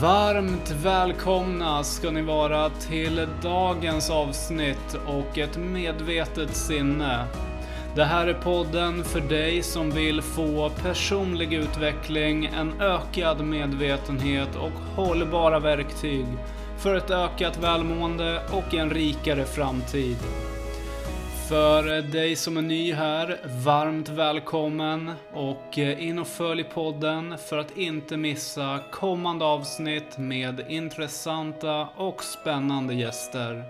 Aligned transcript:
Varmt 0.00 0.70
välkomna 0.70 1.84
ska 1.84 2.10
ni 2.10 2.22
vara 2.22 2.70
till 2.70 3.28
dagens 3.42 4.10
avsnitt 4.10 4.98
och 5.06 5.38
ett 5.38 5.56
medvetet 5.56 6.56
sinne. 6.56 7.24
Det 7.94 8.04
här 8.04 8.26
är 8.26 8.34
podden 8.34 9.04
för 9.04 9.20
dig 9.20 9.62
som 9.62 9.90
vill 9.90 10.22
få 10.22 10.70
personlig 10.82 11.52
utveckling, 11.52 12.46
en 12.46 12.80
ökad 12.80 13.44
medvetenhet 13.44 14.56
och 14.56 14.72
hållbara 14.96 15.58
verktyg 15.58 16.26
för 16.78 16.94
ett 16.94 17.10
ökat 17.10 17.58
välmående 17.62 18.42
och 18.50 18.74
en 18.74 18.90
rikare 18.90 19.44
framtid. 19.44 20.16
För 21.50 22.02
dig 22.02 22.36
som 22.36 22.56
är 22.56 22.62
ny 22.62 22.92
här, 22.92 23.40
varmt 23.64 24.08
välkommen 24.08 25.10
och 25.32 25.78
eh, 25.78 26.08
in 26.08 26.18
och 26.18 26.26
följ 26.26 26.64
podden 26.64 27.38
för 27.38 27.58
att 27.58 27.76
inte 27.76 28.16
missa 28.16 28.80
kommande 28.90 29.44
avsnitt 29.44 30.18
med 30.18 30.64
intressanta 30.68 31.88
och 31.96 32.24
spännande 32.24 32.94
gäster. 32.94 33.64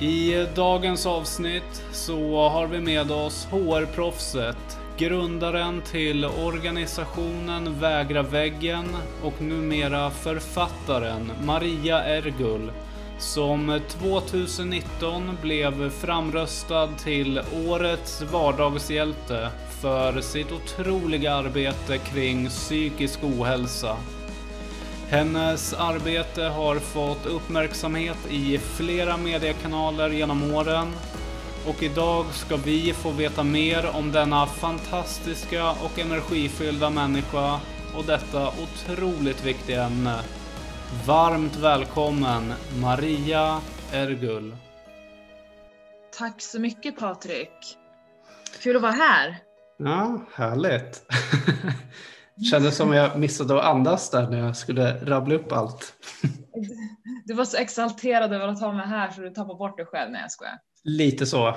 I 0.00 0.46
dagens 0.54 1.06
avsnitt 1.06 1.84
så 1.92 2.48
har 2.48 2.66
vi 2.66 2.80
med 2.80 3.10
oss 3.10 3.48
HR-proffset, 3.50 4.78
grundaren 4.98 5.82
till 5.82 6.24
organisationen 6.24 7.80
Vägra 7.80 8.22
väggen 8.22 8.86
och 9.22 9.42
numera 9.42 10.10
författaren 10.10 11.32
Maria 11.44 12.04
Ergul 12.04 12.72
som 13.18 13.80
2019 13.88 15.38
blev 15.42 15.90
framröstad 15.90 16.88
till 17.04 17.40
Årets 17.66 18.22
vardagshjälte 18.22 19.50
för 19.80 20.20
sitt 20.20 20.52
otroliga 20.52 21.34
arbete 21.34 21.98
kring 21.98 22.48
psykisk 22.48 23.18
ohälsa. 23.22 23.96
Hennes 25.08 25.74
arbete 25.74 26.42
har 26.42 26.76
fått 26.78 27.26
uppmärksamhet 27.26 28.18
i 28.30 28.58
flera 28.58 29.16
mediekanaler 29.16 30.10
genom 30.10 30.54
åren 30.54 30.92
och 31.66 31.82
idag 31.82 32.26
ska 32.32 32.56
vi 32.56 32.92
få 32.92 33.10
veta 33.10 33.44
mer 33.44 33.90
om 33.94 34.12
denna 34.12 34.46
fantastiska 34.46 35.70
och 35.70 35.98
energifyllda 35.98 36.90
människa 36.90 37.60
och 37.96 38.04
detta 38.04 38.48
otroligt 38.48 39.44
viktiga 39.44 39.84
ämne. 39.84 40.20
Varmt 40.92 41.56
välkommen 41.56 42.52
Maria 42.82 43.60
Ergul. 43.92 44.56
Tack 46.18 46.42
så 46.42 46.60
mycket 46.60 46.98
Patrik. 46.98 47.78
Kul 48.62 48.76
att 48.76 48.82
vara 48.82 48.92
här. 48.92 49.36
Ja, 49.78 50.20
härligt. 50.34 51.04
Kändes 52.50 52.76
som 52.76 52.92
jag 52.92 53.18
missade 53.18 53.58
att 53.58 53.64
andas 53.64 54.10
där 54.10 54.30
när 54.30 54.38
jag 54.38 54.56
skulle 54.56 55.04
rabbla 55.04 55.34
upp 55.34 55.52
allt. 55.52 55.92
Du 57.24 57.34
var 57.34 57.44
så 57.44 57.56
exalterad 57.56 58.32
över 58.32 58.48
att 58.48 58.60
ha 58.60 58.72
mig 58.72 58.86
här 58.86 59.10
så 59.10 59.20
du 59.20 59.30
tappade 59.30 59.58
bort 59.58 59.76
dig 59.76 59.86
själv. 59.86 60.12
Nej 60.12 60.20
jag 60.20 60.30
skojar. 60.30 60.58
Lite 60.88 61.26
så. 61.26 61.56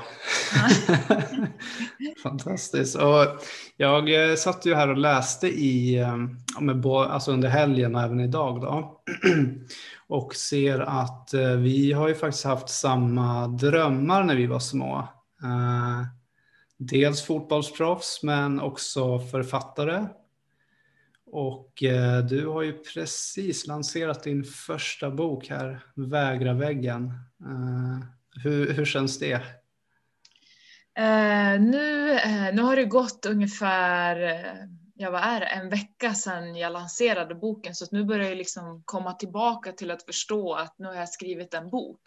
Fantastiskt. 2.24 2.96
Och 2.96 3.26
jag 3.78 4.30
eh, 4.30 4.36
satt 4.36 4.66
ju 4.66 4.76
här 4.76 4.90
och 4.90 4.98
läste 4.98 5.48
i, 5.48 6.00
eh, 6.00 6.16
alltså 6.86 7.32
under 7.32 7.50
helgen 7.50 7.96
och 7.96 8.02
även 8.02 8.20
idag 8.20 8.62
då. 8.62 9.02
Och 10.08 10.36
ser 10.36 10.80
att 10.80 11.34
eh, 11.34 11.52
vi 11.52 11.92
har 11.92 12.08
ju 12.08 12.16
faktiskt 12.16 12.46
haft 12.46 12.70
samma 12.70 13.48
drömmar 13.48 14.24
när 14.24 14.36
vi 14.36 14.48
var 14.48 14.60
små. 14.60 15.08
Dels 16.78 17.22
fotbollsproffs 17.22 18.24
men 18.24 18.60
också 18.60 19.20
författare. 19.20 20.06
Och 21.32 21.74
du 22.30 22.48
har 22.48 22.62
ju 22.62 22.74
precis 22.74 23.68
lanserat 23.68 24.24
din 24.24 24.44
första 24.44 25.12
bok 25.12 25.48
här, 25.48 25.84
Vägra 25.96 26.54
väggen. 26.54 27.14
Hur, 28.44 28.74
hur 28.74 28.86
känns 28.86 29.20
det? 29.20 29.34
Uh, 31.00 31.62
nu, 31.62 32.14
uh, 32.14 32.54
nu 32.54 32.62
har 32.62 32.76
det 32.76 32.86
gått 32.86 33.26
ungefär 33.26 34.22
uh, 34.22 34.70
ja, 34.96 35.12
vad 35.12 35.22
är 35.22 35.40
det, 35.40 35.46
en 35.46 35.70
vecka 35.70 36.14
sedan 36.14 36.56
jag 36.56 36.74
lanserade 36.74 37.36
boken 37.36 37.76
så 37.76 37.86
nu 37.92 38.04
börjar 38.04 38.30
jag 38.30 38.38
liksom 38.38 38.84
komma 38.86 39.14
tillbaka 39.14 39.72
till 39.72 39.92
att 39.92 40.04
förstå 40.04 40.54
att 40.54 40.76
nu 40.78 40.88
har 40.88 40.96
jag 40.96 41.10
skrivit 41.10 41.54
en 41.54 41.70
bok. 41.70 42.02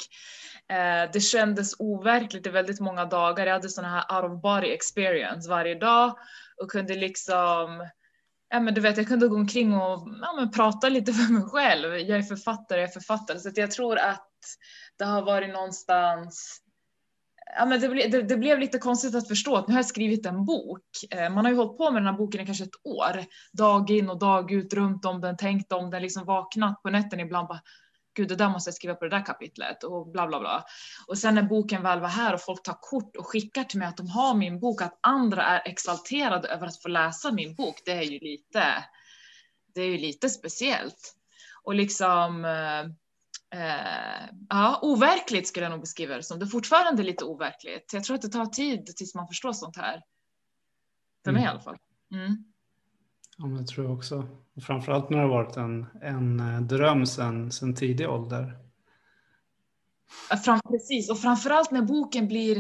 det 1.12 1.21
kändes 1.21 1.75
overkligt 1.78 2.47
i 2.47 2.50
väldigt 2.50 2.81
många 2.81 3.04
dagar. 3.04 3.47
Jag 3.47 3.53
hade 3.53 3.69
sådana 3.69 4.04
här 4.09 4.22
out 4.22 4.32
of 4.32 4.42
body 4.42 4.72
experience 4.72 5.50
varje 5.50 5.75
dag 5.75 6.19
och 6.62 6.71
kunde 6.71 6.94
liksom 6.94 7.88
Ja, 8.53 8.60
men 8.60 8.75
du 8.75 8.81
vet, 8.81 8.97
jag 8.97 9.09
kunde 9.09 9.28
gå 9.28 9.37
omkring 9.37 9.75
och 9.75 10.09
ja, 10.22 10.32
men 10.37 10.50
prata 10.50 10.88
lite 10.88 11.12
för 11.12 11.32
mig 11.32 11.42
själv. 11.42 11.98
Jag 11.98 12.19
är 12.19 12.22
författare, 12.22 12.81
jag 12.81 12.88
är 12.88 12.92
författare. 12.92 13.38
Så 13.38 13.50
jag 13.54 13.71
tror 13.71 13.98
att 13.98 14.28
det 15.03 15.07
har 15.07 15.23
varit 15.23 15.53
någonstans 15.53 16.59
Ja, 17.57 17.67
men 17.67 17.81
det, 17.81 17.89
ble, 17.89 18.07
det, 18.07 18.23
det, 18.23 18.37
blev 18.37 18.59
lite 18.59 18.79
konstigt 18.79 19.15
att 19.15 19.29
förstå 19.29 19.57
att 19.57 19.69
nu 19.69 19.75
har 19.75 19.79
jag 19.79 19.87
skrivit 19.87 20.27
en 20.27 20.45
bok. 20.45 20.87
Eh, 21.11 21.31
man 21.31 21.45
har 21.45 21.53
ju 21.53 21.59
hållit 21.59 21.77
på 21.77 21.91
med 21.91 22.03
den 22.03 22.07
här 22.07 22.19
boken 22.19 22.41
i 22.41 22.47
kanske 22.47 22.65
ett 22.65 22.87
år. 22.87 23.25
Dag 23.53 23.91
in 23.91 24.11
och 24.11 24.19
dag 24.19 24.53
ut, 24.53 24.75
runt 24.75 25.05
om 25.05 25.21
den, 25.21 25.37
tänkt 25.37 25.73
om 25.73 25.91
den, 25.91 26.03
liksom 26.03 26.25
vaknat 26.25 26.83
på 26.83 26.91
nätten 26.91 27.21
ibland. 27.21 27.49
Bara, 27.49 27.61
Gud, 28.15 28.29
det 28.29 28.37
där 28.37 28.49
måste 28.49 28.69
jag 28.69 28.75
skriva 28.75 28.95
på 28.95 29.05
det 29.05 29.17
där 29.17 29.27
kapitlet 29.27 29.85
och 29.85 30.11
bla 30.11 30.27
bla 30.27 30.41
bla. 30.41 30.65
Och 31.07 31.19
sen 31.19 31.34
när 31.34 31.43
boken 31.43 31.83
väl 31.83 32.01
var 32.01 32.09
här 32.09 32.34
och 32.34 32.41
folk 32.41 32.63
tar 32.63 32.79
kort 32.81 33.17
och 33.17 33.27
skickar 33.27 33.65
till 33.65 33.79
mig 33.79 33.89
att 33.89 33.97
de 33.97 34.09
har 34.09 34.34
min 34.34 34.61
bok, 34.61 34.83
att 34.83 34.99
andra 35.03 35.43
är 35.43 35.69
exalterade 35.69 36.49
över 36.49 36.67
att 36.67 36.83
få 36.83 36.89
läsa 36.89 37.33
min 37.33 37.55
bok, 37.55 37.75
det 37.84 37.93
är 37.93 38.03
ju 38.03 38.19
lite, 38.19 38.84
det 39.75 39.81
är 39.81 39.89
ju 39.89 39.99
lite 39.99 40.31
speciellt. 40.31 41.15
Och 41.63 41.75
liksom 41.75 42.45
eh, 42.45 43.02
eh, 43.53 44.29
ja, 44.49 44.79
overkligt 44.83 45.49
skulle 45.49 45.65
jag 45.65 45.71
nog 45.71 45.81
beskriva 45.81 46.17
det 46.17 46.23
som. 46.23 46.39
Det 46.39 46.45
är 46.45 46.47
fortfarande 46.47 47.03
lite 47.03 47.25
overkligt. 47.25 47.93
Jag 47.93 48.05
tror 48.05 48.15
att 48.15 48.23
det 48.23 48.29
tar 48.29 48.47
tid 48.47 48.87
tills 48.87 49.15
man 49.15 49.29
förstår 49.29 49.53
sånt 49.53 49.77
här. 49.77 50.03
För 51.25 51.31
mm. 51.31 51.41
mig 51.41 51.49
i 51.49 51.51
alla 51.51 51.61
fall. 51.61 51.77
Mm. 52.13 52.45
Ja, 53.39 53.47
men 53.47 53.57
det 53.57 53.67
tror 53.67 53.87
jag 53.87 53.95
också. 53.95 54.29
Framförallt 54.67 55.11
när 55.11 55.19
det 55.19 55.25
har 55.25 55.31
varit 55.31 55.57
en, 55.57 55.87
en 56.03 56.41
eh, 56.41 56.61
dröm 56.61 57.07
sedan, 57.07 57.53
sedan 57.53 57.75
tidig 57.75 58.11
ålder. 58.11 58.59
Fram, 60.45 60.61
precis, 60.61 61.11
och 61.11 61.19
framförallt 61.19 61.71
när 61.71 61.83
boken 61.83 62.29
blir 62.29 62.57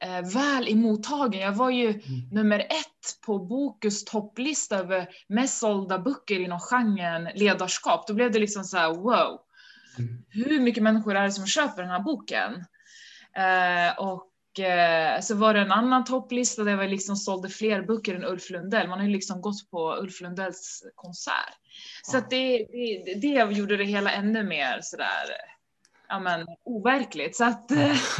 eh, 0.00 0.32
väl 0.34 0.68
emottagen. 0.68 1.40
Jag 1.40 1.52
var 1.52 1.70
ju 1.70 1.88
mm. 1.88 2.28
nummer 2.30 2.58
ett 2.60 3.20
på 3.26 3.38
Bokus 3.38 4.04
topplista 4.04 4.78
över 4.78 5.08
mest 5.28 5.58
sålda 5.58 5.98
böcker 5.98 6.40
inom 6.40 6.60
genren 6.60 7.28
ledarskap. 7.34 8.06
Då 8.06 8.14
blev 8.14 8.32
det 8.32 8.38
liksom 8.38 8.64
så 8.64 8.76
här 8.76 8.94
wow 8.94 9.40
hur 10.28 10.60
mycket 10.60 10.82
människor 10.82 11.14
är 11.14 11.24
det 11.24 11.32
som 11.32 11.46
köper 11.46 11.82
den 11.82 11.90
här 11.90 12.00
boken? 12.00 12.52
Eh, 13.36 13.98
och 13.98 14.60
eh, 14.60 15.20
så 15.20 15.34
var 15.34 15.54
det 15.54 15.60
en 15.60 15.72
annan 15.72 16.04
topplista 16.04 16.64
där 16.64 16.76
vi 16.76 16.88
liksom 16.88 17.16
sålde 17.16 17.48
fler 17.48 17.82
böcker 17.82 18.14
än 18.14 18.24
Ulf 18.24 18.50
Lundell. 18.50 18.88
Man 18.88 18.98
har 18.98 19.06
ju 19.06 19.12
liksom 19.12 19.40
gått 19.40 19.70
på 19.70 19.96
Ulf 19.96 20.20
Lundells 20.20 20.82
konsert. 20.94 21.58
Så 22.02 22.16
att 22.16 22.30
det, 22.30 22.58
det, 22.58 23.14
det 23.14 23.56
gjorde 23.56 23.76
det 23.76 23.84
hela 23.84 24.10
ännu 24.12 24.42
mer 24.42 24.78
sådär 24.82 25.30
ja, 26.08 26.20
men, 26.20 26.46
overkligt. 26.64 27.36
Så 27.36 27.44
att 27.44 27.64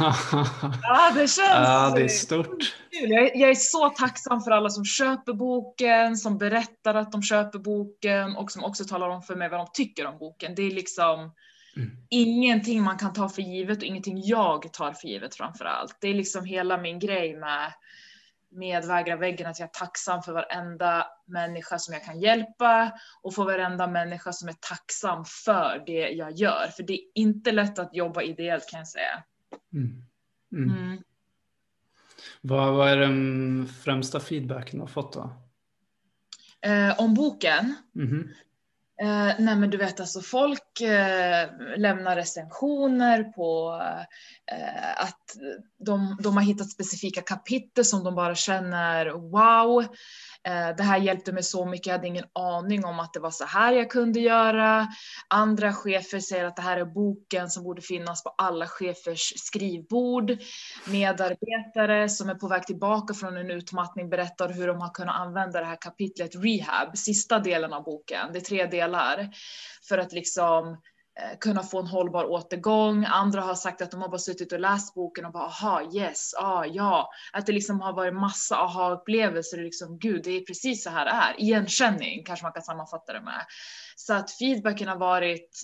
ja, 0.81 1.11
det 1.15 1.19
känns 1.19 1.37
ja, 1.39 1.91
det 1.95 2.03
är 2.03 2.07
stort. 2.07 2.75
Kul. 2.91 3.11
Jag, 3.11 3.35
jag, 3.35 3.49
är 3.49 3.55
så 3.55 3.89
tacksam 3.89 4.41
för 4.41 4.51
alla 4.51 4.69
som 4.69 4.85
köper 4.85 5.33
boken, 5.33 6.17
som 6.17 6.37
berättar 6.37 6.95
att 6.95 7.11
de 7.11 7.23
köper 7.23 7.59
boken 7.59 8.35
och 8.35 8.51
som 8.51 8.63
också 8.63 8.85
talar 8.85 9.09
om 9.09 9.21
för 9.21 9.35
mig 9.35 9.49
vad 9.49 9.59
de 9.59 9.67
tycker 9.73 10.05
om 10.05 10.17
boken. 10.17 10.55
Det 10.55 10.61
är 10.61 10.71
liksom 10.71 11.31
Mm. 11.77 11.97
Ingenting 12.09 12.83
man 12.83 12.97
kan 12.97 13.13
ta 13.13 13.29
för 13.29 13.41
givet 13.41 13.77
och 13.77 13.83
ingenting 13.83 14.21
jag 14.23 14.73
tar 14.73 14.93
för 14.93 15.07
givet 15.07 15.35
framför 15.35 15.65
allt. 15.65 15.97
Det 16.01 16.07
är 16.07 16.13
liksom 16.13 16.45
hela 16.45 16.77
min 16.77 16.99
grej 16.99 17.35
med, 17.35 17.73
med 18.51 18.85
Vägra 18.85 19.15
väggen, 19.15 19.47
att 19.47 19.59
jag 19.59 19.69
är 19.69 19.79
tacksam 19.79 20.23
för 20.23 20.33
varenda 20.33 21.07
människa 21.25 21.79
som 21.79 21.93
jag 21.93 22.03
kan 22.03 22.19
hjälpa 22.19 22.91
och 23.21 23.33
för 23.33 23.43
varenda 23.43 23.87
människa 23.87 24.33
som 24.33 24.49
är 24.49 24.55
tacksam 24.59 25.25
för 25.45 25.83
det 25.85 26.09
jag 26.09 26.31
gör. 26.31 26.67
För 26.75 26.83
det 26.83 26.93
är 26.93 27.01
inte 27.15 27.51
lätt 27.51 27.79
att 27.79 27.95
jobba 27.95 28.21
ideellt 28.21 28.69
kan 28.71 28.79
jag 28.79 28.87
säga. 28.87 29.23
Mm. 29.73 30.03
Mm. 30.51 30.77
mm. 30.77 31.03
Vad, 32.41 32.73
vad, 32.73 32.89
är 32.89 32.97
den 32.97 33.67
främsta 33.67 34.19
feedbacken 34.19 34.79
du 34.79 34.83
har 34.83 34.87
fått 34.87 35.13
då? 35.13 35.29
Eh, 36.61 36.99
om 36.99 37.13
boken? 37.13 37.75
Mm. 37.95 38.29
Eh, 39.01 39.33
nej 39.39 39.55
men 39.55 39.69
du 39.69 39.77
vet 39.77 39.99
alltså 39.99 40.21
folk 40.21 40.81
eh, 40.81 41.49
lämnar 41.77 42.15
recensioner 42.15 43.23
på 43.23 43.79
eh, 44.51 44.91
att 45.01 45.35
de, 45.85 46.17
de 46.23 46.37
har 46.37 46.43
hittat 46.43 46.69
specifika 46.69 47.21
kapitel 47.21 47.85
som 47.85 48.03
de 48.03 48.15
bara 48.15 48.35
känner 48.35 49.09
wow. 49.09 49.85
Eh, 50.47 50.75
det 50.77 50.83
här 50.83 50.97
hjälpte 50.97 51.31
mig 51.31 51.43
så 51.43 51.65
mycket, 51.65 51.87
jag 51.87 51.93
hade 51.93 52.07
ingen 52.07 52.25
aning 52.33 52.85
om 52.85 52.99
att 52.99 53.13
det 53.13 53.19
var 53.19 53.31
så 53.31 53.45
här 53.45 53.73
jag 53.73 53.91
kunde 53.91 54.19
göra. 54.19 54.87
Andra 55.27 55.73
chefer 55.73 56.19
säger 56.19 56.45
att 56.45 56.55
det 56.55 56.61
här 56.61 56.77
är 56.77 56.85
boken 56.85 57.49
som 57.49 57.63
borde 57.63 57.81
finnas 57.81 58.23
på 58.23 58.29
alla 58.37 58.67
chefers 58.67 59.33
skrivbord. 59.35 60.37
Medarbetare 60.87 62.09
som 62.09 62.29
är 62.29 62.35
på 62.35 62.47
väg 62.47 62.63
tillbaka 62.63 63.13
från 63.13 63.37
en 63.37 63.51
utmattning 63.51 64.09
berättar 64.09 64.49
hur 64.49 64.67
de 64.67 64.81
har 64.81 64.89
kunnat 64.89 65.15
använda 65.15 65.59
det 65.59 65.65
här 65.65 65.81
kapitlet 65.81 66.31
rehab, 66.35 66.97
sista 66.97 67.39
delen 67.39 67.73
av 67.73 67.83
boken, 67.83 68.33
det 68.33 68.39
är 68.39 68.41
tre 68.41 68.65
delar, 68.65 69.29
för 69.89 69.97
att 69.97 70.11
liksom 70.11 70.77
kunna 71.39 71.63
få 71.63 71.79
en 71.79 71.87
hållbar 71.87 72.25
återgång. 72.25 73.05
Andra 73.05 73.41
har 73.41 73.55
sagt 73.55 73.81
att 73.81 73.91
de 73.91 74.01
har 74.01 74.09
bara 74.09 74.19
suttit 74.19 74.53
och 74.53 74.59
läst 74.59 74.93
boken 74.93 75.25
och 75.25 75.31
bara 75.31 75.43
aha, 75.43 75.91
yes, 75.93 76.33
ah, 76.37 76.65
ja. 76.65 77.09
Att 77.33 77.45
det 77.45 77.51
liksom 77.51 77.81
har 77.81 77.93
varit 77.93 78.13
massa 78.13 78.55
aha-upplevelser. 78.55 79.57
Liksom, 79.57 79.99
gud, 79.99 80.23
det 80.23 80.31
är 80.31 80.41
precis 80.41 80.83
så 80.83 80.89
här 80.89 81.05
det 81.05 81.11
är. 81.11 81.41
Igenkänning 81.41 82.23
kanske 82.23 82.45
man 82.45 82.53
kan 82.53 82.63
sammanfatta 82.63 83.13
det 83.13 83.21
med. 83.21 83.45
Så 83.95 84.13
att 84.13 84.31
feedbacken 84.31 84.87
har 84.87 84.97
varit, 84.97 85.61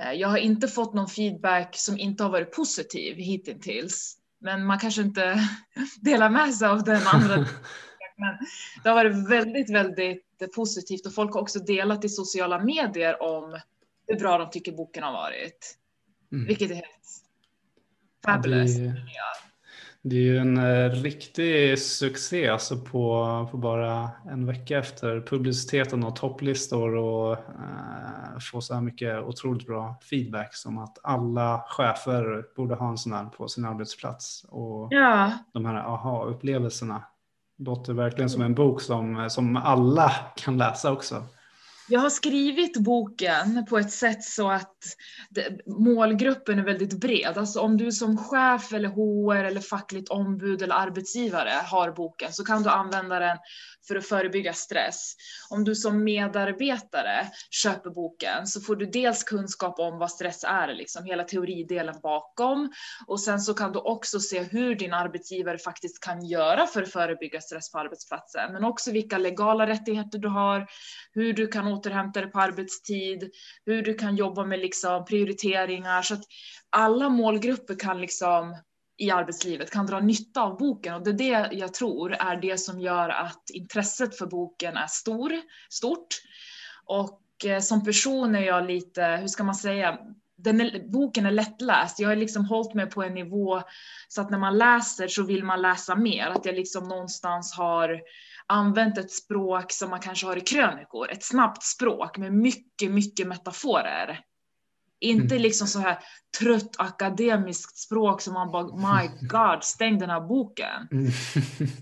eh, 0.00 0.12
jag 0.12 0.28
har 0.28 0.38
inte 0.38 0.68
fått 0.68 0.94
någon 0.94 1.08
feedback 1.08 1.76
som 1.76 1.98
inte 1.98 2.22
har 2.22 2.30
varit 2.30 2.52
positiv 2.52 3.16
hittills. 3.16 4.16
Men 4.40 4.66
man 4.66 4.78
kanske 4.78 5.02
inte 5.02 5.48
delar 6.00 6.30
med 6.30 6.54
sig 6.54 6.68
av 6.68 6.84
den 6.84 7.06
andra. 7.06 7.36
Men 8.16 8.38
det 8.82 8.88
har 8.88 8.96
varit 8.96 9.30
väldigt, 9.30 9.70
väldigt 9.70 10.54
positivt 10.54 11.06
och 11.06 11.14
folk 11.14 11.34
har 11.34 11.40
också 11.40 11.58
delat 11.58 12.04
i 12.04 12.08
sociala 12.08 12.58
medier 12.58 13.22
om 13.22 13.60
hur 14.06 14.18
bra 14.18 14.38
de 14.38 14.50
tycker 14.50 14.72
boken 14.72 15.02
har 15.02 15.12
varit. 15.12 15.78
Mm. 16.32 16.46
Vilket 16.46 16.70
är 16.70 16.74
helt 16.74 17.24
fabulous. 18.24 18.78
Ja, 18.78 18.94
det, 20.02 20.16
är 20.16 20.20
ju 20.20 20.38
en 20.38 20.58
eh, 20.58 20.90
riktig 20.90 21.78
succé 21.78 22.48
alltså 22.48 22.76
på, 22.76 23.48
på 23.50 23.56
bara 23.56 24.10
en 24.30 24.46
vecka 24.46 24.78
efter 24.78 25.20
publiciteten 25.20 26.04
och 26.04 26.16
topplistor 26.16 26.96
och 26.96 27.32
eh, 27.32 28.38
få 28.52 28.60
så 28.60 28.74
här 28.74 28.80
mycket 28.80 29.22
otroligt 29.22 29.66
bra 29.66 30.00
feedback 30.10 30.54
som 30.54 30.78
att 30.78 30.98
alla 31.02 31.64
chefer 31.68 32.44
borde 32.56 32.74
ha 32.74 32.88
en 32.88 32.98
sån 32.98 33.12
här 33.12 33.24
på 33.24 33.48
sin 33.48 33.64
arbetsplats. 33.64 34.44
Och 34.48 34.88
ja. 34.90 35.32
de 35.52 35.64
här 35.64 35.74
aha-upplevelserna 35.74 37.02
låter 37.58 37.92
verkligen 37.92 38.30
som 38.30 38.42
en 38.42 38.54
bok 38.54 38.80
som, 38.80 39.30
som 39.30 39.56
alla 39.56 40.12
kan 40.36 40.58
läsa 40.58 40.92
också. 40.92 41.22
Jag 41.88 42.00
har 42.00 42.10
skrivit 42.10 42.76
boken 42.76 43.66
på 43.68 43.78
ett 43.78 43.90
sätt 43.90 44.24
så 44.24 44.50
att 44.50 44.78
målgruppen 45.66 46.58
är 46.58 46.64
väldigt 46.64 47.00
bred. 47.00 47.38
Alltså 47.38 47.60
om 47.60 47.76
du 47.76 47.92
som 47.92 48.18
chef 48.18 48.72
eller 48.72 48.88
HR 48.88 49.44
eller 49.44 49.60
fackligt 49.60 50.08
ombud 50.08 50.62
eller 50.62 50.74
arbetsgivare 50.74 51.52
har 51.64 51.90
boken 51.90 52.32
så 52.32 52.44
kan 52.44 52.62
du 52.62 52.70
använda 52.70 53.18
den 53.18 53.38
för 53.88 53.96
att 53.96 54.06
förebygga 54.06 54.52
stress. 54.52 55.14
Om 55.50 55.64
du 55.64 55.74
som 55.74 56.04
medarbetare 56.04 57.30
köper 57.50 57.90
boken 57.90 58.46
så 58.46 58.60
får 58.60 58.76
du 58.76 58.86
dels 58.86 59.24
kunskap 59.24 59.78
om 59.78 59.98
vad 59.98 60.10
stress 60.10 60.44
är, 60.44 60.74
liksom 60.74 61.04
hela 61.04 61.24
teoridelen 61.24 61.94
bakom. 62.02 62.72
Och 63.06 63.20
sen 63.20 63.40
så 63.40 63.54
kan 63.54 63.72
du 63.72 63.78
också 63.78 64.20
se 64.20 64.42
hur 64.42 64.74
din 64.74 64.94
arbetsgivare 64.94 65.58
faktiskt 65.58 66.00
kan 66.00 66.26
göra 66.26 66.66
för 66.66 66.82
att 66.82 66.92
förebygga 66.92 67.40
stress 67.40 67.72
på 67.72 67.78
arbetsplatsen, 67.78 68.52
men 68.52 68.64
också 68.64 68.90
vilka 68.90 69.18
legala 69.18 69.66
rättigheter 69.66 70.18
du 70.18 70.28
har, 70.28 70.66
hur 71.12 71.32
du 71.32 71.46
kan 71.46 71.66
återhämta 71.66 72.20
dig 72.20 72.30
på 72.30 72.40
arbetstid, 72.40 73.30
hur 73.66 73.82
du 73.82 73.94
kan 73.94 74.16
jobba 74.16 74.44
med 74.44 74.58
liksom 74.58 75.04
prioriteringar. 75.04 76.02
Så 76.02 76.14
att 76.14 76.22
alla 76.70 77.08
målgrupper 77.08 77.74
kan 77.78 78.00
liksom 78.00 78.56
i 78.96 79.10
arbetslivet 79.10 79.70
kan 79.70 79.86
dra 79.86 80.00
nytta 80.00 80.42
av 80.42 80.58
boken 80.58 80.94
och 80.94 81.04
det 81.04 81.10
är 81.10 81.48
det 81.48 81.56
jag 81.56 81.74
tror 81.74 82.12
är 82.12 82.36
det 82.36 82.58
som 82.58 82.80
gör 82.80 83.08
att 83.08 83.50
intresset 83.50 84.18
för 84.18 84.26
boken 84.26 84.76
är 84.76 84.86
stor, 84.86 85.32
stort. 85.70 86.08
Och 86.84 87.20
eh, 87.44 87.60
som 87.60 87.84
person 87.84 88.34
är 88.34 88.40
jag 88.40 88.66
lite, 88.66 89.02
hur 89.04 89.28
ska 89.28 89.44
man 89.44 89.54
säga, 89.54 89.98
den 90.36 90.60
är, 90.60 90.88
boken 90.88 91.26
är 91.26 91.30
lättläst. 91.30 91.98
Jag 91.98 92.08
har 92.08 92.16
liksom 92.16 92.44
hållit 92.44 92.74
mig 92.74 92.90
på 92.90 93.02
en 93.02 93.14
nivå 93.14 93.62
så 94.08 94.20
att 94.20 94.30
när 94.30 94.38
man 94.38 94.58
läser 94.58 95.08
så 95.08 95.22
vill 95.22 95.44
man 95.44 95.62
läsa 95.62 95.94
mer. 95.96 96.26
Att 96.26 96.44
jag 96.44 96.54
liksom 96.54 96.88
någonstans 96.88 97.54
har 97.54 98.00
använt 98.46 98.98
ett 98.98 99.10
språk 99.10 99.72
som 99.72 99.90
man 99.90 100.00
kanske 100.00 100.26
har 100.26 100.36
i 100.36 100.40
krönikor. 100.40 101.10
Ett 101.10 101.24
snabbt 101.24 101.62
språk 101.62 102.18
med 102.18 102.32
mycket, 102.32 102.90
mycket 102.90 103.26
metaforer. 103.26 104.20
Inte 105.00 105.34
mm. 105.34 105.42
liksom 105.42 105.66
så 105.66 105.78
här 105.78 105.98
trött 106.38 106.70
akademiskt 106.78 107.76
språk 107.76 108.20
som 108.20 108.34
man 108.34 108.50
bara, 108.50 108.64
my 108.64 109.08
god, 109.28 109.64
stäng 109.64 109.98
den 109.98 110.10
här 110.10 110.20
boken. 110.20 110.88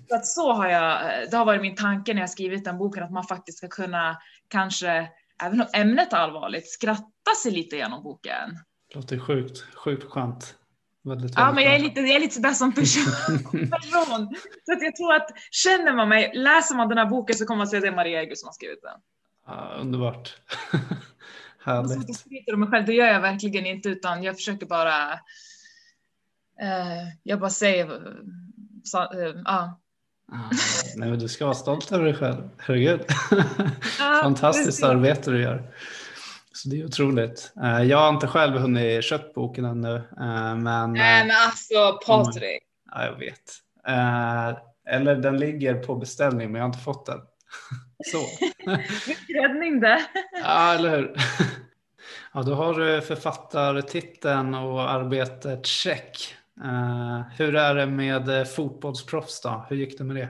Så, 0.08 0.14
att 0.14 0.26
så 0.26 0.52
har 0.52 0.68
jag, 0.68 1.00
det 1.30 1.36
har 1.36 1.44
varit 1.44 1.62
min 1.62 1.76
tanke 1.76 2.14
när 2.14 2.20
jag 2.20 2.30
skrivit 2.30 2.64
den 2.64 2.78
boken, 2.78 3.02
att 3.02 3.12
man 3.12 3.24
faktiskt 3.24 3.58
ska 3.58 3.68
kunna 3.68 4.18
kanske, 4.48 5.08
även 5.42 5.60
om 5.60 5.66
ämnet 5.72 6.12
är 6.12 6.16
allvarligt, 6.16 6.70
skratta 6.70 7.34
sig 7.42 7.52
lite 7.52 7.76
igenom 7.76 8.02
boken. 8.02 8.58
Låter 8.94 9.18
sjukt, 9.18 9.64
sjukt 9.74 10.04
skönt. 10.04 10.54
Väldigt, 11.04 11.32
ja, 11.36 11.52
men 11.52 11.64
jag 11.64 11.74
är 11.74 11.78
lite, 11.78 12.00
jag 12.00 12.10
är 12.10 12.20
lite 12.20 12.34
sådär 12.34 12.52
som 12.52 12.72
person. 12.72 13.04
person. 13.52 14.34
Så 14.66 14.72
att 14.72 14.82
jag 14.82 14.96
tror 14.96 15.14
att 15.14 15.28
känner 15.50 15.96
man 15.96 16.08
mig, 16.08 16.32
läser 16.34 16.74
man 16.74 16.88
den 16.88 16.98
här 16.98 17.06
boken 17.06 17.36
så 17.36 17.46
kommer 17.46 17.58
man 17.58 17.66
säga 17.66 17.78
att 17.78 17.82
det 17.82 17.88
är 17.88 17.96
Maria 17.96 18.22
Egu 18.22 18.36
som 18.36 18.46
har 18.46 18.52
skrivit 18.52 18.82
den. 18.82 19.00
Ja, 19.46 19.76
underbart. 19.80 20.36
Härligt. 21.64 22.08
Jag 22.08 22.16
skryter 22.16 22.54
om 22.54 22.60
mig 22.60 22.68
själv, 22.68 22.86
det 22.86 22.92
gör 22.92 23.06
jag 23.06 23.20
verkligen 23.20 23.66
inte 23.66 23.88
utan 23.88 24.22
jag 24.22 24.36
försöker 24.36 24.66
bara. 24.66 25.12
Eh, 26.60 27.08
jag 27.22 27.40
bara 27.40 27.50
säger. 27.50 27.86
Så, 28.84 28.98
eh, 28.98 29.34
ja. 29.44 29.78
Ah, 30.32 30.50
nej, 30.96 31.10
men 31.10 31.18
du 31.18 31.28
ska 31.28 31.44
vara 31.44 31.54
stolt 31.54 31.92
över 31.92 32.04
dig 32.04 32.14
själv. 32.14 32.48
Herregud. 32.58 33.00
Ja, 33.98 34.20
Fantastiskt 34.22 34.66
precis. 34.66 34.84
arbete 34.84 35.30
du 35.30 35.42
gör. 35.42 35.74
Så 36.52 36.68
det 36.68 36.80
är 36.80 36.84
otroligt. 36.84 37.52
Eh, 37.62 37.82
jag 37.82 37.98
har 37.98 38.08
inte 38.08 38.26
själv 38.26 38.58
hunnit 38.58 39.04
köpt 39.04 39.34
boken 39.34 39.64
ännu. 39.64 39.94
Eh, 39.96 40.54
men, 40.56 40.92
nej 40.92 41.26
men 41.26 41.36
alltså 41.46 41.98
Patrik. 42.06 42.62
Ja, 42.90 43.04
jag 43.04 43.18
vet. 43.18 43.52
Eh, 43.88 44.58
eller 44.94 45.16
den 45.16 45.38
ligger 45.38 45.74
på 45.74 45.94
beställning 45.94 46.52
men 46.52 46.58
jag 46.58 46.62
har 46.62 46.74
inte 46.74 46.84
fått 46.84 47.06
den. 47.06 47.18
Så. 48.04 48.18
Räddning 49.34 49.80
det. 49.80 50.06
ja, 50.42 50.74
eller 50.74 50.96
hur. 50.96 51.16
Ja, 52.34 52.42
då 52.42 52.54
har 52.54 52.74
du 52.74 53.00
författartiteln 53.00 54.54
och 54.54 54.90
arbetet 54.90 55.66
check. 55.66 56.34
Uh, 56.64 57.20
hur 57.38 57.56
är 57.56 57.74
det 57.74 57.86
med 57.86 58.28
eh, 58.28 58.44
fotbollsproffs 58.44 59.40
då? 59.40 59.66
Hur 59.68 59.76
gick 59.76 59.98
det 59.98 60.04
med 60.04 60.16
det? 60.16 60.28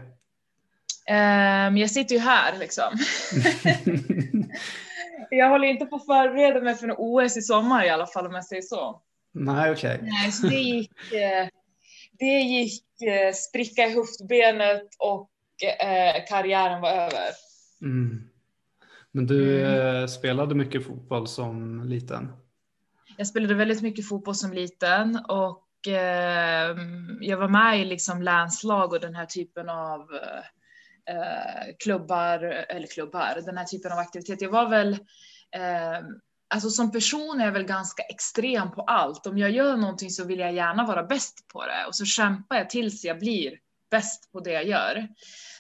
Um, 1.69 1.77
jag 1.77 1.91
sitter 1.91 2.15
ju 2.15 2.21
här 2.21 2.59
liksom. 2.59 2.99
jag 5.31 5.49
håller 5.49 5.69
inte 5.69 5.87
på 5.87 5.97
att 5.97 6.07
förbereda 6.07 6.61
mig 6.61 6.75
för 6.75 6.89
en 6.89 6.95
OS 6.99 7.37
i 7.37 7.43
sommar 7.43 7.85
i 7.85 7.91
alla 7.91 8.07
fall 8.07 8.27
om 8.27 8.35
jag 8.35 8.45
säger 8.45 8.63
så. 8.63 9.01
Nej, 9.35 9.73
okej. 9.73 9.95
Okay. 9.95 10.11
Nej, 10.11 10.33
så 10.33 10.47
det 10.47 10.61
gick, 10.61 11.13
eh, 11.13 11.49
det 12.19 12.41
gick 12.41 12.85
spricka 13.35 13.87
i 13.87 13.95
höftbenet 13.95 14.89
och 14.99 15.32
karriären 16.29 16.81
var 16.81 16.91
över. 16.91 17.29
Mm. 17.83 18.29
Men 19.13 19.27
du 19.27 19.65
mm. 19.65 20.03
Eh, 20.03 20.07
spelade 20.07 20.55
mycket 20.55 20.87
fotboll 20.87 21.27
som 21.27 21.85
liten? 21.85 22.33
Jag 23.17 23.27
spelade 23.27 23.55
väldigt 23.55 23.83
mycket 23.83 24.09
fotboll 24.09 24.35
som 24.35 24.53
liten 24.53 25.17
och 25.29 25.89
eh, 25.89 26.77
jag 27.21 27.37
var 27.37 27.49
med 27.49 27.81
i 27.81 27.85
liksom 27.85 28.23
länslag 28.23 28.93
och 28.93 29.01
den 29.01 29.15
här 29.15 29.27
typen 29.27 29.69
av 29.69 30.01
eh, 31.11 31.75
klubbar, 31.79 32.39
eller 32.69 32.87
klubbar, 32.87 33.43
den 33.47 33.57
här 33.57 33.65
typen 33.65 33.93
av 33.93 33.99
aktivitet. 33.99 34.43
Jag 34.43 34.51
var 34.51 34.69
väl 34.69 34.93
eh, 35.51 36.07
Alltså 36.55 36.71
som 36.71 36.93
person 36.93 37.41
är 37.41 37.45
jag 37.45 37.53
väl 37.53 37.65
ganska 37.65 38.03
extrem 38.03 38.71
på 38.71 38.83
allt. 38.83 39.27
Om 39.27 39.39
jag 39.39 39.51
gör 39.51 39.77
någonting 39.77 40.11
så 40.11 40.25
vill 40.25 40.39
jag 40.39 40.53
gärna 40.53 40.87
vara 40.87 41.03
bäst 41.03 41.49
på 41.49 41.67
det 41.67 41.87
och 41.87 41.95
så 41.95 42.05
kämpar 42.05 42.57
jag 42.57 42.71
tills 42.71 43.05
jag 43.05 43.19
blir 43.19 43.59
bäst 43.93 44.33
på 44.33 44.41
det 44.41 44.53
jag 44.53 44.65
gör. 44.67 45.09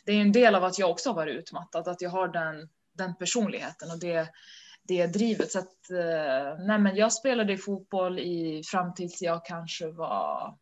Det 0.05 0.12
är 0.12 0.21
en 0.21 0.33
del 0.33 0.55
av 0.55 0.65
att 0.65 0.79
jag 0.79 0.91
också 0.91 1.09
har 1.11 1.15
varit 1.15 1.37
utmattad, 1.37 1.89
att 1.89 2.03
jag 2.03 2.11
har 2.11 2.29
den 2.29 2.69
den 2.93 3.15
personligheten 3.17 3.91
och 3.91 3.99
det, 3.99 4.29
det 4.83 5.07
drivet. 5.07 5.53
Så 5.53 5.59
att, 5.59 5.91
eh, 5.91 6.65
nej 6.67 6.79
men 6.79 6.97
jag 6.97 7.12
spelade 7.12 7.59
fotboll 7.59 8.19
i 8.19 8.62
fram 8.65 8.95
tills 8.95 9.23
jag 9.23 9.45
kanske 9.45 9.91
var 9.91 10.57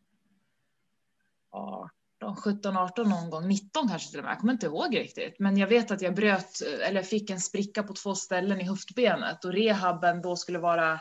18, 1.51 2.35
17, 2.35 2.77
18 2.77 3.09
någon 3.09 3.29
gång, 3.29 3.47
19 3.47 3.87
kanske 3.87 4.09
till 4.09 4.19
och 4.19 4.25
med. 4.25 4.31
Jag 4.31 4.39
kommer 4.39 4.53
inte 4.53 4.65
ihåg 4.65 4.97
riktigt, 4.97 5.39
men 5.39 5.57
jag 5.57 5.67
vet 5.67 5.91
att 5.91 6.01
jag 6.01 6.15
bröt 6.15 6.61
eller 6.81 7.03
fick 7.03 7.29
en 7.29 7.39
spricka 7.39 7.83
på 7.83 7.93
två 7.93 8.15
ställen 8.15 8.61
i 8.61 8.63
höftbenet 8.63 9.45
och 9.45 9.53
rehaben 9.53 10.21
då 10.21 10.35
skulle 10.35 10.59
vara. 10.59 10.99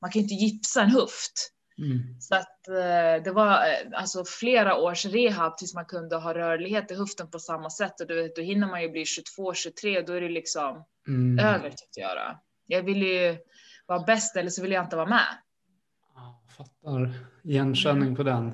Man 0.00 0.10
kan 0.10 0.22
ju 0.22 0.28
inte 0.28 0.44
gipsa 0.44 0.82
en 0.82 0.90
höft, 0.90 1.52
Mm. 1.78 2.20
Så 2.20 2.34
att 2.34 2.68
eh, 2.68 3.22
det 3.24 3.32
var 3.32 3.52
eh, 3.52 4.00
alltså 4.00 4.24
flera 4.24 4.76
års 4.76 5.06
rehab 5.06 5.56
tills 5.56 5.74
man 5.74 5.84
kunde 5.84 6.16
ha 6.16 6.34
rörlighet 6.34 6.90
i 6.90 6.94
höften 6.94 7.30
på 7.30 7.38
samma 7.38 7.70
sätt 7.70 8.00
och 8.00 8.06
du 8.06 8.22
vet, 8.22 8.36
då 8.36 8.42
hinner 8.42 8.66
man 8.66 8.82
ju 8.82 8.88
bli 8.88 9.04
22, 9.04 9.54
23, 9.54 10.00
då 10.00 10.12
är 10.12 10.20
det 10.20 10.28
liksom 10.28 10.84
mm. 11.08 11.46
över 11.46 11.70
tyckte 11.70 12.00
jag 12.00 12.16
då. 12.16 12.40
Jag 12.66 12.82
vill 12.82 13.02
ju 13.02 13.38
vara 13.86 14.04
bäst 14.04 14.36
eller 14.36 14.50
så 14.50 14.62
vill 14.62 14.72
jag 14.72 14.84
inte 14.84 14.96
vara 14.96 15.08
med. 15.08 15.26
fattar 16.56 17.14
igenkänning 17.42 18.16
på 18.16 18.22
den. 18.22 18.52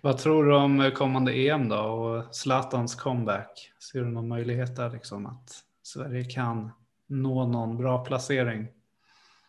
Vad 0.00 0.18
tror 0.18 0.44
du 0.44 0.56
om 0.56 0.90
kommande 0.94 1.32
EM 1.32 1.68
då 1.68 1.76
och 1.76 2.34
Zlatans 2.34 2.94
comeback? 2.94 3.72
Ser 3.92 4.00
du 4.00 4.06
någon 4.06 4.28
möjlighet 4.28 4.76
där 4.76 4.90
liksom 4.90 5.26
att 5.26 5.62
Sverige 5.82 6.24
kan 6.24 6.70
nå 7.08 7.46
någon 7.46 7.76
bra 7.76 8.04
placering? 8.04 8.68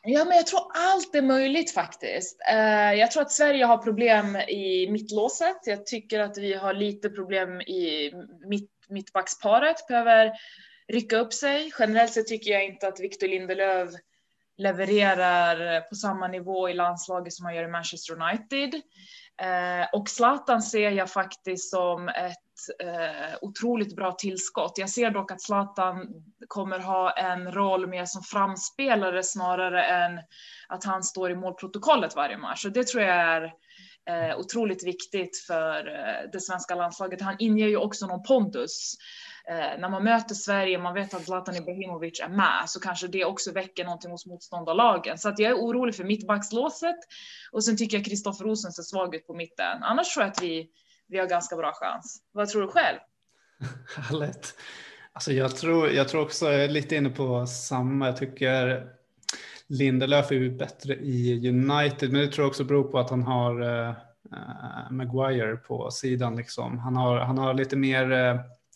Ja, 0.05 0.25
men 0.25 0.37
jag 0.37 0.47
tror 0.47 0.71
allt 0.73 1.15
är 1.15 1.21
möjligt 1.21 1.71
faktiskt. 1.71 2.41
Eh, 2.49 2.93
jag 2.93 3.11
tror 3.11 3.21
att 3.21 3.31
Sverige 3.31 3.65
har 3.65 3.77
problem 3.77 4.35
i 4.35 4.87
mittlåset. 4.91 5.57
Jag 5.65 5.85
tycker 5.85 6.19
att 6.19 6.37
vi 6.37 6.53
har 6.53 6.73
lite 6.73 7.09
problem 7.09 7.61
i 7.61 8.11
mitt, 8.47 8.71
mittbacksparet, 8.89 9.87
behöver 9.87 10.31
rycka 10.87 11.17
upp 11.17 11.33
sig. 11.33 11.71
Generellt 11.79 12.13
sett 12.13 12.27
tycker 12.27 12.51
jag 12.51 12.65
inte 12.65 12.87
att 12.87 12.99
Victor 12.99 13.27
Lindelöf 13.27 13.89
levererar 14.57 15.81
på 15.81 15.95
samma 15.95 16.27
nivå 16.27 16.69
i 16.69 16.73
landslaget 16.73 17.33
som 17.33 17.45
han 17.45 17.55
gör 17.55 17.63
i 17.63 17.67
Manchester 17.67 18.21
United. 18.21 18.81
Eh, 19.41 19.87
och 19.93 20.09
Zlatan 20.09 20.61
ser 20.61 20.91
jag 20.91 21.11
faktiskt 21.11 21.69
som 21.69 22.09
ett 22.09 22.37
eh, 22.83 23.35
otroligt 23.41 23.95
bra 23.95 24.11
tillskott. 24.11 24.73
Jag 24.77 24.89
ser 24.89 25.09
dock 25.09 25.31
att 25.31 25.41
Zlatan 25.41 26.07
kommer 26.47 26.79
ha 26.79 27.11
en 27.11 27.51
roll 27.51 27.87
mer 27.87 28.05
som 28.05 28.21
framspelare 28.21 29.23
snarare 29.23 29.83
än 29.83 30.19
att 30.67 30.83
han 30.83 31.03
står 31.03 31.31
i 31.31 31.35
målprotokollet 31.35 32.15
varje 32.15 32.37
match. 32.37 32.65
Och 32.65 32.71
det 32.71 32.87
tror 32.87 33.03
jag 33.03 33.15
är 33.15 33.53
eh, 34.09 34.39
otroligt 34.39 34.87
viktigt 34.87 35.37
för 35.47 35.87
eh, 35.87 36.29
det 36.31 36.39
svenska 36.39 36.75
landslaget. 36.75 37.21
Han 37.21 37.35
inger 37.39 37.67
ju 37.67 37.77
också 37.77 38.07
någon 38.07 38.23
pondus. 38.23 38.95
Eh, 39.47 39.79
när 39.79 39.89
man 39.89 40.03
möter 40.03 40.35
Sverige, 40.35 40.77
man 40.77 40.93
vet 40.93 41.13
att 41.13 41.25
Zlatan 41.25 41.55
Ibrahimovic 41.55 42.19
är 42.19 42.29
med, 42.29 42.63
så 42.67 42.79
kanske 42.79 43.07
det 43.07 43.25
också 43.25 43.51
väcker 43.51 43.83
någonting 43.83 44.11
hos 44.11 44.25
motståndarlagen. 44.25 45.17
Så 45.17 45.29
att 45.29 45.39
jag 45.39 45.51
är 45.51 45.55
orolig 45.55 45.95
för 45.95 46.03
mittbackslåset. 46.03 46.95
Och 47.51 47.63
sen 47.63 47.77
tycker 47.77 47.97
jag 47.97 48.05
Kristoffer 48.05 48.45
Rosen 48.45 48.71
ser 48.71 48.83
svag 48.83 49.15
ut 49.15 49.27
på 49.27 49.33
mitten. 49.33 49.83
Annars 49.83 50.13
tror 50.13 50.23
jag 50.23 50.31
att 50.31 50.41
vi, 50.41 50.69
vi 51.07 51.19
har 51.19 51.27
ganska 51.27 51.55
bra 51.55 51.71
chans. 51.73 52.21
Vad 52.31 52.49
tror 52.49 52.61
du 52.61 52.67
själv? 52.67 52.97
Härligt. 53.97 54.55
Alltså 55.13 55.31
jag, 55.31 55.55
tror, 55.55 55.89
jag 55.89 56.09
tror 56.09 56.21
också, 56.21 56.45
jag 56.45 56.63
är 56.63 56.69
lite 56.69 56.95
inne 56.95 57.09
på 57.09 57.47
samma. 57.47 58.05
Jag 58.05 58.17
tycker 58.17 58.87
Lindelöf 59.69 60.31
är 60.31 60.35
ju 60.35 60.57
bättre 60.57 60.95
i 60.95 61.49
United, 61.49 62.11
men 62.11 62.21
det 62.21 62.27
tror 62.27 62.43
jag 62.43 62.49
också 62.49 62.63
beror 62.63 62.83
på 62.83 62.99
att 62.99 63.09
han 63.09 63.23
har 63.23 63.61
uh, 63.61 63.93
Maguire 64.91 65.55
på 65.55 65.91
sidan. 65.91 66.35
Liksom. 66.35 66.79
Han, 66.79 66.95
har, 66.95 67.19
han 67.19 67.37
har 67.37 67.53
lite 67.53 67.75
mer 67.75 68.11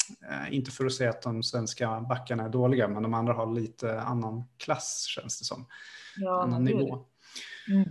Eh, 0.10 0.53
inte 0.53 0.72
för 0.72 0.86
att 0.86 0.94
säga 0.94 1.10
att 1.10 1.22
de 1.22 1.44
svenska 1.44 2.01
backarna 2.01 2.44
är 2.44 2.50
dåliga, 2.50 2.88
men 2.88 3.03
de 3.03 3.13
andra 3.13 3.34
har 3.34 3.53
lite 3.53 4.01
annan 4.01 4.44
klass 4.58 5.06
känns 5.08 5.39
det 5.39 5.46
som. 5.46 5.65
Ja, 6.17 6.44
annan 6.44 6.63
nivå. 6.63 7.06
Mm. 7.70 7.89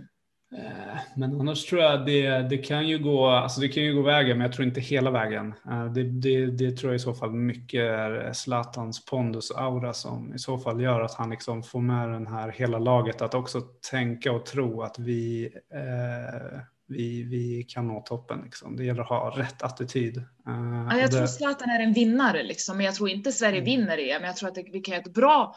Eh, 0.55 0.99
men 1.15 1.39
annars 1.41 1.65
tror 1.65 1.81
jag 1.81 2.05
det, 2.05 2.49
det 2.49 2.57
kan 2.57 2.87
ju 2.87 2.99
gå, 2.99 3.27
alltså 3.27 3.61
det 3.61 3.67
kan 3.67 3.83
ju 3.83 3.95
gå 3.95 4.01
vägen, 4.01 4.37
men 4.37 4.45
jag 4.45 4.53
tror 4.53 4.67
inte 4.67 4.81
hela 4.81 5.11
vägen. 5.11 5.53
Eh, 5.69 5.85
det, 5.85 6.03
det, 6.03 6.45
det 6.45 6.71
tror 6.71 6.91
jag 6.91 6.95
i 6.95 6.99
så 6.99 7.13
fall 7.13 7.31
mycket 7.31 7.81
är 7.81 8.33
Zlatans 8.33 9.05
pondus 9.05 9.51
aura 9.51 9.93
som 9.93 10.33
i 10.33 10.39
så 10.39 10.57
fall 10.57 10.81
gör 10.81 11.01
att 11.01 11.13
han 11.13 11.29
liksom 11.29 11.63
får 11.63 11.81
med 11.81 12.09
den 12.09 12.27
här 12.27 12.51
hela 12.51 12.79
laget 12.79 13.21
att 13.21 13.33
också 13.33 13.61
tänka 13.91 14.31
och 14.31 14.45
tro 14.45 14.81
att 14.81 14.99
vi 14.99 15.49
eh, 15.73 16.59
vi, 16.87 17.23
vi 17.23 17.63
kan 17.63 17.87
nå 17.87 18.01
toppen. 18.01 18.41
Liksom. 18.43 18.75
Det 18.75 18.83
gäller 18.85 19.01
att 19.01 19.09
ha 19.09 19.29
rätt 19.37 19.61
attityd. 19.61 20.17
Uh, 20.17 20.87
ja, 20.91 20.97
jag 20.97 21.11
tror 21.11 21.27
Zlatan 21.27 21.69
är 21.69 21.79
en 21.79 21.93
vinnare, 21.93 22.43
liksom. 22.43 22.77
men 22.77 22.85
jag 22.85 22.95
tror 22.95 23.09
inte 23.09 23.31
Sverige 23.31 23.57
mm. 23.57 23.65
vinner 23.65 23.97
EM. 23.97 24.23
Jag 24.23 24.35
tror 24.35 24.49
att 24.49 24.57
vi 24.57 24.79
kan 24.79 24.91
göra 24.91 25.01
ett 25.01 25.13
bra 25.13 25.55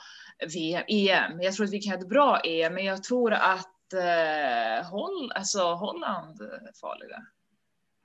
VM, 0.54 0.82
EM. 0.88 1.40
Jag 1.40 1.54
tror 1.54 1.66
att 1.66 1.72
vi 1.72 1.80
kan 1.80 1.90
göra 1.90 2.00
ett 2.00 2.08
bra 2.08 2.40
EM, 2.40 2.74
men 2.74 2.84
jag 2.84 3.02
tror 3.02 3.32
att 3.32 3.79
uh, 3.94 4.90
Holl, 4.90 5.32
alltså, 5.32 5.74
Holland 5.74 6.38
farliga. 6.80 7.26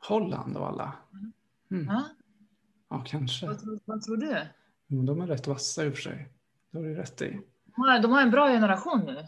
Holland 0.07 0.57
och 0.57 0.67
alla? 0.67 0.93
Mm. 1.71 1.85
Ja? 1.87 2.03
ja, 2.89 3.03
kanske. 3.07 3.45
Vad, 3.47 3.79
vad 3.85 4.01
tror 4.01 4.17
du? 4.17 4.47
De 4.87 5.21
är 5.21 5.27
rätt 5.27 5.47
vassa 5.47 5.85
i 5.85 5.89
och 5.89 5.93
för 5.93 6.01
sig. 6.01 6.29
Det 6.71 6.77
har 6.77 6.85
du 6.85 6.95
rätt 6.95 7.21
i. 7.21 7.39
De 8.01 8.11
har 8.11 8.21
en 8.21 8.31
bra 8.31 8.49
generation 8.49 9.05
nu. 9.05 9.27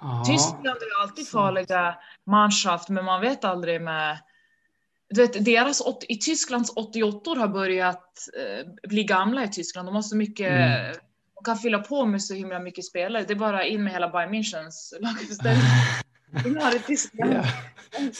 Ja. 0.00 0.24
Tyskland 0.26 0.66
är 0.66 1.02
alltid 1.02 1.28
farliga 1.28 1.98
manschaft, 2.24 2.88
men 2.88 3.04
man 3.04 3.20
vet 3.20 3.44
aldrig 3.44 3.82
med 3.82 4.18
du 5.10 5.20
vet, 5.20 5.44
deras, 5.44 5.82
i 6.08 6.16
Tysklands 6.16 6.72
88 6.76 7.30
har 7.30 7.48
börjat 7.48 8.28
eh, 8.38 8.88
bli 8.88 9.04
gamla 9.04 9.44
i 9.44 9.48
Tyskland. 9.48 9.88
De 9.88 9.94
har 9.94 10.02
så 10.02 10.16
mycket, 10.16 10.50
mm. 10.50 10.94
De 11.38 11.44
kan 11.44 11.58
fylla 11.58 11.78
på 11.78 12.06
med 12.06 12.22
så 12.22 12.34
himla 12.34 12.58
mycket 12.58 12.84
spelare. 12.84 13.24
Det 13.24 13.32
är 13.32 13.38
bara 13.38 13.64
in 13.64 13.84
med 13.84 13.92
hela 13.92 14.08
Bayern 14.08 14.34
Münchens 14.34 14.92
laguppställning. 15.00 15.64
de 16.44 16.56
har 16.56 16.76
ett 16.76 16.86
Tyskland 16.86 17.32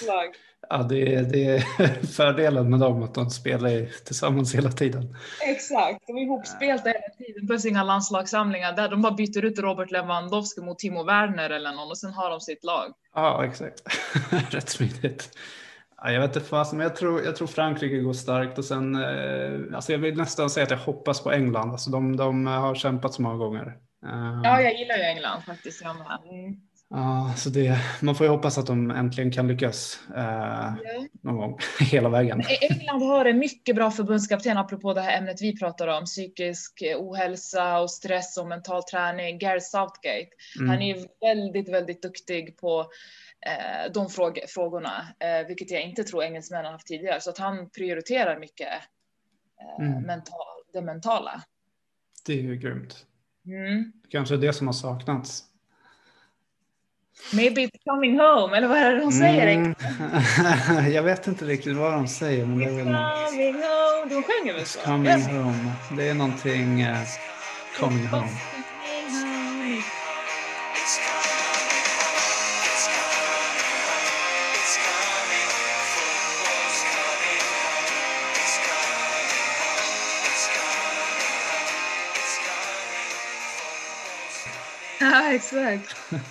lag. 0.07 0.35
Ja, 0.71 0.83
det 0.83 1.15
är, 1.15 1.23
det 1.23 1.45
är 1.45 1.61
fördelen 2.07 2.71
med 2.71 2.81
dem 2.81 3.03
att 3.03 3.15
de 3.15 3.31
spelar 3.31 4.05
tillsammans 4.05 4.55
hela 4.55 4.71
tiden. 4.71 5.17
Exakt, 5.41 6.07
de 6.07 6.17
är 6.17 6.23
ihopspelta 6.23 6.89
hela 6.89 7.15
tiden. 7.19 7.47
Behövs 7.47 7.65
inga 7.65 7.85
landslagssamlingar 7.85 8.73
där 8.73 8.89
de 8.89 9.03
bara 9.03 9.15
byter 9.15 9.45
ut 9.45 9.59
Robert 9.59 9.91
Lewandowski 9.91 10.61
mot 10.61 10.79
Timo 10.79 11.05
Werner 11.05 11.51
eller 11.51 11.73
någon 11.73 11.91
och 11.91 11.99
sen 11.99 12.13
har 12.13 12.31
de 12.31 12.41
sitt 12.41 12.65
lag. 12.65 12.93
Ja, 13.15 13.45
exakt. 13.45 13.83
Rätt 14.51 14.69
smidigt. 14.69 15.31
Ja, 16.03 16.13
jag 16.13 16.21
vet 16.21 16.37
inte 16.37 16.49
fasen, 16.49 16.79
men 16.79 16.87
jag 16.87 16.97
tror, 16.97 17.25
jag 17.25 17.37
tror 17.37 17.49
Frankrike 17.49 17.99
går 17.99 18.13
starkt 18.13 18.59
och 18.59 18.65
sen, 18.65 18.95
eh, 18.95 19.77
alltså 19.77 19.93
jag 19.93 19.99
vill 19.99 20.17
nästan 20.17 20.51
säga 20.51 20.65
att 20.65 20.71
jag 20.71 20.79
hoppas 20.79 21.23
på 21.23 21.33
England. 21.33 21.71
Alltså 21.71 21.91
de, 21.91 22.17
de 22.17 22.47
har 22.47 22.75
kämpat 22.75 23.15
så 23.15 23.23
många 23.23 23.37
gånger. 23.37 23.77
Ja, 24.45 24.61
jag 24.61 24.79
gillar 24.79 24.97
ju 24.97 25.03
England 25.03 25.41
faktiskt. 25.41 25.83
Jag 25.83 25.97
med. 25.97 26.07
Mm. 26.07 26.57
Ja, 26.91 27.35
så 27.37 27.51
det, 27.51 27.79
man 28.03 28.15
får 28.15 28.27
ju 28.27 28.31
hoppas 28.33 28.59
att 28.59 28.67
de 28.67 28.91
äntligen 28.91 29.33
kan 29.33 29.49
lyckas 29.49 30.01
eh, 30.17 30.73
någon 31.23 31.37
gång 31.37 31.59
hela 31.81 32.09
vägen. 32.09 32.43
England 32.61 33.03
har 33.03 33.25
en 33.25 33.39
mycket 33.39 33.77
bra 33.77 33.91
förbundskapten 33.91 34.59
apropå 34.59 34.95
det 34.95 35.01
här 35.01 35.19
ämnet 35.19 35.43
vi 35.43 35.59
pratar 35.59 35.89
om, 35.89 36.05
psykisk 36.05 36.83
ohälsa 36.97 37.79
och 37.79 37.91
stress 37.91 38.37
och 38.37 38.47
mental 38.47 38.83
träning, 38.83 39.39
Gary 39.39 39.61
Southgate. 39.61 40.29
Mm. 40.59 40.71
Han 40.71 40.83
är 40.83 40.97
ju 40.97 41.07
väldigt, 41.21 41.69
väldigt 41.69 42.03
duktig 42.03 42.57
på 42.57 42.87
eh, 43.47 43.93
de 43.93 44.11
fråg 44.11 44.41
frågorna, 44.49 45.07
eh, 45.19 45.47
vilket 45.47 45.71
jag 45.71 45.83
inte 45.83 46.05
tror 46.05 46.23
engelsmännen 46.23 46.65
har 46.65 46.73
haft 46.73 46.87
tidigare, 46.87 47.21
så 47.21 47.31
att 47.31 47.39
han 47.39 47.71
prioriterar 47.71 48.39
mycket 48.39 48.69
eh, 49.61 49.87
mm. 49.87 50.03
mental, 50.03 50.63
det 50.73 50.83
mentala. 50.83 51.43
Det 52.27 52.33
är 52.33 52.43
ju 52.43 52.57
grymt. 52.57 53.07
Mm. 53.47 53.93
Kanske 54.09 54.37
det 54.37 54.53
som 54.53 54.67
har 54.67 54.75
saknats 54.75 55.45
Maybe 57.33 57.61
it's 57.61 57.79
coming 57.85 58.19
home, 58.21 58.57
eller 58.57 58.69
vad 58.69 58.79
är 58.79 58.93
det 58.93 59.01
de 59.01 59.13
säger? 59.13 59.47
Mm. 59.47 60.93
jag 60.93 61.03
vet 61.03 61.27
inte 61.27 61.45
riktigt 61.45 61.77
vad 61.77 61.93
de 61.93 62.09
säger. 62.09 62.47
Men 62.47 62.59
det 62.59 62.65
är 62.65 62.69
coming 62.69 63.55
home. 63.55 64.15
De 64.15 64.23
sjunger 64.23 64.55
väl 64.55 64.67
så? 64.67 64.81
Coming 64.81 65.23
home. 65.23 65.73
Det 65.97 66.09
är 66.09 66.15
någonting 66.15 66.87
uh, 66.87 66.97
coming 67.81 68.07
home. 68.07 68.58
Ja, 85.29 85.35
exakt. 85.35 85.97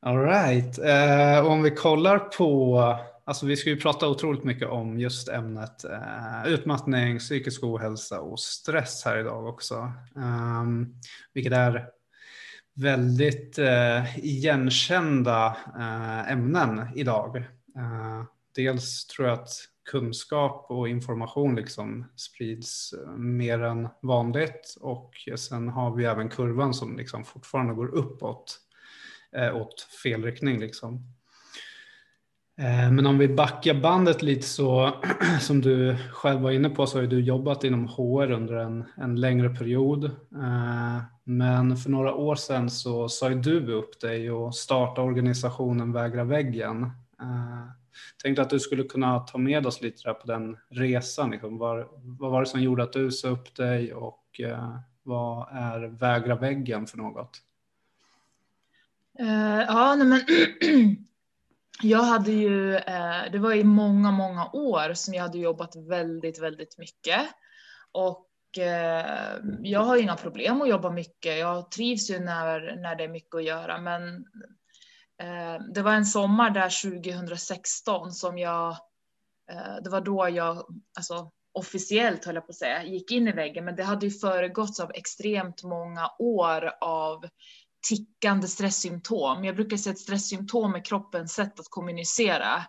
All 0.00 0.18
right. 0.18 0.78
Eh, 0.78 1.46
om 1.46 1.62
vi 1.62 1.70
kollar 1.70 2.18
på, 2.18 2.78
alltså 3.24 3.46
vi 3.46 3.56
ska 3.56 3.70
ju 3.70 3.80
prata 3.80 4.08
otroligt 4.08 4.44
mycket 4.44 4.68
om 4.68 4.98
just 4.98 5.28
ämnet 5.28 5.84
eh, 5.84 6.46
utmattning, 6.46 7.18
psykisk 7.18 7.64
ohälsa 7.64 8.20
och 8.20 8.40
stress 8.40 9.04
här 9.04 9.18
idag 9.18 9.46
också. 9.46 9.92
Eh, 10.16 10.64
vilket 11.34 11.52
är 11.52 11.88
väldigt 12.74 13.58
eh, 13.58 14.18
igenkända 14.18 15.56
eh, 15.78 16.32
ämnen 16.32 16.88
idag. 16.94 17.36
Eh, 17.76 18.24
dels 18.54 19.06
tror 19.06 19.28
jag 19.28 19.38
att 19.38 19.50
kunskap 19.90 20.66
och 20.68 20.88
information 20.88 21.54
liksom 21.54 22.04
sprids 22.16 22.92
eh, 22.92 23.12
mer 23.12 23.62
än 23.62 23.88
vanligt 24.02 24.76
och 24.80 25.14
sen 25.36 25.68
har 25.68 25.96
vi 25.96 26.04
även 26.04 26.28
kurvan 26.28 26.74
som 26.74 26.96
liksom 26.96 27.24
fortfarande 27.24 27.74
går 27.74 27.94
uppåt 27.94 28.58
eh, 29.36 29.56
åt 29.56 29.80
fel 30.02 30.24
riktning. 30.24 30.60
Liksom. 30.60 30.94
Eh, 32.58 32.92
men 32.92 33.06
om 33.06 33.18
vi 33.18 33.28
backar 33.28 33.74
bandet 33.80 34.22
lite 34.22 34.46
så, 34.46 34.92
som 35.40 35.60
du 35.60 35.96
själv 36.12 36.40
var 36.40 36.50
inne 36.50 36.70
på, 36.70 36.86
så 36.86 36.98
har 36.98 37.06
du 37.06 37.20
jobbat 37.20 37.64
inom 37.64 37.86
HR 37.88 38.30
under 38.30 38.54
en, 38.54 38.84
en 38.96 39.20
längre 39.20 39.48
period. 39.48 40.04
Eh, 40.04 41.02
men 41.24 41.76
för 41.76 41.90
några 41.90 42.14
år 42.14 42.34
sedan 42.34 42.70
så 42.70 43.08
sa 43.08 43.28
du 43.28 43.72
upp 43.72 44.00
dig 44.00 44.30
och 44.30 44.54
startade 44.54 45.08
organisationen 45.08 45.92
Vägra 45.92 46.24
väggen. 46.24 46.90
Tänkte 48.22 48.42
att 48.42 48.50
du 48.50 48.60
skulle 48.60 48.82
kunna 48.82 49.18
ta 49.18 49.38
med 49.38 49.66
oss 49.66 49.82
lite 49.82 50.02
där 50.08 50.14
på 50.14 50.26
den 50.26 50.56
resan. 50.68 51.30
Liksom. 51.30 51.58
Var, 51.58 51.88
vad 52.18 52.30
var 52.30 52.40
det 52.40 52.46
som 52.46 52.62
gjorde 52.62 52.82
att 52.82 52.92
du 52.92 53.10
sa 53.10 53.28
upp 53.28 53.54
dig 53.54 53.94
och 53.94 54.40
eh, 54.40 54.76
vad 55.02 55.48
är 55.52 55.80
Vägra 55.80 56.34
väggen 56.34 56.86
för 56.86 56.98
något? 56.98 57.42
Uh, 59.20 59.60
ja, 59.60 59.94
nej 59.94 60.06
men 60.06 60.20
jag 61.82 62.02
hade 62.02 62.32
ju, 62.32 62.74
uh, 62.74 63.32
det 63.32 63.38
var 63.38 63.52
i 63.52 63.64
många, 63.64 64.10
många 64.10 64.50
år 64.52 64.94
som 64.94 65.14
jag 65.14 65.22
hade 65.22 65.38
jobbat 65.38 65.76
väldigt, 65.76 66.42
väldigt 66.42 66.78
mycket. 66.78 67.20
Och 67.92 68.58
eh, 68.58 69.36
jag 69.62 69.80
har 69.80 69.96
inga 69.96 70.16
problem 70.16 70.62
att 70.62 70.68
jobba 70.68 70.90
mycket. 70.90 71.38
Jag 71.38 71.70
trivs 71.70 72.10
ju 72.10 72.18
när, 72.18 72.76
när 72.76 72.96
det 72.96 73.04
är 73.04 73.08
mycket 73.08 73.34
att 73.34 73.44
göra, 73.44 73.80
men 73.80 74.26
Eh, 75.22 75.62
det 75.74 75.82
var 75.82 75.92
en 75.92 76.06
sommar 76.06 76.50
där 76.50 77.00
2016 77.02 78.12
som 78.12 78.38
jag, 78.38 78.70
eh, 79.52 79.82
det 79.84 79.90
var 79.90 80.00
då 80.00 80.28
jag, 80.28 80.66
alltså 80.96 81.30
officiellt 81.54 82.24
höll 82.24 82.34
jag 82.34 82.46
på 82.46 82.50
att 82.50 82.58
säga, 82.58 82.84
gick 82.84 83.10
in 83.10 83.28
i 83.28 83.32
väggen, 83.32 83.64
men 83.64 83.76
det 83.76 83.84
hade 83.84 84.06
ju 84.06 84.12
föregåtts 84.12 84.80
av 84.80 84.90
extremt 84.94 85.62
många 85.62 86.10
år 86.18 86.70
av 86.80 87.24
tickande 87.88 88.48
stresssymptom. 88.48 89.44
Jag 89.44 89.56
brukar 89.56 89.76
säga 89.76 89.92
att 89.92 89.98
stresssymptom 89.98 90.74
är 90.74 90.84
kroppens 90.84 91.32
sätt 91.32 91.60
att 91.60 91.70
kommunicera 91.70 92.64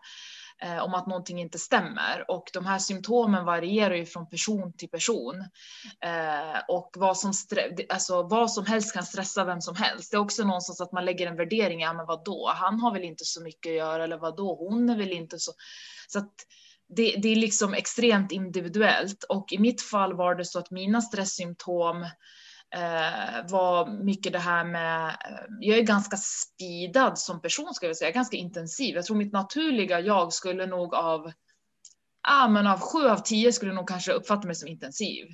Eh, 0.61 0.83
om 0.83 0.93
att 0.93 1.07
någonting 1.07 1.41
inte 1.41 1.59
stämmer 1.59 2.25
och 2.27 2.49
de 2.53 2.65
här 2.65 2.79
symptomen 2.79 3.45
varierar 3.45 3.95
ju 3.95 4.05
från 4.05 4.29
person 4.29 4.73
till 4.77 4.89
person 4.89 5.39
eh, 6.01 6.59
och 6.67 6.91
vad 6.97 7.17
som, 7.17 7.33
alltså, 7.89 8.23
vad 8.23 8.51
som 8.51 8.65
helst 8.65 8.93
kan 8.93 9.03
stressa 9.03 9.45
vem 9.45 9.61
som 9.61 9.75
helst. 9.75 10.11
Det 10.11 10.17
är 10.17 10.21
också 10.21 10.43
någonstans 10.43 10.81
att 10.81 10.91
man 10.91 11.05
lägger 11.05 11.27
en 11.27 11.35
värdering, 11.35 11.79
ja 11.79 11.93
men 11.93 12.05
vad 12.05 12.25
då? 12.25 12.51
Han 12.55 12.79
har 12.79 12.93
väl 12.93 13.03
inte 13.03 13.25
så 13.25 13.41
mycket 13.41 13.69
att 13.69 13.75
göra 13.75 14.03
eller 14.03 14.17
vad 14.17 14.37
då? 14.37 14.55
Hon 14.55 14.89
är 14.89 14.97
väl 14.97 15.11
inte 15.11 15.39
så. 15.39 15.51
Så 16.07 16.19
att 16.19 16.33
det, 16.87 17.15
det 17.21 17.29
är 17.29 17.35
liksom 17.35 17.73
extremt 17.73 18.31
individuellt 18.31 19.23
och 19.23 19.53
i 19.53 19.59
mitt 19.59 19.81
fall 19.81 20.13
var 20.13 20.35
det 20.35 20.45
så 20.45 20.59
att 20.59 20.71
mina 20.71 21.01
stresssymptom 21.01 22.05
eh, 22.75 23.51
var 23.51 24.03
mycket 24.03 24.33
det 24.33 24.39
här 24.39 24.65
med, 24.65 25.07
eh, 25.07 25.45
jag 25.59 25.77
är 25.77 25.83
ganska 25.83 26.17
speedad 26.17 27.19
som 27.19 27.41
person 27.41 27.73
ska 27.73 27.87
jag 27.87 27.97
säga, 27.97 28.11
ganska 28.11 28.37
intensiv. 28.37 28.95
Jag 28.95 29.05
tror 29.05 29.17
mitt 29.17 29.33
naturliga 29.33 29.99
jag 29.99 30.33
skulle 30.33 30.65
nog 30.65 30.95
av, 30.95 31.31
ah, 32.27 32.47
men 32.47 32.67
av 32.67 32.79
sju 32.79 33.07
av 33.07 33.17
tio 33.17 33.51
skulle 33.51 33.73
nog 33.73 33.87
kanske 33.87 34.11
uppfatta 34.11 34.47
mig 34.47 34.55
som 34.55 34.67
intensiv. 34.67 35.25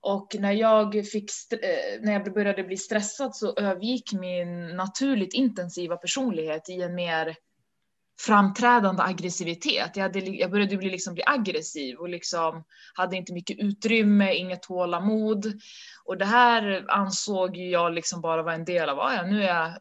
Och 0.00 0.36
när 0.38 0.52
jag, 0.52 1.06
fick, 1.12 1.30
eh, 1.52 2.00
när 2.00 2.12
jag 2.12 2.34
började 2.34 2.64
bli 2.64 2.76
stressad 2.76 3.36
så 3.36 3.54
övergick 3.56 4.12
min 4.12 4.76
naturligt 4.76 5.34
intensiva 5.34 5.96
personlighet 5.96 6.68
i 6.68 6.82
en 6.82 6.94
mer 6.94 7.36
framträdande 8.20 9.02
aggressivitet. 9.02 9.96
Jag, 9.96 10.02
hade, 10.02 10.18
jag 10.18 10.50
började 10.50 10.76
bli, 10.76 10.90
liksom 10.90 11.14
bli 11.14 11.22
aggressiv 11.26 11.96
och 11.96 12.08
liksom 12.08 12.64
hade 12.94 13.16
inte 13.16 13.32
mycket 13.32 13.58
utrymme, 13.58 14.34
inget 14.34 14.62
tålamod. 14.62 15.52
Och 16.04 16.18
det 16.18 16.24
här 16.24 16.84
ansåg 16.88 17.56
jag 17.56 17.92
liksom 17.92 18.20
bara 18.20 18.42
var 18.42 18.52
en 18.52 18.64
del 18.64 18.88
av, 18.88 19.00
ah, 19.00 19.14
ja, 19.14 19.22
nu 19.22 19.42
är 19.42 19.54
jag 19.54 19.72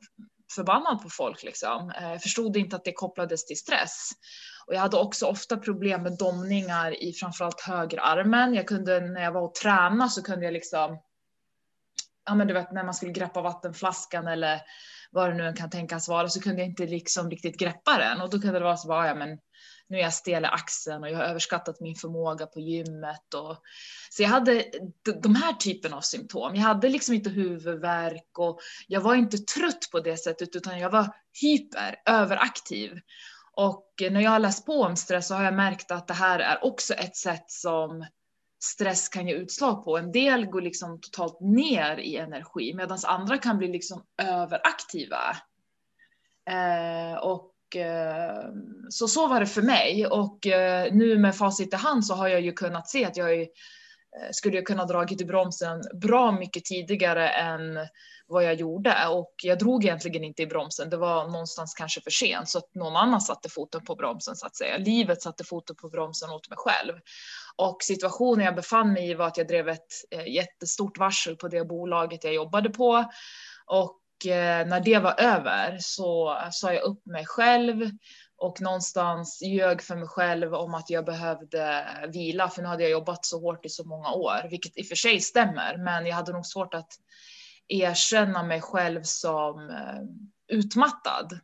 förbannad 0.55 1.01
på 1.03 1.09
folk 1.09 1.43
liksom. 1.43 1.91
Eh, 1.97 2.11
jag 2.11 2.21
förstod 2.21 2.57
inte 2.57 2.75
att 2.75 2.85
det 2.85 2.91
kopplades 2.91 3.45
till 3.45 3.57
stress. 3.57 4.09
Och 4.67 4.75
jag 4.75 4.79
hade 4.79 4.97
också 4.97 5.25
ofta 5.25 5.57
problem 5.57 6.03
med 6.03 6.17
domningar 6.17 7.03
i 7.03 7.13
framförallt 7.13 7.61
högerarmen. 7.61 8.53
Jag 8.53 8.67
kunde, 8.67 8.99
när 8.99 9.21
jag 9.21 9.31
var 9.31 9.41
och 9.41 9.55
tränade 9.55 10.09
så 10.09 10.23
kunde 10.23 10.45
jag 10.45 10.53
liksom, 10.53 10.99
ja 12.25 12.35
men 12.35 12.47
du 12.47 12.53
vet 12.53 12.71
när 12.71 12.83
man 12.83 12.93
skulle 12.93 13.11
greppa 13.11 13.41
vattenflaskan 13.41 14.27
eller 14.27 14.61
vad 15.15 15.29
det 15.29 15.35
nu 15.35 15.53
kan 15.53 15.69
tänkas 15.69 16.07
vara, 16.07 16.29
så 16.29 16.41
kunde 16.41 16.61
jag 16.61 16.69
inte 16.69 16.85
liksom 16.85 17.29
riktigt 17.29 17.59
greppa 17.59 17.97
den 17.97 18.21
och 18.21 18.29
då 18.29 18.39
kunde 18.39 18.59
det 18.59 18.65
vara 18.65 18.77
så 18.77 18.87
bara, 18.87 19.07
ja 19.07 19.15
men 19.15 19.39
nu 19.87 19.97
är 19.97 20.01
jag 20.01 20.13
stel 20.13 20.43
i 20.43 20.47
axeln 20.47 21.03
och 21.03 21.09
jag 21.09 21.17
har 21.17 21.23
överskattat 21.23 21.79
min 21.79 21.95
förmåga 21.95 22.45
på 22.45 22.59
gymmet 22.59 23.33
och 23.33 23.57
så 24.09 24.23
jag 24.23 24.29
hade 24.29 24.65
de 25.23 25.35
här 25.35 25.53
typen 25.53 25.93
av 25.93 26.01
symptom. 26.01 26.55
Jag 26.55 26.61
hade 26.61 26.89
liksom 26.89 27.15
inte 27.15 27.29
huvudvärk 27.29 28.39
och 28.39 28.59
jag 28.87 29.01
var 29.01 29.15
inte 29.15 29.37
trött 29.37 29.89
på 29.91 29.99
det 29.99 30.17
sättet 30.17 30.55
utan 30.55 30.79
jag 30.79 30.89
var 30.89 31.15
hyper, 31.41 31.95
överaktiv. 32.05 32.99
Och 33.51 33.93
när 34.11 34.21
jag 34.21 34.31
har 34.31 34.39
läst 34.39 34.65
på 34.65 34.81
om 34.81 34.95
stress 34.95 35.27
så 35.27 35.35
har 35.35 35.43
jag 35.43 35.53
märkt 35.53 35.91
att 35.91 36.07
det 36.07 36.13
här 36.13 36.39
är 36.39 36.63
också 36.63 36.93
ett 36.93 37.15
sätt 37.15 37.51
som 37.51 38.05
stress 38.65 39.09
kan 39.09 39.27
ge 39.27 39.33
utslag 39.33 39.83
på. 39.83 39.97
En 39.97 40.11
del 40.11 40.45
går 40.45 40.61
liksom 40.61 41.01
totalt 41.01 41.39
ner 41.39 41.97
i 41.97 42.15
energi 42.17 42.73
medan 42.73 42.97
andra 43.05 43.37
kan 43.37 43.57
bli 43.57 43.67
liksom 43.67 44.03
överaktiva. 44.21 45.37
Eh, 46.49 47.17
och 47.17 47.75
eh, 47.75 48.45
så, 48.89 49.07
så 49.07 49.27
var 49.27 49.39
det 49.39 49.45
för 49.45 49.61
mig 49.61 50.07
och 50.07 50.47
eh, 50.47 50.93
nu 50.93 51.17
med 51.17 51.35
facit 51.35 51.73
i 51.73 51.75
hand 51.75 52.05
så 52.05 52.13
har 52.13 52.27
jag 52.27 52.41
ju 52.41 52.51
kunnat 52.51 52.89
se 52.89 53.05
att 53.05 53.17
jag 53.17 53.33
är, 53.33 53.47
Eh, 54.21 54.29
skulle 54.31 54.55
jag 54.55 54.65
kunna 54.65 54.85
dragit 54.85 55.21
i 55.21 55.25
bromsen 55.25 55.81
bra 56.01 56.31
mycket 56.31 56.65
tidigare 56.65 57.29
än 57.29 57.87
vad 58.27 58.43
jag 58.43 58.55
gjorde 58.55 59.07
och 59.07 59.33
jag 59.43 59.59
drog 59.59 59.83
egentligen 59.83 60.23
inte 60.23 60.41
i 60.41 60.47
bromsen. 60.47 60.89
Det 60.89 60.97
var 60.97 61.27
någonstans 61.27 61.73
kanske 61.73 62.01
för 62.01 62.11
sent 62.11 62.49
så 62.49 62.57
att 62.57 62.75
någon 62.75 62.95
annan 62.95 63.21
satte 63.21 63.49
foten 63.49 63.83
på 63.85 63.95
bromsen 63.95 64.35
så 64.35 64.45
att 64.45 64.55
säga. 64.55 64.77
Livet 64.77 65.21
satte 65.21 65.43
foten 65.43 65.75
på 65.75 65.89
bromsen 65.89 66.29
åt 66.29 66.49
mig 66.49 66.57
själv. 66.57 66.93
Och 67.55 67.77
situationen 67.83 68.45
jag 68.45 68.55
befann 68.55 68.93
mig 68.93 69.09
i 69.09 69.13
var 69.13 69.27
att 69.27 69.37
jag 69.37 69.47
drev 69.47 69.69
ett 69.69 69.93
eh, 70.11 70.27
jättestort 70.27 70.97
varsel 70.97 71.35
på 71.35 71.47
det 71.47 71.65
bolaget 71.65 72.23
jag 72.23 72.33
jobbade 72.33 72.69
på. 72.69 73.05
Och 73.65 74.31
eh, 74.31 74.67
när 74.67 74.79
det 74.79 74.99
var 74.99 75.15
över 75.19 75.77
så 75.79 76.37
sa 76.51 76.73
jag 76.73 76.83
upp 76.83 77.05
mig 77.05 77.25
själv 77.25 77.89
och 78.37 78.61
någonstans 78.61 79.41
ljög 79.41 79.81
för 79.81 79.95
mig 79.95 80.07
själv 80.07 80.53
om 80.53 80.73
att 80.73 80.89
jag 80.89 81.05
behövde 81.05 81.87
vila 82.13 82.49
för 82.49 82.61
nu 82.61 82.67
hade 82.67 82.83
jag 82.83 82.91
jobbat 82.91 83.25
så 83.25 83.39
hårt 83.39 83.65
i 83.65 83.69
så 83.69 83.83
många 83.87 84.11
år, 84.11 84.49
vilket 84.49 84.77
i 84.77 84.81
och 84.81 84.85
för 84.85 84.95
sig 84.95 85.19
stämmer, 85.19 85.77
men 85.77 86.05
jag 86.05 86.15
hade 86.15 86.31
nog 86.31 86.45
svårt 86.45 86.73
att 86.73 86.89
erkänna 87.67 88.43
mig 88.43 88.61
själv 88.61 89.03
som 89.03 89.69
eh, 89.69 90.57
utmattad. 90.57 91.39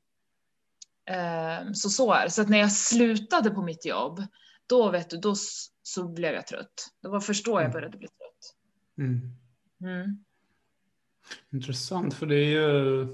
Så 1.74 1.90
så 1.90 2.14
är 2.14 2.24
det. 2.24 2.32
Så 2.32 2.42
att 2.42 2.50
när 2.50 2.58
jag 2.58 2.72
slutade 2.72 3.50
på 3.50 3.62
mitt 3.62 3.86
jobb, 3.86 4.24
då 4.68 4.90
vet 4.90 5.10
du, 5.10 5.18
då 5.18 5.36
så 5.84 6.08
blev 6.08 6.34
jag 6.34 6.48
trött. 6.48 6.92
Det 7.02 7.08
var 7.08 7.20
först 7.20 7.46
då 7.46 7.52
jag 7.52 7.62
mm. 7.62 7.72
började 7.72 7.98
bli 7.98 8.08
trött. 8.08 8.56
Mm. 8.98 9.38
Mm. 9.82 10.24
Intressant, 11.54 12.14
för 12.14 12.26
det 12.26 12.36
är 12.36 12.50
ju 12.50 13.08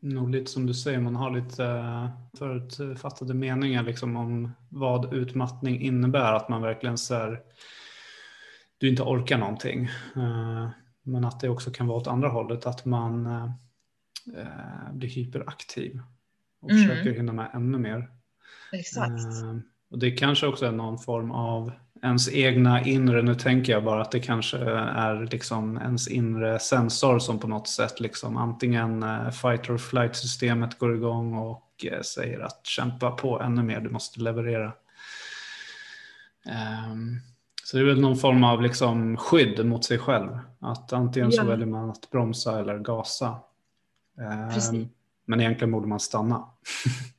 nog 0.00 0.30
lite 0.30 0.50
som 0.50 0.66
du 0.66 0.74
säger, 0.74 1.00
man 1.00 1.16
har 1.16 1.30
lite 1.30 1.64
eh, 1.64 2.08
förutfattade 2.38 3.34
meningar 3.34 3.82
liksom 3.82 4.16
om 4.16 4.52
vad 4.68 5.14
utmattning 5.14 5.80
innebär. 5.80 6.32
Att 6.32 6.48
man 6.48 6.62
verkligen 6.62 6.98
så 6.98 7.36
du 8.78 8.88
inte 8.88 9.02
orkar 9.02 9.38
någonting. 9.38 9.84
Eh, 10.16 10.68
men 11.02 11.24
att 11.24 11.40
det 11.40 11.48
också 11.48 11.70
kan 11.70 11.86
vara 11.86 11.98
åt 11.98 12.06
andra 12.06 12.28
hållet, 12.28 12.66
att 12.66 12.84
man 12.84 13.26
eh, 13.26 14.92
blir 14.92 15.08
hyperaktiv 15.08 16.00
och 16.60 16.70
mm. 16.70 16.88
försöker 16.88 17.12
hinna 17.12 17.32
med 17.32 17.50
ännu 17.54 17.78
mer. 17.78 18.10
Exakt. 18.72 19.22
Och 19.90 19.98
det 19.98 20.10
kanske 20.10 20.46
också 20.46 20.66
är 20.66 20.72
någon 20.72 20.98
form 20.98 21.30
av 21.30 21.72
ens 22.04 22.32
egna 22.32 22.84
inre, 22.84 23.22
nu 23.22 23.34
tänker 23.34 23.72
jag 23.72 23.84
bara 23.84 24.02
att 24.02 24.10
det 24.10 24.20
kanske 24.20 24.58
är 24.58 25.28
liksom 25.30 25.76
ens 25.76 26.08
inre 26.08 26.58
sensor 26.58 27.18
som 27.18 27.38
på 27.38 27.48
något 27.48 27.68
sätt 27.68 28.00
liksom 28.00 28.36
antingen 28.36 29.02
eh, 29.02 29.30
fight 29.30 29.70
or 29.70 29.78
flight 29.78 30.16
systemet 30.16 30.78
går 30.78 30.96
igång 30.96 31.34
och 31.34 31.86
eh, 31.92 32.00
säger 32.00 32.40
att 32.40 32.66
kämpa 32.66 33.10
på 33.10 33.40
ännu 33.40 33.62
mer, 33.62 33.80
du 33.80 33.90
måste 33.90 34.20
leverera. 34.20 34.72
Um, 36.90 37.20
så 37.64 37.76
det 37.76 37.82
är 37.82 37.86
väl 37.86 38.00
någon 38.00 38.16
form 38.16 38.44
av 38.44 38.62
liksom 38.62 39.16
skydd 39.16 39.66
mot 39.66 39.84
sig 39.84 39.98
själv. 39.98 40.38
Att 40.60 40.92
antingen 40.92 41.32
så 41.32 41.44
väljer 41.44 41.66
man 41.66 41.90
att 41.90 42.10
bromsa 42.10 42.60
eller 42.60 42.78
gasa. 42.78 43.36
Um, 44.70 44.88
men 45.24 45.40
egentligen 45.40 45.72
borde 45.72 45.86
man 45.86 46.00
stanna. 46.00 46.44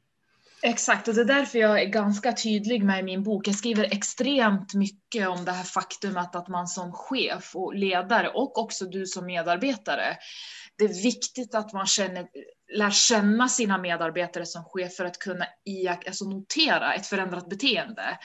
Exakt, 0.68 1.08
och 1.08 1.14
det 1.14 1.22
är 1.22 1.26
därför 1.26 1.60
jag 1.60 1.82
är 1.82 1.86
ganska 1.86 2.34
tydlig 2.34 2.84
med 2.84 3.06
min 3.06 3.24
bok. 3.24 3.48
Jag 3.48 3.56
skriver 3.56 3.84
extremt 3.84 4.74
mycket 4.74 5.28
om 5.28 5.46
det 5.46 5.52
här 5.52 5.64
faktumet 5.64 6.36
att 6.36 6.48
man 6.48 6.68
som 6.68 6.92
chef 6.92 7.56
och 7.56 7.76
ledare 7.76 8.30
och 8.30 8.58
också 8.58 8.86
du 8.86 9.06
som 9.06 9.26
medarbetare, 9.26 10.18
det 10.78 10.86
är 10.86 11.04
viktigt 11.04 11.56
att 11.56 11.74
man 11.74 11.86
känner, 11.86 12.28
lär 12.78 12.90
känna 12.90 13.50
sina 13.50 13.78
medarbetare 13.78 14.46
som 14.46 14.64
chef 14.64 14.96
för 14.96 15.06
att 15.06 15.20
kunna 15.20 15.46
iak, 15.66 16.08
alltså 16.08 16.26
notera 16.26 16.94
ett 16.94 17.08
förändrat 17.08 17.50
beteende. 17.50 18.20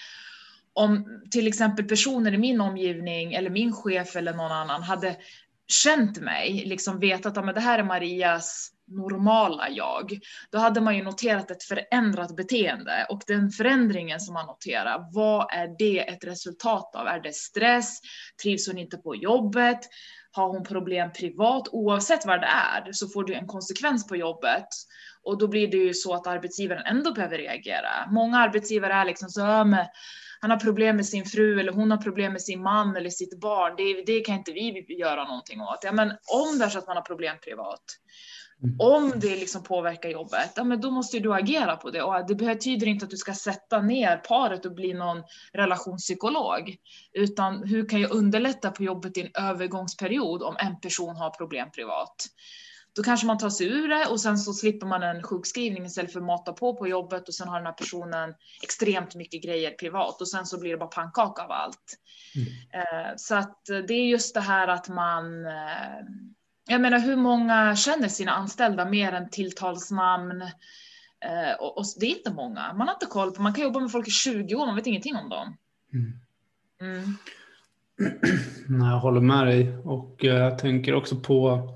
Om 0.72 1.22
till 1.30 1.46
exempel 1.46 1.84
personer 1.84 2.34
i 2.34 2.38
min 2.38 2.60
omgivning 2.60 3.34
eller 3.34 3.50
min 3.50 3.72
chef 3.72 4.16
eller 4.16 4.34
någon 4.34 4.52
annan 4.52 4.82
hade 4.82 5.16
känt 5.66 6.18
mig, 6.18 6.62
liksom 6.66 7.00
vetat 7.00 7.38
att 7.38 7.54
det 7.54 7.60
här 7.60 7.78
är 7.78 7.84
Marias 7.84 8.72
normala 8.90 9.68
jag, 9.68 10.18
då 10.52 10.58
hade 10.58 10.80
man 10.80 10.96
ju 10.96 11.02
noterat 11.02 11.50
ett 11.50 11.62
förändrat 11.62 12.36
beteende 12.36 13.06
och 13.08 13.22
den 13.26 13.50
förändringen 13.50 14.20
som 14.20 14.34
man 14.34 14.46
noterar, 14.46 15.08
vad 15.12 15.52
är 15.52 15.78
det 15.78 16.08
ett 16.08 16.24
resultat 16.24 16.96
av? 16.96 17.06
Är 17.06 17.20
det 17.20 17.34
stress? 17.34 18.00
Trivs 18.42 18.68
hon 18.68 18.78
inte 18.78 18.96
på 18.96 19.16
jobbet? 19.16 19.80
Har 20.32 20.48
hon 20.48 20.64
problem 20.64 21.12
privat? 21.12 21.68
Oavsett 21.68 22.26
vad 22.26 22.40
det 22.40 22.46
är 22.46 22.92
så 22.92 23.08
får 23.08 23.24
du 23.24 23.34
en 23.34 23.46
konsekvens 23.46 24.06
på 24.06 24.16
jobbet 24.16 24.68
och 25.22 25.38
då 25.38 25.48
blir 25.48 25.68
det 25.68 25.76
ju 25.76 25.94
så 25.94 26.14
att 26.14 26.26
arbetsgivaren 26.26 26.86
ändå 26.86 27.12
behöver 27.12 27.38
reagera. 27.38 28.10
Många 28.10 28.38
arbetsgivare 28.38 28.92
är 28.92 29.04
liksom 29.04 29.28
så, 29.28 29.64
men 29.64 29.86
han 30.40 30.50
har 30.50 30.58
problem 30.58 30.96
med 30.96 31.06
sin 31.06 31.24
fru 31.24 31.60
eller 31.60 31.72
hon 31.72 31.90
har 31.90 31.98
problem 31.98 32.32
med 32.32 32.42
sin 32.42 32.62
man 32.62 32.96
eller 32.96 33.10
sitt 33.10 33.40
barn. 33.40 33.74
Det, 33.76 34.12
det 34.12 34.20
kan 34.20 34.34
inte 34.34 34.52
vi 34.52 34.84
göra 34.98 35.24
någonting 35.24 35.60
åt. 35.60 35.78
Ja, 35.82 35.92
men 35.92 36.08
om 36.10 36.58
det 36.58 36.64
är 36.64 36.68
så 36.68 36.78
att 36.78 36.86
man 36.86 36.96
har 36.96 37.02
problem 37.02 37.36
privat, 37.44 37.82
om 38.78 39.12
det 39.16 39.36
liksom 39.36 39.62
påverkar 39.62 40.08
jobbet, 40.08 40.52
ja, 40.56 40.64
men 40.64 40.80
då 40.80 40.90
måste 40.90 41.18
du 41.18 41.34
agera 41.34 41.76
på 41.76 41.90
det. 41.90 42.02
Och 42.02 42.26
det 42.28 42.34
betyder 42.34 42.86
inte 42.86 43.04
att 43.04 43.10
du 43.10 43.16
ska 43.16 43.34
sätta 43.34 43.82
ner 43.82 44.16
paret 44.16 44.66
och 44.66 44.74
bli 44.74 44.94
någon 44.94 45.22
relationspsykolog. 45.52 46.76
Utan 47.12 47.68
hur 47.68 47.88
kan 47.88 48.00
jag 48.00 48.10
underlätta 48.10 48.70
på 48.70 48.82
jobbet 48.82 49.16
i 49.16 49.20
en 49.20 49.44
övergångsperiod 49.44 50.42
om 50.42 50.56
en 50.58 50.80
person 50.80 51.16
har 51.16 51.30
problem 51.30 51.70
privat? 51.70 52.26
Då 52.96 53.02
kanske 53.02 53.26
man 53.26 53.38
tar 53.38 53.50
sig 53.50 53.66
ur 53.66 53.88
det 53.88 54.06
och 54.06 54.20
sen 54.20 54.38
så 54.38 54.52
slipper 54.52 54.86
man 54.86 55.02
en 55.02 55.22
sjukskrivning 55.22 55.84
istället 55.84 56.12
för 56.12 56.20
att 56.20 56.26
mata 56.26 56.52
på 56.52 56.76
på 56.76 56.88
jobbet 56.88 57.28
och 57.28 57.34
sen 57.34 57.48
har 57.48 57.56
den 57.56 57.66
här 57.66 57.72
personen 57.72 58.34
extremt 58.62 59.14
mycket 59.14 59.42
grejer 59.42 59.70
privat 59.70 60.20
och 60.20 60.28
sen 60.28 60.46
så 60.46 60.60
blir 60.60 60.70
det 60.70 60.76
bara 60.76 60.88
pannkaka 60.88 61.42
av 61.42 61.50
allt. 61.50 61.98
Mm. 62.34 62.48
Eh, 62.84 63.12
så 63.16 63.34
att 63.34 63.64
det 63.64 63.94
är 63.94 64.06
just 64.06 64.34
det 64.34 64.40
här 64.40 64.68
att 64.68 64.88
man 64.88 65.46
eh, 65.46 66.04
jag 66.70 66.80
menar 66.80 66.98
hur 66.98 67.16
många 67.16 67.76
känner 67.76 68.08
sina 68.08 68.32
anställda 68.32 68.84
mer 68.84 69.12
än 69.12 69.30
tilltalsnamn? 69.30 70.42
Eh, 71.24 71.60
och, 71.60 71.78
och, 71.78 71.84
det 72.00 72.06
är 72.06 72.16
inte 72.16 72.32
många. 72.32 72.72
Man 72.72 72.88
har 72.88 72.94
inte 72.94 73.06
koll 73.06 73.32
på, 73.32 73.42
man 73.42 73.54
kan 73.54 73.64
jobba 73.64 73.80
med 73.80 73.92
folk 73.92 74.08
i 74.08 74.10
20 74.10 74.54
år, 74.54 74.66
man 74.66 74.76
vet 74.76 74.86
ingenting 74.86 75.16
om 75.16 75.28
dem. 75.28 75.56
Mm. 75.92 76.12
Mm. 76.80 77.16
Jag 78.90 78.98
håller 78.98 79.20
med 79.20 79.46
dig 79.46 79.76
och 79.84 80.16
jag 80.18 80.58
tänker 80.58 80.94
också 80.94 81.16
på 81.16 81.68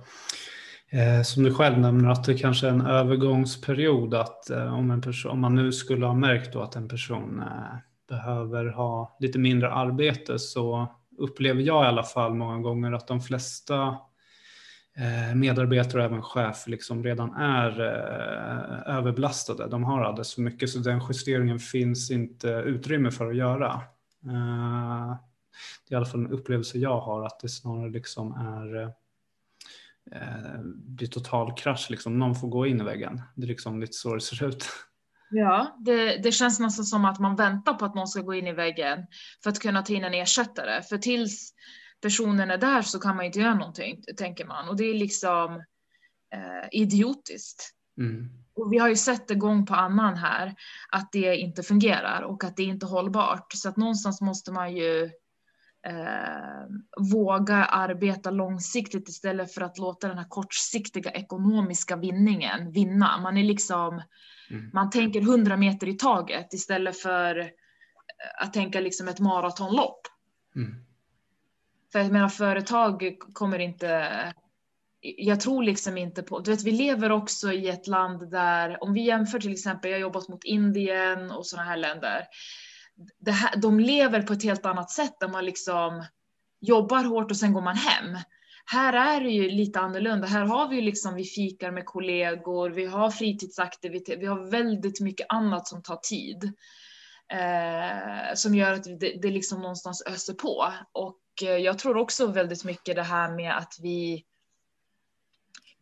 eh, 0.91 1.23
som 1.23 1.43
du 1.43 1.55
själv 1.55 1.79
nämner 1.79 2.11
att 2.11 2.25
det 2.25 2.39
kanske 2.39 2.67
är 2.67 2.71
en 2.71 2.87
övergångsperiod 2.87 4.15
att 4.15 4.51
eh, 4.51 4.75
om, 4.75 4.91
en 4.91 5.03
person, 5.03 5.31
om 5.31 5.41
man 5.41 5.55
nu 5.55 5.73
skulle 5.73 6.07
ha 6.07 6.15
märkt 6.15 6.53
då 6.53 6.63
att 6.63 6.77
en 6.77 6.89
person 6.89 7.41
eh, 7.41 7.79
behöver 8.09 8.67
ha 8.67 9.17
lite 9.21 9.39
mindre 9.39 9.71
arbete 9.71 10.39
så 10.39 10.87
upplever 11.19 11.63
jag 11.63 11.85
i 11.85 11.89
alla 11.89 12.03
fall 12.03 12.35
många 12.35 12.59
gånger 12.59 12.93
att 12.93 13.07
de 13.07 13.21
flesta 13.21 13.77
Eh, 13.87 14.14
Eh, 14.97 15.35
medarbetare 15.35 16.01
och 16.03 16.07
även 16.07 16.23
chef 16.23 16.67
liksom 16.67 17.05
redan 17.05 17.35
är 17.35 17.81
eh, 17.81 18.97
överbelastade. 18.97 19.67
De 19.69 19.85
har 19.85 20.05
alldeles 20.05 20.35
för 20.35 20.43
mycket 20.43 20.71
så 20.71 20.79
den 20.79 21.01
justeringen 21.09 21.59
finns 21.59 22.11
inte 22.11 22.49
utrymme 22.49 23.11
för 23.11 23.31
att 23.31 23.37
göra. 23.37 23.81
Eh, 24.27 25.17
det 25.89 25.95
är 25.95 25.95
i 25.95 25.95
alla 25.95 26.07
fall 26.07 26.21
en 26.21 26.33
upplevelse 26.33 26.79
jag 26.79 27.01
har 27.01 27.27
att 27.27 27.41
det 27.41 27.49
snarare 27.49 27.91
liksom 27.91 28.33
är 28.33 28.83
eh, 30.13 30.61
blir 30.75 31.09
total 31.09 31.55
krasch, 31.57 31.87
liksom. 31.91 32.19
någon 32.19 32.35
får 32.35 32.49
gå 32.49 32.67
in 32.67 32.81
i 32.81 32.85
väggen. 32.85 33.23
Det 33.35 33.43
är 33.43 33.49
liksom 33.49 33.81
lite 33.81 33.93
så 33.93 34.15
det 34.15 34.21
ser 34.21 34.47
ut. 34.47 34.69
Ja, 35.31 35.77
det, 35.79 36.17
det 36.17 36.33
känns 36.33 36.61
nästan 36.61 36.85
som 36.85 37.05
att 37.05 37.21
man 37.21 37.37
väntar 37.37 37.75
på 37.75 37.85
att 37.85 37.95
någon 37.95 38.09
ska 38.09 38.21
gå 38.21 38.35
in 38.35 38.47
i 38.47 38.53
väggen 38.53 39.07
för 39.43 39.51
att 39.51 39.59
kunna 39.59 39.83
ta 39.83 39.93
in 39.93 40.05
en 40.05 40.15
ersättare. 40.15 40.83
För 40.83 40.99
tills 40.99 41.55
personen 42.05 42.51
är 42.51 42.59
där 42.59 42.83
så 42.83 42.99
kan 42.99 43.17
man 43.17 43.25
inte 43.25 43.39
göra 43.39 43.55
någonting, 43.55 44.05
tänker 44.17 44.45
man. 44.45 44.69
Och 44.69 44.77
det 44.77 44.85
är 44.85 44.95
liksom 44.95 45.55
eh, 46.35 46.69
idiotiskt. 46.73 47.71
Mm. 47.99 48.29
Och 48.57 48.73
vi 48.73 48.79
har 48.79 48.89
ju 48.89 48.97
sett 48.97 49.29
det 49.29 49.35
gång 49.35 49.67
på 49.67 49.75
annan 49.75 50.17
här, 50.17 50.55
att 50.91 51.13
det 51.13 51.37
inte 51.37 51.63
fungerar 51.63 52.23
och 52.23 52.45
att 52.45 52.57
det 52.57 52.63
inte 52.63 52.87
är 52.87 52.89
hållbart. 52.89 53.53
Så 53.53 53.69
att 53.69 53.77
någonstans 53.77 54.21
måste 54.21 54.53
man 54.53 54.77
ju 54.77 55.05
eh, 55.87 56.65
våga 57.13 57.65
arbeta 57.65 58.31
långsiktigt 58.31 59.09
istället 59.09 59.55
för 59.55 59.61
att 59.61 59.79
låta 59.79 60.09
den 60.09 60.19
här 60.19 60.29
kortsiktiga 60.29 61.11
ekonomiska 61.11 61.97
vinningen 61.97 62.73
vinna. 62.73 63.21
Man 63.21 63.37
är 63.37 63.45
liksom, 63.45 64.03
mm. 64.51 64.71
man 64.73 64.91
tänker 64.91 65.21
hundra 65.21 65.57
meter 65.57 65.89
i 65.89 65.95
taget 65.95 66.53
istället 66.53 66.99
för 66.99 67.51
att 68.41 68.53
tänka 68.53 68.81
liksom 68.81 69.09
ett 69.09 69.21
maratonlopp. 69.21 70.01
Mm. 70.57 70.84
För 71.95 72.01
jag 72.01 72.13
menar 72.13 72.29
företag 72.29 73.17
kommer 73.33 73.59
inte 73.59 74.11
jag 75.01 75.41
tror 75.41 75.63
liksom 75.63 75.99
inte 75.99 76.23
på, 76.23 76.41
du 76.41 76.51
vet 76.51 76.63
vi 76.63 76.71
lever 76.71 77.13
också 77.13 77.53
i 77.53 77.69
ett 77.69 77.87
land 77.87 78.31
där, 78.31 78.83
om 78.83 78.93
vi 78.93 79.03
jämför 79.03 79.39
till 79.39 79.53
exempel, 79.53 79.91
jag 79.91 79.99
har 79.99 80.03
jobbat 80.03 80.29
mot 80.29 80.45
Indien 80.45 81.31
och 81.31 81.47
sådana 81.47 81.69
här 81.69 81.77
länder. 81.77 82.25
Det 83.19 83.31
här, 83.31 83.57
de 83.57 83.81
lever 83.81 84.23
på 84.23 84.33
ett 84.33 84.43
helt 84.43 84.67
annat 84.67 84.91
sätt 84.91 85.21
där 85.21 85.29
man 85.29 85.45
liksom 85.45 86.05
jobbar 86.61 87.05
hårt 87.05 87.31
och 87.31 87.37
sen 87.37 87.53
går 87.53 87.63
man 87.63 87.77
hem. 87.77 88.19
Här 88.67 89.17
är 89.17 89.21
det 89.21 89.31
ju 89.31 89.51
lite 89.51 89.81
annorlunda. 89.81 90.27
Här 90.27 90.45
har 90.45 90.69
vi 90.69 90.77
ju 90.77 90.83
liksom, 90.83 91.15
vi 91.15 91.25
fikar 91.25 91.71
med 91.71 91.85
kollegor, 91.87 92.71
vi 92.71 92.87
har 92.87 93.11
fritidsaktiviteter. 93.11 94.21
vi 94.21 94.27
har 94.27 94.51
väldigt 94.51 95.01
mycket 95.01 95.27
annat 95.29 95.69
som 95.69 95.83
tar 95.83 95.97
tid. 95.97 96.53
Eh, 97.33 98.35
som 98.35 98.55
gör 98.55 98.73
att 98.73 98.85
det, 98.85 99.23
det 99.23 99.31
liksom 99.31 99.61
någonstans 99.61 100.03
öser 100.07 100.35
på. 100.35 100.73
Och 100.93 101.21
Eh, 101.43 101.49
jag 101.49 101.79
tror 101.79 101.97
också 101.97 102.27
väldigt 102.27 102.65
mycket 102.65 102.97
det 102.97 103.03
här 103.03 103.37
med 103.37 103.57
att 103.57 103.79
vi 103.83 104.25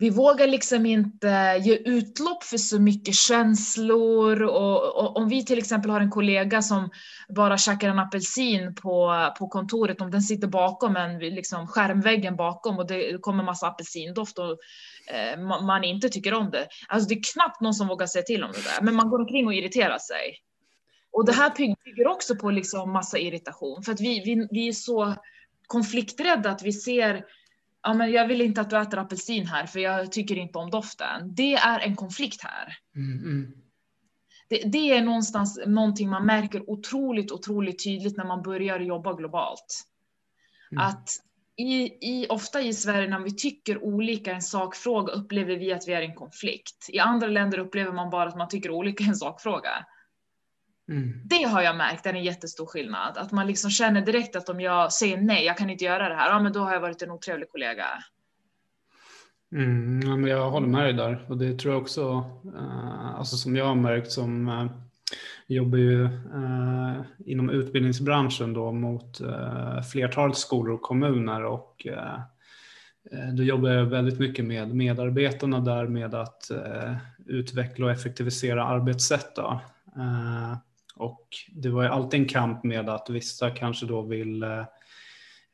vi 0.03 0.11
vågar 0.11 0.47
liksom 0.47 0.87
inte 0.87 1.61
ge 1.63 1.77
utlopp 1.77 2.45
för 2.45 2.59
så 2.59 2.81
mycket 2.81 3.15
känslor 3.15 4.43
och, 4.43 4.97
och, 4.97 5.17
om 5.17 5.29
vi 5.29 5.45
till 5.45 5.59
exempel 5.59 5.91
har 5.91 6.01
en 6.01 6.11
kollega 6.11 6.63
som 6.63 6.91
bara 7.29 7.59
käkar 7.59 7.89
en 7.89 7.99
apelsin 7.99 8.75
på, 8.75 9.15
på 9.39 9.49
kontoret, 9.49 10.01
om 10.01 10.11
den 10.11 10.23
sitter 10.23 10.49
bakom 10.49 10.97
en, 10.97 11.19
liksom 11.19 11.67
skärmväggen 11.67 12.37
bakom 12.37 12.79
och 12.79 12.87
det 12.87 13.19
kommer 13.21 13.45
massa 13.45 13.67
apelsindoft 13.67 14.39
och 14.39 14.59
eh, 15.15 15.41
man 15.41 15.85
inte 15.85 16.09
tycker 16.09 16.35
om 16.35 16.51
det. 16.51 16.69
Alltså 16.89 17.09
det 17.09 17.15
är 17.15 17.33
knappt 17.35 17.61
någon 17.61 17.75
som 17.75 17.89
vågar 17.89 18.07
säga 18.07 18.23
till 18.23 18.45
om 18.45 18.53
det 18.53 18.63
där, 18.63 18.83
men 18.83 18.95
man 18.95 19.11
går 19.11 19.21
omkring 19.21 19.47
och 19.47 19.55
irriterar 19.55 19.99
sig. 19.99 20.39
Och 21.13 21.27
det 21.27 21.33
här 21.33 21.53
bygger 21.85 22.07
också 22.07 22.37
på 22.37 22.51
liksom 22.51 22.93
massa 22.93 23.19
irritation 23.19 23.83
för 23.83 23.93
att 23.93 24.01
vi, 24.01 24.23
vi, 24.25 24.49
vi 24.51 24.69
är 24.69 24.73
så 24.73 25.15
konflikträdda, 25.73 26.51
att 26.51 26.63
vi 26.63 26.73
ser 26.73 27.25
ja, 27.83 27.95
men 27.95 28.13
jag 28.13 28.29
vill 28.29 28.41
inte 28.41 28.61
att 28.61 28.71
du 28.71 28.79
äter 28.79 28.99
apelsin 28.99 29.47
här 29.47 29.67
för 29.67 29.81
jag 29.81 30.13
tycker 30.13 30.37
inte 30.37 30.59
om 30.59 30.71
doften. 30.71 31.35
Det 31.35 31.55
är 31.55 31.81
en 31.81 31.97
konflikt 31.97 32.43
här. 32.43 32.77
Mm, 32.97 33.19
mm. 33.19 33.53
Det, 34.49 34.63
det, 34.65 34.93
är 34.93 35.03
någonstans 35.03 35.61
någonting 35.67 36.09
man 36.09 36.27
märker 36.27 36.71
otroligt, 36.71 37.33
otroligt 37.33 37.85
tydligt 37.85 38.17
när 38.17 38.25
man 38.25 38.43
börjar 38.43 38.81
jobba 38.81 39.13
globalt. 39.13 39.85
Mm. 40.73 40.85
Att 40.85 41.09
i, 41.57 41.83
i, 41.85 42.27
ofta 42.29 42.61
i 42.61 42.73
Sverige 42.73 43.09
när 43.09 43.21
vi 43.21 43.37
tycker 43.37 43.85
olika 43.85 44.33
en 44.33 44.43
sakfråga 44.43 45.13
upplever 45.13 45.57
vi 45.57 45.73
att 45.73 45.89
vi 45.89 45.93
är 45.93 46.03
i 46.03 46.07
en 46.07 46.15
konflikt. 46.15 46.89
I 46.89 46.99
andra 46.99 47.27
länder 47.27 47.59
upplever 47.59 47.93
man 47.93 48.11
bara 48.11 48.29
att 48.29 48.37
man 48.37 48.49
tycker 48.49 48.71
olika 48.71 49.05
en 49.05 49.17
sakfråga. 49.17 49.87
Mm. 50.89 51.21
Det 51.25 51.43
har 51.43 51.63
jag 51.63 51.77
märkt 51.77 52.07
är 52.07 52.15
en 52.15 52.25
jättestor 52.25 52.67
skillnad. 52.67 53.19
Att 53.19 53.33
man 53.33 53.47
liksom 53.47 53.71
känner 53.71 54.01
direkt 54.01 54.37
att 54.37 54.49
om 54.49 54.61
jag 54.61 54.93
säger 54.93 55.17
nej, 55.17 55.45
jag 55.45 55.59
kan 55.59 55.71
inte 55.71 55.85
göra 55.85 56.09
det 56.09 56.15
här, 56.15 56.31
ja 56.31 56.41
men 56.41 56.53
då 56.53 56.61
har 56.61 56.73
jag 56.73 56.81
varit 56.81 57.03
en 57.03 57.11
otrevlig 57.11 57.51
kollega. 57.51 57.87
Mm, 59.53 60.01
ja, 60.05 60.17
men 60.17 60.31
jag 60.31 60.51
håller 60.51 60.67
med 60.67 60.85
dig 60.85 60.93
där 60.93 61.27
och 61.29 61.39
det 61.39 61.59
tror 61.59 61.75
jag 61.75 61.83
också, 61.83 62.25
eh, 62.57 63.15
alltså 63.15 63.37
som 63.37 63.57
jag 63.57 63.67
har 63.67 63.75
märkt 63.75 64.13
som 64.13 64.49
eh, 64.49 64.67
jobbar 65.47 65.79
ju 65.79 66.05
eh, 66.05 67.01
inom 67.27 67.51
utbildningsbranschen 67.51 68.55
då 68.55 68.73
mot 68.73 69.21
eh, 69.21 69.83
flertalet 69.83 70.37
skolor 70.37 70.75
och 70.75 70.83
kommuner 70.83 71.45
och 71.45 71.87
eh, 71.87 72.15
eh, 73.13 73.35
då 73.37 73.43
jobbar 73.43 73.71
jag 73.71 73.85
väldigt 73.85 74.19
mycket 74.19 74.45
med 74.45 74.75
medarbetarna 74.75 75.61
där 75.61 75.87
med 75.87 76.15
att 76.15 76.51
eh, 76.51 76.97
utveckla 77.27 77.87
och 77.87 77.93
effektivisera 77.93 78.65
arbetssätt. 78.65 79.37
Då. 79.37 79.61
Och 81.03 81.29
det 81.53 81.69
var 81.69 81.83
ju 81.83 81.89
alltid 81.89 82.21
en 82.21 82.29
kamp 82.29 82.65
med 82.65 82.89
att 82.89 83.11
vissa 83.11 83.51
kanske 83.51 83.87
då 83.87 84.03
vill 84.03 84.43
eh, 84.43 84.59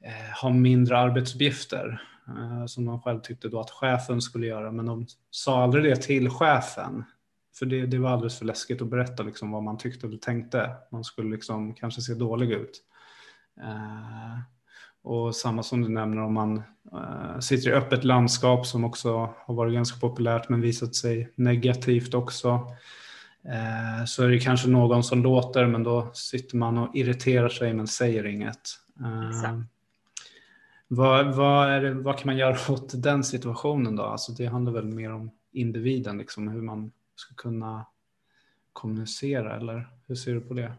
eh, 0.04 0.40
ha 0.42 0.50
mindre 0.50 0.98
arbetsuppgifter 0.98 2.02
eh, 2.28 2.66
som 2.66 2.84
de 2.84 3.00
själv 3.00 3.20
tyckte 3.20 3.48
då 3.48 3.60
att 3.60 3.70
chefen 3.70 4.20
skulle 4.20 4.46
göra, 4.46 4.72
men 4.72 4.86
de 4.86 5.06
sa 5.30 5.62
aldrig 5.62 5.84
det 5.84 5.96
till 5.96 6.30
chefen. 6.30 7.04
För 7.58 7.66
det, 7.66 7.86
det 7.86 7.98
var 7.98 8.10
alldeles 8.10 8.38
för 8.38 8.44
läskigt 8.44 8.82
att 8.82 8.88
berätta 8.88 9.22
liksom 9.22 9.50
vad 9.50 9.62
man 9.62 9.78
tyckte 9.78 10.06
och 10.06 10.20
tänkte. 10.20 10.70
Man 10.90 11.04
skulle 11.04 11.30
liksom 11.30 11.74
kanske 11.74 12.00
se 12.00 12.14
dålig 12.14 12.50
ut. 12.50 12.82
Eh, 13.60 14.38
och 15.02 15.36
samma 15.36 15.62
som 15.62 15.82
du 15.82 15.88
nämner 15.88 16.22
om 16.22 16.34
man 16.34 16.62
eh, 16.92 17.38
sitter 17.40 17.70
i 17.70 17.72
öppet 17.72 18.04
landskap 18.04 18.66
som 18.66 18.84
också 18.84 19.34
har 19.36 19.54
varit 19.54 19.74
ganska 19.74 20.00
populärt 20.00 20.48
men 20.48 20.60
visat 20.60 20.94
sig 20.94 21.32
negativt 21.34 22.14
också. 22.14 22.60
Eh, 23.48 24.04
så 24.04 24.24
är 24.24 24.28
det 24.28 24.38
kanske 24.38 24.68
någon 24.68 25.04
som 25.04 25.22
låter 25.22 25.66
men 25.66 25.82
då 25.82 26.10
sitter 26.12 26.56
man 26.56 26.78
och 26.78 26.96
irriterar 26.96 27.48
sig 27.48 27.74
men 27.74 27.86
säger 27.86 28.26
inget. 28.26 28.60
Eh, 29.00 29.60
vad, 30.88 31.36
vad, 31.36 31.82
det, 31.82 31.94
vad 31.94 32.18
kan 32.18 32.26
man 32.26 32.36
göra 32.36 32.56
åt 32.72 33.02
den 33.02 33.24
situationen 33.24 33.96
då? 33.96 34.02
Alltså 34.02 34.32
det 34.32 34.46
handlar 34.46 34.72
väl 34.72 34.88
mer 34.88 35.12
om 35.12 35.30
individen, 35.52 36.18
liksom, 36.18 36.48
hur 36.48 36.62
man 36.62 36.92
ska 37.16 37.34
kunna 37.34 37.86
kommunicera 38.72 39.56
eller 39.56 39.88
hur 40.06 40.14
ser 40.14 40.34
du 40.34 40.40
på 40.40 40.54
det? 40.54 40.72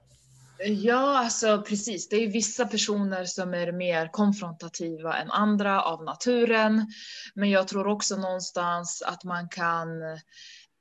Ja, 0.65 1.19
alltså 1.19 1.61
precis. 1.61 2.09
Det 2.09 2.15
är 2.15 2.31
vissa 2.31 2.65
personer 2.65 3.25
som 3.25 3.53
är 3.53 3.71
mer 3.71 4.07
konfrontativa 4.07 5.17
än 5.17 5.31
andra 5.31 5.81
av 5.81 6.03
naturen. 6.03 6.93
Men 7.33 7.49
jag 7.49 7.67
tror 7.67 7.87
också 7.87 8.15
någonstans 8.15 9.03
att 9.05 9.23
man 9.23 9.49
kan 9.49 9.87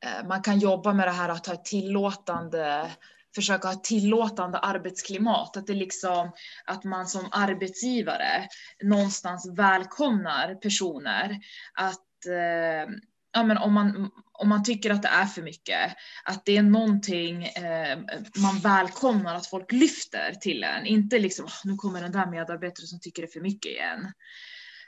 Eh, 0.05 0.27
man 0.27 0.43
kan 0.43 0.59
jobba 0.59 0.93
med 0.93 1.07
det 1.07 1.13
här 1.13 1.29
att 1.29 1.47
ha 1.47 1.55
ett 1.55 1.65
tillåtande 1.65 2.91
försöka 3.35 3.69
ha 3.69 3.75
ett 3.75 3.85
tillåtande 3.85 4.59
arbetsklimat. 4.59 5.57
Att 5.57 5.67
det 5.67 5.75
liksom 5.75 6.33
att 6.65 6.85
man 6.85 7.07
som 7.07 7.29
arbetsgivare 7.31 8.49
någonstans 8.83 9.51
välkomnar 9.57 10.55
personer 10.55 11.39
att 11.75 12.27
eh, 12.27 12.95
ja, 13.33 13.43
men 13.43 13.59
om, 13.59 13.73
man, 13.73 14.11
om 14.33 14.49
man 14.49 14.65
tycker 14.65 14.91
att 14.91 15.03
det 15.03 15.09
är 15.09 15.27
för 15.27 15.43
mycket, 15.43 15.97
att 16.25 16.45
det 16.45 16.57
är 16.57 16.63
någonting 16.63 17.45
eh, 17.45 17.99
man 18.43 18.59
välkomnar 18.63 19.35
att 19.35 19.47
folk 19.47 19.73
lyfter 19.73 20.35
till 20.41 20.65
en. 20.65 20.87
Inte 20.87 21.19
liksom, 21.19 21.47
ah, 21.47 21.61
nu 21.65 21.77
kommer 21.77 22.01
den 22.01 22.13
där 22.13 22.27
medarbetaren 22.27 22.87
som 22.87 23.01
tycker 23.01 23.23
det 23.23 23.29
är 23.29 23.33
för 23.33 23.41
mycket 23.41 23.73
igen. 23.73 24.13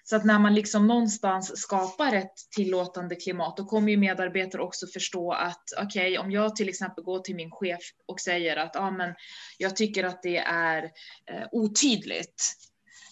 Så 0.04 0.16
att 0.16 0.24
när 0.24 0.38
man 0.38 0.54
liksom 0.54 0.86
någonstans 0.86 1.60
skapar 1.60 2.12
ett 2.12 2.34
tillåtande 2.56 3.14
klimat, 3.14 3.56
då 3.56 3.64
kommer 3.64 3.90
ju 3.90 3.96
medarbetare 3.96 4.62
också 4.62 4.86
förstå 4.86 5.32
att 5.32 5.64
okej, 5.82 6.12
okay, 6.12 6.18
om 6.18 6.30
jag 6.30 6.56
till 6.56 6.68
exempel 6.68 7.04
går 7.04 7.18
till 7.18 7.36
min 7.36 7.50
chef 7.50 7.80
och 8.06 8.20
säger 8.20 8.56
att 8.56 8.76
ah, 8.76 8.90
men 8.90 9.14
jag 9.58 9.76
tycker 9.76 10.04
att 10.04 10.22
det 10.22 10.38
är 10.38 10.82
eh, 11.30 11.46
otydligt 11.52 12.56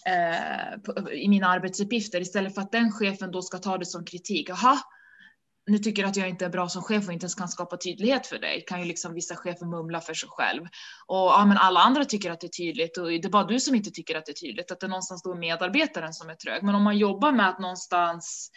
eh, 0.05 1.13
i 1.13 1.27
mina 1.29 1.47
arbetsuppgifter 1.47 2.21
istället 2.21 2.55
för 2.55 2.61
att 2.61 2.71
den 2.71 2.91
chefen 2.91 3.31
då 3.31 3.41
ska 3.41 3.57
ta 3.57 3.77
det 3.77 3.85
som 3.85 4.05
kritik. 4.05 4.49
Aha, 4.49 4.79
nu 5.69 5.77
tycker 5.77 6.05
att 6.05 6.15
jag 6.15 6.29
inte 6.29 6.45
är 6.45 6.49
bra 6.49 6.69
som 6.69 6.83
chef 6.83 7.07
och 7.07 7.13
inte 7.13 7.23
ens 7.23 7.35
kan 7.35 7.47
skapa 7.47 7.77
tydlighet 7.77 8.27
för 8.27 8.39
dig, 8.39 8.63
kan 8.67 8.79
ju 8.79 8.85
liksom 8.85 9.13
vissa 9.13 9.35
chefer 9.35 9.65
mumla 9.65 10.01
för 10.01 10.13
sig 10.13 10.29
själv. 10.31 10.61
Och 11.05 11.17
ja, 11.17 11.45
men 11.47 11.57
alla 11.57 11.79
andra 11.79 12.05
tycker 12.05 12.31
att 12.31 12.41
det 12.41 12.47
är 12.47 12.63
tydligt 12.63 12.97
och 12.97 13.07
det 13.07 13.25
är 13.25 13.29
bara 13.29 13.43
du 13.43 13.59
som 13.59 13.75
inte 13.75 13.91
tycker 13.91 14.15
att 14.15 14.25
det 14.25 14.31
är 14.31 14.47
tydligt, 14.47 14.71
att 14.71 14.79
det 14.79 14.85
är 14.85 14.89
någonstans 14.89 15.23
då 15.23 15.35
medarbetaren 15.35 16.13
som 16.13 16.29
är 16.29 16.35
trög. 16.35 16.63
Men 16.63 16.75
om 16.75 16.83
man 16.83 16.97
jobbar 16.97 17.31
med 17.31 17.49
att 17.49 17.59
någonstans 17.59 18.51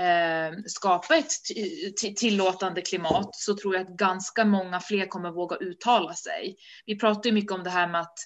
eh, 0.00 0.58
skapa 0.66 1.16
ett 1.16 2.16
tillåtande 2.16 2.80
klimat 2.80 3.28
så 3.32 3.56
tror 3.56 3.74
jag 3.74 3.82
att 3.82 3.96
ganska 3.96 4.44
många 4.44 4.80
fler 4.80 5.06
kommer 5.06 5.30
våga 5.30 5.56
uttala 5.56 6.14
sig. 6.14 6.56
Vi 6.86 6.98
pratar 6.98 7.30
ju 7.30 7.32
mycket 7.32 7.52
om 7.52 7.64
det 7.64 7.70
här 7.70 7.88
med 7.88 8.00
att 8.00 8.18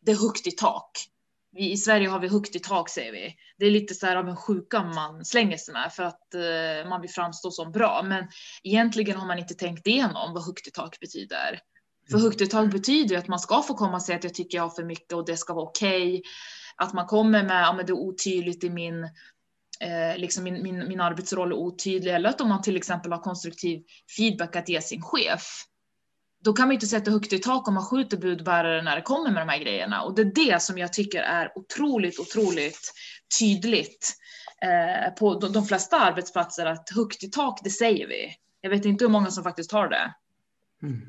det 0.00 0.12
är 0.12 0.16
högt 0.16 0.46
i 0.46 0.50
tak 0.50 0.90
vi, 1.52 1.72
i 1.72 1.76
Sverige 1.76 2.08
har 2.08 2.20
vi 2.20 2.28
högt 2.28 2.56
i 2.56 2.58
tak 2.58 2.88
säger 2.88 3.12
vi. 3.12 3.34
Det 3.58 3.66
är 3.66 3.70
lite 3.70 3.94
så 3.94 4.06
här 4.06 4.16
av 4.16 4.28
en 4.28 4.36
sjuka 4.36 4.82
man 4.82 5.24
slänger 5.24 5.56
sig 5.56 5.74
med 5.74 5.92
för 5.92 6.02
att 6.02 6.34
eh, 6.34 6.88
man 6.88 7.00
vill 7.00 7.10
framstå 7.10 7.50
som 7.50 7.72
bra. 7.72 8.02
Men 8.04 8.28
egentligen 8.62 9.16
har 9.16 9.26
man 9.26 9.38
inte 9.38 9.54
tänkt 9.54 9.86
igenom 9.86 10.34
vad 10.34 10.46
högt 10.46 10.66
i 10.66 10.70
tak 10.70 11.00
betyder. 11.00 11.60
För 12.10 12.14
mm. 12.14 12.24
högt 12.24 12.40
i 12.40 12.46
tak 12.46 12.72
betyder 12.72 13.18
att 13.18 13.28
man 13.28 13.38
ska 13.38 13.62
få 13.62 13.74
komma 13.74 13.94
och 13.94 14.02
säga 14.02 14.18
att 14.18 14.24
jag 14.24 14.34
tycker 14.34 14.58
jag 14.58 14.62
har 14.62 14.70
för 14.70 14.84
mycket 14.84 15.12
och 15.12 15.26
det 15.26 15.36
ska 15.36 15.54
vara 15.54 15.64
okej. 15.64 16.08
Okay. 16.08 16.22
Att 16.76 16.92
man 16.92 17.06
kommer 17.06 17.42
med, 17.42 17.62
ja 17.62 17.72
men 17.72 17.86
det 17.86 17.92
är 17.92 17.98
otydligt 17.98 18.64
i 18.64 18.70
min, 18.70 19.04
eh, 19.80 20.16
liksom 20.16 20.44
min, 20.44 20.62
min, 20.62 20.88
min 20.88 21.00
arbetsroll 21.00 21.52
är 21.52 21.56
otydlig. 21.56 22.14
Eller 22.14 22.28
att 22.28 22.40
om 22.40 22.48
man 22.48 22.62
till 22.62 22.76
exempel 22.76 23.12
har 23.12 23.18
konstruktiv 23.18 23.82
feedback 24.16 24.56
att 24.56 24.68
ge 24.68 24.80
sin 24.80 25.02
chef 25.02 25.66
då 26.44 26.52
kan 26.52 26.68
man 26.68 26.74
inte 26.74 26.86
sätta 26.86 27.10
högt 27.10 27.32
i 27.32 27.38
tak 27.38 27.68
om 27.68 27.74
man 27.74 27.84
skjuter 27.84 28.16
budbärare 28.16 28.82
när 28.82 28.96
det 28.96 29.02
kommer 29.02 29.30
med 29.30 29.42
de 29.42 29.48
här 29.48 29.58
grejerna. 29.58 30.02
Och 30.02 30.14
det 30.14 30.22
är 30.22 30.32
det 30.34 30.62
som 30.62 30.78
jag 30.78 30.92
tycker 30.92 31.22
är 31.22 31.58
otroligt, 31.58 32.18
otroligt 32.18 32.92
tydligt 33.38 34.16
eh, 34.62 35.14
på 35.14 35.38
de, 35.38 35.52
de, 35.52 35.64
flesta 35.64 36.00
arbetsplatser 36.00 36.66
att 36.66 36.90
högt 36.90 37.22
i 37.22 37.30
tak, 37.30 37.60
det 37.64 37.70
säger 37.70 38.08
vi. 38.08 38.34
Jag 38.60 38.70
vet 38.70 38.84
inte 38.84 39.04
hur 39.04 39.10
många 39.10 39.30
som 39.30 39.44
faktiskt 39.44 39.72
har 39.72 39.88
det. 39.88 40.14
Mm. 40.82 41.00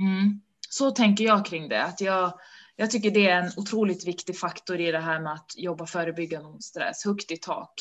Mm. 0.00 0.40
Så 0.68 0.90
tänker 0.90 1.24
jag 1.24 1.46
kring 1.46 1.68
det. 1.68 1.84
Att 1.84 2.00
jag, 2.00 2.38
jag 2.76 2.90
tycker 2.90 3.10
det 3.10 3.28
är 3.28 3.42
en 3.42 3.50
otroligt 3.56 4.06
viktig 4.06 4.38
faktor 4.38 4.80
i 4.80 4.92
det 4.92 5.00
här 5.00 5.20
med 5.20 5.32
att 5.32 5.52
jobba 5.56 5.86
förebyggande 5.86 6.48
mot 6.48 6.64
stress. 6.64 7.04
Högt 7.04 7.30
i 7.30 7.36
tak. 7.36 7.72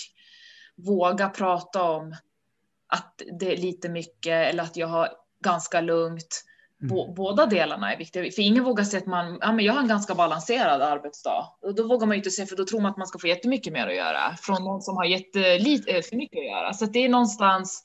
Våga 0.76 1.30
prata 1.30 1.84
om 1.84 2.16
att 2.88 3.22
det 3.40 3.54
är 3.54 3.58
lite 3.58 3.90
mycket 3.90 4.50
eller 4.50 4.64
att 4.64 4.78
jag 4.78 4.88
har 4.88 5.10
ganska 5.44 5.82
lugnt 5.82 6.44
Mm. 6.84 7.14
Båda 7.16 7.46
delarna 7.46 7.94
är 7.94 7.98
viktiga, 7.98 8.32
för 8.32 8.42
ingen 8.42 8.64
vågar 8.64 8.84
säga 8.84 9.02
att 9.02 9.08
man, 9.08 9.38
ja 9.42 9.52
men 9.52 9.66
jag 9.66 9.74
har 9.74 9.80
en 9.80 9.88
ganska 9.88 10.16
balanserad 10.16 10.82
arbetsdag. 10.82 11.48
Och 11.62 11.76
då 11.76 11.88
vågar 11.88 12.08
man 12.08 12.16
ju 12.16 12.18
inte 12.18 12.32
säga, 12.32 12.46
för 12.46 12.56
då 12.56 12.66
tror 12.66 12.82
man 12.82 12.92
att 12.92 12.98
man 12.98 13.08
ska 13.08 13.20
få 13.20 13.28
jättemycket 13.28 13.74
mer 13.74 13.88
att 13.88 13.96
göra 13.96 14.36
från 14.42 14.64
någon 14.64 14.82
som 14.82 14.98
har 14.98 15.06
jättelite, 15.06 15.92
eh, 15.92 16.02
för 16.02 16.16
mycket 16.16 16.40
att 16.40 16.46
göra. 16.46 16.74
Så 16.74 16.86
att 16.86 16.94
det 16.94 17.06
är 17.06 17.10
någonstans, 17.10 17.84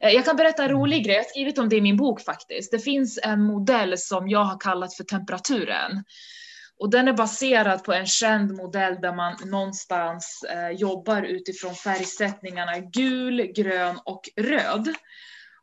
eh, 0.00 0.10
jag 0.10 0.24
kan 0.24 0.36
berätta 0.36 0.64
en 0.64 0.70
rolig 0.70 1.04
grej, 1.04 1.14
jag 1.14 1.22
har 1.22 1.28
skrivit 1.28 1.58
om 1.58 1.68
det 1.68 1.76
i 1.76 1.80
min 1.80 1.96
bok 1.96 2.20
faktiskt. 2.20 2.70
Det 2.70 2.78
finns 2.78 3.18
en 3.22 3.42
modell 3.42 3.98
som 3.98 4.28
jag 4.28 4.44
har 4.44 4.60
kallat 4.60 4.94
för 4.94 5.04
temperaturen. 5.04 6.04
Och 6.78 6.90
den 6.90 7.08
är 7.08 7.12
baserad 7.12 7.84
på 7.84 7.92
en 7.92 8.06
känd 8.06 8.52
modell 8.52 9.00
där 9.00 9.12
man 9.12 9.36
någonstans 9.44 10.44
eh, 10.50 10.70
jobbar 10.70 11.22
utifrån 11.22 11.74
färgsättningarna 11.74 12.78
gul, 12.78 13.42
grön 13.42 13.98
och 14.04 14.20
röd. 14.36 14.94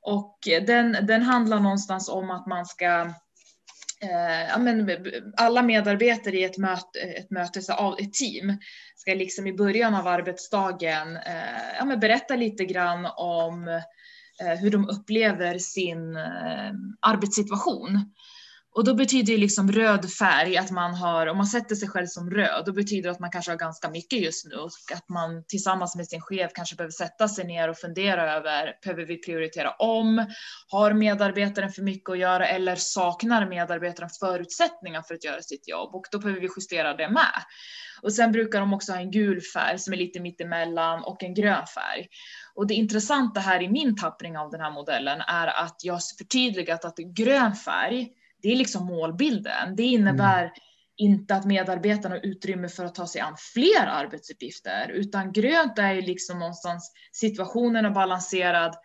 Och 0.03 0.47
eh, 0.47 0.63
den, 0.63 0.97
den 1.05 1.21
handlar 1.21 1.59
någonstans 1.59 2.09
om 2.09 2.31
att 2.31 2.47
man 2.47 2.65
ska 2.65 2.85
eh, 4.01 4.47
ja, 4.49 4.57
men 4.57 4.89
alla 5.37 5.61
medarbetare 5.61 6.37
i 6.37 6.43
ett 6.43 6.57
möte, 6.57 6.99
ett 6.99 7.31
möte 7.31 7.59
ett 7.99 8.13
team 8.13 8.57
ska 8.95 9.13
liksom 9.13 9.47
i 9.47 9.53
början 9.53 9.95
av 9.95 10.07
arbetsdagen 10.07 11.15
eh, 11.15 11.75
ja, 11.79 11.85
men 11.85 11.99
berätta 11.99 12.35
lite 12.35 12.65
grann 12.65 13.05
om 13.17 13.81
hur 14.59 14.69
de 14.69 14.89
upplever 14.89 15.57
sin 15.57 16.17
arbetssituation. 16.99 18.13
Och 18.75 18.83
då 18.83 18.93
betyder 18.93 19.33
ju 19.33 19.39
liksom 19.39 19.71
röd 19.71 20.11
färg 20.11 20.57
att 20.57 20.71
man 20.71 20.93
har, 20.93 21.27
om 21.27 21.37
man 21.37 21.45
sätter 21.45 21.75
sig 21.75 21.89
själv 21.89 22.07
som 22.07 22.29
röd, 22.29 22.63
då 22.65 22.73
betyder 22.73 23.03
det 23.03 23.11
att 23.11 23.19
man 23.19 23.31
kanske 23.31 23.51
har 23.51 23.57
ganska 23.57 23.89
mycket 23.89 24.21
just 24.21 24.45
nu 24.45 24.55
och 24.55 24.71
att 24.93 25.09
man 25.09 25.43
tillsammans 25.47 25.95
med 25.95 26.07
sin 26.07 26.21
chef 26.21 26.51
kanske 26.53 26.75
behöver 26.75 26.91
sätta 26.91 27.27
sig 27.27 27.45
ner 27.45 27.69
och 27.69 27.77
fundera 27.77 28.33
över, 28.33 28.73
behöver 28.83 29.05
vi 29.05 29.17
prioritera 29.17 29.71
om? 29.71 30.25
Har 30.67 30.93
medarbetaren 30.93 31.71
för 31.71 31.81
mycket 31.81 32.09
att 32.09 32.19
göra 32.19 32.47
eller 32.47 32.75
saknar 32.75 33.45
medarbetaren 33.45 34.09
förutsättningar 34.19 35.01
för 35.01 35.15
att 35.15 35.23
göra 35.23 35.41
sitt 35.41 35.67
jobb? 35.67 35.95
Och 35.95 36.05
då 36.11 36.19
behöver 36.19 36.41
vi 36.41 36.49
justera 36.57 36.93
det 36.93 37.09
med. 37.09 37.43
Och 38.01 38.13
sen 38.13 38.31
brukar 38.31 38.59
de 38.59 38.73
också 38.73 38.91
ha 38.91 38.99
en 38.99 39.11
gul 39.11 39.41
färg 39.41 39.79
som 39.79 39.93
är 39.93 39.97
lite 39.97 40.19
mittemellan 40.19 41.03
och 41.03 41.23
en 41.23 41.33
grön 41.33 41.67
färg. 41.67 42.07
Och 42.55 42.67
det 42.67 42.73
intressanta 42.73 43.39
här 43.39 43.61
i 43.61 43.69
min 43.69 43.95
tappning 43.95 44.37
av 44.37 44.51
den 44.51 44.61
här 44.61 44.71
modellen 44.71 45.21
är 45.21 45.47
att 45.47 45.75
jag 45.83 45.99
förtydligat 46.17 46.85
att 46.85 46.97
grön 46.97 47.55
färg 47.55 48.09
det 48.43 48.51
är 48.51 48.55
liksom 48.55 48.85
målbilden. 48.85 49.75
Det 49.75 49.83
innebär 49.83 50.41
mm. 50.41 50.53
inte 50.97 51.35
att 51.35 51.45
medarbetarna 51.45 52.15
har 52.15 52.25
utrymme 52.25 52.69
för 52.69 52.85
att 52.85 52.95
ta 52.95 53.07
sig 53.07 53.21
an 53.21 53.35
fler 53.53 53.87
arbetsuppgifter, 53.87 54.89
utan 54.89 55.31
grönt 55.31 55.79
är 55.79 55.93
ju 55.93 56.01
liksom 56.01 56.39
någonstans 56.39 56.91
situationen 57.11 57.85
är 57.85 57.89
balanserad 57.89 58.75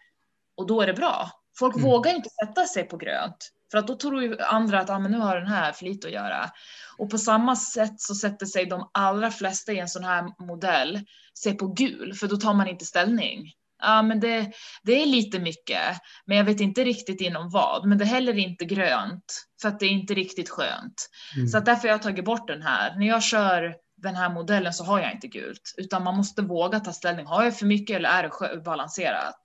och 0.57 0.67
då 0.67 0.81
är 0.81 0.87
det 0.87 0.95
bra. 0.95 1.31
Folk 1.59 1.77
mm. 1.77 1.91
vågar 1.91 2.15
inte 2.15 2.31
sätta 2.31 2.65
sig 2.65 2.85
på 2.85 2.97
grönt 2.97 3.53
för 3.71 3.79
att 3.79 3.87
då 3.87 3.97
tror 3.97 4.23
ju 4.23 4.41
andra 4.41 4.81
att 4.81 4.91
ah, 4.91 4.99
men 4.99 5.11
nu 5.11 5.19
har 5.19 5.37
den 5.37 5.47
här 5.47 5.73
för 5.73 5.85
lite 5.85 6.07
att 6.07 6.13
göra. 6.13 6.51
Och 6.99 7.11
på 7.11 7.19
samma 7.19 7.57
sätt 7.57 8.01
så 8.01 8.15
sätter 8.15 8.47
sig 8.47 8.67
de 8.67 8.91
allra 8.93 9.31
flesta 9.31 9.73
i 9.73 9.79
en 9.79 9.89
sån 9.89 10.05
här 10.05 10.47
modell 10.47 11.01
sig 11.43 11.55
på 11.55 11.67
gul, 11.67 12.15
för 12.15 12.29
då 12.29 12.37
tar 12.37 12.55
man 12.55 12.69
inte 12.69 12.85
ställning 12.85 13.53
ja, 13.79 14.03
men 14.03 14.21
det, 14.21 14.53
det 14.83 15.03
är 15.03 15.07
lite 15.07 15.39
mycket, 15.39 16.01
men 16.27 16.37
jag 16.37 16.45
vet 16.45 16.61
inte 16.61 16.85
riktigt 16.85 17.21
inom 17.21 17.51
vad. 17.51 17.87
Men 17.87 17.99
det 17.99 18.05
är 18.05 18.09
heller 18.09 18.39
inte 18.39 18.65
grönt 18.65 19.45
för 19.63 19.69
att 19.69 19.81
det 19.81 19.87
är 19.87 19.91
inte 19.91 20.15
riktigt 20.15 20.49
skönt. 20.49 21.09
Mm. 21.37 21.49
Så 21.49 21.59
att 21.59 21.67
därför 21.67 21.89
har 21.89 21.95
jag 21.95 22.03
tagit 22.03 22.25
bort 22.25 22.47
den 22.47 22.63
här. 22.63 22.97
När 22.97 23.07
jag 23.07 23.23
kör 23.23 23.75
den 24.03 24.17
här 24.17 24.31
modellen 24.31 24.73
så 24.73 24.85
har 24.85 25.01
jag 25.01 25.13
inte 25.13 25.29
gult, 25.29 25.75
utan 25.77 26.05
man 26.05 26.17
måste 26.17 26.43
våga 26.43 26.81
ta 26.81 26.93
ställning. 26.93 27.27
Har 27.27 27.45
jag 27.45 27.59
för 27.59 27.67
mycket 27.67 27.97
eller 27.97 28.09
är 28.09 28.23
det 28.23 28.61
balanserat? 28.61 29.41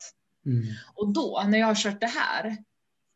Mm. 0.45 0.63
Och 0.95 1.13
då, 1.13 1.43
när 1.47 1.57
jag 1.59 1.67
har 1.67 1.75
kört 1.75 1.99
det 1.99 2.07
här 2.07 2.57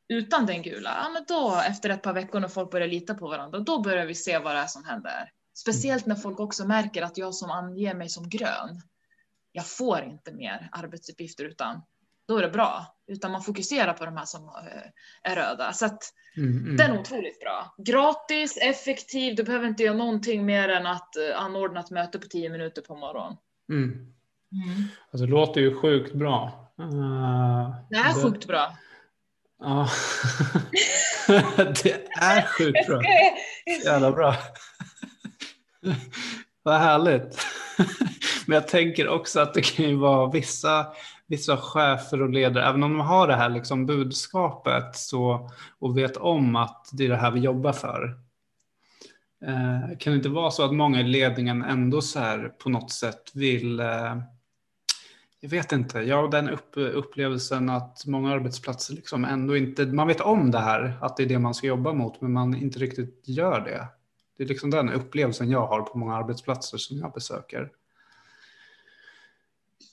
utan 0.10 0.45
den 0.45 0.62
gula, 0.62 0.97
ja, 1.03 1.10
men 1.10 1.25
då 1.27 1.62
efter 1.67 1.89
ett 1.89 2.01
par 2.01 2.13
veckor 2.13 2.39
när 2.39 2.47
folk 2.47 2.71
börjar 2.71 2.88
lita 2.88 3.15
på 3.15 3.27
varandra, 3.27 3.60
då 3.60 3.82
börjar 3.82 4.06
vi 4.06 4.15
se 4.15 4.39
vad 4.39 4.56
det 4.56 4.60
är 4.60 4.67
som 4.67 4.84
händer. 4.86 5.32
Speciellt 5.58 6.06
när 6.06 6.15
folk 6.15 6.39
också 6.39 6.67
märker 6.67 7.01
att 7.01 7.17
jag 7.17 7.36
som 7.36 7.51
anger 7.51 7.93
mig 7.93 8.10
som 8.10 8.30
grön, 8.30 8.82
jag 9.57 9.67
får 9.67 10.03
inte 10.03 10.33
mer 10.33 10.69
arbetsuppgifter 10.71 11.43
utan 11.43 11.81
då 12.27 12.37
är 12.37 12.41
det 12.41 12.49
bra. 12.49 12.95
Utan 13.07 13.31
man 13.31 13.41
fokuserar 13.41 13.93
på 13.93 14.05
de 14.05 14.17
här 14.17 14.25
som 14.25 14.43
eh, 14.43 15.31
är 15.31 15.35
röda. 15.35 15.73
Så 15.73 15.85
att 15.85 16.03
mm, 16.37 16.57
mm. 16.57 16.77
den 16.77 16.91
är 16.91 16.99
otroligt 16.99 17.39
bra. 17.39 17.75
Gratis, 17.77 18.57
effektiv, 18.57 19.35
du 19.35 19.43
behöver 19.43 19.67
inte 19.67 19.83
göra 19.83 19.97
någonting 19.97 20.45
mer 20.45 20.69
än 20.69 20.85
att 20.85 21.15
eh, 21.15 21.41
anordna 21.41 21.79
ett 21.79 21.91
möte 21.91 22.19
på 22.19 22.27
tio 22.27 22.49
minuter 22.49 22.81
på 22.81 22.95
morgonen. 22.95 23.37
Mm. 23.69 23.91
Mm. 23.91 24.87
Alltså, 25.11 25.25
det 25.25 25.31
låter 25.31 25.61
ju 25.61 25.75
sjukt 25.75 26.13
bra. 26.13 26.71
Uh, 26.79 27.75
det 27.89 27.95
är 27.95 28.15
det... 28.15 28.21
sjukt 28.21 28.47
bra. 28.47 28.77
Ja, 29.59 29.89
det 31.83 32.07
är 32.21 32.41
sjukt 32.41 32.87
bra. 32.87 33.01
Jävla 33.85 34.11
bra. 34.11 34.35
Vad 36.63 36.79
härligt. 36.79 37.37
Men 38.47 38.55
jag 38.55 38.67
tänker 38.67 39.07
också 39.07 39.39
att 39.39 39.53
det 39.53 39.62
kan 39.62 39.89
ju 39.89 39.95
vara 39.95 40.29
vissa, 40.29 40.88
vissa 41.27 41.57
chefer 41.57 42.21
och 42.21 42.29
ledare, 42.29 42.65
även 42.65 42.83
om 42.83 42.97
de 42.97 42.99
har 42.99 43.27
det 43.27 43.36
här 43.36 43.49
liksom 43.49 43.86
budskapet 43.86 44.95
så, 44.95 45.49
och 45.79 45.97
vet 45.97 46.17
om 46.17 46.55
att 46.55 46.89
det 46.91 47.05
är 47.05 47.10
det 47.10 47.15
här 47.15 47.31
vi 47.31 47.39
jobbar 47.39 47.73
för. 47.73 48.17
Eh, 49.45 49.97
kan 49.99 50.13
det 50.13 50.17
inte 50.17 50.29
vara 50.29 50.51
så 50.51 50.63
att 50.63 50.73
många 50.73 50.99
i 50.99 51.03
ledningen 51.03 51.63
ändå 51.63 52.01
så 52.01 52.19
här 52.19 52.49
på 52.63 52.69
något 52.69 52.91
sätt 52.91 53.31
vill 53.33 53.79
eh, 53.79 54.15
jag 55.39 55.49
vet 55.49 55.71
inte, 55.71 55.99
jag 55.99 56.21
har 56.21 56.27
den 56.27 56.49
upp, 56.49 56.71
upplevelsen 56.73 57.69
att 57.69 58.05
många 58.05 58.31
arbetsplatser 58.31 58.93
liksom 58.93 59.25
ändå 59.25 59.57
inte, 59.57 59.86
man 59.86 60.07
vet 60.07 60.21
om 60.21 60.51
det 60.51 60.60
här, 60.60 60.97
att 61.01 61.17
det 61.17 61.23
är 61.23 61.27
det 61.27 61.39
man 61.39 61.53
ska 61.53 61.67
jobba 61.67 61.93
mot, 61.93 62.21
men 62.21 62.33
man 62.33 62.55
inte 62.55 62.79
riktigt 62.79 63.21
gör 63.23 63.62
det. 63.62 63.88
Det 64.38 64.43
är 64.43 64.47
liksom 64.47 64.69
den 64.69 64.89
upplevelsen 64.89 65.49
jag 65.49 65.67
har 65.67 65.81
på 65.81 65.97
många 65.97 66.15
arbetsplatser 66.15 66.77
som 66.77 66.97
jag 66.97 67.13
besöker. 67.13 67.71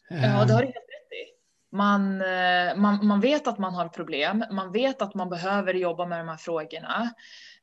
Ja, 0.08 0.44
det 0.44 0.52
har 0.52 0.60
du 0.60 0.66
helt 0.66 0.76
rätt 0.76 1.12
i. 1.12 1.34
Man, 1.76 2.20
eh, 2.20 2.76
man, 2.76 3.06
man 3.06 3.20
vet 3.20 3.46
att 3.46 3.58
man 3.58 3.74
har 3.74 3.88
problem, 3.88 4.44
man 4.50 4.72
vet 4.72 5.02
att 5.02 5.14
man 5.14 5.28
behöver 5.28 5.74
jobba 5.74 6.06
med 6.06 6.18
de 6.18 6.28
här 6.28 6.36
frågorna, 6.36 7.10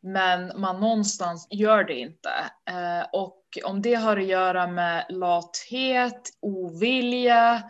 men 0.01 0.61
man 0.61 0.79
någonstans 0.79 1.47
gör 1.49 1.83
det 1.83 1.99
inte. 1.99 2.29
Eh, 2.69 3.07
och 3.13 3.41
om 3.63 3.81
det 3.81 3.95
har 3.95 4.17
att 4.17 4.25
göra 4.25 4.67
med 4.67 5.05
lathet, 5.09 6.29
ovilja, 6.41 7.63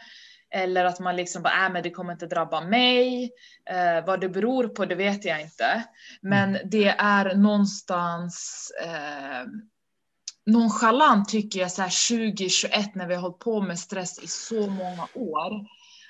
eller 0.52 0.86
att 0.86 1.00
man 1.00 1.16
liksom 1.16 1.44
bara, 1.44 1.66
äh, 1.66 1.72
men 1.72 1.84
det 1.84 1.92
kommer 1.92 2.14
inte 2.14 2.28
drabba 2.28 2.62
mig. 2.62 3.32
Eh, 3.70 4.06
vad 4.06 4.22
det 4.22 4.30
beror 4.30 4.68
på, 4.68 4.86
det 4.86 4.96
vet 4.96 5.26
jag 5.26 5.42
inte. 5.42 5.84
Men 6.22 6.50
mm. 6.50 6.62
det 6.70 6.88
är 6.98 7.36
någonstans 7.36 8.68
eh, 8.84 9.48
nonchalant 10.46 11.30
tycker 11.30 11.60
jag 11.60 11.72
så 11.72 11.82
här 11.82 12.30
2021 12.30 12.96
när 12.96 13.08
vi 13.08 13.16
har 13.16 13.22
hållit 13.22 13.40
på 13.40 13.62
med 13.62 13.80
stress 13.80 14.24
i 14.24 14.28
så 14.28 14.68
många 14.68 15.08
år. 15.14 15.66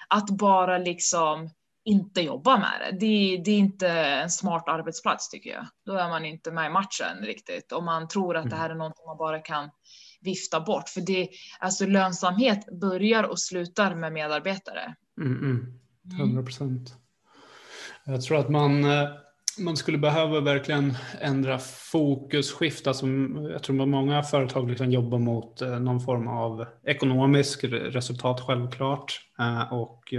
Att 0.08 0.30
bara 0.30 0.78
liksom 0.78 1.50
inte 1.86 2.22
jobba 2.22 2.58
med 2.58 2.72
det. 2.80 2.92
det. 2.92 3.42
Det 3.46 3.52
är 3.52 3.58
inte 3.58 3.90
en 3.90 4.30
smart 4.30 4.64
arbetsplats 4.68 5.30
tycker 5.30 5.50
jag. 5.50 5.68
Då 5.86 5.94
är 5.94 6.10
man 6.10 6.26
inte 6.26 6.52
med 6.52 6.66
i 6.66 6.70
matchen 6.70 7.18
riktigt. 7.22 7.72
Om 7.72 7.86
man 7.86 8.08
tror 8.08 8.38
att 8.38 8.50
det 8.50 8.56
här 8.56 8.70
är 8.70 8.76
något 8.76 9.06
man 9.06 9.18
bara 9.18 9.40
kan 9.40 9.70
vifta 10.22 10.62
bort. 10.62 10.90
För 10.90 11.02
det, 11.02 11.30
alltså 11.60 11.86
lönsamhet 11.86 12.80
börjar 12.82 13.24
och 13.24 13.40
slutar 13.40 13.96
med 13.96 14.14
medarbetare. 14.14 14.96
Mm, 15.22 15.40
mm. 15.40 15.80
100 16.20 16.44
procent. 16.44 16.94
Jag 18.04 18.22
tror 18.22 18.38
att 18.38 18.50
man, 18.50 18.84
eh, 18.84 19.10
man 19.60 19.78
skulle 19.78 19.98
behöva 19.98 20.40
verkligen 20.40 20.94
ändra 21.22 21.60
fokusskift. 21.60 22.88
Alltså, 22.88 23.08
jag 23.52 23.64
tror 23.64 23.82
att 23.82 23.88
många 23.88 24.24
företag 24.24 24.70
liksom 24.70 24.92
jobbar 24.92 25.20
mot 25.20 25.62
eh, 25.62 25.80
någon 25.80 26.00
form 26.00 26.28
av 26.28 26.66
ekonomisk 26.84 27.64
resultat 27.64 28.42
självklart. 28.42 29.20
Eh, 29.40 29.74
och 29.74 30.14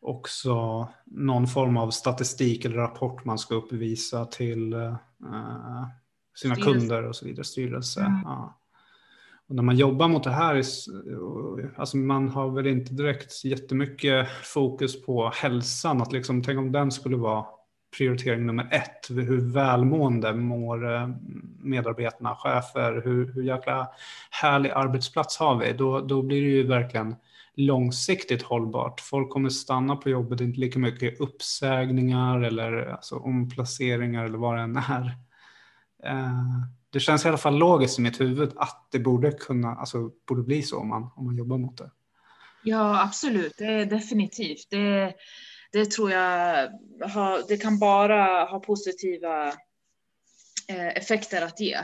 också 0.00 0.88
någon 1.06 1.46
form 1.46 1.76
av 1.76 1.90
statistik 1.90 2.64
eller 2.64 2.76
rapport 2.76 3.24
man 3.24 3.38
ska 3.38 3.54
uppvisa 3.54 4.24
till 4.24 4.74
sina 6.36 6.54
styrelse. 6.54 6.62
kunder 6.80 7.02
och 7.02 7.16
så 7.16 7.26
vidare, 7.26 7.44
styrelse. 7.44 8.00
Mm. 8.00 8.20
Ja. 8.24 8.60
Och 9.48 9.54
när 9.54 9.62
man 9.62 9.76
jobbar 9.76 10.08
mot 10.08 10.24
det 10.24 10.30
här, 10.30 10.62
alltså 11.76 11.96
man 11.96 12.28
har 12.28 12.50
väl 12.50 12.66
inte 12.66 12.92
direkt 12.94 13.44
jättemycket 13.44 14.28
fokus 14.42 15.02
på 15.02 15.30
hälsan. 15.34 16.02
Att 16.02 16.12
liksom, 16.12 16.42
tänk 16.42 16.58
om 16.58 16.72
den 16.72 16.90
skulle 16.90 17.16
vara 17.16 17.46
prioritering 17.96 18.46
nummer 18.46 18.68
ett. 18.70 19.10
Hur 19.10 19.52
välmående 19.52 20.34
mår 20.34 20.94
eh, 20.94 21.08
medarbetarna, 21.58 22.36
chefer, 22.36 23.02
hur, 23.04 23.32
hur 23.32 23.42
jäkla 23.42 23.88
härlig 24.30 24.70
arbetsplats 24.70 25.36
har 25.36 25.56
vi? 25.56 25.72
Då, 25.72 26.00
då 26.00 26.22
blir 26.22 26.42
det 26.42 26.48
ju 26.48 26.66
verkligen 26.66 27.16
långsiktigt 27.54 28.42
hållbart. 28.42 29.00
Folk 29.00 29.30
kommer 29.30 29.48
stanna 29.48 29.96
på 29.96 30.10
jobbet, 30.10 30.40
inte 30.40 30.60
lika 30.60 30.78
mycket 30.78 31.20
uppsägningar 31.20 32.40
eller 32.40 32.86
alltså 32.86 33.16
omplaceringar 33.16 34.24
eller 34.24 34.38
vad 34.38 34.56
det 34.56 34.62
än 34.62 34.76
är. 34.76 35.06
Eh, 36.04 36.62
det 36.90 37.00
känns 37.00 37.24
i 37.24 37.28
alla 37.28 37.38
fall 37.38 37.58
logiskt 37.58 37.98
i 37.98 38.02
mitt 38.02 38.20
huvud 38.20 38.52
att 38.56 38.88
det 38.90 38.98
borde 38.98 39.32
kunna, 39.32 39.74
alltså 39.74 40.10
borde 40.28 40.42
bli 40.42 40.62
så 40.62 40.78
om 40.78 40.88
man, 40.88 41.10
om 41.16 41.24
man 41.24 41.36
jobbar 41.36 41.58
mot 41.58 41.78
det. 41.78 41.90
Ja, 42.64 43.02
absolut. 43.02 43.52
Det 43.58 43.64
är 43.64 43.86
definitivt. 43.86 44.70
Det, 44.70 45.14
det 45.72 45.90
tror 45.90 46.10
jag 46.10 46.68
har, 47.00 47.48
det 47.48 47.56
kan 47.56 47.78
bara 47.78 48.44
ha 48.44 48.60
positiva 48.60 49.48
eh, 50.68 50.88
effekter 50.88 51.42
att 51.42 51.60
ge. 51.60 51.78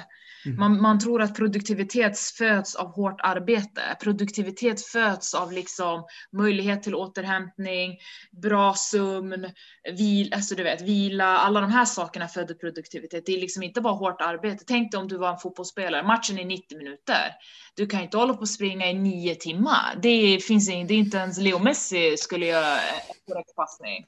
Mm. 0.47 0.59
Man, 0.59 0.81
man, 0.81 0.99
tror 0.99 1.23
att 1.23 1.37
produktivitet 1.37 2.19
föds 2.19 2.75
av 2.75 2.87
hårt 2.87 3.21
arbete. 3.23 3.81
Produktivitet 4.01 4.81
föds 4.81 5.35
av 5.35 5.53
liksom 5.53 6.05
möjlighet 6.33 6.83
till 6.83 6.95
återhämtning, 6.95 7.99
bra 8.43 8.75
sömn, 8.75 9.51
vil, 9.99 10.35
alltså 10.35 10.55
du 10.55 10.63
vet, 10.63 10.83
vila. 10.83 11.39
Alla 11.39 11.61
de 11.61 11.71
här 11.71 11.85
sakerna 11.85 12.29
föder 12.29 12.55
produktivitet. 12.55 13.27
Det 13.27 13.35
är 13.35 13.41
liksom 13.41 13.63
inte 13.63 13.81
bara 13.81 13.95
hårt 13.95 14.21
arbete. 14.21 14.65
Tänk 14.67 14.93
dig 14.93 15.01
om 15.01 15.09
du 15.09 15.19
var 15.19 15.33
en 15.33 15.39
fotbollsspelare. 15.39 16.03
Matchen 16.03 16.39
är 16.39 16.45
90 16.45 16.79
minuter. 16.79 17.35
Du 17.75 17.87
kan 17.87 18.01
inte 18.01 18.17
hålla 18.17 18.35
på 18.35 18.41
och 18.41 18.49
springa 18.49 18.91
i 18.91 18.95
nio 18.95 19.35
timmar. 19.35 19.99
Det 20.03 20.39
finns 20.39 20.67
det 20.67 20.73
är 20.73 20.93
inte 20.93 21.17
ens 21.17 21.39
Leo 21.39 21.59
Messi 21.59 22.17
skulle 22.17 22.47
göra 22.47 22.81
en 22.81 23.05
korrekt 23.27 23.57
passning. 23.57 24.07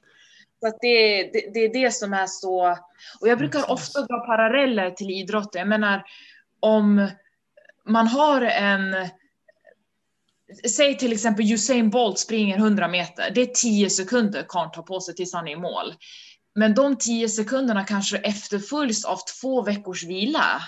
Så 0.65 0.69
att 0.69 0.81
det, 0.81 1.23
det, 1.23 1.53
det, 1.53 1.59
är 1.59 1.73
det 1.73 1.91
som 1.91 2.13
är 2.13 2.27
så, 2.27 2.77
och 3.19 3.27
jag 3.27 3.37
brukar 3.37 3.71
ofta 3.71 4.01
dra 4.01 4.19
paralleller 4.25 4.91
till 4.91 5.09
idrotten. 5.11 5.59
Jag 5.59 5.67
menar, 5.67 6.03
om 6.59 7.09
man 7.85 8.07
har 8.07 8.41
en, 8.41 8.95
säg 10.69 10.97
till 10.97 11.13
exempel 11.13 11.51
Usain 11.51 11.89
Bolt 11.89 12.19
springer 12.19 12.57
100 12.57 12.87
meter, 12.87 13.31
det 13.35 13.41
är 13.41 13.45
10 13.45 13.89
sekunder 13.89 14.45
karln 14.47 14.71
tar 14.71 14.81
på 14.81 14.99
sig 14.99 15.15
tills 15.15 15.33
han 15.33 15.47
är 15.47 15.51
i 15.51 15.55
mål. 15.55 15.93
Men 16.55 16.73
de 16.73 16.97
10 16.97 17.29
sekunderna 17.29 17.83
kanske 17.83 18.17
efterföljs 18.17 19.05
av 19.05 19.19
två 19.41 19.61
veckors 19.61 20.03
vila. 20.03 20.61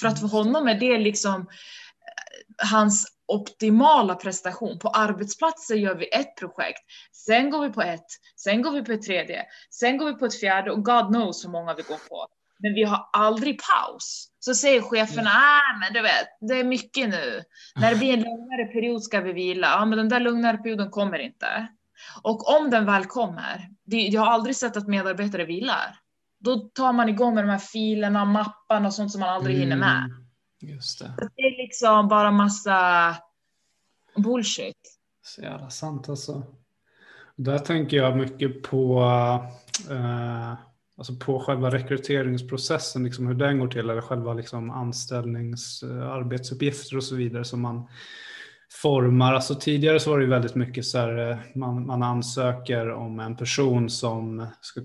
För 0.00 0.08
att 0.08 0.20
för 0.20 0.28
honom 0.28 0.68
är 0.68 0.74
det 0.74 0.98
liksom 0.98 1.40
eh, 1.40 2.68
hans 2.70 3.06
optimala 3.32 4.14
prestation. 4.14 4.78
På 4.78 4.88
arbetsplatser 4.88 5.74
gör 5.74 5.94
vi 5.94 6.08
ett 6.08 6.36
projekt, 6.36 6.82
sen 7.12 7.50
går 7.50 7.66
vi 7.66 7.72
på 7.72 7.82
ett, 7.82 8.06
sen 8.36 8.62
går 8.62 8.70
vi 8.70 8.84
på 8.84 8.92
ett 8.92 9.02
tredje, 9.02 9.44
sen 9.70 9.96
går 9.96 10.06
vi 10.06 10.14
på 10.14 10.26
ett 10.26 10.40
fjärde 10.40 10.70
och 10.70 10.84
God 10.84 11.06
knows 11.06 11.44
hur 11.44 11.50
många 11.50 11.74
vi 11.74 11.82
går 11.82 12.08
på. 12.08 12.26
Men 12.58 12.74
vi 12.74 12.82
har 12.82 13.08
aldrig 13.12 13.60
paus. 13.62 14.28
Så 14.38 14.54
säger 14.54 14.80
cheferna, 14.80 15.30
ah, 15.30 15.78
men 15.80 15.92
du 15.92 16.02
vet, 16.02 16.26
det 16.48 16.60
är 16.60 16.64
mycket 16.64 17.08
nu. 17.08 17.42
När 17.80 17.90
det 17.90 17.96
blir 17.96 18.12
en 18.12 18.22
lugnare 18.22 18.64
period 18.72 19.02
ska 19.02 19.20
vi 19.20 19.32
vila. 19.32 19.66
Ja, 19.66 19.84
men 19.84 19.98
den 19.98 20.08
där 20.08 20.20
lugnare 20.20 20.56
perioden 20.56 20.90
kommer 20.90 21.18
inte. 21.18 21.68
Och 22.22 22.58
om 22.58 22.70
den 22.70 22.86
väl 22.86 23.04
kommer, 23.04 23.68
jag 23.84 24.20
har 24.20 24.32
aldrig 24.32 24.56
sett 24.56 24.76
att 24.76 24.88
medarbetare 24.88 25.44
vilar. 25.44 25.96
Då 26.40 26.56
tar 26.56 26.92
man 26.92 27.08
igång 27.08 27.34
med 27.34 27.44
de 27.44 27.50
här 27.50 27.58
filerna, 27.58 28.24
mapparna 28.24 28.86
och 28.86 28.94
sånt 28.94 29.12
som 29.12 29.20
man 29.20 29.30
aldrig 29.30 29.56
mm. 29.56 29.68
hinner 29.68 29.76
med. 29.76 30.21
Just 30.62 30.98
det. 30.98 31.14
det 31.36 31.42
är 31.42 31.56
liksom 31.56 32.08
bara 32.08 32.30
massa 32.30 33.16
bullshit. 34.16 34.98
Så 35.22 35.42
jävla 35.42 35.70
sant 35.70 36.08
alltså. 36.08 36.42
Där 37.36 37.58
tänker 37.58 37.96
jag 37.96 38.16
mycket 38.16 38.62
på, 38.62 39.02
uh, 39.90 40.54
alltså 40.96 41.16
på 41.16 41.40
själva 41.40 41.70
rekryteringsprocessen, 41.70 43.04
liksom 43.04 43.26
hur 43.26 43.34
den 43.34 43.58
går 43.58 43.68
till, 43.68 43.90
eller 43.90 44.00
själva 44.00 44.34
liksom 44.34 44.70
anställnings, 44.70 45.82
arbetsuppgifter 45.82 46.96
och 46.96 47.04
så 47.04 47.14
vidare 47.14 47.44
som 47.44 47.60
man 47.60 47.88
formar. 48.72 49.34
Alltså 49.34 49.54
tidigare 49.54 50.00
så 50.00 50.10
var 50.10 50.18
det 50.18 50.26
väldigt 50.26 50.54
mycket 50.54 50.84
så 50.84 50.98
här, 50.98 51.30
eh, 51.30 51.36
man, 51.54 51.86
man 51.86 52.02
ansöker 52.02 52.90
om 52.90 53.20
en 53.20 53.36
person 53.36 53.90
som 53.90 54.46
ska 54.60 54.80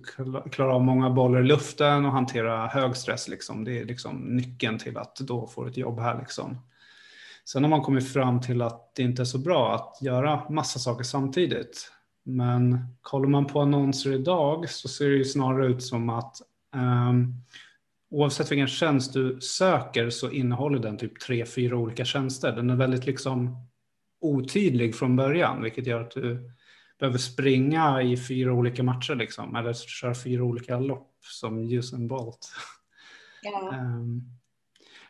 klara 0.51 0.75
av 0.75 0.83
många 0.83 1.09
bollar 1.09 1.39
i 1.39 1.47
luften 1.47 2.05
och 2.05 2.11
hantera 2.11 2.67
hög 2.67 2.95
stress. 2.95 3.27
Liksom. 3.27 3.63
Det 3.63 3.79
är 3.79 3.85
liksom 3.85 4.17
nyckeln 4.17 4.77
till 4.77 4.97
att 4.97 5.15
då 5.15 5.47
få 5.47 5.65
ett 5.65 5.77
jobb 5.77 5.99
här. 5.99 6.19
Liksom. 6.19 6.57
Sen 7.45 7.63
har 7.63 7.69
man 7.69 7.81
kommit 7.81 8.13
fram 8.13 8.41
till 8.41 8.61
att 8.61 8.95
det 8.95 9.03
inte 9.03 9.21
är 9.21 9.25
så 9.25 9.37
bra 9.37 9.75
att 9.75 10.01
göra 10.01 10.49
massa 10.49 10.79
saker 10.79 11.03
samtidigt. 11.03 11.91
Men 12.23 12.79
kollar 13.01 13.29
man 13.29 13.45
på 13.45 13.61
annonser 13.61 14.13
idag 14.13 14.69
så 14.69 14.87
ser 14.87 15.09
det 15.09 15.15
ju 15.15 15.25
snarare 15.25 15.67
ut 15.67 15.83
som 15.83 16.09
att 16.09 16.35
um, 16.75 17.43
oavsett 18.11 18.51
vilken 18.51 18.67
tjänst 18.67 19.13
du 19.13 19.41
söker 19.41 20.09
så 20.09 20.31
innehåller 20.31 20.79
den 20.79 20.97
typ 20.97 21.19
tre, 21.19 21.45
fyra 21.45 21.77
olika 21.77 22.05
tjänster. 22.05 22.51
Den 22.51 22.69
är 22.69 22.75
väldigt 22.75 23.05
liksom 23.05 23.67
otydlig 24.21 24.95
från 24.95 25.15
början, 25.15 25.63
vilket 25.63 25.87
gör 25.87 26.01
att 26.01 26.11
du 26.11 26.51
behöver 26.99 27.17
springa 27.17 28.01
i 28.01 28.17
fyra 28.17 28.53
olika 28.53 28.83
matcher 28.83 29.15
liksom, 29.15 29.55
eller 29.55 29.73
köra 29.73 30.15
fyra 30.15 30.43
olika 30.43 30.79
lopp 30.79 31.11
som 31.21 31.71
Usain 31.71 32.07
Bolt. 32.07 32.51
Ja. 33.41 33.73
um, 33.79 34.37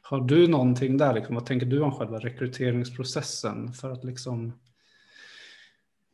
har 0.02 0.22
du 0.22 0.48
någonting 0.48 0.98
där, 0.98 1.14
liksom, 1.14 1.36
vad 1.36 1.46
tänker 1.46 1.66
du 1.66 1.82
om 1.82 1.92
själva 1.92 2.20
rekryteringsprocessen 2.20 3.74
för 3.74 3.92
att 3.92 4.04
liksom 4.04 4.54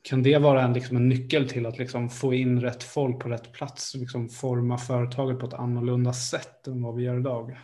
kan 0.02 0.24
det 0.24 0.38
vara 0.38 0.62
en, 0.62 0.74
liksom 0.74 0.98
en 0.98 1.10
nyckel 1.10 1.50
till 1.50 1.66
att 1.66 1.78
liksom 1.78 2.10
få 2.10 2.34
in 2.34 2.62
rätt 2.62 2.84
folk 2.84 3.20
på 3.20 3.30
rätt 3.30 3.54
plats 3.54 3.94
och 3.94 4.00
liksom 4.00 4.30
forma 4.30 4.78
företaget 4.78 5.40
på 5.40 5.46
ett 5.46 5.54
annorlunda 5.54 6.14
sätt 6.14 6.68
än 6.68 6.82
vad 6.82 6.96
vi 6.96 7.04
gör 7.04 7.20
idag? 7.20 7.58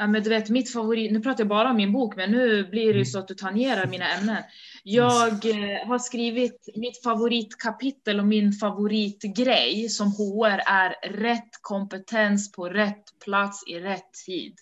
Ja, 0.00 0.06
men 0.06 0.22
du 0.22 0.30
vet, 0.30 0.50
mitt 0.50 0.72
favorit, 0.72 1.12
nu 1.12 1.20
pratar 1.20 1.40
jag 1.40 1.48
bara 1.48 1.70
om 1.70 1.76
min 1.76 1.92
bok, 1.92 2.16
men 2.16 2.30
nu 2.30 2.64
blir 2.64 2.86
det 2.86 2.88
ju 2.88 2.92
mm. 2.92 3.04
så 3.04 3.18
att 3.18 3.28
du 3.28 3.34
tangerar 3.34 3.86
mina 3.86 4.12
ämnen. 4.12 4.42
Jag 4.82 5.46
eh, 5.46 5.86
har 5.86 5.98
skrivit 5.98 6.68
mitt 6.74 7.02
favoritkapitel 7.02 8.20
och 8.20 8.26
min 8.26 8.52
favoritgrej 8.52 9.88
som 9.88 10.12
HR 10.12 10.60
är 10.66 11.10
rätt 11.10 11.50
kompetens 11.60 12.52
på 12.52 12.68
rätt 12.68 13.04
plats 13.24 13.68
i 13.68 13.80
rätt 13.80 14.12
tid. 14.26 14.54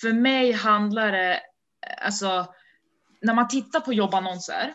För 0.00 0.12
mig 0.12 0.52
handlar 0.52 1.12
det, 1.12 1.40
alltså, 2.04 2.46
när 3.20 3.34
man 3.34 3.48
tittar 3.48 3.80
på 3.80 3.92
jobbannonser 3.92 4.72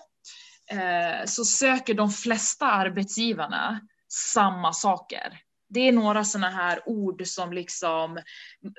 eh, 0.72 1.26
så 1.26 1.45
söker 1.45 1.93
de 1.93 2.09
flesta 2.09 2.65
arbetsgivarna 2.65 3.80
samma 4.09 4.74
saker 4.74 5.39
det 5.74 5.88
är 5.88 5.91
några 5.91 6.24
sådana 6.24 6.49
här 6.49 6.80
ord 6.86 7.22
som 7.26 7.53
liksom 7.53 8.19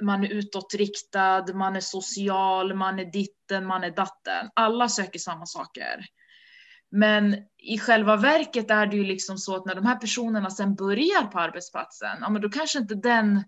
man 0.03 0.24
är 0.24 0.28
utåtriktad, 0.28 1.55
man 1.55 1.76
är 1.76 1.80
social, 1.80 2.74
man 2.74 2.99
är 2.99 3.05
ditten, 3.05 3.66
man 3.66 3.84
är 3.84 3.90
datten. 3.90 4.51
Alla 4.55 4.88
söker 4.88 5.18
samma 5.18 5.47
saker. 5.47 6.07
Men 6.90 7.36
i 7.59 7.78
själva 7.78 8.16
verket 8.16 8.70
är 8.70 8.86
det 8.86 8.97
ju 8.97 9.05
liksom 9.05 9.38
så 9.38 9.57
att 9.57 9.66
när 9.66 9.74
de 9.74 9.86
här 9.86 9.97
personerna 9.97 10.51
sen 10.51 10.74
börjar 10.74 11.26
på 11.26 11.38
arbetsplatsen, 11.38 12.18
ja 12.20 12.30
men 12.30 12.43
då 12.43 12.51
kanske 12.51 12.78
inte 12.78 12.95
den, 12.95 13.45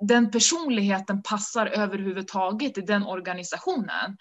den 0.00 0.30
personligheten 0.30 1.22
passar 1.22 1.66
överhuvudtaget 1.66 2.78
i 2.78 2.80
den 2.80 3.02
organisationen. 3.02 4.16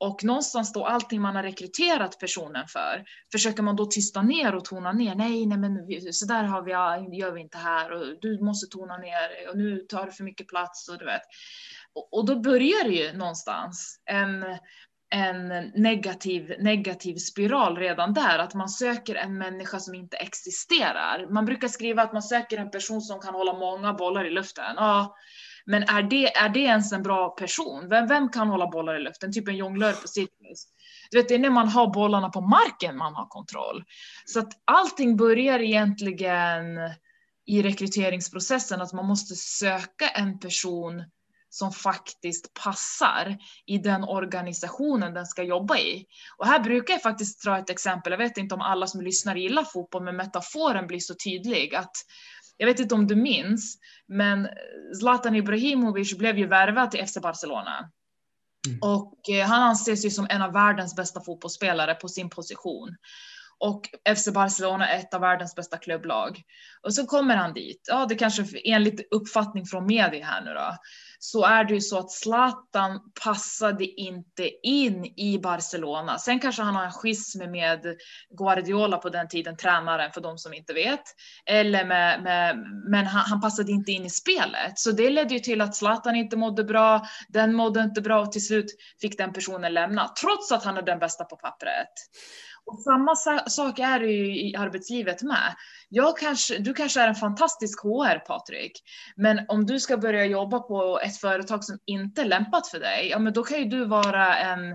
Och 0.00 0.24
någonstans 0.24 0.72
då 0.72 0.86
allting 0.86 1.20
man 1.20 1.36
har 1.36 1.42
rekryterat 1.42 2.18
personen 2.18 2.68
för 2.68 3.04
försöker 3.32 3.62
man 3.62 3.76
då 3.76 3.86
tysta 3.86 4.22
ner 4.22 4.54
och 4.54 4.64
tona 4.64 4.92
ner. 4.92 5.14
Nej, 5.14 5.46
nej, 5.46 5.58
men 5.58 6.12
så 6.12 6.26
där 6.26 6.44
har 6.44 6.62
vi, 6.62 6.70
gör 7.18 7.32
vi 7.32 7.40
inte 7.40 7.58
här 7.58 7.92
och 7.92 8.20
du 8.20 8.44
måste 8.44 8.66
tona 8.66 8.96
ner 8.96 9.48
och 9.50 9.58
nu 9.58 9.78
tar 9.78 10.06
du 10.06 10.12
för 10.12 10.24
mycket 10.24 10.48
plats 10.48 10.88
och 10.88 10.98
du 10.98 11.04
vet. 11.04 11.22
Och, 11.92 12.18
och 12.18 12.26
då 12.26 12.40
börjar 12.40 12.84
det 12.84 12.94
ju 12.94 13.12
någonstans 13.12 14.00
en, 14.10 14.44
en 15.10 15.48
negativ, 15.74 16.54
negativ 16.58 17.16
spiral 17.16 17.76
redan 17.76 18.14
där, 18.14 18.38
att 18.38 18.54
man 18.54 18.68
söker 18.68 19.14
en 19.14 19.38
människa 19.38 19.78
som 19.78 19.94
inte 19.94 20.16
existerar. 20.16 21.26
Man 21.30 21.44
brukar 21.44 21.68
skriva 21.68 22.02
att 22.02 22.12
man 22.12 22.22
söker 22.22 22.58
en 22.58 22.70
person 22.70 23.00
som 23.00 23.20
kan 23.20 23.34
hålla 23.34 23.52
många 23.52 23.92
bollar 23.92 24.24
i 24.24 24.30
luften. 24.30 24.74
Ja, 24.76 25.16
men 25.68 25.82
är 25.82 26.02
det, 26.02 26.36
är 26.36 26.48
det 26.48 26.60
ens 26.60 26.92
en 26.92 27.02
bra 27.02 27.28
person? 27.28 27.88
Vem, 27.88 28.06
vem 28.06 28.28
kan 28.28 28.48
hålla 28.48 28.66
bollar 28.66 29.00
i 29.00 29.02
luften? 29.02 29.32
Typ 29.32 29.48
en 29.48 29.56
jonglör 29.56 29.92
på 29.92 30.08
cirkus. 30.08 30.66
Du 31.10 31.18
vet, 31.18 31.28
det 31.28 31.34
är 31.34 31.38
när 31.38 31.50
man 31.50 31.68
har 31.68 31.94
bollarna 31.94 32.28
på 32.28 32.40
marken 32.40 32.96
man 32.96 33.14
har 33.14 33.26
kontroll. 33.26 33.84
Så 34.24 34.38
att 34.38 34.52
allting 34.64 35.16
börjar 35.16 35.58
egentligen 35.58 36.64
i 37.46 37.62
rekryteringsprocessen, 37.62 38.80
att 38.80 38.92
man 38.92 39.06
måste 39.06 39.34
söka 39.34 40.08
en 40.08 40.38
person 40.38 41.04
som 41.50 41.72
faktiskt 41.72 42.54
passar 42.54 43.38
i 43.66 43.78
den 43.78 44.04
organisationen 44.04 45.14
den 45.14 45.26
ska 45.26 45.42
jobba 45.42 45.78
i. 45.78 46.06
Och 46.36 46.46
här 46.46 46.60
brukar 46.60 46.94
jag 46.94 47.02
faktiskt 47.02 47.44
dra 47.44 47.58
ett 47.58 47.70
exempel, 47.70 48.10
jag 48.10 48.18
vet 48.18 48.38
inte 48.38 48.54
om 48.54 48.60
alla 48.60 48.86
som 48.86 49.00
lyssnar 49.00 49.36
gillar 49.36 49.64
fotboll, 49.64 50.04
men 50.04 50.16
metaforen 50.16 50.86
blir 50.86 50.98
så 50.98 51.14
tydlig 51.14 51.74
att 51.74 51.92
jag 52.58 52.66
vet 52.66 52.80
inte 52.80 52.94
om 52.94 53.06
du 53.06 53.16
minns, 53.16 53.78
men 54.06 54.48
Zlatan 55.00 55.34
Ibrahimovic 55.34 56.18
blev 56.18 56.38
ju 56.38 56.46
värvad 56.46 56.90
till 56.90 57.06
FC 57.06 57.18
Barcelona. 57.22 57.90
Mm. 58.66 58.78
Och 58.82 59.30
eh, 59.30 59.46
han 59.46 59.62
anses 59.62 60.04
ju 60.04 60.10
som 60.10 60.26
en 60.30 60.42
av 60.42 60.52
världens 60.52 60.96
bästa 60.96 61.20
fotbollsspelare 61.20 61.94
på 61.94 62.08
sin 62.08 62.30
position. 62.30 62.96
Och 63.60 63.88
FC 64.16 64.28
Barcelona 64.28 64.88
är 64.88 64.98
ett 64.98 65.14
av 65.14 65.20
världens 65.20 65.54
bästa 65.54 65.76
klubblag. 65.76 66.42
Och 66.82 66.94
så 66.94 67.06
kommer 67.06 67.36
han 67.36 67.52
dit. 67.52 67.86
Ja, 67.88 68.06
det 68.08 68.14
kanske 68.14 68.44
enligt 68.64 69.08
uppfattning 69.14 69.66
från 69.66 69.86
media 69.86 70.26
här 70.26 70.44
nu 70.44 70.54
då 70.54 70.76
så 71.18 71.44
är 71.44 71.64
det 71.64 71.74
ju 71.74 71.80
så 71.80 71.98
att 71.98 72.10
Zlatan 72.10 73.00
passade 73.24 73.84
inte 73.84 74.50
in 74.62 75.04
i 75.04 75.40
Barcelona. 75.42 76.18
Sen 76.18 76.40
kanske 76.40 76.62
han 76.62 76.74
har 76.74 76.84
en 76.84 76.92
schism 76.92 77.50
med 77.50 77.96
Guardiola 78.38 78.98
på 78.98 79.08
den 79.08 79.28
tiden, 79.28 79.56
tränaren 79.56 80.12
för 80.12 80.20
de 80.20 80.38
som 80.38 80.54
inte 80.54 80.72
vet. 80.72 81.02
Eller 81.46 81.84
med, 81.84 82.22
med 82.22 82.56
men 82.90 83.06
han, 83.06 83.24
han, 83.26 83.40
passade 83.40 83.72
inte 83.72 83.92
in 83.92 84.04
i 84.04 84.10
spelet. 84.10 84.78
Så 84.78 84.92
det 84.92 85.10
ledde 85.10 85.34
ju 85.34 85.40
till 85.40 85.60
att 85.60 85.76
Zlatan 85.76 86.16
inte 86.16 86.36
mådde 86.36 86.64
bra, 86.64 87.06
den 87.28 87.54
mådde 87.54 87.80
inte 87.80 88.00
bra 88.00 88.20
och 88.20 88.32
till 88.32 88.46
slut 88.46 88.66
fick 89.00 89.18
den 89.18 89.32
personen 89.32 89.74
lämna, 89.74 90.08
trots 90.08 90.52
att 90.52 90.64
han 90.64 90.76
är 90.76 90.82
den 90.82 90.98
bästa 90.98 91.24
på 91.24 91.36
pappret. 91.36 91.92
Och 92.68 92.80
samma 92.80 93.16
sak 93.46 93.78
är 93.78 94.00
det 94.00 94.06
ju 94.06 94.48
i 94.48 94.56
arbetslivet 94.56 95.22
med. 95.22 95.54
Jag 95.88 96.18
kanske, 96.18 96.58
du 96.58 96.74
kanske 96.74 97.00
är 97.00 97.08
en 97.08 97.14
fantastisk 97.14 97.82
HR 97.82 98.18
Patrik, 98.18 98.72
men 99.16 99.40
om 99.48 99.66
du 99.66 99.80
ska 99.80 99.96
börja 99.96 100.24
jobba 100.24 100.60
på 100.60 101.00
ett 101.00 101.16
företag 101.16 101.64
som 101.64 101.78
inte 101.84 102.20
är 102.20 102.24
lämpat 102.24 102.68
för 102.68 102.80
dig, 102.80 103.08
ja 103.08 103.18
men 103.18 103.32
då 103.32 103.42
kan 103.42 103.58
ju 103.58 103.64
du 103.64 103.84
vara 103.84 104.36
en 104.36 104.72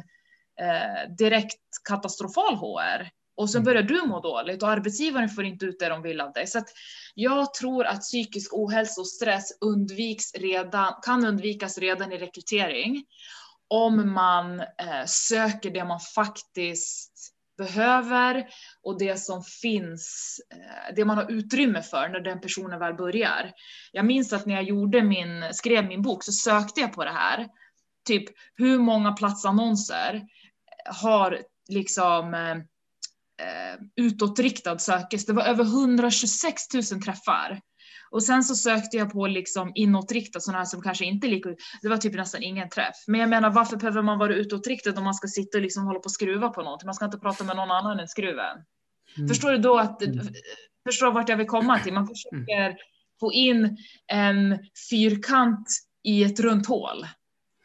eh, 0.62 1.16
direkt 1.18 1.60
katastrofal 1.90 2.56
HR. 2.56 3.10
Och 3.36 3.50
så 3.50 3.58
mm. 3.58 3.66
börjar 3.66 3.84
du 3.84 4.02
må 4.02 4.20
dåligt 4.20 4.64
och 4.64 4.70
arbetsgivaren 4.70 5.30
får 5.30 5.44
inte 5.44 5.66
ut 5.66 5.80
det 5.80 5.90
de 5.90 6.02
vill 6.02 6.22
av 6.22 6.32
dig. 6.32 6.48
Så 6.48 6.58
att 6.58 6.68
jag 7.16 7.54
tror 7.54 7.86
att 7.86 8.02
psykisk 8.02 8.54
ohälsa 8.54 9.02
och 9.02 9.08
stress 9.08 9.58
undviks 9.62 10.34
redan, 10.34 10.94
kan 11.02 11.26
undvikas 11.26 11.78
redan 11.78 12.12
i 12.12 12.18
rekrytering. 12.18 13.06
Om 13.68 14.14
man 14.14 14.60
eh, 14.60 15.06
söker 15.06 15.72
det 15.72 15.86
man 15.86 16.00
faktiskt 16.00 17.33
behöver 17.64 18.46
och 18.84 19.00
det 19.00 19.18
som 19.18 19.44
finns, 19.44 20.38
eh, 20.54 20.96
det 20.96 21.06
man 21.06 21.18
har 21.18 21.32
utrymme 21.32 21.82
för 21.82 22.10
när 22.10 22.20
den 22.20 22.42
personen 22.42 22.80
väl 22.80 22.94
börjar. 22.94 23.52
Jag 23.92 24.06
minns 24.06 24.34
att 24.34 24.46
när 24.46 24.54
jag 24.56 24.64
gjorde 24.64 25.04
min, 25.04 25.44
skrev 25.54 25.86
min 25.86 26.02
bok 26.02 26.24
så 26.24 26.32
sökte 26.32 26.82
jag 26.82 26.94
på 26.94 27.04
det 27.04 27.12
här. 27.12 27.48
Typ 28.08 28.24
hur 28.56 28.80
många 28.80 29.12
platsannonser 29.12 30.22
har 31.02 31.40
liksom 31.70 32.34
eh, 32.34 32.52
eh 33.48 33.80
utåtriktad 33.96 34.80
sökes. 34.80 35.26
Det 35.26 35.34
var 35.34 35.44
över 35.44 35.64
126 35.64 36.74
000 36.74 36.84
träffar. 36.84 37.62
Och 38.14 38.24
sen 38.24 38.44
så 38.44 38.56
sökte 38.56 38.98
jag 38.98 39.12
på 39.12 39.28
liksom 39.28 39.72
inåtriktat, 39.76 40.44
sådana 40.44 40.58
här 40.58 40.66
som 40.66 40.82
kanske 40.82 41.06
inte 41.06 41.28
är 41.28 41.30
lika, 41.30 41.50
det 41.82 41.90
var 41.90 41.98
typ 41.98 42.14
nästan 42.14 42.44
ingen 42.44 42.70
träff. 42.70 42.96
Men 43.08 43.20
jag 43.20 43.30
menar 43.30 43.50
varför 43.50 43.78
behöver 43.78 44.02
man 44.02 44.20
vara 44.20 44.34
utåtriktad 44.34 44.98
om 44.98 45.04
man 45.04 45.14
ska 45.14 45.28
sitta 45.28 45.58
och 45.58 45.62
liksom 45.62 45.84
hålla 45.84 46.00
på 46.00 46.06
och 46.06 46.12
skruva 46.12 46.50
på 46.50 46.62
någonting? 46.62 46.86
Man 46.86 46.96
ska 46.96 47.06
inte 47.06 47.18
prata 47.18 47.44
med 47.44 47.56
någon 47.56 47.72
annan 47.72 48.00
än 48.00 48.08
skruven. 48.08 48.58
Mm. 49.18 49.30
Förstår 49.30 49.52
du 49.52 49.58
då 49.58 49.78
att, 49.78 50.02
mm. 50.02 50.28
förstår 50.88 51.12
vart 51.12 51.30
jag 51.30 51.38
vill 51.38 51.48
komma 51.48 51.80
till? 51.80 51.94
Man 51.94 52.08
försöker 52.08 52.66
mm. 52.66 52.78
få 53.20 53.34
in 53.34 53.78
en 54.08 54.60
fyrkant 54.90 55.68
i 56.04 56.24
ett 56.24 56.40
runt 56.40 56.68
hål. 56.68 57.06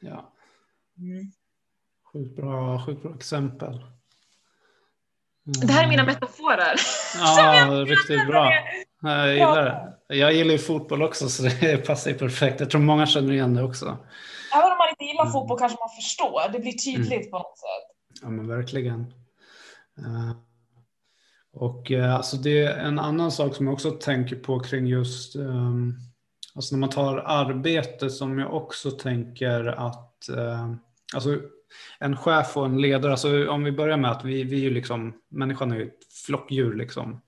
Ja. 0.01 0.33
Mm. 0.99 1.33
Sjukt 2.13 2.37
bra, 2.37 2.87
sjukt 2.87 3.03
bra 3.03 3.15
exempel. 3.15 3.75
Mm. 3.75 5.67
Det 5.67 5.73
här 5.73 5.85
är 5.85 5.89
mina 5.89 6.05
metaforer. 6.05 6.75
Ja, 7.17 7.71
riktigt 7.87 8.27
bra. 8.27 8.53
Jag 9.03 9.35
gillar 9.35 9.65
det. 9.65 10.17
Jag 10.17 10.33
gillar 10.33 10.53
ju 10.53 10.59
fotboll 10.59 11.03
också 11.03 11.29
så 11.29 11.43
det 11.43 11.77
passar 11.87 12.11
ju 12.11 12.19
perfekt. 12.19 12.61
Jag 12.61 12.71
tror 12.71 12.81
många 12.81 13.07
känner 13.07 13.33
igen 13.33 13.55
det 13.55 13.63
också. 13.63 13.85
Även 14.55 14.73
om 14.73 14.79
man 14.79 14.89
inte 14.89 15.05
gillar 15.05 15.23
mm. 15.23 15.33
fotboll 15.33 15.59
kanske 15.59 15.79
man 15.79 15.97
förstår. 16.03 16.53
Det 16.53 16.59
blir 16.59 16.73
tydligt 16.73 17.13
mm. 17.13 17.31
på 17.31 17.39
något 17.39 17.59
sätt. 17.59 18.23
Ja 18.23 18.31
men 18.31 18.49
verkligen. 18.49 19.01
Uh, 19.99 20.33
och 21.53 21.91
uh, 21.91 22.15
alltså 22.15 22.37
det 22.37 22.63
är 22.63 22.79
en 22.79 22.99
annan 22.99 23.33
sak 23.33 23.55
som 23.55 23.67
jag 23.67 23.73
också 23.73 23.91
tänker 23.91 24.37
på 24.37 24.61
kring 24.61 24.87
just 24.87 25.37
um, 25.37 25.95
alltså 26.55 26.75
när 26.75 26.81
man 26.81 26.91
tar 26.91 27.17
arbete 27.17 28.11
som 28.11 28.39
jag 28.39 28.55
också 28.55 28.91
tänker 28.91 29.67
att 29.67 30.29
uh, 30.31 30.75
alltså 31.15 31.39
en 31.99 32.17
chef 32.17 32.57
och 32.57 32.67
en 32.67 32.81
ledare, 32.81 33.13
alltså 33.13 33.49
om 33.49 33.65
vi 33.65 33.73
börjar 33.73 33.97
med 33.97 34.11
att 34.11 34.25
vi, 34.25 34.43
vi 34.43 34.57
är 34.57 34.61
ju 34.61 34.71
liksom, 34.71 35.15
människan 35.29 35.73
är 35.73 35.77
ju 35.77 35.87
ett 35.87 36.13
flockdjur 36.27 36.75
liksom. 36.75 37.21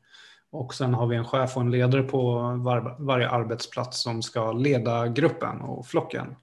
Och 0.53 0.75
sen 0.75 0.95
har 0.95 1.07
vi 1.07 1.17
en 1.17 1.25
chef 1.25 1.57
och 1.57 1.63
en 1.63 1.71
ledare 1.71 2.03
på 2.03 2.33
var, 2.57 2.97
varje 2.99 3.29
arbetsplats 3.29 4.03
som 4.03 4.23
ska 4.23 4.53
leda 4.53 5.09
gruppen 5.09 5.61
och 5.61 5.87
flocken. 5.87 6.37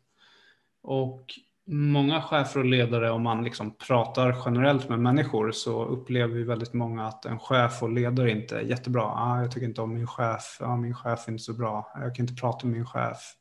Och 0.83 1.23
många 1.67 2.21
chefer 2.21 2.59
och 2.59 2.65
ledare, 2.65 3.11
om 3.11 3.23
man 3.23 3.43
liksom 3.43 3.77
pratar 3.87 4.37
generellt 4.45 4.89
med 4.89 4.99
människor, 4.99 5.51
så 5.51 5.85
upplever 5.85 6.33
vi 6.33 6.43
väldigt 6.43 6.73
många 6.73 7.07
att 7.07 7.25
en 7.25 7.39
chef 7.39 7.83
och 7.83 7.89
ledare 7.89 8.31
inte 8.31 8.57
är 8.57 8.61
jättebra. 8.61 9.03
Ah, 9.03 9.41
jag 9.41 9.51
tycker 9.51 9.67
inte 9.67 9.81
om 9.81 9.93
min 9.93 10.07
chef, 10.07 10.57
ah, 10.61 10.75
min 10.75 10.95
chef 10.95 11.27
är 11.27 11.31
inte 11.31 11.43
så 11.43 11.53
bra, 11.53 11.91
jag 11.95 12.15
kan 12.15 12.23
inte 12.23 12.41
prata 12.41 12.67
med 12.67 12.75
min 12.75 12.85
chef, 12.85 13.33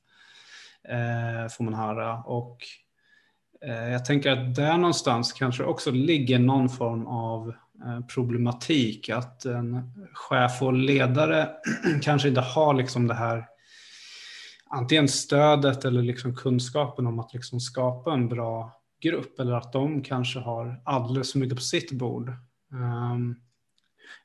eh, 0.89 1.49
får 1.51 1.65
man 1.65 1.75
höra. 1.75 2.19
Och 2.19 2.59
eh, 3.65 3.93
jag 3.93 4.05
tänker 4.05 4.31
att 4.33 4.55
där 4.55 4.77
någonstans 4.77 5.33
kanske 5.33 5.65
också 5.65 5.91
ligger 5.91 6.39
någon 6.39 6.69
form 6.69 7.07
av 7.07 7.55
Eh, 7.85 8.07
problematik 8.07 9.09
att 9.09 9.45
en 9.45 9.93
chef 10.13 10.63
och 10.63 10.73
ledare 10.73 11.49
kanske 12.03 12.29
inte 12.29 12.41
har 12.41 12.75
liksom 12.75 13.07
det 13.07 13.15
här 13.15 13.47
antingen 14.71 15.09
stödet 15.09 15.85
eller 15.85 16.03
liksom 16.03 16.37
kunskapen 16.37 17.07
om 17.07 17.19
att 17.19 17.35
liksom 17.35 17.61
skapa 17.61 18.13
en 18.13 18.29
bra 18.29 18.83
grupp 19.01 19.41
eller 19.41 19.53
att 19.53 19.73
de 19.73 20.03
kanske 20.03 20.39
har 20.39 20.83
alldeles 20.85 21.33
för 21.33 21.39
mycket 21.39 21.57
på 21.57 21.63
sitt 21.63 21.93
bord. 21.93 22.33
Um, 22.73 23.37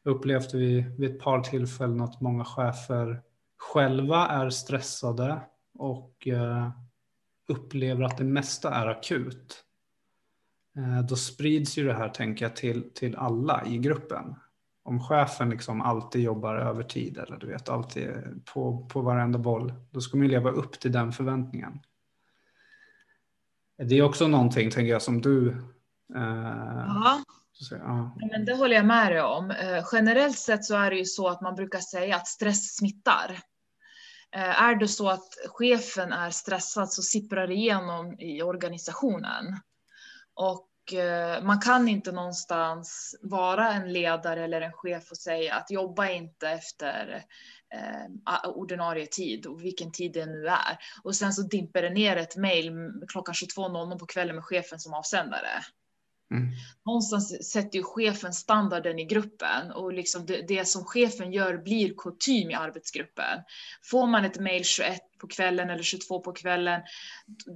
upplevde 0.04 0.58
vi 0.58 0.82
vid 0.98 1.12
ett 1.12 1.20
par 1.20 1.40
tillfällen 1.40 2.02
att 2.02 2.22
många 2.22 2.46
chefer 2.46 3.22
själva 3.58 4.28
är 4.28 4.50
stressade 4.50 5.42
och 5.74 6.28
uh, 6.28 6.70
upplever 7.48 8.04
att 8.04 8.18
det 8.18 8.24
mesta 8.24 8.74
är 8.74 8.88
akut. 8.88 9.64
Eh, 10.78 11.02
då 11.02 11.16
sprids 11.16 11.78
ju 11.78 11.88
det 11.88 11.94
här, 11.94 12.10
tänker 12.10 12.46
jag, 12.46 12.56
till, 12.56 12.94
till 12.94 13.16
alla 13.16 13.66
i 13.66 13.78
gruppen. 13.78 14.36
Om 14.84 15.00
chefen 15.00 15.50
liksom 15.50 15.82
alltid 15.82 16.22
jobbar 16.22 16.56
övertid 16.56 17.18
eller 17.18 17.38
du 17.38 17.48
vet, 17.48 17.70
alltid 17.70 18.10
på, 18.54 18.88
på 18.94 19.02
varenda 19.02 19.40
boll, 19.40 19.74
då 19.92 20.02
ska 20.02 20.18
man 20.18 20.26
ju 20.26 20.32
leva 20.32 20.50
upp 20.50 20.80
till 20.80 20.92
den 20.92 21.12
förväntningen. 21.12 21.80
Det 23.78 23.98
är 23.98 24.02
också 24.02 24.28
någonting, 24.28 24.72
tänker 24.72 24.92
jag, 24.92 25.02
som 25.02 25.22
du... 25.22 25.50
Eh, 26.16 26.86
ja. 27.70 28.16
Men 28.32 28.46
det 28.46 28.56
håller 28.56 28.76
jag 28.76 28.86
med 28.86 29.12
dig 29.12 29.22
om. 29.22 29.52
Eh, 29.52 29.86
generellt 29.92 30.38
sett 30.38 30.66
så 30.66 30.76
är 30.76 30.92
det 30.92 30.98
ju 30.98 31.06
så 31.06 31.28
att 31.28 31.42
man 31.42 31.56
brukar 31.56 31.80
säga 31.80 32.16
att 32.16 32.28
stress 32.28 32.76
smittar. 32.76 33.40
Eh, 34.36 34.62
är 34.64 34.76
det 34.76 34.88
så 34.88 35.10
att 35.10 35.30
chefen 35.48 36.12
är 36.12 36.30
stressad 36.30 36.92
så 36.92 37.02
sipprar 37.02 37.48
det 37.48 37.54
igenom 37.54 38.20
i 38.20 38.42
organisationen. 38.42 39.60
Och 40.34 40.94
eh, 40.94 41.44
man 41.44 41.60
kan 41.60 41.88
inte 41.88 42.12
någonstans 42.12 43.16
vara 43.22 43.74
en 43.74 43.94
ledare 43.94 44.44
eller 44.44 44.62
en 44.62 44.74
chef 44.74 45.12
och 45.12 45.18
säga 45.18 45.56
att 45.56 45.72
jobba 45.72 46.10
inte 46.10 46.50
efter 46.50 47.26
eh, 47.74 48.50
ordinarie 48.50 49.06
tid 49.06 49.46
och 49.46 49.64
vilken 49.64 49.92
tid 49.92 50.14
det 50.14 50.26
nu 50.26 50.48
är. 50.48 50.78
Och 51.04 51.16
sen 51.16 51.34
så 51.34 51.42
dimper 51.42 51.82
det 51.82 51.90
ner 51.90 52.18
ett 52.18 52.36
mejl 52.36 52.72
klockan 53.08 53.34
22.00 53.34 54.00
på 54.00 54.06
kvällen 54.06 54.36
med 54.36 54.46
chefen 54.46 54.80
som 54.80 54.94
avsändare. 54.94 55.50
Mm. 56.32 56.52
Någonstans 56.86 57.52
sätter 57.52 57.78
ju 57.78 57.84
chefen 57.84 58.34
standarden 58.34 59.00
i 59.00 59.06
gruppen 59.06 59.72
och 59.72 59.94
liksom 59.94 60.26
det, 60.26 60.48
det, 60.48 60.66
som 60.66 60.86
chefen 60.86 61.32
gör 61.34 61.58
blir 61.58 61.94
kutym 61.98 62.50
i 62.52 62.54
arbetsgruppen. 62.54 63.40
Får 63.84 64.08
man 64.08 64.26
ett 64.26 64.40
mejl 64.40 64.64
21 64.64 65.02
på 65.22 65.28
kvällen 65.28 65.70
eller 65.70 65.84
22 65.84 66.20
på 66.20 66.34
kvällen, 66.34 66.82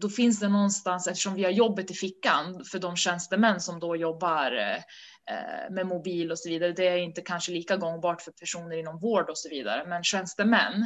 då 0.02 0.10
finns 0.10 0.40
det 0.40 0.50
någonstans, 0.50 1.08
eftersom 1.08 1.36
vi 1.36 1.44
har 1.44 1.52
jobbet 1.52 1.92
i 1.92 1.94
fickan 1.94 2.66
för 2.72 2.80
de 2.80 2.96
tjänstemän 2.96 3.62
som 3.62 3.80
då 3.80 3.96
jobbar 3.96 4.52
eh, 4.52 5.72
med 5.72 5.88
mobil 5.88 6.32
och 6.32 6.40
så 6.40 6.50
vidare. 6.50 6.72
Det 6.72 6.88
är 6.88 6.98
inte 6.98 7.22
kanske 7.22 7.52
lika 7.52 7.78
gångbart 7.78 8.22
för 8.22 8.32
personer 8.32 8.78
inom 8.78 9.00
vård 9.00 9.30
och 9.30 9.38
så 9.38 9.50
vidare, 9.50 9.86
men 9.88 10.04
tjänstemän 10.04 10.86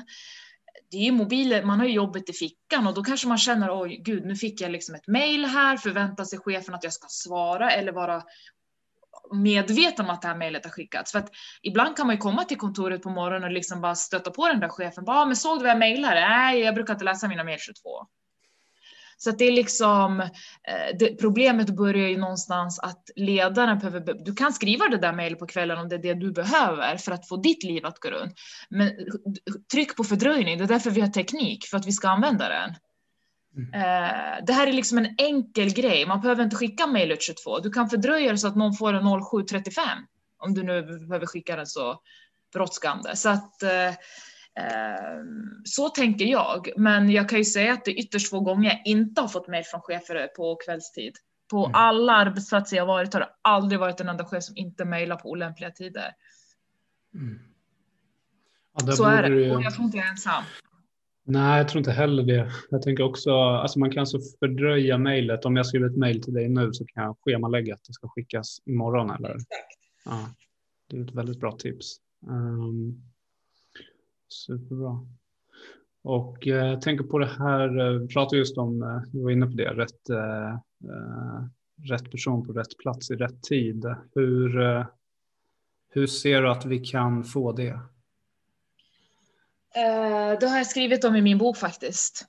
det 0.91 0.97
är 0.97 1.03
ju 1.03 1.11
mobiler, 1.11 1.63
man 1.63 1.79
har 1.79 1.85
ju 1.85 1.93
jobbet 1.93 2.29
i 2.29 2.33
fickan 2.33 2.87
och 2.87 2.93
då 2.93 3.03
kanske 3.03 3.27
man 3.27 3.37
känner 3.37 3.81
oj 3.81 4.01
gud 4.05 4.25
nu 4.25 4.35
fick 4.35 4.61
jag 4.61 4.71
liksom 4.71 4.95
ett 4.95 5.07
mejl 5.07 5.45
här, 5.45 5.77
förväntar 5.77 6.23
sig 6.23 6.39
chefen 6.39 6.75
att 6.75 6.83
jag 6.83 6.93
ska 6.93 7.07
svara 7.09 7.71
eller 7.71 7.91
vara 7.91 8.23
medveten 9.31 10.05
om 10.05 10.11
att 10.11 10.21
det 10.21 10.27
här 10.27 10.35
mejlet 10.35 10.65
har 10.65 10.71
skickats. 10.71 11.11
För 11.11 11.19
att 11.19 11.31
ibland 11.61 11.97
kan 11.97 12.07
man 12.07 12.15
ju 12.15 12.21
komma 12.21 12.43
till 12.43 12.57
kontoret 12.57 13.01
på 13.01 13.09
morgonen 13.09 13.43
och 13.43 13.51
liksom 13.51 13.81
bara 13.81 13.95
stöta 13.95 14.31
på 14.31 14.47
den 14.47 14.59
där 14.59 14.69
chefen. 14.69 15.05
Bara, 15.05 15.17
ah, 15.17 15.25
men 15.25 15.35
såg 15.35 15.59
du 15.59 15.63
vad 15.63 15.71
jag 15.71 15.79
mejlade? 15.79 16.19
Nej, 16.19 16.59
jag 16.59 16.75
brukar 16.75 16.93
inte 16.93 17.05
läsa 17.05 17.27
mina 17.27 17.43
mejl 17.43 17.59
22. 17.59 18.07
Så 19.21 19.29
att 19.29 19.37
det 19.37 19.45
är 19.45 19.51
liksom, 19.51 20.19
eh, 20.19 20.97
det, 20.99 21.15
problemet 21.15 21.69
börjar 21.69 22.07
ju 22.07 22.17
någonstans 22.17 22.79
att 22.79 23.09
ledaren 23.15 23.79
behöver, 23.79 24.13
du 24.25 24.35
kan 24.35 24.53
skriva 24.53 24.87
det 24.87 24.97
där 24.97 25.13
mejlet 25.13 25.39
på 25.39 25.47
kvällen 25.47 25.77
om 25.77 25.89
det 25.89 25.95
är 25.95 25.99
det 25.99 26.13
du 26.13 26.31
behöver 26.31 26.97
för 26.97 27.11
att 27.11 27.27
få 27.27 27.37
ditt 27.37 27.63
liv 27.63 27.85
att 27.85 27.99
gå 27.99 28.09
runt. 28.09 28.33
Men 28.69 28.91
tryck 29.71 29.95
på 29.95 30.03
fördröjning, 30.03 30.57
det 30.57 30.63
är 30.63 30.67
därför 30.67 30.91
vi 30.91 31.01
har 31.01 31.07
teknik, 31.07 31.65
för 31.65 31.77
att 31.77 31.87
vi 31.87 31.91
ska 31.91 32.09
använda 32.09 32.49
den. 32.49 32.75
Mm. 33.57 33.73
Eh, 33.73 34.45
det 34.45 34.53
här 34.53 34.67
är 34.67 34.73
liksom 34.73 34.97
en 34.97 35.15
enkel 35.17 35.73
grej, 35.73 36.05
man 36.05 36.21
behöver 36.21 36.43
inte 36.43 36.55
skicka 36.55 36.87
mejlet 36.87 37.21
22, 37.21 37.59
du 37.59 37.71
kan 37.71 37.89
fördröja 37.89 38.31
det 38.31 38.37
så 38.37 38.47
att 38.47 38.55
någon 38.55 38.73
får 38.73 38.93
en 38.93 39.03
07.35 39.03 39.81
om 40.39 40.53
du 40.53 40.63
nu 40.63 40.81
behöver 41.07 41.25
skicka 41.25 41.55
den 41.55 41.67
så 41.67 42.01
brådskande. 42.53 43.15
Så 43.15 43.29
att 43.29 43.63
eh, 43.63 43.93
så 45.63 45.89
tänker 45.89 46.25
jag, 46.25 46.69
men 46.77 47.09
jag 47.09 47.29
kan 47.29 47.37
ju 47.37 47.45
säga 47.45 47.73
att 47.73 47.85
det 47.85 47.91
är 47.91 47.99
ytterst 47.99 48.29
få 48.29 48.39
gånger 48.39 48.69
jag 48.69 48.81
inte 48.85 49.21
har 49.21 49.27
fått 49.27 49.47
mejl 49.47 49.63
från 49.63 49.81
chefer 49.81 50.27
på 50.27 50.55
kvällstid. 50.65 51.13
På 51.49 51.65
mm. 51.65 51.71
alla 51.75 52.13
arbetsplatser 52.13 52.77
jag 52.77 52.85
varit 52.85 53.13
har 53.13 53.19
det 53.19 53.29
aldrig 53.41 53.79
varit 53.79 53.99
en 53.99 54.09
enda 54.09 54.25
chef 54.25 54.43
som 54.43 54.57
inte 54.57 54.85
mejlar 54.85 55.15
på 55.15 55.29
olämpliga 55.29 55.71
tider. 55.71 56.11
Mm. 57.13 57.39
Ja, 58.73 58.91
så 58.91 59.03
är 59.03 59.23
det, 59.23 59.29
ju... 59.29 59.55
och 59.55 59.61
jag 59.61 59.73
tror 59.73 59.85
inte 59.85 59.97
jag 59.97 60.05
är 60.05 60.11
ensam. 60.11 60.43
Nej, 61.23 61.57
jag 61.57 61.67
tror 61.67 61.79
inte 61.79 61.91
heller 61.91 62.23
det. 62.23 62.51
Jag 62.69 62.81
tänker 62.81 63.03
också, 63.03 63.31
alltså 63.31 63.79
man 63.79 63.91
kan 63.91 63.99
alltså 63.99 64.19
fördröja 64.39 64.97
mejlet. 64.97 65.45
Om 65.45 65.55
jag 65.55 65.65
skriver 65.65 65.87
ett 65.87 65.97
mejl 65.97 66.23
till 66.23 66.33
dig 66.33 66.49
nu 66.49 66.73
så 66.73 66.85
kan 66.85 67.03
jag 67.03 67.17
schemalägga 67.25 67.73
att 67.73 67.83
det 67.87 67.93
ska 67.93 68.07
skickas 68.07 68.61
imorgon. 68.65 69.09
Eller? 69.09 69.29
Exakt. 69.29 69.79
Ja, 70.05 70.29
det 70.89 70.97
är 70.97 71.03
ett 71.03 71.15
väldigt 71.15 71.39
bra 71.39 71.51
tips. 71.51 71.97
Um, 72.27 73.08
Superbra. 74.29 75.05
Och 76.03 76.47
eh, 76.47 76.67
jag 76.67 76.81
tänker 76.81 77.03
på 77.03 77.19
det 77.19 77.29
här, 77.39 77.79
eh, 77.79 77.99
vi 77.99 78.07
pratade 78.07 78.37
just 78.37 78.57
om, 78.57 78.83
eh, 78.83 79.01
du 79.11 79.23
var 79.23 79.31
inne 79.31 79.45
på 79.45 79.51
det, 79.51 79.73
rätt, 79.73 80.09
eh, 80.09 80.57
rätt 81.89 82.11
person 82.11 82.47
på 82.47 82.53
rätt 82.53 82.77
plats 82.77 83.11
i 83.11 83.15
rätt 83.15 83.43
tid. 83.43 83.85
Hur, 84.15 84.61
eh, 84.61 84.85
hur 85.89 86.07
ser 86.07 86.41
du 86.41 86.49
att 86.49 86.65
vi 86.65 86.79
kan 86.79 87.23
få 87.23 87.51
det? 87.51 87.79
Eh, 89.75 90.39
det 90.39 90.47
har 90.47 90.57
jag 90.57 90.67
skrivit 90.67 91.03
om 91.03 91.15
i 91.15 91.21
min 91.21 91.37
bok 91.37 91.57
faktiskt. 91.57 92.25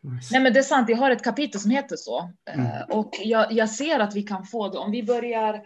Nice. 0.00 0.28
Nej 0.34 0.42
men 0.42 0.52
det 0.52 0.58
är 0.58 0.62
sant, 0.62 0.88
jag 0.88 0.96
har 0.96 1.10
ett 1.10 1.24
kapitel 1.24 1.60
som 1.60 1.70
heter 1.70 1.96
så. 1.96 2.30
Mm. 2.50 2.66
Och 2.90 3.10
jag, 3.24 3.52
jag, 3.52 3.70
ser 3.70 4.00
att 4.00 4.16
vi 4.16 4.22
kan 4.22 4.44
få 4.44 4.68
det 4.68 4.78
om 4.78 4.90
vi 4.90 5.02
börjar 5.02 5.62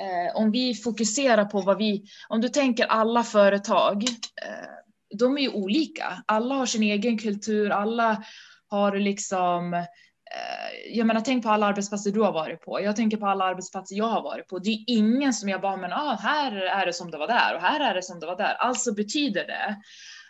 eh, 0.00 0.36
om 0.36 0.50
vi 0.50 0.74
fokuserar 0.74 1.44
på 1.44 1.60
vad 1.60 1.78
vi, 1.78 2.04
om 2.28 2.40
du 2.40 2.48
tänker 2.48 2.86
alla 2.86 3.22
företag, 3.22 4.02
eh, 4.42 4.68
de 5.18 5.38
är 5.38 5.42
ju 5.42 5.48
olika. 5.48 6.22
Alla 6.26 6.54
har 6.54 6.66
sin 6.66 6.82
egen 6.82 7.18
kultur, 7.18 7.70
alla 7.70 8.22
har 8.68 8.96
liksom 8.96 9.74
eh, 9.74 9.86
jag 10.92 11.06
menar, 11.06 11.20
tänk 11.20 11.44
på 11.44 11.50
alla 11.50 11.66
arbetsplatser 11.66 12.10
du 12.10 12.20
har 12.20 12.32
varit 12.32 12.62
på. 12.62 12.80
Jag 12.80 12.96
tänker 12.96 13.16
på 13.16 13.26
alla 13.26 13.44
arbetsplatser 13.44 13.96
jag 13.96 14.08
har 14.08 14.22
varit 14.22 14.48
på. 14.48 14.58
Det 14.58 14.70
är 14.70 14.84
ingen 14.86 15.32
som 15.32 15.48
jag 15.48 15.60
bara, 15.60 15.76
men 15.76 15.92
ah, 15.92 16.16
här 16.16 16.52
är 16.52 16.86
det 16.86 16.92
som 16.92 17.10
det 17.10 17.18
var 17.18 17.26
där 17.26 17.54
och 17.54 17.60
här 17.60 17.90
är 17.90 17.94
det 17.94 18.02
som 18.02 18.20
det 18.20 18.26
var 18.26 18.36
där. 18.36 18.54
Alltså 18.54 18.94
betyder 18.94 19.46
det 19.46 19.76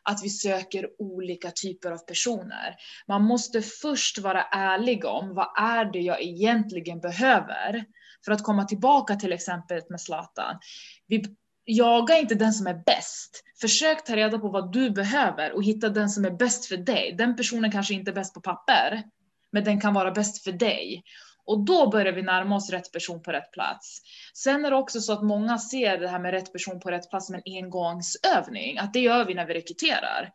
att 0.02 0.24
vi 0.24 0.30
söker 0.30 0.88
olika 0.98 1.50
typer 1.50 1.90
av 1.90 1.98
personer. 1.98 2.76
Man 3.08 3.22
måste 3.22 3.62
först 3.62 4.18
vara 4.18 4.42
ärlig 4.42 5.04
om 5.04 5.34
vad 5.34 5.48
är 5.58 5.84
det 5.84 6.00
jag 6.00 6.22
egentligen 6.22 7.00
behöver 7.00 7.84
för 8.27 8.33
att 8.33 8.43
komma 8.43 8.64
tillbaka 8.64 9.16
till 9.16 9.33
exempel 9.33 9.83
med 9.89 10.01
Zlatan. 10.01 10.59
Vi 11.07 11.24
jagar 11.64 12.20
inte 12.20 12.35
den 12.35 12.53
som 12.53 12.66
är 12.66 12.83
bäst. 12.87 13.43
Försök 13.61 14.05
ta 14.05 14.16
reda 14.16 14.39
på 14.39 14.49
vad 14.49 14.72
du 14.72 14.91
behöver 14.91 15.53
och 15.53 15.64
hitta 15.64 15.89
den 15.89 16.11
som 16.11 16.24
är 16.24 16.31
bäst 16.31 16.66
för 16.66 16.77
dig. 16.77 17.14
Den 17.18 17.37
personen 17.37 17.72
kanske 17.72 17.95
inte 17.95 18.11
är 18.11 18.14
bäst 18.14 18.35
på 18.35 18.41
papper, 18.41 19.03
men 19.53 19.64
den 19.64 19.81
kan 19.81 19.95
vara 19.95 20.11
bäst 20.11 20.45
för 20.45 20.53
dig. 20.53 21.03
Och 21.45 21.64
då 21.64 21.91
börjar 21.91 22.12
vi 22.12 22.22
närma 22.22 22.57
oss 22.57 22.70
rätt 22.70 22.93
person 22.93 23.22
på 23.22 23.33
rätt 23.33 23.53
plats. 23.53 24.03
Sen 24.35 24.64
är 24.64 24.70
det 24.70 24.77
också 24.77 25.01
så 25.01 25.12
att 25.12 25.24
många 25.24 25.59
ser 25.59 25.99
det 25.99 26.09
här 26.09 26.18
med 26.18 26.31
rätt 26.31 26.53
person 26.53 26.81
på 26.81 26.91
rätt 26.91 27.11
plats 27.11 27.27
som 27.27 27.35
en 27.35 27.43
engångsövning, 27.45 28.79
att 28.79 28.93
det 28.93 29.01
gör 29.01 29.24
vi 29.24 29.35
när 29.35 29.47
vi 29.47 29.55
rekryterar. 29.55 30.31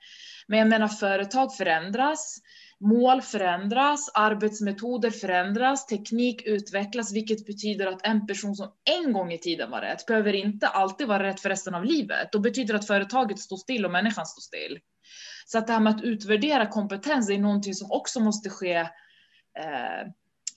Men 0.48 0.60
jag 0.60 0.68
menar 0.68 0.88
företag 0.88 1.56
förändras, 1.56 2.38
Mål 2.82 3.22
förändras, 3.22 4.12
arbetsmetoder 4.14 5.10
förändras, 5.10 5.86
teknik 5.86 6.42
utvecklas, 6.46 7.14
vilket 7.14 7.46
betyder 7.46 7.88
att 7.88 8.06
en 8.06 8.28
person 8.28 8.56
som 8.56 8.72
en 9.04 9.14
gång 9.14 9.32
i 9.32 9.38
tiden 9.38 9.72
var 9.72 9.82
rätt 9.82 10.06
behöver 10.06 10.34
inte 10.34 10.68
alltid 10.68 11.08
vara 11.08 11.24
rätt 11.24 11.40
för 11.40 11.50
resten 11.50 11.76
av 11.76 11.86
livet. 11.86 12.32
Då 12.32 12.40
betyder 12.40 12.76
att 12.76 12.88
företaget 12.88 13.40
står 13.40 13.58
still 13.58 13.86
och 13.86 13.92
människan 13.92 14.26
står 14.26 14.42
still. 14.42 14.80
Så 15.46 15.58
att 15.58 15.68
det 15.68 15.74
här 15.74 15.80
med 15.80 15.96
att 15.96 16.04
utvärdera 16.04 16.68
kompetens 16.68 17.30
är 17.30 17.38
någonting 17.38 17.74
som 17.74 17.92
också 17.92 18.20
måste 18.20 18.50
ske 18.50 18.76
eh, 18.76 20.08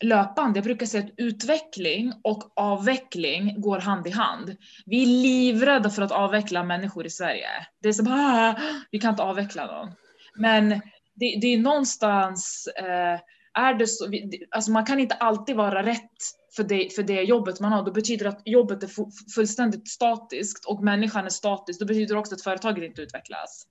löpande. 0.03 0.59
Jag 0.59 0.65
brukar 0.65 0.87
säga 0.87 1.05
att 1.05 1.15
utveckling 1.17 2.13
och 2.25 2.53
avveckling 2.57 3.61
går 3.61 3.79
hand 3.79 4.07
i 4.07 4.11
hand. 4.11 4.57
Vi 4.87 5.03
är 5.03 5.07
livrädda 5.07 5.91
för 5.91 6.03
att 6.03 6.13
avveckla 6.13 6.65
människor 6.65 7.07
i 7.07 7.11
Sverige. 7.11 7.49
Det 7.83 7.89
är 7.89 7.93
som, 7.93 8.07
ah, 8.09 8.55
vi 8.91 8.99
kan 8.99 9.11
inte 9.11 9.23
avveckla 9.23 9.67
någon. 9.67 9.95
Men 10.37 10.81
det, 11.15 11.39
det 11.41 11.47
är 11.47 11.59
någonstans, 11.59 12.69
eh, 12.77 13.21
är 13.55 13.75
det 13.75 13.87
så, 13.87 14.13
alltså 14.51 14.71
man 14.71 14.85
kan 14.85 15.01
inte 15.01 15.15
alltid 15.15 15.57
vara 15.57 15.83
rätt 15.83 16.11
för 16.57 16.65
det, 16.65 16.95
för 16.95 17.03
det 17.03 17.23
jobbet 17.23 17.61
man 17.61 17.73
har. 17.73 17.83
Då 17.83 17.93
betyder 17.93 18.25
det 18.25 18.31
att 18.31 18.43
jobbet 18.45 18.83
är 18.83 18.91
fullständigt 19.35 19.89
statiskt 19.89 20.65
och 20.65 20.83
människan 20.83 21.25
är 21.25 21.31
statisk. 21.31 21.81
Då 21.81 21.87
betyder 21.87 22.15
det 22.15 22.21
också 22.21 22.35
att 22.35 22.43
företaget 22.43 22.85
inte 22.85 23.03
utvecklas. 23.03 23.67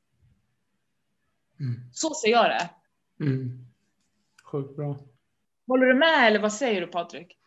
Mm. 1.60 1.82
Så 1.92 2.14
ser 2.14 2.32
jag 2.32 2.46
det. 2.46 2.70
Mm. 3.26 3.66
Sjukt 4.44 4.76
bra. 4.76 5.00
Håller 5.68 5.86
du 5.86 5.94
med 5.94 6.28
eller 6.28 6.40
vad 6.40 6.54
säger 6.54 6.82
du 6.82 6.88
Patrik? 6.88 7.38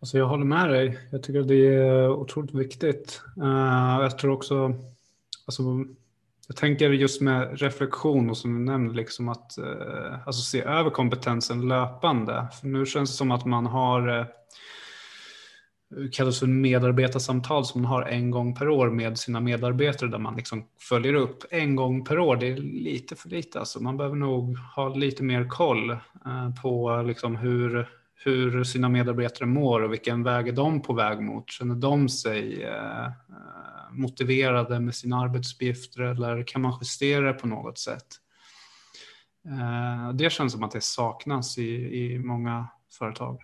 Alltså 0.00 0.18
jag 0.18 0.26
håller 0.26 0.44
med 0.44 0.70
dig. 0.70 0.98
Jag 1.12 1.22
tycker 1.22 1.40
att 1.40 1.48
det 1.48 1.66
är 1.66 2.10
otroligt 2.10 2.54
viktigt. 2.54 3.20
Uh, 3.40 3.98
jag 4.00 4.18
tror 4.18 4.32
också, 4.32 4.74
alltså, 5.46 5.62
jag 6.46 6.56
tänker 6.56 6.90
just 6.90 7.20
med 7.20 7.60
reflektion 7.60 8.30
och 8.30 8.36
som 8.36 8.54
du 8.54 8.72
nämnde, 8.72 8.94
liksom 8.94 9.28
att 9.28 9.58
eh, 9.58 10.26
alltså 10.26 10.42
se 10.42 10.62
över 10.62 10.90
kompetensen 10.90 11.68
löpande. 11.68 12.48
För 12.60 12.66
nu 12.66 12.86
känns 12.86 13.10
det 13.10 13.16
som 13.16 13.30
att 13.30 13.44
man 13.44 13.66
har 13.66 14.18
eh, 14.18 14.26
kallas 16.12 16.38
för 16.38 16.46
medarbetarsamtal 16.46 17.64
som 17.64 17.82
man 17.82 17.90
har 17.90 18.02
en 18.02 18.30
gång 18.30 18.54
per 18.54 18.68
år 18.68 18.90
med 18.90 19.18
sina 19.18 19.40
medarbetare 19.40 20.10
där 20.10 20.18
man 20.18 20.36
liksom 20.36 20.64
följer 20.80 21.14
upp 21.14 21.44
en 21.50 21.76
gång 21.76 22.04
per 22.04 22.18
år. 22.18 22.36
Det 22.36 22.46
är 22.46 22.56
lite 22.56 23.16
för 23.16 23.28
lite 23.28 23.58
alltså. 23.58 23.82
Man 23.82 23.96
behöver 23.96 24.16
nog 24.16 24.58
ha 24.58 24.88
lite 24.88 25.22
mer 25.22 25.48
koll 25.48 25.90
eh, 25.90 26.54
på 26.62 27.02
liksom 27.06 27.36
hur, 27.36 27.88
hur 28.24 28.64
sina 28.64 28.88
medarbetare 28.88 29.46
mår 29.46 29.82
och 29.82 29.92
vilken 29.92 30.22
väg 30.22 30.48
är 30.48 30.52
de 30.52 30.82
på 30.82 30.92
väg 30.92 31.20
mot. 31.20 31.50
Känner 31.50 31.74
de 31.74 32.08
sig 32.08 32.62
eh, 32.62 33.06
eh 33.06 33.65
motiverade 33.96 34.80
med 34.80 34.94
sina 34.94 35.20
arbetsuppgifter 35.20 36.02
eller 36.02 36.42
kan 36.42 36.62
man 36.62 36.78
justera 36.80 37.32
det 37.32 37.32
på 37.32 37.46
något 37.46 37.78
sätt? 37.78 38.06
Eh, 39.46 40.12
det 40.12 40.30
känns 40.30 40.52
som 40.52 40.62
att 40.62 40.70
det 40.70 40.80
saknas 40.80 41.58
i, 41.58 42.02
i 42.02 42.18
många 42.18 42.68
företag. 42.98 43.42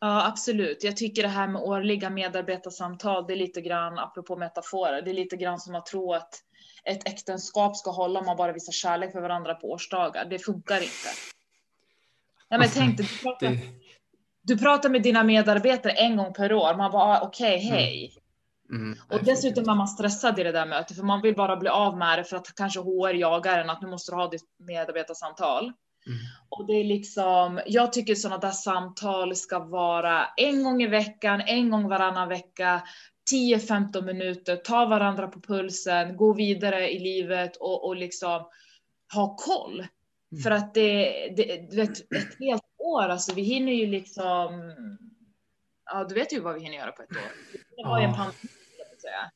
Ja, 0.00 0.26
absolut. 0.26 0.84
Jag 0.84 0.96
tycker 0.96 1.22
det 1.22 1.28
här 1.28 1.48
med 1.48 1.62
årliga 1.62 2.10
medarbetarsamtal, 2.10 3.26
det 3.26 3.32
är 3.32 3.36
lite 3.36 3.60
grann, 3.60 3.98
apropå 3.98 4.36
metaforer, 4.36 5.02
det 5.02 5.10
är 5.10 5.14
lite 5.14 5.36
grann 5.36 5.58
som 5.58 5.74
att 5.74 5.86
tro 5.86 6.12
att 6.12 6.42
ett 6.84 7.08
äktenskap 7.08 7.76
ska 7.76 7.90
hålla 7.90 8.20
om 8.20 8.26
man 8.26 8.36
bara 8.36 8.52
visar 8.52 8.72
kärlek 8.72 9.12
för 9.12 9.20
varandra 9.20 9.54
på 9.54 9.70
årsdagar. 9.70 10.24
Det 10.24 10.38
funkar 10.38 10.76
inte. 10.76 11.08
Nej, 12.50 12.60
men 12.60 12.68
tänk 12.68 12.96
dig, 13.40 13.60
du 14.42 14.58
pratar 14.58 14.88
med 14.88 15.02
dina 15.02 15.24
medarbetare 15.24 15.92
en 15.92 16.16
gång 16.16 16.32
per 16.34 16.52
år. 16.52 16.76
Man 16.76 16.92
bara 16.92 17.02
ah, 17.02 17.20
okej, 17.22 17.56
okay, 17.56 17.70
hej. 17.70 18.14
Mm. 18.70 18.98
Och 19.08 19.24
dessutom 19.24 19.68
är 19.68 19.74
man 19.74 19.88
stressad 19.88 20.38
i 20.38 20.42
det 20.42 20.52
där 20.52 20.66
mötet 20.66 20.96
för 20.96 21.04
man 21.04 21.22
vill 21.22 21.34
bara 21.34 21.56
bli 21.56 21.68
av 21.68 21.98
med 21.98 22.18
det 22.18 22.24
för 22.24 22.36
att 22.36 22.54
kanske 22.54 22.80
HR 22.80 23.14
jagar 23.14 23.58
en 23.58 23.70
att 23.70 23.82
nu 23.82 23.88
måste 23.88 24.12
du 24.12 24.16
ha 24.16 24.28
ditt 24.28 24.44
medarbetarsamtal. 24.58 25.64
Mm. 25.64 26.18
Och 26.48 26.66
det 26.66 26.72
är 26.72 26.84
liksom, 26.84 27.60
jag 27.66 27.92
tycker 27.92 28.14
sådana 28.14 28.38
där 28.38 28.50
samtal 28.50 29.36
ska 29.36 29.58
vara 29.58 30.26
en 30.36 30.64
gång 30.64 30.82
i 30.82 30.86
veckan, 30.86 31.40
en 31.40 31.70
gång 31.70 31.88
varannan 31.88 32.28
vecka, 32.28 32.82
10-15 33.32 34.02
minuter, 34.02 34.56
ta 34.56 34.86
varandra 34.86 35.28
på 35.28 35.40
pulsen, 35.40 36.16
gå 36.16 36.32
vidare 36.32 36.90
i 36.90 36.98
livet 36.98 37.56
och, 37.56 37.86
och 37.86 37.96
liksom 37.96 38.44
ha 39.14 39.36
koll. 39.36 39.86
Mm. 40.32 40.42
För 40.42 40.50
att 40.50 40.74
det, 40.74 41.04
det, 41.36 41.70
det 41.70 41.82
ett, 41.82 41.98
ett 41.98 42.38
helt 42.40 42.62
år, 42.78 43.02
alltså 43.02 43.34
vi 43.34 43.42
hinner 43.42 43.72
ju 43.72 43.86
liksom, 43.86 44.74
ja 45.92 46.04
du 46.04 46.14
vet 46.14 46.32
ju 46.32 46.40
vad 46.40 46.54
vi 46.54 46.60
hinner 46.60 46.76
göra 46.76 46.92
på 46.92 47.02
ett 47.02 47.10
år. 47.10 47.32
Det 47.76 47.88
var 47.88 47.98
ju 47.98 48.04
en 48.04 48.14
pandemi, 48.14 48.48
säga. 49.00 49.30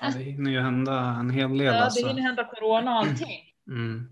Ja, 0.00 0.18
det 0.18 0.24
hinner 0.24 0.50
ju 0.50 0.60
hända 0.60 1.00
en 1.00 1.30
hel 1.30 1.58
del. 1.58 1.66
Ja, 1.66 1.72
det 1.72 1.84
alltså. 1.84 2.08
hinner 2.08 2.22
hända 2.22 2.44
corona 2.44 2.90
och 2.90 2.98
allting. 2.98 3.46
Mm. 3.70 4.08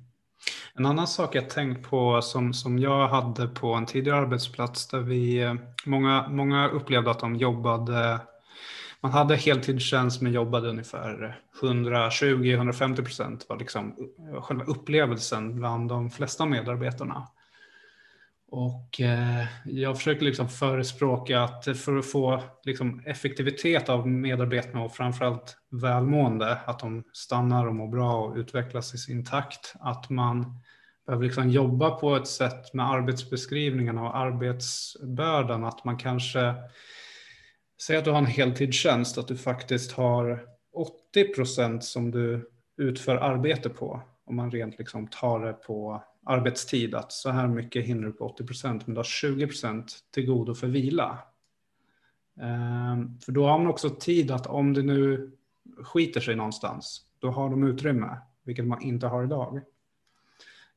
En 0.75 0.87
annan 0.87 1.07
sak 1.07 1.35
jag 1.35 1.51
tänkt 1.51 1.91
på 1.91 2.23
som, 2.23 2.55
som 2.55 2.79
jag 2.79 3.09
hade 3.09 3.49
på 3.49 3.75
en 3.75 3.87
tidigare 3.87 4.19
arbetsplats 4.19 4.89
där 4.89 4.99
vi, 4.99 5.43
eh, 5.43 5.55
många, 5.87 6.29
många 6.29 6.69
upplevde 6.69 7.11
att 7.11 7.19
de 7.19 7.37
jobbade 7.37 8.21
man 9.01 9.13
hade 9.13 9.37
heltidstjänst 9.37 10.23
men 10.23 10.33
jobbade 10.33 10.69
ungefär 10.69 11.41
120-150 11.61 12.97
procent 12.97 13.47
var 13.49 13.57
liksom 13.57 13.95
själva 14.41 14.65
upplevelsen 14.65 15.57
bland 15.57 15.89
de 15.89 16.11
flesta 16.11 16.47
medarbetarna. 16.47 17.29
Och 18.51 19.01
eh, 19.01 19.47
jag 19.65 19.97
försöker 19.97 20.25
liksom 20.25 20.49
förespråka 20.49 21.43
att 21.43 21.79
för 21.79 21.97
att 21.97 22.07
få 22.07 22.43
liksom 22.65 23.03
effektivitet 23.07 23.89
av 23.89 24.09
medarbetarna 24.09 24.85
och 24.85 24.95
framförallt 24.95 25.57
välmående, 25.71 26.59
att 26.67 26.79
de 26.79 27.05
stannar 27.13 27.67
och 27.67 27.75
mår 27.75 27.89
bra 27.89 28.25
och 28.25 28.37
utvecklas 28.37 28.95
i 28.95 28.99
sin 28.99 29.25
takt, 29.25 29.75
att 29.81 30.11
man 30.11 30.61
behöver 31.07 31.25
liksom 31.25 31.51
jobba 31.51 31.91
på 31.91 32.17
ett 32.17 32.27
sätt 32.27 32.75
med 32.75 32.91
arbetsbeskrivningarna 32.91 34.03
och 34.03 34.17
arbetsbördan, 34.17 35.65
att 35.65 35.85
man 35.85 35.97
kanske 35.99 36.55
Säg 37.81 37.97
att 37.97 38.05
du 38.05 38.11
har 38.11 38.19
en 38.19 38.27
heltidstjänst, 38.27 39.19
att 39.19 39.29
du 39.29 39.37
faktiskt 39.37 39.93
har 39.93 40.47
80 40.73 41.35
procent 41.35 41.85
som 41.85 42.11
du 42.11 42.51
utför 42.77 43.17
arbete 43.17 43.69
på. 43.69 44.03
Om 44.25 44.37
man 44.37 44.51
rent 44.51 44.79
liksom 44.79 45.09
tar 45.09 45.41
det 45.41 45.53
på 45.53 46.03
arbetstid, 46.29 46.95
att 46.95 47.13
så 47.13 47.31
här 47.31 47.49
mycket 47.49 47.85
hinner 47.85 48.07
du 48.07 48.13
på 48.13 48.27
80 48.27 48.47
procent, 48.47 48.87
men 48.87 48.95
du 48.95 48.99
har 48.99 49.05
20 49.05 49.47
procent 49.47 49.99
till 50.11 50.27
godo 50.27 50.55
för 50.55 50.67
vila. 50.67 51.19
Ehm, 52.41 53.19
för 53.21 53.33
då 53.33 53.47
har 53.47 53.59
man 53.59 53.67
också 53.67 53.91
tid 53.91 54.31
att 54.31 54.47
om 54.47 54.75
det 54.75 54.83
nu 54.83 55.31
skiter 55.83 56.21
sig 56.21 56.37
någonstans, 56.37 57.03
då 57.19 57.31
har 57.31 57.51
de 57.51 57.65
utrymme, 57.65 58.17
vilket 58.45 58.67
man 58.67 58.83
inte 58.83 59.07
har 59.07 59.25
idag. 59.25 59.61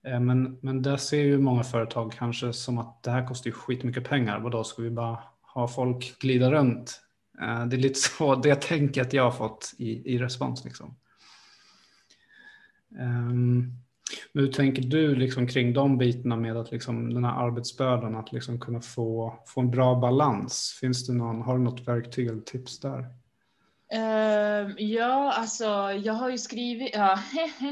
Ehm, 0.03 0.25
men, 0.25 0.59
men 0.61 0.81
där 0.81 0.97
ser 0.97 1.21
ju 1.21 1.37
många 1.37 1.63
företag 1.63 2.11
kanske 2.11 2.53
som 2.53 2.77
att 2.77 3.03
det 3.03 3.11
här 3.11 3.27
kostar 3.27 3.47
ju 3.47 3.53
skitmycket 3.53 4.03
pengar. 4.03 4.39
Vadå, 4.39 4.63
ska 4.63 4.81
vi 4.81 4.89
bara 4.89 5.23
ha 5.41 5.67
folk 5.67 6.19
glida 6.19 6.51
runt. 6.51 7.01
Ehm, 7.41 7.69
det 7.69 7.75
är 7.75 7.81
lite 7.81 7.99
så 8.17 8.35
det 8.35 8.61
tänket 8.61 9.13
jag 9.13 9.23
har 9.23 9.31
fått 9.31 9.73
i, 9.77 10.13
i 10.13 10.17
respons. 10.17 10.65
Liksom. 10.65 10.95
Um, 12.99 13.81
hur 14.33 14.47
tänker 14.47 14.81
du 14.81 15.15
liksom 15.15 15.47
kring 15.47 15.73
de 15.73 15.97
bitarna 15.97 16.35
med 16.35 16.57
att 16.57 16.71
liksom 16.71 17.13
den 17.13 17.25
här 17.25 17.47
arbetsbördan, 17.47 18.15
att 18.15 18.31
liksom 18.31 18.59
kunna 18.59 18.81
få, 18.81 19.39
få 19.45 19.61
en 19.61 19.71
bra 19.71 19.95
balans? 19.95 20.77
Finns 20.81 21.07
det 21.07 21.13
någon, 21.13 21.41
har 21.41 21.57
du 21.57 21.63
något 21.63 21.87
verktyg 21.87 22.27
eller 22.27 22.41
tips 22.41 22.79
där? 22.79 23.05
Uh, 23.93 24.71
ja, 24.77 25.33
alltså 25.33 25.65
jag 26.03 26.13
har 26.13 26.29
ju 26.29 26.37
skrivit, 26.37 26.89
ja, 26.93 27.19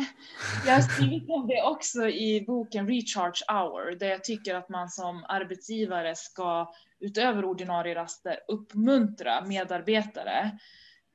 jag 0.65 0.73
har 0.73 0.81
skrivit 0.81 1.29
om 1.29 1.47
det 1.47 1.63
också 1.63 2.07
i 2.07 2.43
boken 2.47 2.87
Recharge 2.87 3.43
Hour, 3.47 3.95
där 3.99 4.07
jag 4.07 4.23
tycker 4.23 4.55
att 4.55 4.69
man 4.69 4.89
som 4.89 5.25
arbetsgivare 5.27 6.15
ska 6.15 6.73
utöver 6.99 7.45
ordinarie 7.45 7.95
raster 7.95 8.39
uppmuntra 8.47 9.45
medarbetare 9.45 10.59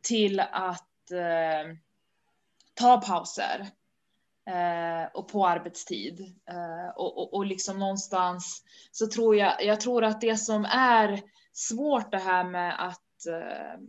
till 0.03 0.41
att 0.41 1.11
eh, 1.11 1.77
ta 2.75 3.01
pauser 3.01 3.67
eh, 4.51 5.09
och 5.15 5.29
på 5.29 5.47
arbetstid. 5.47 6.21
Eh, 6.49 6.97
och, 6.97 7.19
och, 7.19 7.35
och 7.35 7.47
liksom 7.47 7.79
någonstans 7.79 8.63
så 8.93 9.07
tror 9.07 9.37
jag, 9.37 9.65
jag 9.65 9.81
tror 9.81 10.05
att 10.05 10.21
det 10.21 10.37
som 10.37 10.65
är 10.65 11.21
svårt 11.53 12.11
det 12.11 12.19
här 12.19 12.45
med 12.45 12.87
att 12.87 13.27
eh, 13.27 13.81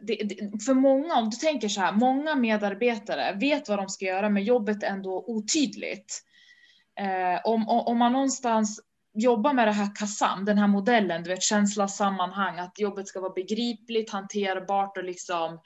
det, 0.00 0.14
det, 0.14 0.64
för 0.64 0.74
många, 0.74 1.14
om 1.14 1.30
du 1.30 1.36
tänker 1.36 1.68
så 1.68 1.80
här, 1.80 1.92
många 1.92 2.34
medarbetare 2.34 3.36
vet 3.40 3.68
vad 3.68 3.78
de 3.78 3.88
ska 3.88 4.04
göra 4.04 4.28
men 4.28 4.44
jobbet 4.44 4.82
är 4.82 4.86
ändå 4.88 5.24
otydligt. 5.26 6.22
Eh, 7.00 7.40
om, 7.44 7.68
om 7.68 7.98
man 7.98 8.12
någonstans 8.12 8.80
jobba 9.14 9.52
med 9.52 9.68
det 9.68 9.72
här 9.72 9.94
KASAM, 9.94 10.44
den 10.44 10.58
här 10.58 10.66
modellen, 10.66 11.22
du 11.22 11.30
vet 11.30 11.42
känsla, 11.42 11.88
sammanhang, 11.88 12.58
att 12.58 12.78
jobbet 12.78 13.08
ska 13.08 13.20
vara 13.20 13.32
begripligt, 13.32 14.10
hanterbart 14.10 14.96
och 14.96 15.04
liksom 15.04 15.60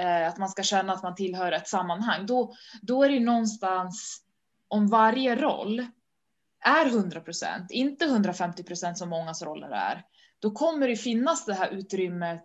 eh, 0.00 0.28
att 0.28 0.38
man 0.38 0.48
ska 0.48 0.62
känna 0.62 0.92
att 0.92 1.02
man 1.02 1.14
tillhör 1.14 1.52
ett 1.52 1.68
sammanhang. 1.68 2.26
Då, 2.26 2.52
då 2.82 3.02
är 3.02 3.08
det 3.08 3.14
ju 3.14 3.24
någonstans 3.24 4.22
om 4.68 4.88
varje 4.88 5.36
roll 5.36 5.86
är 6.64 6.86
100 6.86 7.20
procent, 7.20 7.70
inte 7.70 8.04
150 8.04 8.62
procent 8.62 8.98
som 8.98 9.08
mångas 9.08 9.42
roller 9.42 9.70
är, 9.70 10.02
då 10.38 10.50
kommer 10.50 10.88
det 10.88 10.96
finnas 10.96 11.44
det 11.44 11.54
här 11.54 11.70
utrymmet 11.70 12.44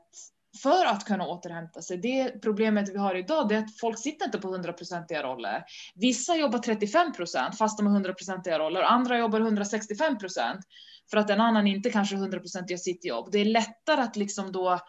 för 0.64 0.86
att 0.86 1.06
kunna 1.06 1.28
återhämta 1.28 1.82
sig. 1.82 1.98
Det 1.98 2.42
problemet 2.42 2.90
vi 2.90 2.98
har 2.98 3.16
idag 3.16 3.52
är 3.52 3.60
att 3.60 3.78
folk 3.80 4.00
sitter 4.00 4.26
inte 4.26 4.38
på 4.38 4.58
100-procentiga 4.58 5.24
roller. 5.24 5.64
Vissa 5.96 6.36
jobbar 6.36 6.60
35 6.60 7.14
procent 7.14 7.58
fast 7.58 7.78
de 7.78 7.88
har 7.88 8.00
100-procentiga 8.00 8.60
roller 8.60 8.82
andra 8.82 9.18
jobbar 9.18 9.40
165 9.40 10.18
procent 10.18 10.60
för 11.12 11.18
att 11.18 11.30
en 11.30 11.42
annan 11.42 11.68
inte 11.68 11.90
kanske 11.90 12.16
100 12.16 12.40
procent 12.40 12.70
gör 12.70 12.78
sitt 12.78 13.06
jobb. 13.06 13.30
Det 13.32 13.40
är 13.40 13.46
lättare 13.46 14.02
att 14.02 14.16
liksom 14.16 14.52
då 14.52 14.72
eh, 14.72 14.80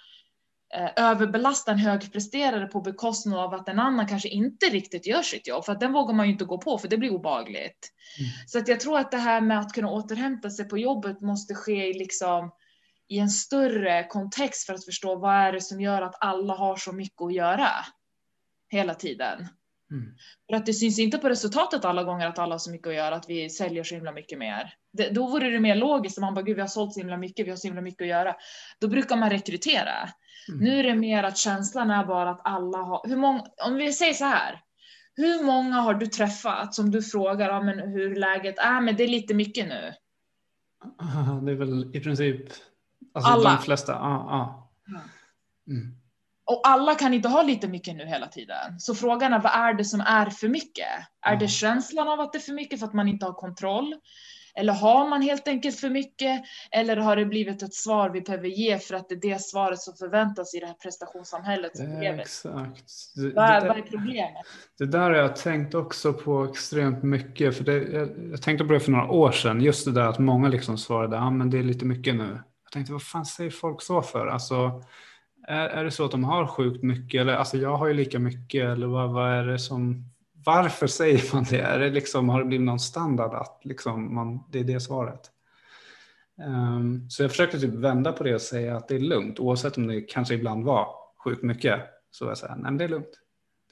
överbelasta 0.97 1.73
en 1.73 1.79
högpresterare 1.79 2.67
på 2.67 2.81
bekostnad 2.81 3.39
av 3.39 3.55
att 3.55 3.69
en 3.69 3.79
annan 3.79 4.09
kanske 4.09 4.29
inte 4.29 4.67
riktigt 4.67 5.07
gör 5.07 5.23
sitt 5.23 5.47
jobb 5.47 5.64
för 5.64 5.73
att 5.73 5.81
den 5.81 5.93
vågar 5.93 6.14
man 6.14 6.27
ju 6.27 6.33
inte 6.33 6.45
gå 6.45 6.59
på 6.59 6.79
för 6.79 6.89
det 6.89 6.99
blir 6.99 7.11
obagligt. 7.11 7.93
Mm. 8.19 8.31
Så 8.47 8.59
att 8.59 8.69
jag 8.69 8.81
tror 8.81 8.99
att 8.99 9.11
det 9.11 9.17
här 9.17 9.41
med 9.41 9.61
att 9.61 9.73
kunna 9.73 9.91
återhämta 9.91 10.51
sig 10.51 10.69
på 10.69 10.79
jobbet 10.79 11.21
måste 11.21 11.55
ske 11.55 11.87
i 11.87 11.99
liksom 11.99 12.53
i 13.09 13.19
en 13.19 13.31
större 13.31 14.05
kontext 14.05 14.67
för 14.67 14.75
att 14.75 14.85
förstå 14.85 15.17
vad 15.17 15.35
är 15.35 15.53
det 15.53 15.61
som 15.61 15.81
gör 15.81 16.03
att 16.03 16.17
alla 16.21 16.55
har 16.55 16.77
så 16.77 16.93
mycket 16.93 17.23
att 17.23 17.35
göra 17.35 17.69
hela 18.69 18.95
tiden. 18.95 19.49
Mm. 19.91 20.14
För 20.51 20.57
att 20.57 20.66
det 20.66 20.72
syns 20.72 20.99
inte 20.99 21.18
på 21.18 21.28
resultatet 21.28 21.84
alla 21.84 22.05
gånger 22.05 22.26
att 22.26 22.39
alla 22.39 22.55
har 22.55 22.59
så 22.59 22.70
mycket 22.70 22.87
att 22.87 22.95
göra, 22.95 23.14
att 23.14 23.28
vi 23.28 23.51
säljer 23.51 23.84
så 23.84 23.95
himla 23.95 24.12
mycket 24.12 24.39
mer. 24.39 24.74
Det, 24.93 25.11
då 25.11 25.26
vore 25.26 25.51
det 25.51 25.61
mer 25.61 25.74
logiskt 25.74 26.18
om 26.18 26.22
man 26.22 26.34
bara, 26.34 26.43
gud 26.43 26.55
vi 26.55 26.61
har 26.61 26.68
sålt 26.68 26.93
så 26.93 27.01
himla 27.01 27.16
mycket, 27.16 27.47
vi 27.47 27.51
har 27.51 27.57
så 27.57 27.66
himla 27.66 27.80
mycket 27.80 28.03
att 28.03 28.09
göra. 28.09 28.37
Då 28.80 28.89
brukar 28.89 29.16
man 29.16 29.30
rekrytera. 29.30 30.09
Mm. 30.49 30.61
Nu 30.61 30.78
är 30.78 30.82
det 30.82 30.95
mer 30.95 31.22
att 31.22 31.39
känslan 31.39 31.91
är 31.91 32.05
bara 32.05 32.30
att 32.30 32.41
alla 32.45 32.78
har, 32.78 33.09
hur 33.09 33.16
många, 33.16 33.45
om 33.66 33.74
vi 33.74 33.93
säger 33.93 34.14
så 34.14 34.24
här, 34.24 34.61
hur 35.14 35.45
många 35.45 35.76
har 35.76 35.95
du 35.95 36.07
träffat 36.07 36.74
som 36.74 36.91
du 36.91 37.03
frågar 37.03 37.49
ja, 37.49 37.62
men 37.62 37.78
hur 37.78 38.16
läget 38.16 38.59
är, 38.59 38.80
men 38.80 38.97
det 38.97 39.05
är 39.05 39.09
lite 39.09 39.34
mycket 39.34 39.68
nu? 39.68 39.95
Det 41.43 41.53
är 41.53 41.57
väl 41.57 41.97
i 41.97 42.01
princip 42.01 42.53
Alltså 43.14 43.30
alla. 43.30 43.51
de 43.51 43.62
flesta, 43.62 43.93
ja. 43.93 44.26
ja. 44.30 45.03
Mm. 45.72 45.95
Och 46.47 46.61
alla 46.64 46.94
kan 46.94 47.14
inte 47.14 47.28
ha 47.28 47.42
lite 47.42 47.68
mycket 47.68 47.97
nu 47.97 48.07
hela 48.07 48.26
tiden. 48.26 48.80
Så 48.80 48.94
frågan 48.94 49.32
är 49.32 49.38
vad 49.38 49.53
är 49.53 49.74
det 49.74 49.84
som 49.84 50.01
är 50.01 50.30
för 50.30 50.49
mycket? 50.49 50.86
Är 51.26 51.36
det 51.36 51.49
känslan 51.49 52.09
av 52.09 52.20
att 52.20 52.32
det 52.32 52.38
är 52.38 52.40
för 52.40 52.53
mycket 52.53 52.80
för 52.80 52.86
att 52.86 52.94
man 52.94 53.09
inte 53.09 53.26
har 53.26 53.32
kontroll? 53.32 53.94
Eller 54.59 54.72
har 54.72 55.09
man 55.09 55.22
helt 55.22 55.49
enkelt 55.49 55.80
för 55.80 55.90
mycket? 55.90 56.44
Eller 56.70 56.97
har 56.97 57.16
det 57.16 57.26
blivit 57.26 57.62
ett 57.62 57.74
svar 57.74 58.11
vi 58.11 58.20
behöver 58.20 58.49
ge 58.49 58.78
för 58.78 58.94
att 58.94 59.09
det 59.09 59.14
är 59.14 59.20
det 59.20 59.42
svaret 59.42 59.78
som 59.78 59.94
förväntas 59.94 60.55
i 60.55 60.61
det 60.61 60.66
här 60.66 60.74
prestationssamhället 60.74 61.76
som 61.76 62.01
vi 62.01 62.07
Exakt. 62.07 63.14
Det, 63.16 63.30
vad, 63.34 63.44
är, 63.44 63.61
det, 63.61 63.68
vad 63.68 63.78
är 63.78 63.82
problemet? 63.82 64.47
Det 64.78 64.86
där 64.86 65.01
har 65.01 65.14
jag 65.14 65.36
tänkt 65.36 65.74
också 65.74 66.12
på 66.12 66.44
extremt 66.44 67.03
mycket. 67.03 67.57
För 67.57 67.64
det, 67.64 67.82
jag, 67.82 68.09
jag 68.30 68.42
tänkte 68.42 68.64
på 68.64 68.72
det 68.72 68.80
för 68.80 68.92
några 68.92 69.11
år 69.11 69.32
sedan. 69.32 69.61
Just 69.61 69.84
det 69.84 69.92
där 69.92 70.09
att 70.09 70.18
många 70.18 70.49
liksom 70.49 70.78
svarade, 70.78 71.16
ja 71.16 71.30
men 71.30 71.51
det 71.51 71.59
är 71.59 71.62
lite 71.62 71.84
mycket 71.84 72.14
nu. 72.14 72.40
Jag 72.64 72.72
tänkte, 72.72 72.92
vad 72.92 73.03
fan 73.03 73.26
säger 73.26 73.51
folk 73.51 73.82
så 73.82 74.03
för? 74.03 74.26
Alltså, 74.26 74.82
är, 75.47 75.68
är 75.68 75.84
det 75.84 75.90
så 75.90 76.05
att 76.05 76.11
de 76.11 76.24
har 76.24 76.47
sjukt 76.47 76.82
mycket? 76.82 77.20
Eller 77.20 77.34
alltså, 77.36 77.57
jag 77.57 77.76
har 77.76 77.86
ju 77.86 77.94
lika 77.94 78.18
mycket. 78.18 78.64
Eller 78.64 78.86
vad, 78.86 79.11
vad 79.12 79.32
är 79.32 79.44
det 79.47 79.59
som... 79.59 80.05
Varför 80.44 80.86
säger 80.86 81.34
man 81.34 81.44
det? 81.51 81.61
Är 81.61 81.78
det 81.78 81.90
liksom, 81.90 82.28
har 82.28 82.38
det 82.38 82.44
blivit 82.44 82.66
någon 82.66 82.80
standard 82.80 83.34
att 83.34 83.61
liksom 83.64 84.14
man, 84.14 84.44
det 84.51 84.61
är 84.61 84.64
det 84.64 84.80
svaret? 84.80 85.30
Um, 86.38 87.11
så 87.11 87.22
jag 87.22 87.30
försökte 87.30 87.61
typ 87.61 87.74
vända 87.74 88.12
på 88.12 88.24
det 88.24 88.34
och 88.34 88.40
säga 88.40 88.76
att 88.76 88.88
det 88.88 88.94
är 88.94 89.01
lugnt. 89.01 89.40
Oavsett 89.40 89.76
om 89.76 89.86
det 89.86 90.01
kanske 90.01 90.34
ibland 90.34 90.64
var 90.64 90.88
sjukt 91.24 91.42
mycket. 91.42 91.80
Så 92.11 92.24
jag 92.24 92.38
säger, 92.38 92.55
nej 92.55 92.62
men 92.62 92.78
det 92.78 92.84
är 92.84 92.88
lugnt. 92.88 93.20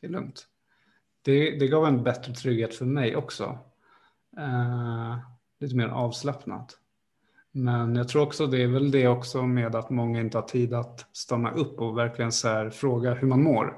Det 0.00 0.06
är 0.06 0.10
lugnt. 0.10 0.46
Det, 1.22 1.58
det 1.58 1.68
gav 1.68 1.86
en 1.86 2.02
bättre 2.02 2.32
trygghet 2.32 2.74
för 2.74 2.84
mig 2.84 3.16
också. 3.16 3.58
Uh, 4.38 5.18
lite 5.60 5.76
mer 5.76 5.88
avslappnat. 5.88 6.78
Men 7.56 7.96
jag 7.96 8.08
tror 8.08 8.22
också 8.22 8.46
det 8.46 8.62
är 8.62 8.66
väl 8.66 8.90
det 8.90 9.08
också 9.08 9.42
med 9.42 9.74
att 9.74 9.90
många 9.90 10.20
inte 10.20 10.38
har 10.38 10.42
tid 10.42 10.74
att 10.74 11.06
stanna 11.12 11.50
upp 11.50 11.80
och 11.80 11.98
verkligen 11.98 12.32
så 12.32 12.70
fråga 12.70 13.14
hur 13.14 13.28
man 13.28 13.42
mår. 13.42 13.76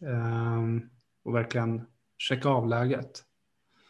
Um, 0.00 0.90
och 1.24 1.34
verkligen 1.34 1.82
checka 2.18 2.48
av 2.48 2.68
läget. 2.68 3.22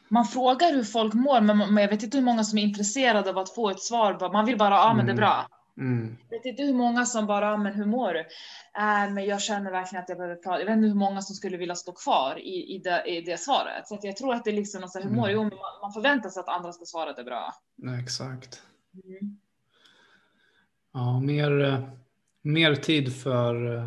Man 0.09 0.25
frågar 0.25 0.73
hur 0.73 0.85
folk 0.85 1.15
mår, 1.15 1.41
men 1.41 1.77
jag 1.77 1.89
vet 1.89 2.03
inte 2.03 2.17
hur 2.17 2.25
många 2.25 2.45
som 2.45 2.59
är 2.59 2.63
intresserade 2.63 3.31
av 3.31 3.39
att 3.39 3.55
få 3.55 3.71
ett 3.71 3.81
svar. 3.81 4.33
Man 4.33 4.47
vill 4.47 4.59
bara, 4.59 4.75
ja 4.75 4.91
ah, 4.91 4.95
men 4.95 5.07
det 5.07 5.13
är 5.13 5.17
mm. 5.17 5.21
bra. 5.21 5.47
Mm. 5.79 6.17
Jag 6.29 6.39
vet 6.39 6.47
inte 6.47 6.63
hur 6.63 6.75
många 6.75 7.07
som 7.07 7.27
bara, 7.27 7.57
men 7.57 7.75
hur 7.75 7.87
mår 7.87 8.13
du? 8.13 8.21
Äh, 8.21 9.13
men 9.13 9.25
jag 9.25 9.41
känner 9.41 9.71
verkligen 9.71 10.03
att 10.03 10.09
jag 10.09 10.19
behöver 10.19 10.37
prata. 10.37 10.59
Jag 10.59 10.67
vet 10.67 10.77
inte 10.77 10.89
hur 10.89 10.95
många 10.95 11.23
som 11.23 11.37
skulle 11.37 11.57
vilja 11.57 11.75
stå 11.75 11.93
kvar 11.93 12.39
i, 12.39 12.75
i, 12.75 12.79
det, 12.79 13.05
i 13.07 13.21
det 13.21 13.41
svaret. 13.41 13.89
Så 13.89 13.99
jag 14.03 14.17
tror 14.17 14.35
att 14.35 14.45
det 14.45 14.51
är 14.51 14.55
liksom, 14.55 14.83
alltså, 14.83 14.99
hur 14.99 15.11
mår 15.11 15.29
mm. 15.29 15.51
du? 15.51 15.57
man, 15.57 15.81
man 15.83 15.93
förväntar 15.93 16.31
sig 16.31 16.41
att 16.41 16.49
andra 16.49 16.73
ska 16.73 16.85
svara 16.85 17.13
det 17.13 17.25
bra. 17.25 17.55
Nej, 17.77 18.03
exakt. 18.03 18.63
Mm. 19.05 19.39
Ja, 20.93 21.21
mer, 21.21 21.83
mer 22.43 22.75
tid 22.75 23.23
för 23.23 23.77
eh, 23.77 23.87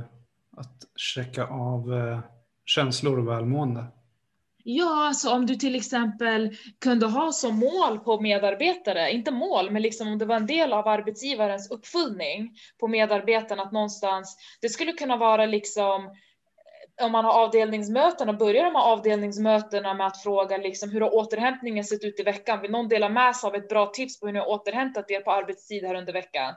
att 0.57 0.85
checka 0.95 1.47
av 1.47 1.93
eh, 1.93 2.19
känslor 2.65 3.19
och 3.19 3.27
välmående. 3.27 3.85
Ja, 4.69 5.07
alltså 5.07 5.29
om 5.29 5.45
du 5.45 5.55
till 5.55 5.75
exempel 5.75 6.57
kunde 6.79 7.05
ha 7.05 7.31
som 7.31 7.59
mål 7.59 7.99
på 7.99 8.21
medarbetare, 8.21 9.11
inte 9.11 9.31
mål, 9.31 9.71
men 9.71 9.81
liksom 9.81 10.07
om 10.07 10.17
det 10.17 10.25
var 10.25 10.35
en 10.35 10.45
del 10.45 10.73
av 10.73 10.87
arbetsgivarens 10.87 11.71
uppföljning 11.71 12.57
på 12.79 12.87
medarbetarna 12.87 13.63
att 13.63 13.71
någonstans, 13.71 14.37
det 14.61 14.69
skulle 14.69 14.91
kunna 14.91 15.17
vara 15.17 15.45
liksom 15.45 16.05
eh, 16.05 17.05
om 17.05 17.11
man 17.11 17.25
har 17.25 17.31
avdelningsmöten 17.31 18.29
och 18.29 18.37
börjar 18.37 18.63
de 18.63 18.75
här 18.75 18.83
avdelningsmötena 18.83 19.93
med 19.93 20.07
att 20.07 20.23
fråga 20.23 20.57
liksom 20.57 20.89
hur 20.89 21.01
har 21.01 21.15
återhämtningen 21.15 21.83
sett 21.83 22.03
ut 22.03 22.19
i 22.19 22.23
veckan? 22.23 22.61
Vill 22.61 22.71
någon 22.71 22.89
dela 22.89 23.09
med 23.09 23.35
sig 23.35 23.47
av 23.47 23.55
ett 23.55 23.69
bra 23.69 23.85
tips 23.85 24.19
på 24.19 24.25
hur 24.25 24.33
ni 24.33 24.39
har 24.39 24.49
återhämtat 24.49 25.11
er 25.11 25.19
på 25.19 25.31
arbetstid 25.31 25.83
här 25.83 25.95
under 25.95 26.13
veckan? 26.13 26.53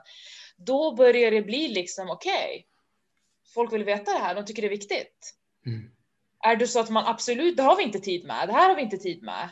Då 0.57 0.95
börjar 0.95 1.31
det 1.31 1.41
bli 1.41 1.67
liksom 1.67 2.09
okej. 2.09 2.31
Okay, 2.31 2.63
folk 3.53 3.73
vill 3.73 3.83
veta 3.83 4.13
det 4.13 4.19
här, 4.19 4.35
de 4.35 4.45
tycker 4.45 4.61
det 4.61 4.67
är 4.67 4.69
viktigt. 4.69 5.35
Mm. 5.65 5.91
Är 6.43 6.55
det 6.55 6.67
så 6.67 6.79
att 6.79 6.89
man 6.89 7.07
absolut, 7.07 7.57
det 7.57 7.63
har 7.63 7.77
vi 7.77 7.83
inte 7.83 7.99
tid 7.99 8.25
med, 8.25 8.47
det 8.47 8.53
här 8.53 8.69
har 8.69 8.75
vi 8.75 8.81
inte 8.81 8.97
tid 8.97 9.23
med 9.23 9.49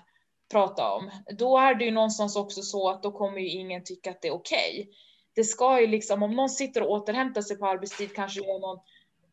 prata 0.51 0.91
om, 0.91 1.11
då 1.37 1.57
är 1.57 1.75
det 1.75 1.85
ju 1.85 1.91
någonstans 1.91 2.35
också 2.35 2.61
så 2.61 2.89
att 2.89 3.03
då 3.03 3.11
kommer 3.11 3.39
ju 3.39 3.47
ingen 3.47 3.83
tycka 3.83 4.11
att 4.11 4.21
det 4.21 4.27
är 4.27 4.33
okej. 4.33 4.79
Okay. 4.81 4.93
Det 5.35 5.43
ska 5.43 5.81
ju 5.81 5.87
liksom, 5.87 6.23
om 6.23 6.35
någon 6.35 6.49
sitter 6.49 6.83
och 6.83 6.91
återhämtar 6.91 7.41
sig 7.41 7.57
på 7.57 7.67
arbetstid, 7.67 8.15
kanske 8.15 8.39
gör 8.39 8.59
någon 8.59 8.79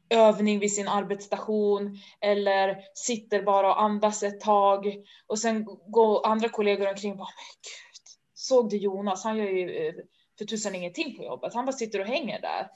övning 0.09 0.59
vid 0.59 0.73
sin 0.73 0.89
arbetsstation 0.89 1.99
eller 2.21 2.77
sitter 2.95 3.43
bara 3.43 3.69
och 3.73 3.83
andas 3.83 4.23
ett 4.23 4.41
tag 4.41 4.95
och 5.27 5.39
sen 5.39 5.65
går 5.65 6.27
andra 6.27 6.49
kollegor 6.49 6.89
omkring 6.89 7.13
och 7.13 7.19
bara, 7.19 7.29
men 7.37 7.57
gud, 7.63 8.19
såg 8.35 8.71
du 8.71 8.77
Jonas, 8.77 9.25
han 9.25 9.37
gör 9.37 9.47
ju 9.47 9.87
eh, 9.87 9.95
för 10.39 10.45
tusan 10.45 10.75
ingenting 10.75 11.17
på 11.17 11.25
jobbet, 11.25 11.55
han 11.55 11.67
bara 11.67 11.73
sitter 11.73 12.01
och 12.01 12.07
hänger 12.07 12.41
där. 12.41 12.69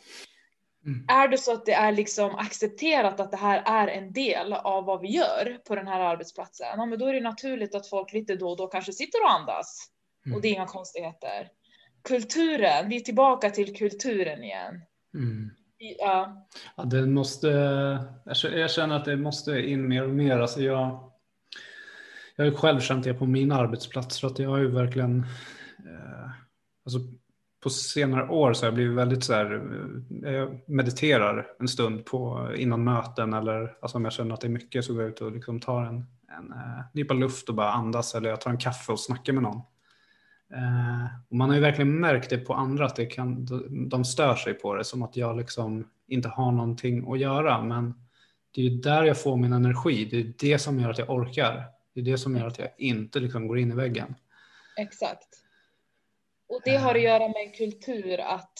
Mm. 0.87 1.05
Är 1.09 1.29
det 1.29 1.39
så 1.39 1.53
att 1.53 1.67
det 1.67 1.73
är 1.73 1.93
liksom 1.93 2.35
accepterat 2.35 3.21
att 3.21 3.31
det 3.31 3.37
här 3.37 3.63
är 3.67 3.89
en 3.89 4.13
del 4.13 4.53
av 4.53 4.85
vad 4.85 5.01
vi 5.01 5.09
gör 5.09 5.59
på 5.69 5.75
den 5.75 5.87
här 5.87 6.01
arbetsplatsen, 6.01 6.67
ja, 6.77 6.87
men 6.87 6.99
då 6.99 7.07
är 7.07 7.15
det 7.15 7.21
naturligt 7.21 7.75
att 7.75 7.87
folk 7.89 8.13
lite 8.13 8.37
då 8.37 8.51
och 8.51 8.57
då 8.57 8.67
kanske 8.67 8.93
sitter 8.93 9.23
och 9.23 9.31
andas. 9.31 9.91
Mm. 10.27 10.37
Och 10.37 10.43
det 10.43 10.49
är 10.49 10.53
inga 10.53 10.67
konstigheter. 10.67 11.49
Kulturen, 12.05 12.89
vi 12.89 12.97
är 12.97 13.01
tillbaka 13.01 13.51
till 13.51 13.77
kulturen 13.77 14.45
igen. 14.45 14.83
Mm. 15.15 15.51
Ja. 15.99 16.47
ja, 16.77 16.85
det 16.85 17.07
måste, 17.07 17.49
jag 18.43 18.71
känner 18.71 18.97
att 18.97 19.05
det 19.05 19.17
måste 19.17 19.51
in 19.61 19.89
mer 19.89 20.05
och 20.05 20.15
mer. 20.15 20.39
Alltså 20.39 20.61
jag, 20.61 21.13
jag 22.37 22.45
har 22.45 22.53
själv 22.53 22.81
känt 22.81 23.05
det 23.05 23.15
på 23.15 23.27
min 23.27 23.53
arbetsplats, 23.53 24.21
för 24.21 24.27
att 24.27 24.39
jag 24.39 24.51
har 24.51 24.59
ju 24.59 24.71
verkligen 24.71 25.19
eh, 25.79 26.31
alltså 26.85 26.99
på 27.61 27.71
senare 27.71 28.29
år 28.29 28.53
så 28.53 28.63
har 28.63 28.67
jag 28.67 28.75
blivit 28.75 28.97
väldigt 28.97 29.25
så 29.25 29.33
här, 29.33 29.63
eh, 30.25 30.33
jag 30.33 30.61
mediterar 30.67 31.47
en 31.59 31.69
stund 31.69 32.05
på, 32.05 32.49
innan 32.57 32.85
möten 32.85 33.33
eller 33.35 33.77
alltså 33.81 33.99
om 33.99 34.05
jag 34.05 34.13
känner 34.13 34.35
att 34.35 34.41
det 34.41 34.47
är 34.47 34.51
mycket 34.51 34.85
så 34.85 34.95
går 34.95 35.03
jag 35.03 35.11
ut 35.11 35.21
och 35.21 35.33
liksom 35.33 35.61
tar 35.61 35.85
en, 35.85 36.07
en 36.39 36.53
uh, 36.53 36.81
nypa 36.93 37.15
luft 37.15 37.49
och 37.49 37.55
bara 37.55 37.73
andas 37.73 38.15
eller 38.15 38.31
jag 38.31 38.41
tar 38.41 38.51
en 38.51 38.59
kaffe 38.59 38.93
och 38.93 39.01
snackar 39.01 39.33
med 39.33 39.43
någon. 39.43 39.63
Uh, 40.53 41.07
och 41.29 41.37
man 41.37 41.49
har 41.49 41.57
ju 41.57 41.63
verkligen 41.63 42.01
märkt 42.01 42.31
det 42.31 42.39
på 42.39 42.55
andra 42.55 42.87
att 42.87 42.97
det 42.97 43.07
kan, 43.07 43.47
de 43.89 44.05
stör 44.05 44.35
sig 44.35 44.55
på 44.55 44.75
det 44.75 44.85
som 44.85 45.03
att 45.03 45.17
jag 45.17 45.37
liksom 45.37 45.89
inte 46.09 46.29
har 46.29 46.53
någonting 46.53 47.13
att 47.13 47.19
göra 47.19 47.63
men 47.63 47.95
det 48.55 48.61
är 48.61 48.65
ju 48.65 48.81
där 48.81 49.05
jag 49.05 49.23
får 49.23 49.37
min 49.37 49.53
energi, 49.53 50.05
det 50.05 50.21
är 50.21 50.51
det 50.51 50.59
som 50.59 50.81
gör 50.81 50.91
att 50.91 50.99
jag 50.99 51.11
orkar. 51.11 51.65
Det 51.95 52.01
är 52.01 52.05
det 52.05 52.19
som 52.19 52.37
gör 52.37 52.47
att 52.47 52.59
jag 52.59 52.69
inte 52.79 53.21
liksom 53.21 53.49
går 53.49 53.59
in 53.59 53.73
i 53.73 53.75
väggen. 53.75 54.15
Exakt. 54.77 55.40
Och 56.51 56.61
det 56.65 56.77
har 56.77 56.95
att 56.95 57.03
göra 57.03 57.29
med 57.29 57.43
en 57.47 57.53
kultur 57.53 58.21
att 58.21 58.59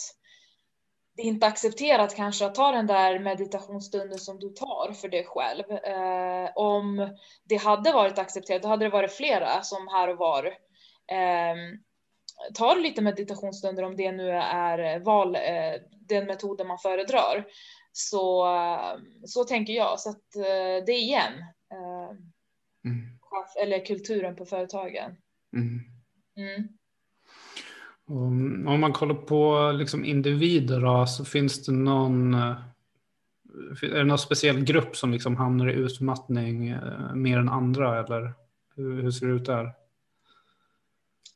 det 1.15 1.21
är 1.21 1.25
inte 1.25 1.47
accepterat 1.47 2.15
kanske 2.15 2.45
att 2.45 2.55
ta 2.55 2.71
den 2.71 2.87
där 2.87 3.19
meditationsstunden 3.19 4.19
som 4.19 4.39
du 4.39 4.49
tar 4.49 4.93
för 4.93 5.09
dig 5.09 5.25
själv. 5.25 5.71
Eh, 5.71 6.51
om 6.55 7.17
det 7.43 7.55
hade 7.55 7.91
varit 7.91 8.19
accepterat, 8.19 8.61
då 8.61 8.67
hade 8.67 8.85
det 8.85 8.89
varit 8.89 9.11
flera 9.11 9.61
som 9.61 9.87
här 9.87 10.07
och 10.07 10.17
var 10.17 10.45
eh, 11.07 11.55
tar 12.53 12.79
lite 12.79 13.01
meditationsstunder 13.01 13.83
om 13.83 13.95
det 13.95 14.11
nu 14.11 14.29
är 14.31 14.99
val, 14.99 15.35
eh, 15.35 15.81
den 15.91 16.25
metoden 16.25 16.67
man 16.67 16.77
föredrar. 16.77 17.45
Så, 17.91 18.47
så 19.25 19.43
tänker 19.43 19.73
jag. 19.73 19.99
Så 19.99 20.09
att 20.09 20.35
eh, 20.35 20.85
det 20.85 20.91
är 20.91 21.01
igen. 21.01 21.33
Eh, 21.71 22.09
mm. 22.85 23.19
Eller 23.61 23.85
kulturen 23.85 24.35
på 24.35 24.45
företagen. 24.45 25.17
Mm. 25.55 25.79
Mm. 26.37 26.67
Om 28.07 28.79
man 28.79 28.93
kollar 28.93 29.15
på 29.15 29.71
liksom 29.71 30.05
individer 30.05 30.79
då, 30.79 31.05
så 31.05 31.25
finns 31.25 31.65
det 31.65 31.71
någon 31.71 32.33
eh, 32.33 32.55
är 33.81 33.97
det 33.97 34.03
någon 34.03 34.17
speciell 34.17 34.63
grupp 34.63 34.97
som 34.97 35.11
liksom 35.11 35.35
hamnar 35.35 35.69
i 35.69 35.73
utmattning 35.73 36.67
eh, 36.67 37.13
mer 37.13 37.37
än 37.37 37.49
andra 37.49 37.99
eller 37.99 38.33
hur, 38.75 39.01
hur 39.01 39.11
ser 39.11 39.27
det 39.27 39.33
ut 39.33 39.45
där? 39.45 39.73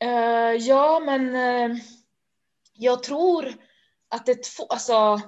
Uh, 0.03 0.55
ja, 0.59 1.01
men 1.05 1.35
uh, 1.35 1.77
jag 2.73 3.03
tror 3.03 3.53
att 4.09 4.25
det 4.25 4.31
är 4.31 4.55
två, 4.57 4.65
alltså. 4.65 5.21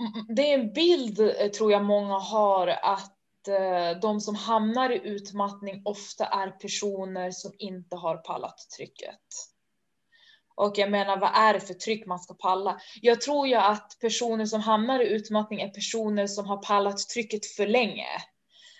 Mm, 0.00 0.36
det 0.36 0.52
är 0.52 0.58
en 0.58 0.72
bild 0.72 1.16
tror 1.56 1.72
jag 1.72 1.84
många 1.84 2.18
har 2.18 2.66
att 2.68 3.14
uh, 3.48 4.00
de 4.00 4.20
som 4.20 4.34
hamnar 4.34 4.90
i 4.90 5.08
utmattning 5.08 5.82
ofta 5.84 6.26
är 6.26 6.50
personer 6.50 7.30
som 7.30 7.52
inte 7.58 7.96
har 7.96 8.16
pallat 8.16 8.58
trycket. 8.76 9.53
Och 10.54 10.78
jag 10.78 10.90
menar, 10.90 11.16
vad 11.16 11.30
är 11.34 11.54
det 11.54 11.60
för 11.60 11.74
tryck 11.74 12.06
man 12.06 12.18
ska 12.18 12.34
palla? 12.34 12.80
Jag 13.02 13.20
tror 13.20 13.48
ju 13.48 13.54
att 13.54 13.96
personer 14.00 14.46
som 14.46 14.60
hamnar 14.60 15.00
i 15.00 15.08
utmattning 15.08 15.60
är 15.60 15.68
personer 15.68 16.26
som 16.26 16.46
har 16.46 16.56
pallat 16.56 16.98
trycket 16.98 17.46
för 17.46 17.66
länge. 17.66 18.06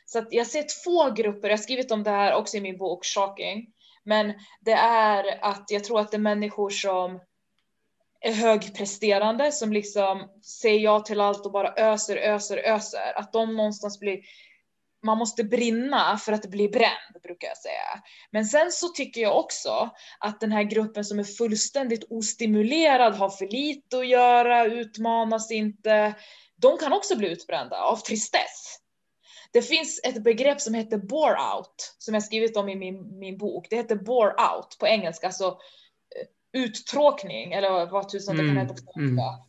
Så 0.06 0.18
att 0.18 0.28
jag 0.30 0.46
ser 0.46 0.84
två 0.84 1.10
grupper, 1.10 1.48
jag 1.48 1.56
har 1.56 1.62
skrivit 1.62 1.90
om 1.90 2.02
det 2.02 2.10
här 2.10 2.34
också 2.34 2.56
i 2.56 2.60
min 2.60 2.78
bok 2.78 3.04
Shocking. 3.04 3.66
Men 4.04 4.32
det 4.60 4.72
är 4.72 5.44
att 5.44 5.64
jag 5.68 5.84
tror 5.84 6.00
att 6.00 6.10
det 6.10 6.16
är 6.16 6.18
människor 6.18 6.70
som 6.70 7.20
är 8.20 8.32
högpresterande, 8.32 9.52
som 9.52 9.72
liksom 9.72 10.28
säger 10.60 10.80
ja 10.80 11.00
till 11.00 11.20
allt 11.20 11.46
och 11.46 11.52
bara 11.52 11.74
öser, 11.76 12.16
öser, 12.16 12.56
öser. 12.56 13.18
Att 13.18 13.32
de 13.32 13.56
någonstans 13.56 14.00
blir 14.00 14.20
man 15.04 15.18
måste 15.18 15.44
brinna 15.44 16.18
för 16.18 16.32
att 16.32 16.46
bli 16.46 16.68
bränd, 16.68 17.22
brukar 17.22 17.48
jag 17.48 17.56
säga. 17.56 18.02
Men 18.30 18.44
sen 18.44 18.72
så 18.72 18.88
tycker 18.88 19.20
jag 19.20 19.38
också 19.38 19.90
att 20.18 20.40
den 20.40 20.52
här 20.52 20.62
gruppen 20.62 21.04
som 21.04 21.18
är 21.18 21.24
fullständigt 21.24 22.04
ostimulerad, 22.10 23.14
har 23.14 23.30
för 23.30 23.46
lite 23.46 23.98
att 23.98 24.08
göra, 24.08 24.64
utmanas 24.64 25.50
inte, 25.50 26.14
de 26.56 26.78
kan 26.78 26.92
också 26.92 27.16
bli 27.16 27.28
utbrända 27.28 27.76
av 27.76 27.96
tristess. 27.96 28.78
Det 29.52 29.62
finns 29.62 30.00
ett 30.04 30.22
begrepp 30.22 30.60
som 30.60 30.74
heter 30.74 30.98
bore 30.98 31.54
out, 31.56 31.94
som 31.98 32.14
jag 32.14 32.22
skrivit 32.22 32.56
om 32.56 32.68
i 32.68 32.76
min, 32.76 33.18
min 33.18 33.38
bok. 33.38 33.66
Det 33.70 33.76
heter 33.76 33.96
bore 33.96 34.30
out 34.30 34.76
på 34.80 34.86
engelska, 34.86 35.26
alltså 35.26 35.44
eh, 35.44 36.60
uttråkning, 36.62 37.52
eller 37.52 37.86
vad 37.86 38.08
tusan 38.08 38.36
det 38.36 38.42
kan 38.42 38.56
heta 38.56 38.74
på 38.74 38.92
svenska. 38.92 38.98
Mm. 39.00 39.44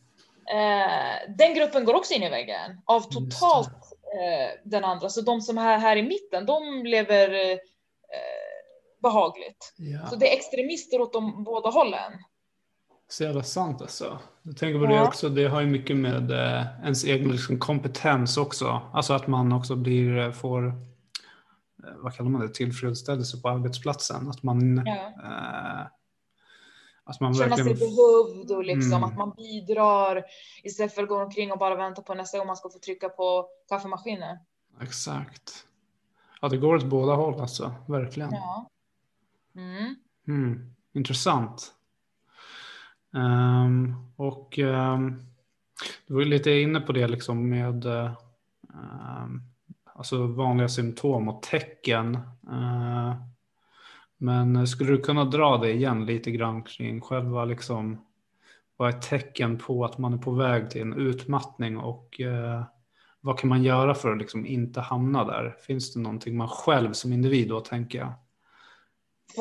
Eh, 0.48 1.36
den 1.38 1.54
gruppen 1.54 1.84
går 1.84 1.94
också 1.94 2.14
in 2.14 2.22
i 2.22 2.28
väggen 2.28 2.82
av 2.84 3.00
totalt 3.00 3.85
den 4.64 4.84
andra. 4.84 5.08
Så 5.08 5.20
de 5.20 5.40
som 5.40 5.58
är 5.58 5.78
här 5.78 5.96
i 5.96 6.02
mitten, 6.02 6.46
de 6.46 6.84
lever 6.84 7.34
eh, 7.50 7.58
behagligt. 9.02 9.74
Ja. 9.76 10.06
Så 10.06 10.16
det 10.16 10.32
är 10.32 10.36
extremister 10.36 11.00
åt 11.00 11.12
de 11.12 11.44
båda 11.44 11.70
hållen. 11.70 12.12
Så 13.08 13.24
jävla 13.24 13.42
sant 13.42 13.82
alltså. 13.82 14.18
Jag 14.42 14.56
tänker 14.56 14.78
på 14.78 14.84
ja. 14.84 15.00
det 15.00 15.06
också, 15.06 15.28
det 15.28 15.48
har 15.48 15.60
ju 15.60 15.66
mycket 15.66 15.96
med 15.96 16.30
eh, 16.30 16.66
ens 16.82 17.04
egen 17.04 17.32
liksom, 17.32 17.58
kompetens 17.58 18.36
också. 18.36 18.82
Alltså 18.92 19.14
att 19.14 19.26
man 19.26 19.52
också 19.52 19.76
blir, 19.76 20.18
eh, 20.18 20.32
får, 20.32 20.66
eh, 20.66 20.72
vad 21.96 22.16
kallar 22.16 22.30
man 22.30 22.40
det, 22.40 22.54
tillfredsställelse 22.54 23.40
på 23.40 23.48
arbetsplatsen. 23.48 24.28
Att 24.28 24.42
man 24.42 24.82
ja. 24.86 24.92
eh, 25.24 25.86
att 27.06 27.20
man 27.20 27.34
Känna 27.34 27.56
verkligen... 27.56 27.76
sig 27.76 27.88
behövd 27.88 28.50
och 28.50 28.64
liksom 28.64 28.92
mm. 28.92 29.04
att 29.04 29.16
man 29.16 29.32
bidrar 29.36 30.24
istället 30.62 30.94
för 30.94 31.02
att 31.02 31.08
gå 31.08 31.22
omkring 31.22 31.52
och 31.52 31.58
bara 31.58 31.74
vänta 31.74 32.02
på 32.02 32.14
nästa 32.14 32.38
gång 32.38 32.46
man 32.46 32.56
ska 32.56 32.68
få 32.68 32.78
trycka 32.78 33.08
på 33.08 33.48
kaffemaskinen. 33.68 34.38
Exakt. 34.80 35.66
Ja, 36.40 36.48
det 36.48 36.56
går 36.56 36.74
åt 36.74 36.84
båda 36.84 37.14
håll 37.14 37.40
alltså, 37.40 37.74
verkligen. 37.88 38.32
Ja. 38.32 38.70
Mm. 39.54 39.94
Mm. 40.28 40.74
intressant. 40.92 41.72
Um, 43.10 44.12
och 44.16 44.58
um, 44.58 45.26
du 46.06 46.14
var 46.14 46.20
ju 46.20 46.28
lite 46.28 46.50
inne 46.50 46.80
på 46.80 46.92
det 46.92 47.08
liksom 47.08 47.48
med 47.48 47.86
um, 47.86 49.42
alltså 49.84 50.26
vanliga 50.26 50.68
symptom 50.68 51.28
och 51.28 51.42
tecken. 51.42 52.18
Uh, 52.50 53.14
men 54.18 54.66
skulle 54.66 54.92
du 54.92 55.00
kunna 55.00 55.24
dra 55.24 55.56
det 55.56 55.72
igen 55.72 56.06
lite 56.06 56.30
grann 56.30 56.62
kring 56.62 57.00
själva 57.00 57.44
liksom 57.44 58.06
vad 58.76 58.94
är 58.94 58.98
tecken 59.00 59.58
på 59.58 59.84
att 59.84 59.98
man 59.98 60.12
är 60.12 60.18
på 60.18 60.30
väg 60.30 60.70
till 60.70 60.80
en 60.80 60.94
utmattning 60.94 61.78
och 61.78 62.20
uh, 62.20 62.64
vad 63.20 63.38
kan 63.38 63.48
man 63.48 63.62
göra 63.62 63.94
för 63.94 64.12
att 64.12 64.18
liksom 64.18 64.46
inte 64.46 64.80
hamna 64.80 65.24
där? 65.24 65.56
Finns 65.66 65.94
det 65.94 66.00
någonting 66.00 66.36
man 66.36 66.48
själv 66.48 66.92
som 66.92 67.12
individ 67.12 67.48
då 67.48 67.60
tänker 67.60 67.98
jag? 67.98 68.12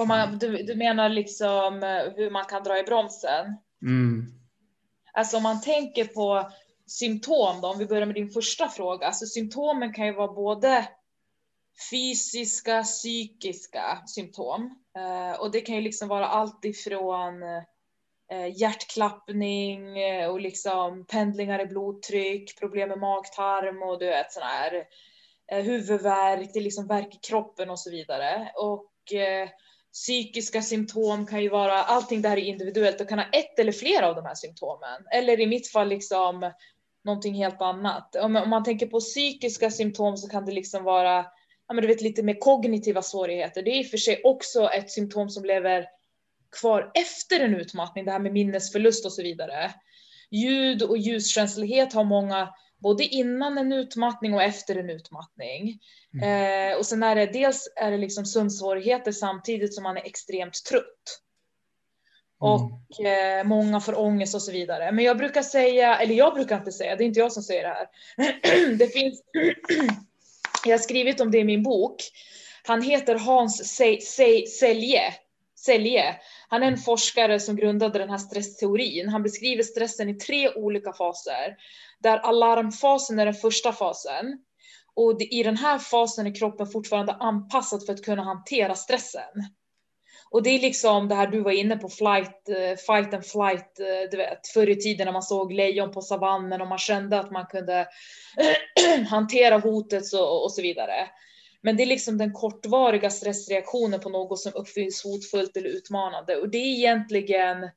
Man, 0.07 0.37
du, 0.37 0.63
du, 0.63 0.75
menar 0.75 1.09
liksom 1.09 1.83
eh, 1.83 2.13
hur 2.15 2.31
man 2.31 2.45
kan 2.45 2.63
dra 2.63 2.79
i 2.79 2.83
bromsen? 2.83 3.57
Mm. 3.81 4.25
Alltså 5.13 5.37
om 5.37 5.43
man 5.43 5.61
tänker 5.61 6.05
på 6.05 6.51
symptom 6.87 7.61
då, 7.61 7.67
om 7.67 7.77
vi 7.77 7.85
börjar 7.85 8.05
med 8.05 8.15
din 8.15 8.29
första 8.29 8.67
fråga. 8.67 9.07
Alltså 9.07 9.25
symptomen 9.25 9.93
kan 9.93 10.05
ju 10.05 10.13
vara 10.13 10.33
både 10.33 10.87
fysiska, 11.89 12.83
psykiska 12.83 14.03
symptom. 14.07 14.83
Eh, 14.97 15.39
och 15.39 15.51
det 15.51 15.61
kan 15.61 15.75
ju 15.75 15.81
liksom 15.81 16.07
vara 16.07 16.27
allt 16.27 16.65
ifrån 16.65 17.43
eh, 18.31 18.55
hjärtklappning 18.55 19.99
eh, 19.99 20.29
och 20.29 20.41
liksom 20.41 21.05
pendlingar 21.05 21.59
i 21.61 21.65
blodtryck, 21.65 22.59
problem 22.59 22.89
med 22.89 22.99
magtarm 22.99 23.83
och 23.83 23.99
du 23.99 24.05
vet 24.05 24.31
sådana 24.31 24.51
här 24.51 24.85
huvudvärk, 25.47 26.49
det 26.53 26.59
är 26.59 26.63
liksom 26.63 26.87
värk 26.87 27.15
i 27.15 27.19
kroppen 27.27 27.69
och 27.69 27.79
så 27.79 27.91
vidare. 27.91 28.51
Och 28.55 29.13
eh, 29.13 29.49
psykiska 29.93 30.61
symptom 30.61 31.25
kan 31.25 31.43
ju 31.43 31.49
vara, 31.49 31.83
allting 31.83 32.21
det 32.21 32.29
här 32.29 32.37
är 32.37 32.41
individuellt 32.41 33.01
och 33.01 33.09
kan 33.09 33.19
ha 33.19 33.25
ett 33.25 33.59
eller 33.59 33.71
flera 33.71 34.07
av 34.07 34.15
de 34.15 34.25
här 34.25 34.35
symptomen. 34.35 35.07
Eller 35.11 35.39
i 35.39 35.47
mitt 35.47 35.71
fall 35.71 35.87
liksom 35.87 36.51
någonting 37.03 37.33
helt 37.33 37.61
annat. 37.61 38.15
Om, 38.15 38.35
om 38.35 38.49
man 38.49 38.63
tänker 38.63 38.87
på 38.87 38.99
psykiska 38.99 39.71
symptom 39.71 40.17
så 40.17 40.29
kan 40.29 40.45
det 40.45 40.51
liksom 40.51 40.83
vara, 40.83 41.25
ja 41.67 41.73
men 41.73 41.81
du 41.81 41.87
vet 41.87 42.01
lite 42.01 42.23
mer 42.23 42.39
kognitiva 42.39 43.01
svårigheter. 43.01 43.61
Det 43.61 43.71
är 43.71 43.79
i 43.79 43.83
och 43.83 43.89
för 43.89 43.97
sig 43.97 44.21
också 44.23 44.69
ett 44.69 44.91
symptom 44.91 45.29
som 45.29 45.45
lever 45.45 45.85
kvar 46.61 46.91
efter 46.93 47.39
en 47.39 47.55
utmattning, 47.55 48.05
det 48.05 48.11
här 48.11 48.19
med 48.19 48.33
minnesförlust 48.33 49.05
och 49.05 49.13
så 49.13 49.23
vidare. 49.23 49.71
Ljud 50.31 50.83
och 50.83 50.97
ljuskänslighet 50.97 51.93
har 51.93 52.03
många 52.03 52.49
både 52.77 53.03
innan 53.03 53.57
en 53.57 53.71
utmattning 53.71 54.33
och 54.33 54.43
efter 54.43 54.75
en 54.75 54.89
utmattning. 54.89 55.79
Mm. 56.13 56.71
Eh, 56.71 56.77
och 56.77 56.85
sen 56.85 57.03
är 57.03 57.15
det 57.15 57.25
dels 57.25 57.73
är 57.75 57.91
det 57.91 57.97
liksom 57.97 58.25
sömnsvårigheter 58.25 59.11
samtidigt 59.11 59.73
som 59.73 59.83
man 59.83 59.97
är 59.97 60.05
extremt 60.05 60.63
trött. 60.69 61.21
Mm. 62.41 62.53
Och 62.53 63.05
eh, 63.05 63.43
många 63.43 63.79
får 63.79 63.99
ångest 63.99 64.35
och 64.35 64.41
så 64.41 64.51
vidare. 64.51 64.91
Men 64.91 65.05
jag 65.05 65.17
brukar 65.17 65.41
säga, 65.41 65.97
eller 65.97 66.15
jag 66.15 66.33
brukar 66.33 66.57
inte 66.57 66.71
säga, 66.71 66.95
det 66.95 67.03
är 67.03 67.05
inte 67.05 67.19
jag 67.19 67.31
som 67.31 67.43
säger 67.43 67.63
det 67.63 67.69
här. 67.69 67.87
det 68.77 68.87
finns, 68.87 69.23
jag 70.69 70.77
har 70.77 70.83
skrivit 70.83 71.21
om 71.21 71.31
det 71.31 71.37
i 71.37 71.43
min 71.43 71.63
bok. 71.63 71.95
Han 72.63 72.81
heter 72.81 73.15
Hans 73.15 73.81
Selje. 74.59 75.13
Selje. 75.55 76.15
Han 76.47 76.63
är 76.63 76.67
en 76.67 76.77
forskare 76.77 77.39
som 77.39 77.55
grundade 77.55 77.99
den 77.99 78.09
här 78.09 78.17
stressteorin. 78.17 79.09
Han 79.09 79.23
beskriver 79.23 79.63
stressen 79.63 80.09
i 80.09 80.13
tre 80.13 80.53
olika 80.53 80.93
faser. 80.93 81.55
Där 81.99 82.17
alarmfasen 82.17 83.19
är 83.19 83.25
den 83.25 83.33
första 83.33 83.73
fasen. 83.73 84.39
Och 84.93 85.21
i 85.21 85.43
den 85.43 85.57
här 85.57 85.79
fasen 85.79 86.27
är 86.27 86.35
kroppen 86.35 86.67
fortfarande 86.67 87.13
anpassad 87.13 87.85
för 87.85 87.93
att 87.93 88.01
kunna 88.01 88.23
hantera 88.23 88.75
stressen. 88.75 89.43
Och 90.35 90.43
det 90.43 90.49
är 90.49 90.59
liksom 90.59 91.07
det 91.07 91.15
här 91.15 91.27
du 91.27 91.41
var 91.41 91.51
inne 91.51 91.77
på, 91.77 91.89
flight, 91.89 92.49
eh, 92.49 92.77
fight 92.87 93.13
and 93.13 93.25
flight, 93.25 93.79
eh, 93.79 94.09
du 94.11 94.17
vet, 94.17 94.47
förr 94.47 94.69
i 94.69 94.75
tiden 94.75 95.05
när 95.05 95.13
man 95.13 95.23
såg 95.23 95.53
lejon 95.53 95.91
på 95.91 96.01
savannen 96.01 96.61
och 96.61 96.67
man 96.67 96.77
kände 96.77 97.19
att 97.19 97.31
man 97.31 97.45
kunde 97.45 97.87
hantera 99.09 99.57
hotet 99.57 100.13
och, 100.13 100.43
och 100.43 100.51
så 100.51 100.61
vidare. 100.61 101.09
Men 101.61 101.77
det 101.77 101.83
är 101.83 101.87
liksom 101.87 102.17
den 102.17 102.33
kortvariga 102.33 103.09
stressreaktionen 103.09 103.99
på 103.99 104.09
något 104.09 104.39
som 104.39 104.51
uppfylls 104.55 105.03
hotfullt 105.03 105.57
eller 105.57 105.69
utmanande. 105.69 106.35
Och 106.35 106.49
det 106.49 106.57
är 106.57 106.77
egentligen 106.77 107.69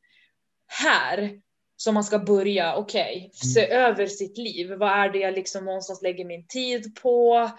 här 0.67 1.31
som 1.77 1.95
man 1.95 2.05
ska 2.05 2.19
börja, 2.19 2.77
okej, 2.77 3.17
okay, 3.17 3.31
se 3.53 3.67
mm. 3.67 3.85
över 3.85 4.07
sitt 4.07 4.39
liv. 4.39 4.71
Vad 4.71 4.91
är 4.91 5.11
det 5.11 5.19
jag 5.19 5.35
liksom 5.35 5.65
någonstans 5.65 6.03
lägger 6.03 6.25
min 6.25 6.47
tid 6.47 6.97
på? 7.03 7.51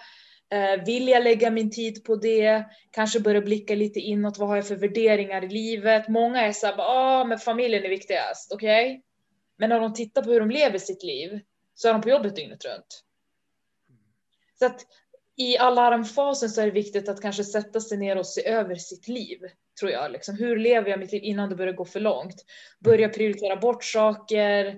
Eh, 0.52 0.84
vill 0.84 1.08
jag 1.08 1.24
lägga 1.24 1.50
min 1.50 1.70
tid 1.70 2.04
på 2.04 2.16
det? 2.16 2.64
Kanske 2.90 3.20
börja 3.20 3.40
blicka 3.40 3.74
lite 3.74 4.00
inåt. 4.00 4.38
Vad 4.38 4.48
har 4.48 4.56
jag 4.56 4.68
för 4.68 4.76
värderingar 4.76 5.44
i 5.44 5.48
livet? 5.48 6.08
Många 6.08 6.40
är 6.40 6.52
så 6.52 6.66
här, 6.66 6.74
ah, 6.78 7.24
men 7.24 7.38
familjen 7.38 7.84
är 7.84 7.88
viktigast, 7.88 8.52
okej? 8.52 8.90
Okay? 8.90 9.02
Men 9.58 9.68
när 9.68 9.80
de 9.80 9.94
tittar 9.94 10.22
på 10.22 10.30
hur 10.30 10.40
de 10.40 10.50
lever 10.50 10.78
sitt 10.78 11.02
liv 11.02 11.40
så 11.74 11.88
är 11.88 11.92
de 11.92 12.02
på 12.02 12.08
jobbet 12.08 12.36
dygnet 12.36 12.64
runt. 12.64 13.04
Så 14.58 14.66
att 14.66 14.86
i 15.36 15.58
alarmfasen 15.58 16.50
så 16.50 16.60
är 16.60 16.64
det 16.64 16.70
viktigt 16.70 17.08
att 17.08 17.22
kanske 17.22 17.44
sätta 17.44 17.80
sig 17.80 17.98
ner 17.98 18.18
och 18.18 18.26
se 18.26 18.48
över 18.48 18.74
sitt 18.74 19.08
liv, 19.08 19.38
tror 19.80 19.92
jag. 19.92 20.12
Liksom, 20.12 20.36
hur 20.36 20.56
lever 20.56 20.90
jag 20.90 21.00
mitt 21.00 21.12
liv 21.12 21.22
innan 21.24 21.48
det 21.48 21.56
börjar 21.56 21.72
gå 21.72 21.84
för 21.84 22.00
långt? 22.00 22.44
Börja 22.78 23.08
prioritera 23.08 23.56
bort 23.56 23.84
saker 23.84 24.66
eh, 24.66 24.74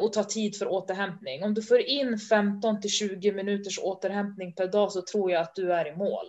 och 0.00 0.12
ta 0.12 0.24
tid 0.24 0.56
för 0.56 0.66
återhämtning. 0.66 1.44
Om 1.44 1.54
du 1.54 1.62
får 1.62 1.80
in 1.80 2.18
15 2.18 2.80
till 2.80 2.90
20 2.90 3.32
minuters 3.32 3.78
återhämtning 3.78 4.52
per 4.52 4.66
dag 4.66 4.92
så 4.92 5.02
tror 5.02 5.30
jag 5.30 5.42
att 5.42 5.54
du 5.54 5.72
är 5.72 5.92
i 5.92 5.96
mål. 5.96 6.26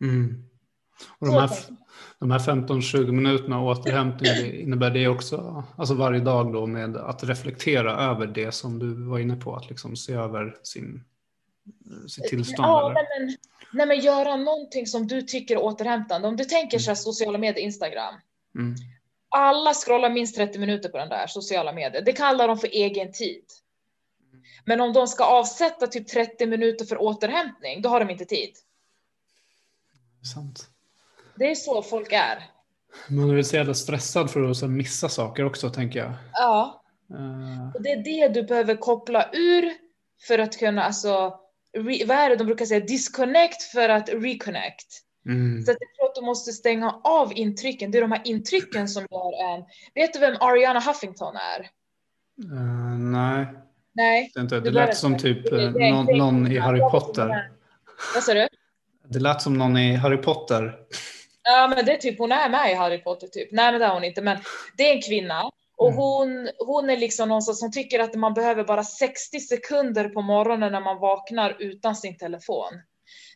Mm. 0.00 0.44
Och 1.18 1.26
de 1.26 1.34
här, 1.34 1.50
de 2.18 2.30
här 2.30 2.38
15-20 2.38 3.12
minuterna 3.12 3.62
återhämtning, 3.62 4.52
innebär 4.62 4.90
det 4.90 5.08
också, 5.08 5.64
alltså 5.76 5.94
varje 5.94 6.20
dag 6.20 6.52
då 6.52 6.66
med 6.66 6.96
att 6.96 7.24
reflektera 7.24 7.92
över 7.92 8.26
det 8.26 8.52
som 8.52 8.78
du 8.78 9.08
var 9.08 9.18
inne 9.18 9.36
på, 9.36 9.56
att 9.56 9.68
liksom 9.68 9.96
se 9.96 10.12
över 10.12 10.56
sin 10.62 11.04
sitt 12.08 12.24
tillstånd? 12.24 12.68
Ja, 12.68 12.94
men, 12.94 13.36
nej 13.72 13.86
men 13.86 14.00
göra 14.00 14.36
någonting 14.36 14.86
som 14.86 15.06
du 15.06 15.22
tycker 15.22 15.56
är 15.56 15.62
återhämtande. 15.62 16.28
Om 16.28 16.36
du 16.36 16.44
tänker 16.44 16.78
så 16.78 16.90
här 16.90 16.94
sociala 16.94 17.38
medier, 17.38 17.64
Instagram. 17.64 18.14
Mm. 18.54 18.74
Alla 19.38 19.74
scrollar 19.74 20.10
minst 20.10 20.36
30 20.36 20.58
minuter 20.58 20.88
på 20.88 20.98
den 20.98 21.08
där 21.08 21.26
sociala 21.26 21.72
medier. 21.72 22.02
Det 22.02 22.12
kallar 22.12 22.48
de 22.48 22.58
för 22.58 22.68
egen 22.68 23.12
tid. 23.12 23.44
Men 24.64 24.80
om 24.80 24.92
de 24.92 25.06
ska 25.06 25.24
avsätta 25.24 25.86
typ 25.86 26.08
30 26.08 26.46
minuter 26.46 26.84
för 26.84 27.02
återhämtning, 27.02 27.82
då 27.82 27.88
har 27.88 28.00
de 28.00 28.10
inte 28.10 28.24
tid. 28.24 28.50
Sant. 30.34 30.66
Det 31.34 31.50
är 31.50 31.54
så 31.54 31.82
folk 31.82 32.12
är. 32.12 32.50
Man 33.08 33.30
är 33.30 33.34
väl 33.34 33.44
så 33.44 33.56
jävla 33.56 33.74
stressad 33.74 34.30
för 34.30 34.50
att 34.50 34.70
missa 34.70 35.08
saker 35.08 35.44
också, 35.44 35.70
tänker 35.70 35.98
jag. 35.98 36.12
Ja. 36.32 36.82
Uh... 37.10 37.74
Och 37.74 37.82
det 37.82 37.92
är 37.92 38.02
det 38.02 38.28
du 38.28 38.42
behöver 38.42 38.76
koppla 38.76 39.30
ur 39.32 39.72
för 40.26 40.38
att 40.38 40.58
kunna, 40.58 40.82
alltså, 40.82 41.40
re, 41.72 42.04
vad 42.06 42.16
är 42.16 42.30
det 42.30 42.36
de 42.36 42.44
brukar 42.44 42.66
säga, 42.66 42.80
disconnect 42.80 43.62
för 43.62 43.88
att 43.88 44.08
reconnect. 44.08 45.05
Mm. 45.26 45.64
Så 45.64 45.70
att 45.70 45.76
jag 45.80 45.94
tror 45.94 46.06
att 46.06 46.14
du 46.14 46.20
måste 46.20 46.52
stänga 46.52 47.00
av 47.04 47.32
intrycken. 47.38 47.90
Det 47.90 47.98
är 47.98 48.02
de 48.02 48.12
här 48.12 48.22
intrycken 48.24 48.88
som 48.88 49.06
gör 49.10 49.54
en. 49.54 49.64
Vet 49.94 50.12
du 50.12 50.18
vem 50.18 50.36
Ariana 50.40 50.80
Huffington 50.80 51.36
är? 51.36 51.60
Uh, 52.52 52.98
nej. 52.98 53.46
Nej. 53.92 54.30
Det, 54.34 54.40
inte. 54.40 54.60
det 54.60 54.70
lät 54.70 54.96
som 54.96 55.18
typ 55.18 55.50
det, 55.50 55.70
det, 55.70 55.90
någon, 55.90 56.18
någon, 56.18 56.52
i 56.52 56.58
Harry 56.58 56.80
Potter. 56.80 57.50
Vad 58.14 58.22
sa 58.22 58.34
du? 58.34 58.48
Det 59.08 59.18
lät 59.18 59.42
som 59.42 59.58
någon 59.58 59.76
i 59.76 59.94
Harry 59.94 60.16
Potter. 60.16 60.76
Ja, 61.42 61.72
men 61.76 61.84
det 61.84 61.92
är 61.92 61.98
typ, 61.98 62.18
hon 62.18 62.32
är 62.32 62.48
med 62.48 62.72
i 62.72 62.74
Harry 62.74 63.02
Potter 63.02 63.26
typ. 63.26 63.48
Nej, 63.52 63.72
men 63.72 63.80
det 63.80 63.86
är 63.86 63.94
hon 63.94 64.04
inte, 64.04 64.22
men 64.22 64.38
det 64.76 64.90
är 64.90 64.94
en 64.94 65.02
kvinna 65.02 65.50
och 65.76 65.88
mm. 65.88 65.98
hon, 65.98 66.48
hon 66.58 66.90
är 66.90 66.96
liksom 66.96 67.28
någon 67.28 67.42
som 67.42 67.72
tycker 67.72 68.00
att 68.00 68.14
man 68.14 68.34
behöver 68.34 68.64
bara 68.64 68.84
60 68.84 69.40
sekunder 69.40 70.08
på 70.08 70.22
morgonen 70.22 70.72
när 70.72 70.80
man 70.80 70.98
vaknar 71.00 71.56
utan 71.58 71.96
sin 71.96 72.18
telefon. 72.18 72.72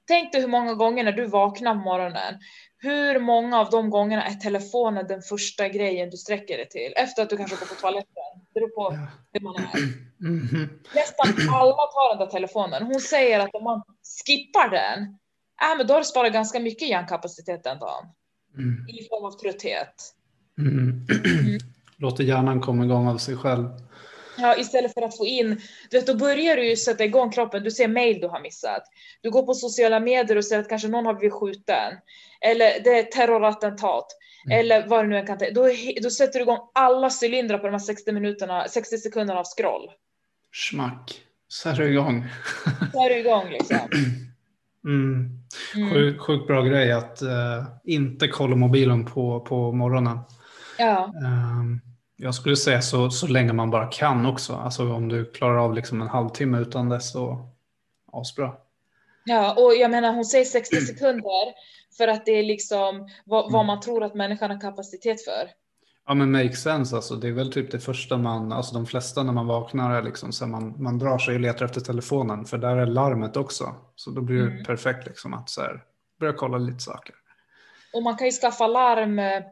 Tänk 0.09 0.33
dig 0.33 0.41
hur 0.41 0.49
många 0.49 0.75
gånger 0.75 1.05
när 1.05 1.13
du 1.13 1.27
vaknar 1.27 1.75
på 1.75 1.81
morgonen, 1.81 2.35
hur 2.79 3.21
många 3.21 3.61
av 3.61 3.71
de 3.71 3.91
gångerna 3.91 4.25
är 4.27 4.35
telefonen 4.35 5.07
den 5.07 5.23
första 5.23 5.69
grejen 5.69 6.11
du 6.11 6.17
sträcker 6.17 6.57
dig 6.57 6.69
till? 6.69 6.93
Efter 6.97 7.23
att 7.23 7.31
du 7.31 7.37
kanske 7.37 7.57
går 7.57 7.67
på 7.67 7.75
toaletten. 7.75 8.31
Det 8.55 8.61
beror 8.61 8.69
på 8.69 9.09
hur 9.33 9.41
man 9.41 9.57
är. 9.57 10.11
Mm. 10.23 10.69
Nästan 10.95 11.55
alla 11.55 11.73
tar 11.73 12.17
den 12.17 12.27
där 12.27 12.33
telefonen. 12.33 12.83
Hon 12.83 13.01
säger 13.01 13.41
att 13.41 13.55
om 13.55 13.65
man 13.65 13.83
skippar 14.27 14.69
den, 14.69 15.03
äh, 15.63 15.77
men 15.79 15.87
då 15.87 15.95
har 15.95 16.01
du 16.01 16.05
sparat 16.05 16.33
ganska 16.33 16.61
mycket 16.61 16.89
hjärnkapacitet 16.89 17.65
den 17.65 17.79
dagen. 17.79 18.07
Mm. 18.57 18.89
I 18.89 19.09
form 19.09 19.25
av 19.25 19.31
trötthet. 19.31 19.95
Mm. 20.59 21.07
låter 21.97 22.25
hjärnan 22.25 22.61
komma 22.61 22.85
igång 22.85 23.09
av 23.09 23.19
sig 23.19 23.37
själv. 23.37 23.69
Ja, 24.41 24.57
istället 24.57 24.95
för 24.95 25.03
att 25.03 25.16
få 25.16 25.26
in, 25.26 25.61
du 25.91 25.97
vet, 25.97 26.07
då 26.07 26.14
börjar 26.14 26.57
du 26.57 26.68
ju 26.68 26.76
sätta 26.76 27.05
igång 27.05 27.30
kroppen. 27.30 27.62
Du 27.62 27.70
ser 27.70 27.88
mail 27.88 28.20
du 28.20 28.28
har 28.28 28.41
missat. 28.41 28.82
Du 29.22 29.30
går 29.30 29.43
på 29.43 29.55
sociala 29.55 30.01
medier 30.01 30.36
och 30.36 30.45
ser 30.45 30.59
att 30.59 30.68
kanske 30.68 30.88
någon 30.88 31.07
har 31.07 31.14
blivit 31.14 31.34
skjuten. 31.34 31.93
Eller 32.41 32.80
det 32.84 32.99
är 32.99 33.03
terrorattentat. 33.03 34.07
Mm. 34.47 34.61
Eller 34.61 34.88
vad 34.88 35.05
det 35.05 35.09
nu 35.09 35.18
än 35.18 35.26
kan 35.26 35.38
ta. 35.38 35.51
Då, 35.51 35.68
då 36.03 36.11
sätter 36.11 36.38
du 36.38 36.43
igång 36.43 36.59
alla 36.74 37.11
cylindrar 37.22 37.59
på 37.59 37.66
de 37.66 37.72
här 37.72 37.78
60 37.78 38.12
minuterna, 38.12 38.68
60 38.68 38.99
sekunderna 38.99 39.41
av 39.41 39.45
scroll. 39.45 39.91
Schmack. 40.53 41.20
Så 41.49 41.68
är 41.68 41.74
du 41.74 41.91
igång. 41.91 42.26
Så 42.93 43.05
är 43.05 43.11
du 43.11 43.18
igång 43.18 43.51
liksom. 43.51 43.78
Mm. 44.84 45.41
Mm. 45.76 45.91
Sjukt 45.91 46.20
sjuk 46.20 46.47
bra 46.47 46.62
grej 46.62 46.93
att 46.93 47.22
uh, 47.22 47.64
inte 47.84 48.28
kolla 48.28 48.57
mobilen 48.57 49.05
på, 49.07 49.41
på 49.41 49.72
morgonen. 49.72 50.18
Ja. 50.78 51.12
Ehm, 51.24 51.80
Jag 52.23 52.35
skulle 52.35 52.57
säga 52.57 52.83
så, 52.83 53.11
så 53.11 53.27
länge 53.27 53.53
man 53.53 53.71
bara 53.71 53.87
kan 53.87 54.27
också. 54.27 54.55
Alltså 54.55 54.93
om 54.93 55.09
du 55.09 55.25
klarar 55.33 55.57
av 55.59 55.75
liksom 55.75 56.03
en 56.03 56.09
halvtimme 56.09 56.59
utan 56.59 56.89
det 56.89 57.01
så 57.01 57.49
asbra. 58.12 58.53
Ja, 59.25 59.55
och 59.64 59.75
jag 59.75 59.91
menar 59.91 60.12
hon 60.12 60.25
säger 60.25 60.45
60 60.45 60.77
sekunder 60.77 61.55
för 61.97 62.09
att 62.09 62.27
det 62.27 62.33
är 62.33 62.43
liksom 62.43 63.09
vad, 63.25 63.53
vad 63.53 63.66
man 63.66 63.81
tror 63.81 64.05
att 64.05 64.14
människan 64.14 64.51
har 64.51 64.61
kapacitet 64.61 65.25
för. 65.25 65.51
Ja 66.07 66.14
men 66.14 66.33
make 66.33 66.53
sense 66.57 66.97
alltså. 66.97 67.14
Det 67.14 67.29
är 67.29 67.33
väl 67.33 67.53
typ 67.53 67.71
det 67.71 67.81
första 67.81 68.16
man, 68.16 68.53
alltså 68.53 68.75
de 68.75 68.87
flesta 68.87 69.23
när 69.23 69.33
man 69.33 69.47
vaknar 69.47 69.95
är 69.99 70.03
liksom 70.03 70.33
så 70.33 70.47
man, 70.47 70.83
man 70.83 70.99
drar 70.99 71.18
sig 71.18 71.35
och 71.35 71.41
letar 71.41 71.64
efter 71.64 71.81
telefonen 71.81 72.45
för 72.45 72.59
där 72.59 72.77
är 72.77 72.87
larmet 72.87 73.37
också. 73.37 73.75
Så 73.97 74.11
då 74.11 74.21
blir 74.21 74.37
det 74.37 74.51
Mm. 74.51 74.64
perfekt 74.64 75.07
liksom 75.07 75.35
att 75.35 75.51
så 75.51 75.61
här, 75.61 75.83
börja 76.21 76.33
kolla 76.33 76.59
lite 76.59 76.81
saker. 76.81 77.14
Och 77.95 78.03
man 78.03 78.16
kan 78.16 78.27
ju 78.27 78.33
skaffa 78.33 78.66
larm, 78.66 79.18
eh, 79.18 79.43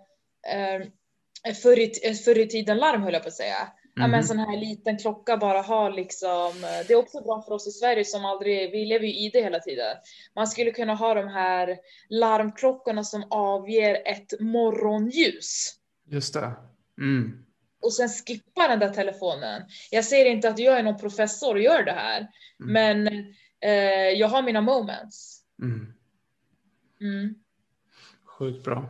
förr, 1.62 1.78
i, 1.78 2.14
förr 2.14 2.39
i 2.39 2.47
tiden 2.49 2.78
larm 2.78 3.03
höll 3.03 3.12
jag 3.12 3.22
på 3.22 3.28
att 3.28 3.34
säga. 3.34 3.72
Ja, 3.95 4.01
men 4.03 4.11
Mhm. 4.11 4.18
en 4.18 4.24
sån 4.24 4.39
här 4.39 4.57
liten 4.61 4.99
klocka 4.99 5.36
bara 5.36 5.62
har 5.62 5.91
liksom, 5.91 6.49
eh, 6.64 6.86
det 6.86 6.93
är 6.93 6.97
också 6.97 7.20
bra 7.22 7.43
för 7.43 7.53
oss 7.53 7.66
i 7.66 7.70
Sverige 7.70 8.05
som 8.05 8.24
aldrig, 8.24 8.70
vi 8.72 8.84
lever 8.84 9.07
ju 9.07 9.14
i 9.14 9.30
det 9.32 9.43
hela 9.43 9.59
tiden. 9.61 9.97
Man 10.34 10.47
skulle 10.49 10.70
kunna 10.70 10.95
ha 10.95 11.14
de 11.14 11.28
här 11.28 11.76
larmklockorna 12.09 13.05
som 13.05 13.24
avger 13.30 14.03
ett 14.07 14.41
morgonljus. 14.41 15.74
Just 16.11 16.34
det. 16.34 16.53
Mm. 17.01 17.45
och 17.82 17.93
sen 17.93 18.09
skippa 18.09 18.68
den 18.68 18.78
där 18.78 18.89
telefonen. 18.91 19.62
Jag 19.91 20.05
säger 20.05 20.24
inte 20.26 20.49
att 20.49 20.59
jag 20.59 20.78
är 20.78 20.82
någon 20.82 20.99
professor 20.99 21.55
och 21.55 21.61
gör 21.61 21.82
det 21.82 21.93
här, 21.93 22.28
Mm. 22.61 22.72
men 22.72 23.07
eh, 23.61 24.11
jag 24.18 24.28
har 24.28 24.43
mina 24.43 24.61
moments. 24.61 25.43
Mm. 25.62 25.93
Mm. 27.01 27.34
Sjukt 28.24 28.64
bra. 28.64 28.89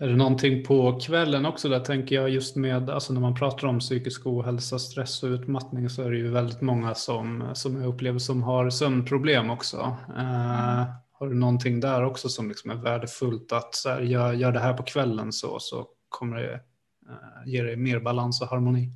Är 0.00 0.08
det 0.08 0.16
någonting 0.16 0.64
på 0.64 1.00
kvällen 1.00 1.46
också 1.46 1.68
där 1.68 1.80
tänker 1.80 2.14
jag 2.14 2.30
just 2.30 2.56
med, 2.56 2.90
alltså 2.90 3.12
när 3.12 3.20
man 3.20 3.34
pratar 3.34 3.68
om 3.68 3.78
psykisk 3.78 4.26
ohälsa, 4.26 4.78
stress 4.78 5.22
och 5.22 5.28
utmattning 5.28 5.90
så 5.90 6.02
är 6.02 6.10
det 6.10 6.16
ju 6.16 6.30
väldigt 6.30 6.60
många 6.60 6.94
som, 6.94 7.50
som 7.54 7.80
jag 7.80 7.88
upplever 7.88 8.18
som 8.18 8.42
har 8.42 8.70
sömnproblem 8.70 9.50
också. 9.50 9.96
Eh, 10.16 10.84
har 11.12 11.28
du 11.28 11.34
någonting 11.34 11.80
där 11.80 12.04
också 12.04 12.28
som 12.28 12.48
liksom 12.48 12.70
är 12.70 12.74
värdefullt 12.74 13.52
att 13.52 13.74
så 13.74 13.88
här, 13.88 14.00
gör, 14.00 14.32
gör 14.32 14.52
det 14.52 14.60
här 14.60 14.74
på 14.74 14.82
kvällen 14.82 15.32
så, 15.32 15.58
så 15.58 15.86
kommer 16.08 16.36
det 16.36 16.54
eh, 16.54 17.46
ge 17.46 17.62
dig 17.62 17.76
mer 17.76 18.00
balans 18.00 18.42
och 18.42 18.48
harmoni? 18.48 18.92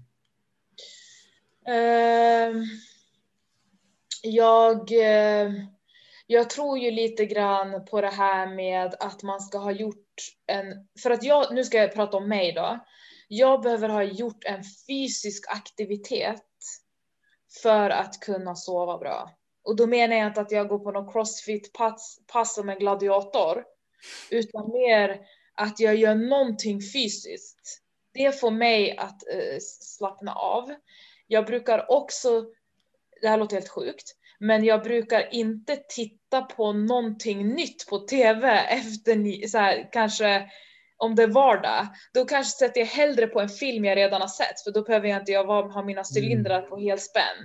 Uh, 1.68 2.64
jag, 4.22 4.90
uh, 4.90 5.52
jag 6.26 6.50
tror 6.50 6.78
ju 6.78 6.90
lite 6.90 7.26
grann 7.26 7.84
på 7.84 8.00
det 8.00 8.10
här 8.10 8.46
med 8.46 8.94
att 9.00 9.22
man 9.22 9.40
ska 9.40 9.58
ha 9.58 9.72
gjort 9.72 10.01
en, 10.46 10.88
för 11.02 11.10
att 11.10 11.22
jag, 11.22 11.54
nu 11.54 11.64
ska 11.64 11.78
jag 11.78 11.94
prata 11.94 12.16
om 12.16 12.28
mig 12.28 12.52
då. 12.52 12.78
Jag 13.28 13.62
behöver 13.62 13.88
ha 13.88 14.02
gjort 14.02 14.44
en 14.44 14.62
fysisk 14.88 15.44
aktivitet 15.48 16.42
för 17.62 17.90
att 17.90 18.20
kunna 18.20 18.54
sova 18.54 18.98
bra. 18.98 19.30
Och 19.64 19.76
då 19.76 19.86
menar 19.86 20.16
jag 20.16 20.26
inte 20.26 20.40
att 20.40 20.50
jag 20.50 20.68
går 20.68 20.78
på 20.78 20.90
någon 20.90 21.12
crossfit-pass 21.12 22.18
pass 22.26 22.54
som 22.54 22.68
en 22.68 22.78
gladiator, 22.78 23.64
utan 24.30 24.72
mer 24.72 25.20
att 25.54 25.80
jag 25.80 25.96
gör 25.96 26.14
någonting 26.14 26.80
fysiskt. 26.80 27.82
Det 28.14 28.40
får 28.40 28.50
mig 28.50 28.96
att 28.96 29.28
eh, 29.28 29.58
slappna 29.80 30.34
av. 30.34 30.74
Jag 31.26 31.46
brukar 31.46 31.90
också, 31.90 32.44
det 33.20 33.28
här 33.28 33.36
låter 33.38 33.56
helt 33.56 33.68
sjukt, 33.68 34.16
men 34.42 34.64
jag 34.64 34.82
brukar 34.82 35.34
inte 35.34 35.76
titta 35.88 36.42
på 36.42 36.72
någonting 36.72 37.48
nytt 37.48 37.86
på 37.88 37.98
tv 37.98 38.48
efter 38.68 39.46
så 39.48 39.58
här, 39.58 39.88
kanske 39.92 40.50
om 40.96 41.14
det 41.14 41.22
är 41.22 41.26
vardag. 41.26 41.86
Då 42.14 42.24
kanske 42.24 42.58
sätter 42.58 42.80
jag 42.80 42.86
hellre 42.86 43.26
på 43.26 43.40
en 43.40 43.48
film 43.48 43.84
jag 43.84 43.96
redan 43.96 44.20
har 44.20 44.28
sett, 44.28 44.60
för 44.64 44.70
då 44.70 44.82
behöver 44.82 45.08
jag 45.08 45.20
inte 45.22 45.32
jag 45.32 45.44
ha 45.44 45.84
mina 45.84 46.02
cylindrar 46.16 46.62
på 46.62 46.78
helspänn. 46.80 47.36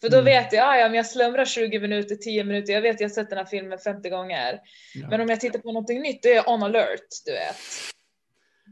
För 0.00 0.08
då 0.10 0.16
Mm. 0.18 0.24
vet 0.24 0.52
jag, 0.52 0.68
ah, 0.68 0.76
ja, 0.78 0.86
om 0.86 0.94
jag 0.94 1.06
slumrar 1.06 1.44
20 1.44 1.80
minuter, 1.80 2.14
10 2.16 2.44
minuter, 2.44 2.72
jag 2.72 2.82
vet 2.82 3.00
jag 3.00 3.08
har 3.08 3.14
sett 3.14 3.28
den 3.30 3.38
här 3.38 3.44
filmen 3.44 3.78
50 3.78 4.08
gånger. 4.10 4.60
Ja. 4.94 5.08
Men 5.08 5.20
om 5.20 5.28
jag 5.28 5.40
tittar 5.40 5.58
på 5.58 5.72
någonting 5.72 6.00
nytt, 6.02 6.22
då 6.22 6.28
är 6.28 6.34
jag 6.34 6.48
on 6.48 6.62
alert, 6.62 7.08
du 7.24 7.32
vet. 7.32 7.56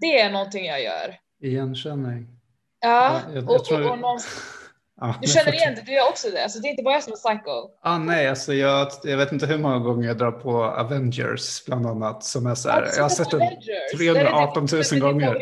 Det 0.01 0.21
är 0.21 0.31
någonting 0.31 0.65
jag 0.65 0.83
gör. 0.83 1.17
Igenkänning. 1.43 2.27
Ja, 2.81 2.89
Ja, 2.91 3.21
jag- 3.35 3.43
jag 3.43 3.51
och, 3.51 3.73
och, 3.73 3.91
och 3.91 3.99
någon, 3.99 4.21
Ja, 5.01 5.15
du 5.23 5.29
känner 5.29 5.55
igen 5.55 5.75
det, 5.75 5.83
du 5.87 5.93
gör 5.93 6.09
också 6.09 6.31
det. 6.31 6.43
Alltså 6.43 6.59
det 6.59 6.69
är 6.69 6.71
inte 6.71 6.83
bara 6.83 6.95
jag 6.95 7.03
som 7.03 7.13
är 7.13 7.17
psycho. 7.17 7.51
Ah, 7.83 7.99
nej, 7.99 8.29
alltså 8.29 8.55
jag, 8.55 8.89
jag 9.05 9.17
vet 9.17 9.33
inte 9.33 9.47
hur 9.47 9.59
många 9.59 9.79
gånger 9.79 10.09
jag 10.09 10.19
drar 10.19 10.33
på 10.33 10.65
Avengers 10.65 11.65
bland 11.67 11.87
annat. 11.87 12.25
Som 12.25 12.47
är 12.47 12.55
så 12.55 12.69
här, 12.69 12.89
jag 12.97 13.03
har 13.03 13.09
sett 13.09 13.31
den 13.31 13.41
Avengers, 13.41 13.65
det 13.99 14.07
är 14.09 14.15
318 14.15 14.63
000 14.63 14.69
det- 14.71 14.77
det 14.77 14.87
är 14.87 14.91
din 14.91 15.01
gånger. 15.01 15.37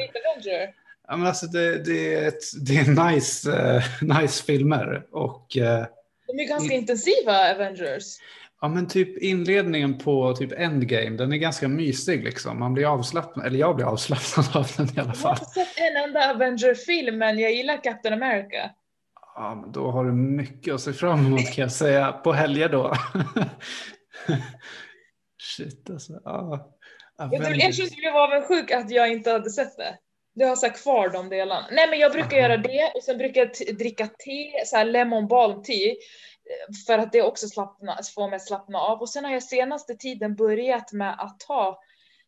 Ja, 1.09 1.17
men 1.17 1.27
alltså 1.27 1.47
det, 1.47 1.85
det, 1.85 2.15
är 2.15 2.29
ett, 2.29 2.43
det 2.67 2.77
är 2.77 3.11
nice, 3.13 3.53
eh, 3.53 3.83
nice 4.21 4.45
filmer. 4.45 5.03
Och 5.13 5.57
eh, 5.57 5.87
De 6.27 6.39
är 6.43 6.49
ganska 6.49 6.75
intensiva 6.75 7.51
Avengers. 7.55 8.05
ja, 8.61 8.69
men 8.69 8.89
typ 8.89 9.19
inledningen 9.23 9.99
på 9.99 10.33
typ 10.35 10.53
Endgame, 10.53 11.11
den 11.17 11.33
är 11.33 11.37
ganska 11.37 11.69
mysig 11.69 12.25
liksom. 12.25 12.59
Man 12.59 12.75
blir 12.75 12.93
avslappnad, 12.95 13.47
eller 13.47 13.59
jag 13.59 13.77
blir 13.77 13.87
avslappnad 13.87 14.47
av 14.63 14.71
den 14.77 14.87
i 14.87 14.91
alla 14.91 14.99
Jag 14.99 15.05
har 15.05 15.15
fall. 15.15 15.39
inte 15.41 15.51
sett 15.51 15.79
en 15.79 15.97
enda 16.05 16.31
Avenger-film, 16.31 17.19
men 17.19 17.39
jag 17.39 17.53
gillar 17.53 17.83
Captain 17.85 18.15
America. 18.23 18.71
Ja, 19.39 19.55
men 19.55 19.73
då 19.73 19.91
har 19.91 20.05
du 20.05 20.13
mycket 20.13 20.75
att 20.75 20.81
se 20.81 20.93
fram 20.93 21.27
emot 21.27 21.53
kan 21.53 21.63
jag 21.63 21.73
säga. 21.73 22.13
På 22.13 22.33
helger 22.33 22.69
då. 22.69 22.95
Shit 25.57 25.91
alltså. 25.91 26.21
Ja. 26.25 26.75
Jag, 27.17 27.31
tror, 27.31 27.57
jag 27.57 27.75
blev 27.99 28.17
avundsjuk 28.17 28.71
att 28.71 28.91
jag 28.91 29.13
inte 29.13 29.31
hade 29.31 29.51
sett 29.51 29.77
det. 29.77 29.99
Jag 30.35 30.49
har 30.49 30.57
så 30.57 30.71
kvar 30.71 31.09
de 31.09 31.29
delarna. 31.29 31.67
Nej 31.71 31.91
men 31.91 31.99
jag 31.99 32.13
brukar 32.13 32.37
Aha. 32.37 32.49
göra 32.49 32.57
det 32.57 32.93
och 32.95 33.03
sen 33.03 33.19
brukar 33.19 33.41
jag 33.41 33.77
dricka 33.77 34.07
te, 34.07 34.53
så 34.67 34.77
här 34.77 34.85
lemon 34.85 35.29
balm 35.29 35.63
tea. 35.63 35.91
eh, 35.91 35.97
För 36.87 36.99
att 36.99 37.13
det 37.13 37.23
också 37.23 37.49
slappna, 37.49 37.99
får 38.15 38.29
mig 38.29 38.37
att 38.37 38.47
slappna 38.47 38.79
av. 38.79 39.01
Och 39.01 39.09
sen 39.11 39.25
har 39.25 39.33
jag 39.33 39.43
senaste 39.43 39.95
tiden 39.95 40.35
börjat 40.37 40.93
med 40.93 41.15
att 41.19 41.41
ta 41.41 41.81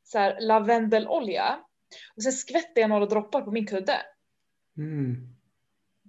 så 0.03 0.19
här 0.19 0.41
lavendelolja. 0.41 1.59
Och 2.17 2.23
sen 2.23 2.33
skvätter 2.33 2.81
jag 2.81 2.91
några 2.91 3.07
droppar 3.07 3.41
på 3.41 3.51
min 3.51 3.67
kudde. 3.67 3.97
Mm. 4.77 5.40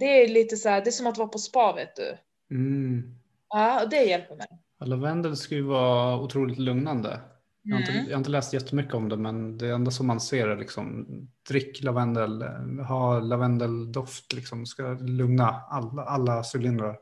Det 0.01 0.23
är 0.23 0.27
lite 0.27 0.57
så 0.57 0.69
här, 0.69 0.81
det 0.81 0.89
är 0.89 0.91
som 0.91 1.07
att 1.07 1.17
vara 1.17 1.27
på 1.27 1.37
spa 1.39 1.73
vet 1.73 1.95
du. 1.95 2.17
Mm. 2.51 3.15
Ja, 3.49 3.83
och 3.83 3.89
det 3.89 4.03
hjälper 4.03 4.35
mig. 4.35 4.47
Lavendel 4.85 5.37
ska 5.37 5.55
ju 5.55 5.61
vara 5.61 6.19
otroligt 6.19 6.59
lugnande. 6.59 7.19
Jag 7.63 7.75
har, 7.75 7.79
inte, 7.81 7.91
Mm. 7.91 8.05
jag 8.05 8.11
har 8.13 8.17
inte 8.17 8.29
läst 8.29 8.53
jättemycket 8.53 8.93
om 8.93 9.09
det, 9.09 9.17
men 9.17 9.57
det 9.57 9.69
enda 9.69 9.91
som 9.91 10.07
man 10.07 10.21
ser 10.21 10.47
är 10.47 10.57
liksom 10.57 11.07
drick 11.49 11.83
lavendel, 11.83 12.41
ha 12.87 13.19
lavendeldoft, 13.19 14.33
liksom 14.33 14.65
ska 14.65 14.83
lugna 14.93 15.61
alla, 15.69 16.03
alla 16.03 16.43
cylindrar. 16.55 16.97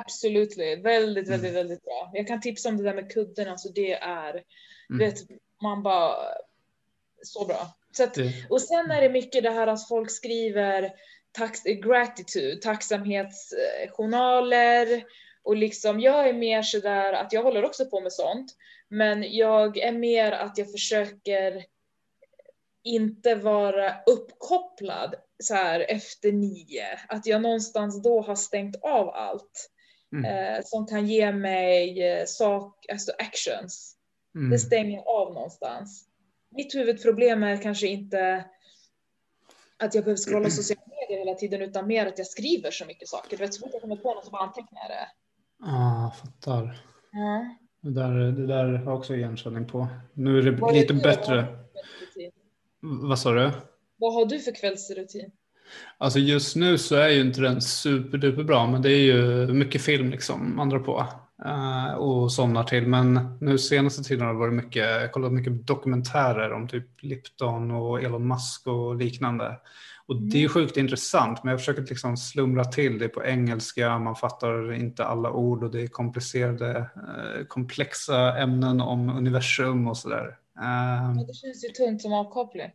Absolut. 0.00 0.58
Väldigt, 0.58 1.28
väldigt, 1.28 1.28
Mm. 1.50 1.54
väldigt 1.54 1.82
bra. 1.82 2.10
Jag 2.12 2.26
kan 2.26 2.40
tipsa 2.40 2.68
om 2.68 2.76
det 2.76 2.82
där 2.82 2.94
med 2.94 3.12
kudden, 3.12 3.48
alltså 3.48 3.68
det 3.68 3.92
är, 3.92 4.30
Mm. 4.90 4.98
vet, 4.98 5.14
man 5.62 5.82
bara, 5.82 6.14
så 7.22 7.46
bra. 7.46 7.76
Så 7.92 8.04
att, 8.04 8.16
och 8.50 8.60
sen 8.60 8.90
är 8.90 9.00
det 9.00 9.10
mycket 9.10 9.42
det 9.42 9.50
här 9.50 9.66
att 9.66 9.88
folk 9.88 10.10
skriver 10.10 10.90
tax, 11.34 11.62
gratitude, 11.62 12.56
tacksamhetsjournaler 12.56 15.04
och 15.42 15.56
liksom, 15.56 16.00
jag 16.00 16.28
är 16.28 16.32
mer 16.32 16.62
sådär 16.62 17.12
att 17.12 17.32
jag 17.32 17.42
håller 17.42 17.64
också 17.64 17.86
på 17.86 18.00
med 18.00 18.12
sånt, 18.12 18.56
men 18.88 19.36
jag 19.36 19.78
är 19.78 19.92
mer 19.92 20.32
att 20.32 20.58
jag 20.58 20.72
försöker 20.72 21.64
inte 22.84 23.34
vara 23.34 23.94
uppkopplad 24.06 25.14
så 25.42 25.54
här 25.54 25.80
efter 25.80 26.32
nio, 26.32 26.86
att 27.08 27.26
jag 27.26 27.42
någonstans 27.42 28.02
då 28.02 28.20
har 28.20 28.36
stängt 28.36 28.76
av 28.82 29.08
allt 29.08 29.70
mm, 30.12 30.24
eh, 30.24 30.60
som 30.64 30.86
kan 30.86 31.06
ge 31.06 31.32
mig 31.32 32.02
eh, 32.02 32.24
sak, 32.26 32.86
alltså 32.92 33.12
actions. 33.18 33.96
mm. 34.34 34.50
Det 34.50 34.58
stänger 34.58 34.98
av 34.98 35.34
någonstans. 35.34 36.04
Mitt 36.50 36.74
huvudproblem 36.74 37.42
är 37.42 37.56
kanske 37.56 37.86
inte 37.86 38.44
att 39.76 39.94
jag 39.94 40.04
behöver 40.04 40.22
scrolla 40.22 40.50
sociala 40.50 40.83
medier 41.08 41.18
hela 41.24 41.34
tiden 41.34 41.62
utan 41.62 41.86
mer 41.86 42.06
att 42.06 42.18
jag 42.18 42.26
skriver 42.26 42.70
så 42.70 42.84
mycket 42.86 43.08
saker. 43.08 43.30
Du 43.30 43.36
vet, 43.36 43.54
så 43.54 43.60
fort 43.60 43.70
jag 43.72 43.82
kommer 43.82 43.96
på 43.96 44.14
något 44.14 44.24
så 44.24 44.30
bara 44.30 44.42
antecknar 44.42 44.80
jag 44.80 44.90
det. 44.90 45.06
Ah, 45.66 46.10
fattar. 46.10 46.82
Ja. 47.12 47.56
Det 47.80 47.90
där, 47.90 48.10
det 48.32 48.46
där 48.46 48.64
har 48.64 48.84
jag 48.84 48.98
också 48.98 49.14
igenkänning 49.14 49.66
på. 49.66 49.86
Nu 50.12 50.38
är 50.38 50.42
det 50.42 50.50
Vad 50.50 50.70
är 50.76 50.80
lite 50.80 50.92
du- 50.92 51.00
bättre. 51.02 51.46
Vad 52.80 53.18
sa 53.18 53.32
du? 53.32 53.50
Vad 53.96 54.14
har 54.14 54.26
du 54.26 54.38
för 54.38 54.54
kvällsrutin? 54.54 55.30
Alltså 55.98 56.18
just 56.18 56.56
nu 56.56 56.78
så 56.78 56.96
är 56.96 57.08
ju 57.08 57.20
inte 57.20 57.40
den 57.40 57.60
superduper 57.62 58.42
bra, 58.42 58.66
men 58.66 58.82
det 58.82 58.90
är 58.92 58.98
ju 59.00 59.46
mycket 59.46 59.82
film 59.82 60.10
liksom 60.10 60.56
man 60.56 60.68
drar 60.68 60.78
på 60.78 61.06
eh, 61.44 61.94
och 61.94 62.32
somnar 62.32 62.64
till. 62.64 62.86
Men 62.86 63.38
nu 63.40 63.58
senaste 63.58 64.02
tiden 64.02 64.26
har 64.26 64.32
det 64.32 64.38
varit 64.40 64.54
mycket, 64.54 64.76
jag 65.00 65.12
kollat 65.12 65.32
mycket 65.32 65.66
dokumentärer 65.66 66.52
om 66.52 66.68
typ 66.68 67.02
Lipton 67.02 67.70
och 67.70 68.02
Elon 68.02 68.28
Musk 68.28 68.66
och 68.66 68.96
liknande. 68.96 69.60
Och 70.06 70.22
det 70.22 70.36
är 70.36 70.40
ju 70.40 70.48
sjukt 70.48 70.76
intressant, 70.76 71.44
men 71.44 71.50
jag 71.50 71.60
försöker 71.60 71.82
liksom 71.82 72.16
slumra 72.16 72.64
till 72.64 72.98
det 72.98 73.08
på 73.08 73.24
engelska, 73.24 73.98
man 73.98 74.16
fattar 74.16 74.72
inte 74.72 75.04
alla 75.04 75.30
ord 75.30 75.64
och 75.64 75.70
det 75.70 75.82
är 75.82 75.86
komplicerade, 75.86 76.76
eh, 76.78 77.44
komplexa 77.48 78.38
ämnen 78.38 78.80
om 78.80 79.08
universum 79.10 79.88
och 79.88 79.96
sådär. 79.96 80.38
Eh, 80.60 81.16
Det 81.26 81.34
känns 81.34 81.64
ju 81.64 81.68
tungt 81.68 82.02
som 82.02 82.12
avkoppling. 82.12 82.70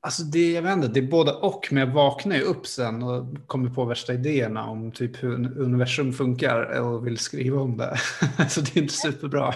Alltså 0.00 0.22
det, 0.22 0.52
jag 0.52 0.62
vet 0.62 0.72
inte, 0.72 0.88
det 0.88 1.00
är 1.00 1.10
både 1.10 1.32
och, 1.32 1.68
men 1.70 1.80
jag 1.88 1.94
vaknar 1.94 2.36
ju 2.36 2.42
upp 2.42 2.66
sen 2.66 3.02
och 3.02 3.46
kommer 3.46 3.70
på 3.70 3.84
värsta 3.84 4.14
idéerna 4.14 4.66
om 4.70 4.92
typ 4.92 5.22
hur 5.22 5.58
universum 5.60 6.12
funkar 6.12 6.80
och 6.80 7.06
vill 7.06 7.18
skriva 7.18 7.60
om 7.60 7.76
det. 7.76 7.96
så 8.48 8.60
det 8.60 8.76
är 8.76 8.82
inte 8.82 8.94
superbra. 8.94 9.54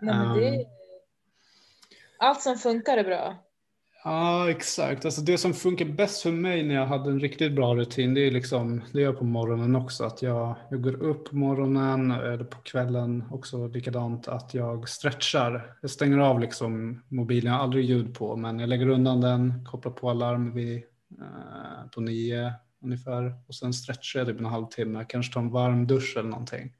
Nej, 0.00 0.16
men 0.16 0.38
det, 0.38 0.50
Um, 0.50 0.64
allt 2.18 2.40
som 2.40 2.58
funkar 2.58 2.96
är 2.96 3.04
bra. 3.04 3.43
Ja, 4.06 4.50
exakt. 4.50 5.04
Alltså 5.04 5.20
det 5.20 5.38
som 5.38 5.54
funkar 5.54 5.84
bäst 5.84 6.22
för 6.22 6.32
mig 6.32 6.62
när 6.62 6.74
jag 6.74 6.86
hade 6.86 7.10
en 7.10 7.20
riktigt 7.20 7.52
bra 7.52 7.74
rutin, 7.74 8.14
det 8.14 8.20
är 8.20 8.30
liksom, 8.30 8.82
det 8.92 9.00
gör 9.00 9.08
jag 9.08 9.18
på 9.18 9.24
morgonen 9.24 9.76
också, 9.76 10.04
att 10.04 10.22
jag, 10.22 10.54
jag 10.70 10.82
går 10.82 11.02
upp 11.02 11.30
på 11.30 11.36
morgonen 11.36 12.10
eller 12.10 12.44
på 12.44 12.58
kvällen 12.58 13.24
också 13.30 13.66
likadant, 13.66 14.28
att 14.28 14.54
jag 14.54 14.88
stretchar. 14.88 15.76
Jag 15.80 15.90
stänger 15.90 16.18
av 16.18 16.40
liksom 16.40 17.02
mobilen, 17.08 17.52
jag 17.52 17.58
har 17.58 17.64
aldrig 17.64 17.84
ljud 17.84 18.14
på, 18.14 18.36
men 18.36 18.58
jag 18.58 18.68
lägger 18.68 18.88
undan 18.88 19.20
den, 19.20 19.64
kopplar 19.64 19.92
på 19.92 20.10
alarm 20.10 20.54
vid, 20.54 20.76
eh, 21.20 21.90
på 21.94 22.00
nio 22.00 22.52
ungefär 22.82 23.34
och 23.48 23.54
sen 23.54 23.72
stretchar 23.72 24.20
jag 24.20 24.26
typ 24.26 24.40
en 24.40 24.46
halvtimme, 24.46 25.04
kanske 25.08 25.34
tar 25.34 25.40
en 25.40 25.50
varm 25.50 25.86
dusch 25.86 26.14
eller 26.16 26.28
någonting. 26.28 26.72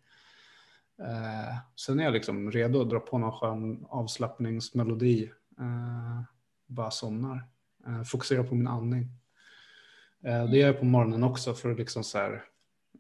Eh, 1.01 1.57
sen 1.77 2.01
är 2.01 2.05
jag 2.05 2.13
liksom 2.13 2.51
redo 2.51 2.81
att 2.81 2.91
dra 2.91 3.01
på 3.01 3.19
någon 3.19 3.33
skön 3.33 3.87
avslappningsmelodi. 3.89 5.31
Eh, 5.61 6.34
bara 6.67 6.91
somnar. 6.91 7.49
Eh, 7.87 8.03
fokuserar 8.03 8.43
på 8.43 8.55
min 8.55 8.69
andning. 8.69 9.09
Eh, 10.25 10.51
det 10.51 10.59
gör 10.59 10.67
jag 10.67 10.79
på 10.79 10.85
morgonen 10.85 11.25
också 11.25 11.55
för 11.55 11.71
att 11.71 11.79
liksom 11.79 12.05
så 12.05 12.19
här, 12.19 12.45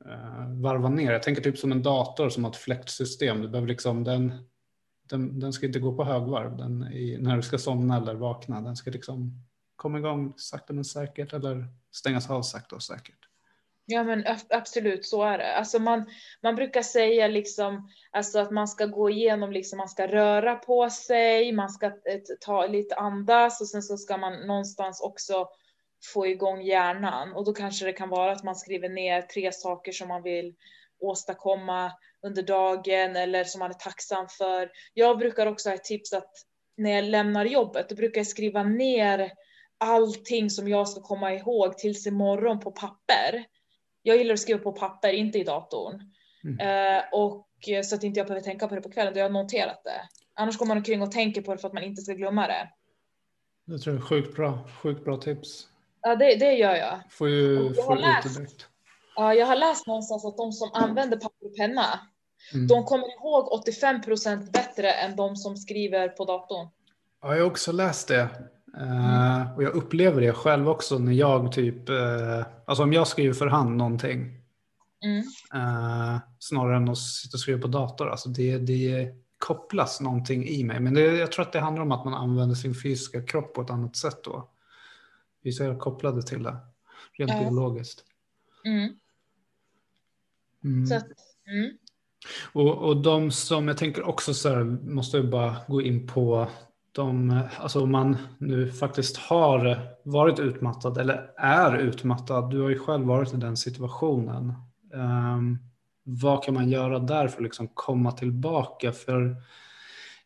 eh, 0.04 0.60
varva 0.62 0.88
ner. 0.88 1.12
Jag 1.12 1.22
tänker 1.22 1.42
typ 1.42 1.58
som 1.58 1.72
en 1.72 1.82
dator 1.82 2.28
som 2.28 2.44
har 2.44 2.50
ett 2.50 2.56
fläktsystem. 2.56 3.40
Du 3.40 3.48
behöver 3.48 3.68
liksom, 3.68 4.04
den, 4.04 4.32
den, 5.08 5.40
den 5.40 5.52
ska 5.52 5.66
inte 5.66 5.78
gå 5.78 5.96
på 5.96 6.04
högvarv 6.04 6.56
den 6.56 6.92
i, 6.92 7.18
när 7.20 7.36
du 7.36 7.42
ska 7.42 7.58
somna 7.58 7.96
eller 7.96 8.14
vakna. 8.14 8.60
Den 8.60 8.76
ska 8.76 8.90
liksom 8.90 9.44
komma 9.76 9.98
igång 9.98 10.34
sakta 10.36 10.72
men 10.72 10.84
säkert 10.84 11.32
eller 11.32 11.68
stängas 11.92 12.30
av 12.30 12.42
sakta 12.42 12.76
och 12.76 12.82
säkert. 12.82 13.28
Ja 13.86 14.04
men 14.04 14.24
absolut 14.50 15.06
så 15.06 15.22
är 15.22 15.38
det. 15.38 15.54
Alltså 15.54 15.78
man, 15.78 16.10
man 16.42 16.54
brukar 16.54 16.82
säga 16.82 17.28
liksom 17.28 17.88
alltså 18.10 18.38
att 18.38 18.50
man 18.50 18.68
ska 18.68 18.86
gå 18.86 19.10
igenom, 19.10 19.52
liksom 19.52 19.76
man 19.76 19.88
ska 19.88 20.06
röra 20.06 20.56
på 20.56 20.90
sig, 20.90 21.52
man 21.52 21.70
ska 21.70 21.86
eh, 21.86 22.20
ta 22.40 22.66
lite 22.66 22.94
andas 22.94 23.60
och 23.60 23.68
sen 23.68 23.82
så 23.82 23.96
ska 23.96 24.16
man 24.16 24.46
någonstans 24.46 25.00
också 25.00 25.48
få 26.12 26.26
igång 26.26 26.62
hjärnan 26.62 27.32
och 27.32 27.44
då 27.44 27.52
kanske 27.52 27.84
det 27.84 27.92
kan 27.92 28.08
vara 28.08 28.32
att 28.32 28.44
man 28.44 28.56
skriver 28.56 28.88
ner 28.88 29.22
tre 29.22 29.52
saker 29.52 29.92
som 29.92 30.08
man 30.08 30.22
vill 30.22 30.54
åstadkomma 31.00 31.92
under 32.22 32.42
dagen 32.42 33.16
eller 33.16 33.44
som 33.44 33.58
man 33.58 33.70
är 33.70 33.74
tacksam 33.74 34.28
för. 34.28 34.70
Jag 34.94 35.18
brukar 35.18 35.46
också 35.46 35.68
ha 35.68 35.74
ett 35.74 35.84
tips 35.84 36.12
att 36.12 36.32
när 36.76 36.90
jag 36.90 37.04
lämnar 37.04 37.44
jobbet, 37.44 37.88
då 37.88 37.94
brukar 37.94 38.20
jag 38.20 38.26
skriva 38.26 38.62
ner 38.62 39.32
allting 39.78 40.50
som 40.50 40.68
jag 40.68 40.88
ska 40.88 41.00
komma 41.00 41.34
ihåg 41.34 41.78
tills 41.78 42.06
imorgon 42.06 42.60
på 42.60 42.70
papper. 42.70 43.44
Jag 44.06 44.16
gillar 44.16 44.34
att 44.34 44.40
skriva 44.40 44.58
på 44.60 44.72
papper, 44.72 45.12
inte 45.12 45.38
i 45.38 45.44
datorn. 45.44 46.00
Mm. 46.44 46.58
Eh, 46.98 47.02
och 47.12 47.48
eh, 47.68 47.82
så 47.82 47.94
att 47.94 48.02
inte 48.04 48.20
jag 48.20 48.26
behöver 48.26 48.44
tänka 48.44 48.68
på 48.68 48.74
det 48.74 48.80
på 48.80 48.90
kvällen, 48.90 49.12
då 49.14 49.18
jag 49.20 49.24
har 49.24 49.30
noterat 49.42 49.84
det. 49.84 50.08
Annars 50.34 50.58
går 50.58 50.66
man 50.66 50.76
omkring 50.76 51.02
och 51.02 51.12
tänker 51.12 51.42
på 51.42 51.52
det 51.54 51.58
för 51.58 51.68
att 51.68 51.74
man 51.74 51.82
inte 51.82 52.02
ska 52.02 52.12
glömma 52.12 52.46
det. 52.46 52.68
Det 53.66 53.78
tror 53.78 53.94
jag 53.96 54.02
är 54.02 54.06
sjukt 54.06 54.36
bra, 54.36 54.68
sjukt 54.82 55.04
bra 55.04 55.16
tips. 55.16 55.68
Ja, 56.02 56.16
det, 56.16 56.34
det 56.36 56.52
gör 56.52 56.74
jag. 56.76 57.00
Får 57.10 57.28
ju 57.28 57.54
jag 57.54 57.76
få 57.76 57.82
har 57.82 57.96
ut 57.96 58.02
läst. 58.02 58.36
direkt. 58.36 58.68
Ja, 59.16 59.34
jag 59.34 59.46
har 59.46 59.56
läst 59.56 59.86
någonstans 59.86 60.24
att 60.24 60.36
de 60.36 60.52
som 60.52 60.70
använder 60.72 61.16
papper 61.16 61.46
och 61.46 61.56
penna, 61.56 62.00
Mm. 62.54 62.66
de 62.66 62.84
kommer 62.84 63.12
ihåg 63.12 63.52
85 63.52 64.02
procent 64.02 64.52
bättre 64.52 64.92
än 64.92 65.16
de 65.16 65.36
som 65.36 65.56
skriver 65.56 66.08
på 66.08 66.24
datorn. 66.24 66.68
Ja, 67.22 67.34
jag 67.34 67.42
har 67.42 67.50
också 67.50 67.72
läst 67.72 68.08
det. 68.08 68.28
Eh, 68.80 69.54
och 69.56 69.62
jag 69.62 69.74
upplever 69.74 70.20
det 70.20 70.32
själv 70.32 70.68
också 70.68 70.98
när 70.98 71.12
jag 71.12 71.52
typ, 71.52 71.88
eh, 71.88 72.46
alltså 72.64 72.82
om 72.82 72.92
jag 72.92 73.06
skriver 73.08 73.34
för 73.34 73.46
hand 73.46 73.76
någonting, 73.76 74.40
Mm. 75.04 75.18
eh, 75.54 76.20
snarare 76.38 76.76
än 76.76 76.88
att 76.88 76.98
sitta 76.98 77.36
och 77.36 77.40
skriva 77.40 77.60
på 77.60 77.68
dator. 77.68 78.08
Alltså 78.08 78.28
det, 78.28 78.58
det 78.58 79.14
kopplas 79.38 80.00
någonting 80.00 80.48
i 80.48 80.64
mig. 80.64 80.80
Men 80.80 80.94
det, 80.94 81.00
jag 81.00 81.32
tror 81.32 81.44
att 81.44 81.52
det 81.52 81.60
handlar 81.60 81.82
om 81.82 81.92
att 81.92 82.04
man 82.04 82.14
använder 82.14 82.54
sin 82.54 82.74
fysiska 82.74 83.22
kropp 83.22 83.54
på 83.54 83.62
ett 83.62 83.70
annat 83.70 83.96
sätt 83.96 84.24
då. 84.24 84.50
Vi 85.42 85.50
är 85.50 85.52
så 85.52 85.76
kopplade 85.78 86.22
till 86.22 86.42
det, 86.42 86.56
rent 87.12 87.30
Ja. 87.30 87.40
biologiskt. 87.40 88.04
Mm. 88.64 88.92
Mm. 90.64 90.86
Så 90.86 90.94
att, 90.96 91.06
mm. 91.46 91.70
Och, 92.52 92.78
och 92.78 92.96
de 93.02 93.30
som, 93.30 93.68
jag 93.68 93.78
tänker 93.78 94.02
också 94.02 94.34
så 94.34 94.48
här, 94.48 94.64
måste 94.64 95.16
jag 95.16 95.30
bara 95.30 95.56
gå 95.68 95.82
in 95.82 96.06
på 96.06 96.48
de, 96.94 97.30
eh, 97.30 97.60
alltså 97.60 97.82
om 97.82 97.92
man 97.92 98.16
nu 98.38 98.70
faktiskt 98.70 99.16
har 99.16 99.78
varit 100.02 100.38
utmattad 100.38 100.98
eller 100.98 101.30
är 101.36 101.76
utmattad, 101.76 102.50
du 102.50 102.60
har 102.60 102.68
ju 102.68 102.78
själv 102.78 103.06
varit 103.06 103.34
i 103.34 103.36
den 103.36 103.56
situationen. 103.56 104.52
Um, 104.92 105.58
vad 106.04 106.44
kan 106.44 106.54
man 106.54 106.68
göra 106.68 106.98
där 106.98 107.28
för 107.28 107.36
att 107.36 107.44
liksom 107.44 107.68
komma 107.74 108.12
tillbaka? 108.12 108.92
För 108.92 109.36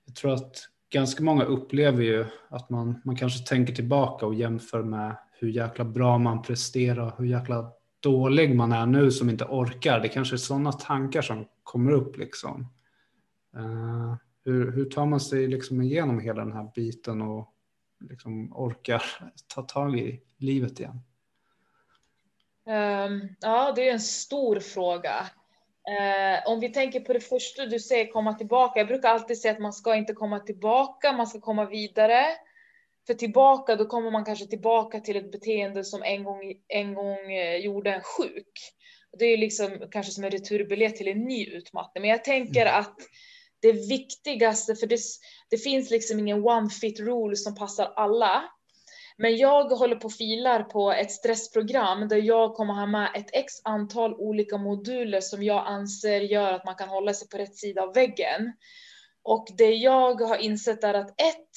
jag 0.07 0.15
tror 0.15 0.33
att 0.33 0.57
ganska 0.93 1.23
många 1.23 1.45
upplever 1.45 2.03
ju 2.03 2.27
att 2.49 2.71
man, 2.71 3.01
man 3.05 3.17
kanske 3.17 3.47
tänker 3.47 3.75
tillbaka 3.75 4.27
och 4.27 4.35
jämför 4.35 4.83
med 4.83 5.17
hur 5.33 5.49
jäkla 5.49 5.85
bra 5.85 6.19
man 6.19 6.43
presterar, 6.43 7.15
hur 7.19 7.25
jäkla 7.25 7.73
dålig 8.01 8.57
man 8.57 8.73
är 8.73 8.87
nu 8.87 9.11
som 9.11 9.31
inte 9.31 9.45
orkar. 9.45 10.01
Det 10.01 10.09
kanske 10.09 10.35
är 10.35 10.39
sådana 10.39 10.73
tankar 10.73 11.23
som 11.23 11.45
kommer 11.63 11.93
upp 11.93 12.17
liksom. 12.17 12.67
Uh, 13.57 14.15
hur, 14.45 14.73
hur 14.73 14.85
tar 14.85 15.07
man 15.07 15.21
sig 15.21 15.47
liksom 15.47 15.83
igenom 15.83 16.21
hela 16.21 16.45
den 16.45 16.53
här 16.53 16.71
biten 16.75 17.23
och 17.23 17.55
liksom 18.01 18.53
orkar 18.53 19.03
ta 19.55 19.63
tag 19.63 19.99
i 19.99 20.21
livet 20.39 20.81
igen? 20.81 21.01
Ehm, 22.69 23.21
ja, 23.41 23.73
det 23.77 23.89
är 23.89 23.93
en 23.93 24.01
stor 24.01 24.61
fråga. 24.61 25.27
Eh, 25.89 26.51
om 26.53 26.61
vi 26.61 26.69
tänker 26.69 27.01
på 27.01 27.13
det 27.13 27.21
första 27.21 27.67
du 27.67 27.81
säger, 27.81 28.07
komma 28.07 28.35
tillbaka. 28.35 28.81
Jag 28.81 28.87
brukar 28.87 29.09
alltid 29.09 29.39
säga 29.39 29.53
att 29.53 29.61
man 29.61 29.73
ska 29.73 29.97
inte 29.97 30.13
komma 30.13 30.41
tillbaka, 30.41 31.13
man 31.13 31.27
ska 31.27 31.41
komma 31.41 31.65
vidare. 31.65 32.25
För 33.07 33.15
tillbaka, 33.15 33.77
då 33.77 33.87
kommer 33.87 34.11
man 34.11 34.25
kanske 34.25 34.47
tillbaka 34.47 35.01
till 35.01 35.17
ett 35.17 35.33
beteende 35.33 35.85
som 35.85 36.03
en 36.03 36.25
gång, 36.25 36.41
en 36.69 36.95
gång 36.95 37.33
eh, 37.33 37.57
gjorde 37.57 37.95
en 37.95 38.03
sjuk. 38.03 38.53
Det 39.19 39.25
är 39.25 39.39
liksom 39.39 39.71
kanske 39.91 40.13
som 40.13 40.25
en 40.25 40.31
returbiljett 40.31 40.97
till 40.97 41.09
en 41.09 41.25
ny 41.25 41.47
utmattning. 41.47 42.03
Men 42.03 42.11
jag 42.11 42.25
tänker 42.25 42.67
att 42.67 42.97
det 43.63 43.73
viktigaste, 43.73 44.75
för 44.75 44.87
det, 44.87 45.01
det 45.51 45.59
finns 45.59 45.91
liksom 45.91 46.19
ingen 46.19 46.45
one 46.45 46.71
fit 46.71 47.01
rule 47.01 47.37
som 47.37 47.55
passar 47.55 47.93
alla. 47.97 48.45
Men 49.17 49.37
jag 49.37 49.65
håller 49.65 49.97
på 49.97 50.07
och 50.07 50.13
filar 50.13 50.63
på 50.63 50.93
ett 50.93 51.13
stressprogram 51.13 52.09
där 52.09 52.17
jag 52.17 52.55
kommer 52.55 52.75
ha 52.75 52.87
med 52.87 53.11
ett 53.15 53.31
x 53.33 53.53
antal 53.65 54.15
olika 54.15 54.59
moduler 54.59 55.21
som 55.21 55.43
jag 55.43 55.67
anser 55.67 56.21
gör 56.21 56.53
att 56.53 56.65
man 56.65 56.75
kan 56.75 56.89
hålla 56.89 57.15
sig 57.15 57.29
på 57.29 57.39
rätt 57.39 57.57
sida 57.57 57.83
av 57.83 57.95
väggen. 57.95 58.53
Och 59.23 59.47
det 59.57 59.75
jag 59.75 60.21
har 60.21 60.37
insett 60.37 60.85
är 60.85 60.95
att 60.95 61.11
ett, 61.11 61.51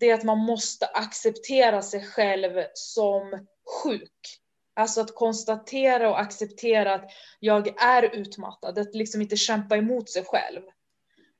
det 0.00 0.10
är 0.10 0.14
att 0.14 0.24
man 0.24 0.38
måste 0.38 0.86
acceptera 0.86 1.82
sig 1.82 2.04
själv 2.04 2.64
som 2.74 3.46
sjuk. 3.82 4.40
Alltså 4.76 5.00
att 5.00 5.14
konstatera 5.14 6.10
och 6.10 6.20
acceptera 6.20 6.94
att 6.94 7.10
jag 7.40 7.82
är 7.82 8.14
utmattad, 8.14 8.78
att 8.78 8.94
liksom 8.94 9.22
inte 9.22 9.36
kämpa 9.36 9.76
emot 9.76 10.10
sig 10.10 10.24
själv. 10.24 10.62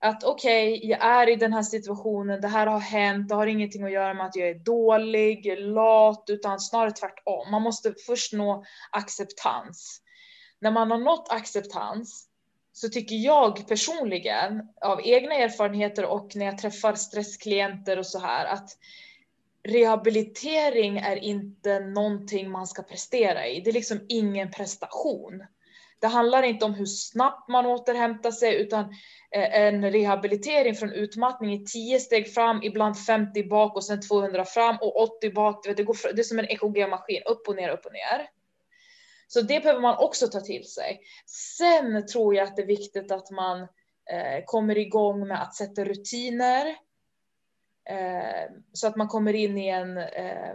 Att 0.05 0.25
okej, 0.25 0.77
okay, 0.77 0.89
jag 0.91 1.05
är 1.05 1.29
i 1.29 1.37
den 1.37 1.53
här 1.53 1.63
situationen, 1.63 2.41
det 2.41 2.49
här 2.49 2.67
har 2.67 2.81
hänt, 2.81 3.29
det 3.29 3.35
har 3.35 3.47
ingenting 3.47 3.85
att 3.85 3.93
göra 3.93 4.15
med 4.15 4.27
att 4.27 4.37
jag 4.37 4.49
är 4.49 4.55
dålig, 4.55 5.59
lat, 5.59 6.25
utan 6.29 6.61
snarare 6.61 6.91
tvärtom. 6.91 7.51
Man 7.51 7.63
måste 7.63 7.95
först 8.07 8.33
nå 8.33 8.65
acceptans. 8.91 10.01
När 10.61 10.71
man 10.71 10.91
har 10.91 10.99
nått 10.99 11.29
acceptans 11.31 12.29
så 12.73 12.89
tycker 12.89 13.15
jag 13.15 13.69
personligen 13.69 14.69
av 14.81 15.01
egna 15.05 15.35
erfarenheter 15.35 16.05
och 16.05 16.37
när 16.37 16.47
jag 16.47 16.59
träffar 16.59 16.95
stressklienter 16.95 17.99
och 17.99 18.07
så 18.07 18.19
här 18.19 18.47
att 18.47 18.71
rehabilitering 19.69 20.99
är 20.99 21.17
inte 21.17 21.81
någonting 21.81 22.51
man 22.51 22.67
ska 22.67 22.83
prestera 22.83 23.47
i. 23.47 23.61
Det 23.61 23.71
är 23.71 23.75
liksom 23.75 24.01
ingen 24.09 24.51
prestation. 24.51 25.43
Det 26.05 26.09
handlar 26.09 26.43
inte 26.43 26.65
om 26.65 26.75
hur 26.75 26.87
snabbt 26.87 27.49
man 27.49 27.67
återhämtar 27.67 28.31
sig 28.31 28.55
utan 28.55 28.85
eh, 29.31 29.61
en 29.61 29.91
rehabilitering 29.91 30.75
från 30.75 30.93
utmattning 30.93 31.53
i 31.53 31.65
10 31.65 32.01
steg 32.01 32.35
fram, 32.35 32.63
ibland 32.63 32.99
50 32.99 33.49
bak 33.49 33.77
och 33.77 33.85
sen 33.85 34.01
200 34.01 34.45
fram 34.45 34.77
och 34.81 34.97
80 35.03 35.31
bak. 35.31 35.67
Det, 35.77 35.83
går, 35.83 36.15
det 36.15 36.21
är 36.21 36.23
som 36.23 36.39
en 36.39 36.49
EKG-maskin, 36.49 37.23
upp 37.27 37.49
och 37.49 37.57
ner, 37.57 37.69
upp 37.69 37.87
och 37.87 37.93
ner. 37.93 38.29
Så 39.29 39.41
det 39.41 39.61
behöver 39.61 39.81
man 39.81 39.97
också 39.99 40.29
ta 40.29 40.41
till 40.41 40.65
sig. 40.65 41.01
Sen 41.59 42.07
tror 42.07 42.35
jag 42.35 42.49
att 42.49 42.57
det 42.57 42.63
är 42.63 42.67
viktigt 42.67 43.11
att 43.11 43.31
man 43.31 43.61
eh, 44.11 44.45
kommer 44.45 44.79
igång 44.79 45.29
med 45.29 45.43
att 45.43 45.55
sätta 45.55 45.85
rutiner. 45.85 46.67
Eh, 47.91 48.51
så 48.73 48.87
att 48.87 48.97
man 48.97 49.09
kommer 49.09 49.33
in 49.35 49.59
i 49.59 49.69
en 49.69 49.99
eh, 49.99 50.55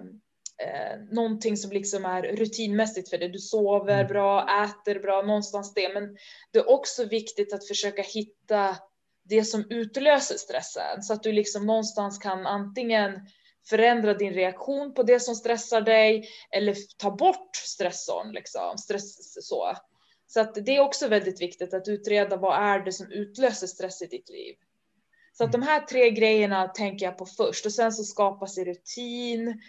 eh, 0.65 0.99
någonting 1.11 1.57
som 1.57 1.72
liksom 1.72 2.06
är 2.06 2.22
rutinmässigt 2.22 3.10
för 3.10 3.18
dig. 3.18 3.30
Du 3.30 3.40
sover 3.40 3.94
Mm. 3.94 4.07
bra, 4.07 4.48
äter 4.64 4.99
bra, 4.99 5.22
någonstans 5.22 5.73
det. 5.73 5.94
Men 5.94 6.18
det 6.52 6.60
är 6.60 6.69
också 6.69 7.06
viktigt 7.06 7.53
att 7.53 7.68
försöka 7.68 8.02
hitta 8.02 8.77
det 9.23 9.44
som 9.44 9.65
utlöser 9.69 10.38
stressen 10.38 11.03
så 11.03 11.14
att 11.14 11.23
du 11.23 11.31
liksom 11.31 11.65
någonstans 11.65 12.18
kan 12.18 12.45
antingen 12.48 13.19
förändra 13.69 14.14
din 14.14 14.34
reaktion 14.34 14.94
på 14.94 15.03
det 15.03 15.19
som 15.19 15.36
stressar 15.36 15.81
dig 15.81 16.30
eller 16.52 16.76
ta 16.98 17.11
bort 17.11 17.56
stressorn 17.56 18.31
liksom. 18.31 18.77
Stress, 18.77 19.34
så. 19.48 19.73
så 20.27 20.40
att 20.40 20.65
det 20.65 20.76
är 20.76 20.81
också 20.81 21.07
väldigt 21.07 21.41
viktigt 21.41 21.73
att 21.73 21.88
utreda 21.88 22.38
vad 22.38 22.64
är 22.64 22.80
det 22.80 22.91
som 22.91 23.11
utlöser 23.11 23.68
stress 23.68 24.02
i 24.02 24.06
ditt 24.06 24.30
liv. 24.30 24.56
Så 25.38 25.44
att 25.44 25.52
de 25.52 25.61
här 25.61 25.80
tre 25.80 26.11
grejerna 26.11 26.68
tänker 26.68 27.06
jag 27.06 27.18
på 27.18 27.26
först 27.26 27.65
och 27.65 27.73
sen 27.73 27.91
så 27.91 28.03
skapas 28.03 28.57
i 28.57 28.65
rutin, 28.65 29.61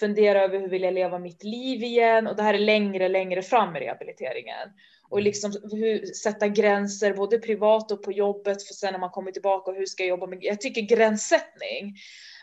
fundera 0.00 0.44
över 0.44 0.58
hur 0.58 0.68
vill 0.68 0.82
jag 0.82 0.94
leva 0.94 1.18
mitt 1.18 1.44
liv 1.44 1.82
igen 1.82 2.26
och 2.26 2.36
det 2.36 2.42
här 2.42 2.54
är 2.54 2.58
längre, 2.58 3.08
längre 3.08 3.42
fram 3.42 3.76
i 3.76 3.80
rehabiliteringen 3.80 4.68
och 5.10 5.22
liksom 5.22 5.52
hur, 5.72 6.06
sätta 6.06 6.48
gränser 6.48 7.14
både 7.14 7.38
privat 7.38 7.92
och 7.92 8.02
på 8.02 8.12
jobbet 8.12 8.62
för 8.62 8.74
sen 8.74 8.92
när 8.92 9.00
man 9.00 9.10
kommer 9.10 9.32
tillbaka 9.32 9.70
och 9.70 9.76
hur 9.76 9.86
ska 9.86 10.02
jag 10.02 10.08
jobba 10.08 10.26
med. 10.26 10.38
Jag 10.40 10.60
tycker 10.60 10.80
gränssättning. 10.80 11.94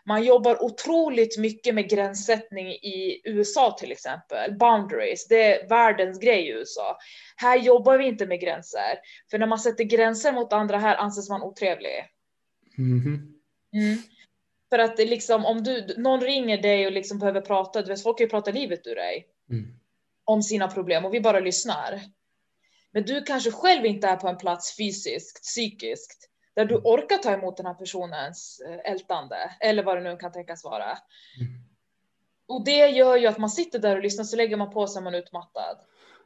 Man 0.05 0.23
jobbar 0.23 0.63
otroligt 0.63 1.37
mycket 1.37 1.75
med 1.75 1.89
gränssättning 1.89 2.67
i 2.67 3.21
USA 3.23 3.75
till 3.79 3.91
exempel. 3.91 4.57
Boundaries, 4.57 5.27
det 5.27 5.43
är 5.43 5.69
världens 5.69 6.19
grej 6.19 6.47
i 6.47 6.51
USA. 6.51 6.97
Här 7.35 7.57
jobbar 7.57 7.97
vi 7.97 8.07
inte 8.07 8.25
med 8.25 8.39
gränser, 8.39 8.99
för 9.31 9.39
när 9.39 9.47
man 9.47 9.59
sätter 9.59 9.83
gränser 9.83 10.31
mot 10.31 10.53
andra 10.53 10.77
här 10.77 10.95
anses 10.95 11.29
man 11.29 11.41
otrevlig. 11.41 12.05
Mhm. 12.77 13.33
Mm. 13.73 13.97
För 14.69 14.79
att 14.79 14.97
det 14.97 15.05
liksom 15.05 15.45
om 15.45 15.63
du, 15.63 15.95
någon 15.97 16.21
ringer 16.21 16.61
dig 16.61 16.85
och 16.85 16.91
liksom 16.91 17.19
behöver 17.19 17.41
prata, 17.41 17.81
du 17.81 17.87
vet 17.87 18.03
folk 18.03 18.17
kan 18.17 18.25
ju 18.25 18.29
prata 18.29 18.51
livet 18.51 18.87
ur 18.87 18.95
dig. 18.95 19.27
Mm. 19.49 19.79
Om 20.23 20.43
sina 20.43 20.67
problem 20.67 21.05
och 21.05 21.13
vi 21.13 21.21
bara 21.21 21.39
lyssnar. 21.39 22.01
Men 22.91 23.03
du 23.03 23.23
kanske 23.23 23.51
själv 23.51 23.85
inte 23.85 24.07
är 24.07 24.15
på 24.15 24.27
en 24.27 24.37
plats 24.37 24.77
fysiskt, 24.77 25.43
psykiskt, 25.43 26.29
där 26.55 26.65
du 26.65 26.75
orkar 26.75 27.17
ta 27.17 27.31
emot 27.31 27.57
den 27.57 27.65
här 27.65 27.73
personens 27.73 28.61
eh, 28.67 28.91
ältande 28.91 29.51
eller 29.59 29.83
vad 29.83 29.97
det 29.97 30.03
nu 30.03 30.17
kan 30.17 30.31
tänkas 30.31 30.63
vara. 30.63 30.85
Mm. 30.85 31.67
Och 32.47 32.65
det 32.65 32.87
gör 32.87 33.17
ju 33.17 33.27
att 33.27 33.37
man 33.37 33.49
sitter 33.49 33.79
där 33.79 33.95
och 33.95 34.03
lyssnar 34.03 34.25
så 34.25 34.35
lägger 34.35 34.57
man 34.57 34.69
på 34.69 34.87
sig 34.87 35.01
man 35.01 35.13
är 35.13 35.19
utmattad. 35.19 35.77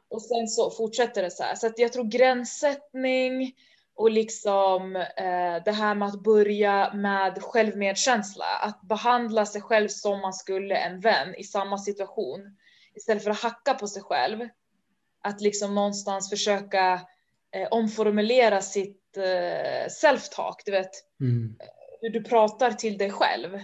Och 0.08 0.22
sen 0.22 0.48
så 0.48 0.70
fortsätter 0.70 1.22
det 1.22 1.30
så 1.30 1.42
här. 1.42 1.54
Så 1.54 1.66
att 1.66 1.78
jag 1.78 1.92
tror 1.92 2.04
gränssättning 2.04 3.54
och 3.94 4.10
liksom 4.10 4.96
eh, 4.96 5.64
det 5.64 5.72
här 5.72 5.94
med 5.94 6.08
att 6.08 6.22
börja 6.22 6.92
med 6.94 7.42
självmedkänsla, 7.42 8.44
att 8.62 8.82
behandla 8.82 9.46
sig 9.46 9.62
själv 9.62 9.88
som 9.88 10.20
man 10.20 10.32
skulle 10.32 10.76
en 10.76 11.00
vän 11.00 11.34
i 11.34 11.44
samma 11.44 11.78
situation 11.78 12.56
istället 12.94 13.24
för 13.24 13.30
att 13.30 13.42
hacka 13.42 13.74
på 13.74 13.86
sig 13.86 14.02
själv 14.02 14.48
att 15.22 15.40
liksom 15.40 15.74
någonstans 15.74 16.30
försöka 16.30 17.00
eh, 17.50 17.68
omformulera 17.70 18.60
sitt 18.60 19.16
eh, 19.16 19.88
self-talk, 19.88 20.54
du 20.64 20.70
vet, 20.72 20.90
Mm. 21.20 21.56
hur 22.00 22.10
du 22.10 22.24
pratar 22.24 22.70
till 22.72 22.98
dig 22.98 23.10
själv. 23.10 23.54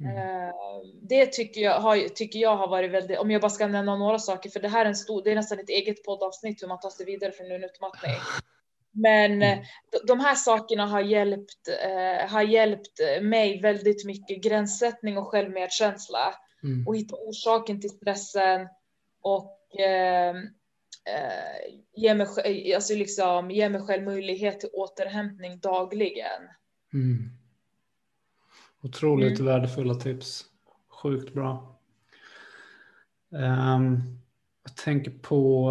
Mm. 0.00 0.16
Eh, 0.16 0.54
det 1.02 1.26
tycker 1.26 1.60
jag, 1.60 1.80
har, 1.80 2.08
tycker 2.08 2.38
jag 2.38 2.56
har 2.56 2.68
varit 2.68 2.90
väldigt, 2.90 3.18
om 3.18 3.30
jag 3.30 3.40
bara 3.40 3.50
ska 3.50 3.66
nämna 3.66 3.96
några 3.96 4.18
saker, 4.18 4.50
för 4.50 4.60
det 4.60 4.68
här 4.68 4.84
är 4.84 4.88
en 4.88 4.96
stor, 4.96 5.22
det 5.22 5.30
är 5.30 5.34
nästan 5.34 5.58
ett 5.58 5.68
eget 5.68 6.04
poddavsnitt 6.04 6.62
hur 6.62 6.68
man 6.68 6.80
tar 6.80 6.90
sig 6.90 7.06
vidare 7.06 7.32
från 7.32 7.52
en 7.52 7.64
utmattning. 7.64 8.12
Men 8.94 9.42
eh, 9.42 9.58
de- 10.06 10.20
här 10.20 10.34
sakerna 10.34 10.86
har 10.86 11.00
hjälpt, 11.00 11.68
eh, 11.84 12.30
har 12.30 12.42
hjälpt 12.42 13.00
mig 13.22 13.60
väldigt 13.60 14.04
mycket, 14.06 14.42
gränssättning 14.42 15.18
och 15.18 15.26
självmedkänsla 15.28 16.34
Mm. 16.62 16.86
och 16.88 16.96
hitta 16.96 17.16
orsaken 17.16 17.80
till 17.80 17.90
stressen 17.90 18.68
och 19.22 19.80
eh, 19.80 20.36
eh, 21.06 21.74
ge, 21.96 22.14
mig, 22.14 22.26
sj- 22.26 22.74
alltså 22.74 22.94
liksom, 22.94 23.50
ge 23.50 23.68
mig 23.68 23.80
själv 23.82 24.02
möjlighet 24.04 24.60
till 24.60 24.68
återhämtning 24.72 25.58
dagligen. 25.58 26.42
Mm. 26.92 27.30
Otroligt 28.82 29.40
Mm. 29.40 29.52
värdefulla 29.52 29.94
tips. 29.94 30.44
Sjukt 30.88 31.34
bra. 31.34 31.78
Ehm, 33.34 34.00
jag 34.64 34.76
tänker 34.76 35.10
på 35.10 35.70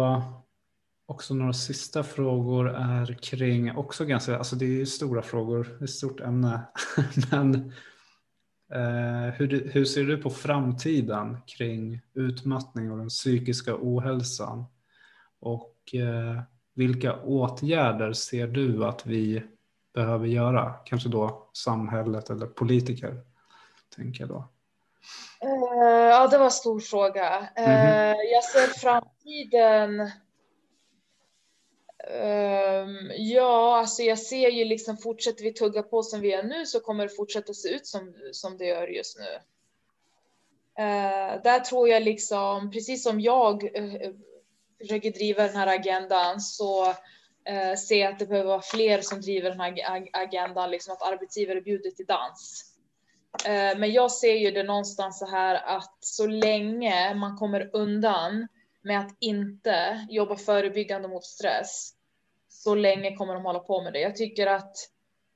också 1.06 1.34
några 1.34 1.52
sista 1.52 2.02
frågor 2.02 2.68
är 2.68 3.18
kring, 3.22 3.76
också 3.76 4.04
ganska, 4.04 4.38
alltså 4.38 4.56
det 4.56 4.64
är 4.64 4.68
ju 4.68 4.86
stora 4.86 5.22
frågor, 5.22 5.78
ett 5.82 5.90
stort 5.90 6.20
ämne. 6.20 6.60
Men 7.30 7.54
eh, 8.72 9.34
hur, 9.34 9.70
hur 9.72 9.84
ser 9.84 10.04
du 10.04 10.16
på 10.16 10.30
framtiden 10.30 11.38
kring 11.46 12.00
utmattning 12.14 12.92
och 12.92 12.98
den 12.98 13.08
psykiska 13.08 13.76
ohälsan? 13.80 14.64
Och 15.40 15.94
eh, 15.94 16.42
vilka 16.74 17.16
åtgärder 17.16 18.12
ser 18.12 18.46
du 18.46 18.84
att 18.84 19.06
vi 19.06 19.42
behöver 19.94 20.26
göra? 20.26 20.74
Kanske 20.84 21.08
då 21.08 21.50
samhället 21.52 22.30
eller 22.30 22.46
politiker, 22.46 23.20
tänker 23.96 24.20
jag 24.20 24.28
då. 24.28 24.48
Eh, 25.40 26.08
ja, 26.10 26.28
det 26.28 26.38
var 26.38 26.44
en 26.44 26.50
stor 26.50 26.80
fråga. 26.80 27.48
Eh, 27.56 28.14
Jag 28.32 28.44
ser 28.44 28.80
framtiden. 28.80 30.10
Um, 32.06 33.12
ja, 33.16 33.76
alltså 33.78 34.02
jag 34.02 34.18
ser 34.18 34.48
ju 34.48 34.64
liksom 34.64 34.96
fortsätter 34.96 35.44
vi 35.44 35.52
tugga 35.52 35.82
på 35.82 36.02
som 36.02 36.20
vi 36.20 36.32
är 36.32 36.42
nu 36.42 36.66
så 36.66 36.80
kommer 36.80 37.08
det 37.08 37.14
fortsätta 37.14 37.54
se 37.54 37.68
ut 37.68 37.86
som, 37.86 38.14
som 38.32 38.56
det 38.58 38.66
gör 38.66 38.86
just 38.86 39.18
nu. 39.18 39.24
Uh, 40.84 41.42
där 41.42 41.60
tror 41.60 41.88
jag 41.88 42.02
liksom, 42.02 42.70
precis 42.70 43.02
som 43.02 43.20
jag 43.20 43.78
uh, 43.78 44.12
försöker 44.80 45.10
driva 45.10 45.46
den 45.46 45.56
här 45.56 45.66
agendan 45.66 46.40
så 46.40 46.88
uh, 46.88 47.74
ser 47.88 48.00
jag 48.00 48.12
att 48.12 48.18
det 48.18 48.26
behöver 48.26 48.48
vara 48.48 48.62
fler 48.62 49.00
som 49.00 49.20
driver 49.20 49.50
den 49.50 49.60
här 49.60 49.72
ag- 49.72 50.10
agendan, 50.12 50.70
liksom 50.70 50.92
att 50.92 51.12
arbetsgivare 51.12 51.60
bjuder 51.60 51.90
till 51.90 52.06
dans. 52.06 52.70
Men 53.76 53.92
jag 53.92 54.10
ser 54.10 54.34
ju 54.34 54.50
det 54.50 54.62
någonstans 54.62 55.18
så 55.18 55.26
här 55.26 55.76
att 55.76 55.96
så 56.00 56.26
länge 56.26 57.14
man 57.14 57.36
kommer 57.36 57.70
undan 57.72 58.48
med 58.84 58.98
att 58.98 59.16
inte 59.20 60.06
jobba 60.10 60.36
förebyggande 60.36 61.08
mot 61.08 61.24
stress, 61.24 61.92
så 62.48 62.74
länge 62.74 63.16
kommer 63.16 63.34
de 63.34 63.44
hålla 63.44 63.58
på 63.58 63.82
med 63.82 63.92
det. 63.92 64.00
Jag 64.00 64.16
tycker 64.16 64.46
att 64.46 64.76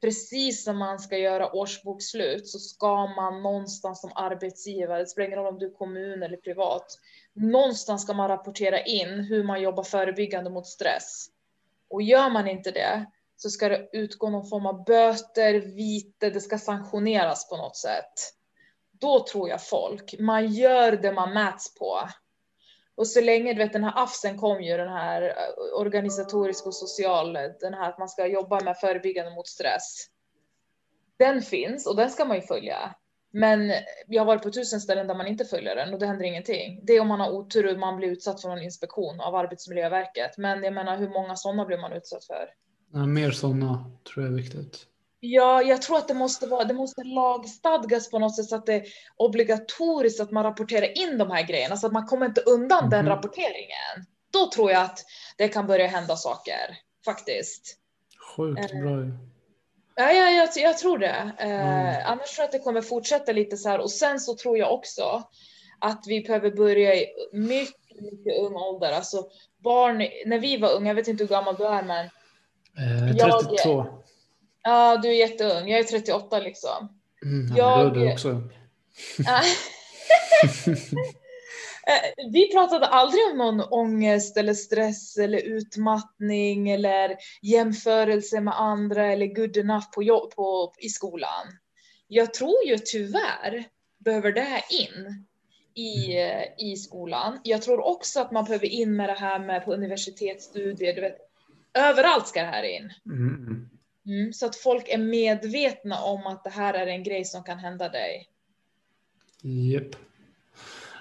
precis 0.01 0.65
som 0.65 0.79
man 0.79 0.99
ska 0.99 1.19
göra 1.19 1.53
årsbokslut 1.53 2.49
så 2.49 2.59
ska 2.59 3.07
man 3.07 3.43
någonstans 3.43 4.01
som 4.01 4.13
arbetsgivare, 4.15 4.99
det 4.99 5.07
spelar 5.07 5.27
ingen 5.27 5.39
roll 5.39 5.53
om 5.53 5.59
du 5.59 5.67
är 5.67 5.75
kommun 5.75 6.23
eller 6.23 6.37
privat, 6.37 6.99
någonstans 7.33 8.03
ska 8.03 8.13
man 8.13 8.29
rapportera 8.29 8.81
in 8.81 9.21
hur 9.21 9.45
man 9.45 9.63
jobbar 9.63 9.83
förebyggande 9.83 10.51
mot 10.51 10.67
stress. 10.67 11.27
Och 11.91 12.03
gör 12.03 12.31
man 12.31 12.49
inte 12.49 12.71
det 12.71 13.07
så 13.37 13.51
ska 13.51 13.69
det 13.69 13.89
utgå 13.93 14.31
någon 14.31 14.49
form 14.49 14.67
av 14.67 14.85
böter, 14.85 15.55
vite, 15.55 16.31
det 16.31 16.41
ska 16.41 16.59
sanktioneras 16.59 17.49
på 17.49 17.57
något 17.57 17.77
sätt. 17.77 18.35
Då 18.91 19.25
tror 19.25 19.49
jag 19.49 19.67
folk, 19.67 20.15
man 20.19 20.53
gör 20.53 20.93
det 20.93 21.13
man 21.13 21.35
mäts 21.35 21.75
på. 21.75 22.01
Och 22.99 23.07
så 23.07 23.21
länge, 23.21 23.53
du 23.53 23.59
vet 23.59 23.73
den 23.73 23.85
här 23.85 24.03
AFSen 24.03 24.39
kom 24.39 24.63
ju, 24.63 24.77
den 24.77 24.89
här 24.89 25.23
eh, 25.23 25.81
organisatorisk 25.81 26.67
och 26.67 26.75
social, 26.75 27.33
den 27.61 27.75
här 27.75 27.89
att 27.89 27.99
man 27.99 28.09
ska 28.09 28.27
jobba 28.27 28.61
med 28.61 28.77
förebyggande 28.77 29.31
mot 29.31 29.49
stress. 29.49 30.07
Den 31.19 31.43
finns 31.43 31.87
och 31.87 31.97
den 31.97 32.11
ska 32.11 32.25
man 32.25 32.37
ju 32.37 32.43
följa. 32.43 32.95
Men 33.33 33.73
jag 34.07 34.21
har 34.21 34.27
varit 34.27 34.43
på 34.43 34.51
tusen 34.51 34.81
ställen 34.81 35.07
där 35.07 35.15
man 35.15 35.27
inte 35.27 35.45
följer 35.45 35.77
den 35.77 35.95
och 35.95 36.01
det 36.01 36.07
händer 36.07 36.25
ingenting. 36.25 36.81
Det 36.85 36.93
är 36.93 37.01
om 37.01 37.09
man 37.09 37.21
har 37.21 37.31
otur 37.31 37.73
och 37.73 37.79
man 37.79 37.97
blir 37.97 38.09
utsatt 38.09 38.43
för 38.43 38.49
någon 38.49 38.63
inspektion 38.63 39.21
av 39.21 39.35
Arbetsmiljöverket. 39.35 40.39
Men 40.39 40.63
jag 40.63 40.75
menar, 40.75 40.97
hur 40.97 41.09
många 41.09 41.37
sådana 41.37 41.65
blir 41.65 41.79
man 41.79 41.93
utsatt 41.93 42.25
för? 42.25 42.49
Ja, 42.93 43.07
mer 43.07 43.31
sådana 43.31 43.91
tror 44.15 44.25
jag 44.25 44.33
är 44.33 44.37
viktigt. 44.37 44.87
Ja, 45.21 45.63
jag 45.63 45.83
tror 45.83 45.99
att 45.99 46.09
det 46.09 46.15
måste 46.15 46.47
vara, 46.47 46.65
det 46.65 46.75
måste 46.75 47.05
lagstadgas 47.05 48.11
på 48.11 48.19
något 48.19 48.37
sätt 48.37 48.47
så 48.49 48.57
att 48.57 48.67
det 48.67 48.75
är 48.75 48.83
obligatoriskt 49.17 50.21
att 50.21 50.31
man 50.31 50.45
rapporterar 50.45 50.99
in 50.99 51.19
de 51.19 51.31
här 51.31 51.43
grejerna 51.43 51.77
så 51.77 51.87
att 51.87 51.93
man 51.93 52.07
kommer 52.07 52.27
inte 52.27 52.41
undan 52.41 52.91
den 52.91 53.05
Mhm. 53.05 53.09
rapporteringen. 53.15 54.07
Då 54.33 54.51
tror 54.51 54.71
jag 54.71 54.83
att 54.83 55.05
det 55.37 55.49
kan 55.49 55.67
börja 55.67 55.87
hända 55.87 56.17
saker 56.17 56.77
faktiskt. 57.05 57.77
Sjukt 58.37 58.73
Eh, 58.73 58.81
bra. 58.81 58.91
Ja, 59.97 60.13
ja 60.13 60.31
jag, 60.31 60.49
jag 60.57 60.79
tror 60.79 60.99
det. 60.99 61.33
Eh, 61.39 61.49
Mm. 61.51 62.03
Annars 62.07 62.35
tror 62.35 62.43
jag 62.43 62.45
att 62.45 62.53
det 62.53 62.59
kommer 62.59 62.81
fortsätta 62.83 63.33
lite 63.33 63.57
så 63.57 63.69
här 63.69 63.79
och 63.81 63.91
sen 63.91 64.21
så 64.21 64.35
tror 64.37 64.59
jag 64.59 64.73
också 64.75 65.23
att 65.81 66.05
vi 66.07 66.21
behöver 66.21 66.51
börja 66.51 66.95
i 66.95 67.07
mycket, 67.33 68.01
mycket 68.01 68.39
ung 68.41 68.55
ålder. 68.57 68.93
Alltså 68.93 69.29
barn, 69.59 69.99
när 70.27 70.39
vi 70.39 70.57
var 70.57 70.73
unga, 70.73 70.89
jag 70.91 70.95
vet 70.95 71.09
inte 71.09 71.25
hur 71.25 71.29
gammal 71.29 71.57
du 71.57 71.67
är 71.67 71.83
men 71.83 72.07
Eh, 72.79 73.17
jag- 73.17 73.41
32. 73.41 73.87
Ja, 74.63 74.97
du 74.97 75.09
är 75.09 75.13
jätteung. 75.13 75.69
Jag 75.69 75.81
är 75.81 75.85
38 75.85 76.39
liksom. 76.39 76.89
Mm, 77.25 77.57
ja, 77.57 77.83
jag- 77.85 77.95
då 77.95 78.01
är 78.01 78.05
du 78.05 78.13
också. 78.13 78.43
Eh, 81.89 82.25
Vi 82.33 82.53
pratade 82.53 82.87
aldrig 82.87 83.21
om 83.31 83.39
någon 83.39 83.61
ångest 83.61 84.37
eller 84.37 84.55
stress 84.55 85.17
eller 85.17 85.39
utmattning 85.39 86.71
eller 86.71 87.17
jämförelse 87.43 88.41
med 88.41 88.61
andra 88.61 89.07
eller 89.13 89.27
good 89.27 89.57
enough 89.57 89.91
på 89.95 90.03
jobb, 90.03 90.31
på, 90.35 90.73
i 90.79 90.89
skolan. 90.89 91.47
Jag 92.09 92.35
tror 92.35 92.65
ju 92.67 92.79
tyvärr 92.79 93.65
behöver 93.99 94.33
det 94.33 94.41
här 94.41 94.63
in 94.71 95.27
i, 95.75 96.17
eh, 96.21 96.43
i 96.71 96.77
skolan. 96.77 97.41
Jag 97.43 97.63
tror 97.63 97.81
också 97.87 98.21
att 98.21 98.33
man 98.33 98.45
behöver 98.45 98.67
in 98.67 98.97
med 98.97 99.09
det 99.09 99.19
här 99.19 99.39
med 99.39 99.65
på 99.65 99.73
universitetsstudier. 99.75 100.95
Du 100.95 101.01
vet, 101.01 101.17
överallt 101.75 102.27
ska 102.29 102.41
det 102.41 102.47
här 102.47 102.63
in. 102.63 102.93
Mm. 103.07 103.69
Mm, 104.09 104.33
så 104.33 104.47
att 104.47 104.57
folk 104.57 104.89
är 104.89 104.99
medvetna 104.99 106.03
om 106.03 106.27
att 106.27 106.45
det 106.45 106.51
här 106.51 106.75
är 106.75 106.87
en 106.87 107.03
grej 107.03 107.25
som 107.25 107.43
kan 107.45 107.59
hända 107.59 107.89
dig. 107.89 108.29
Japp. 109.43 109.97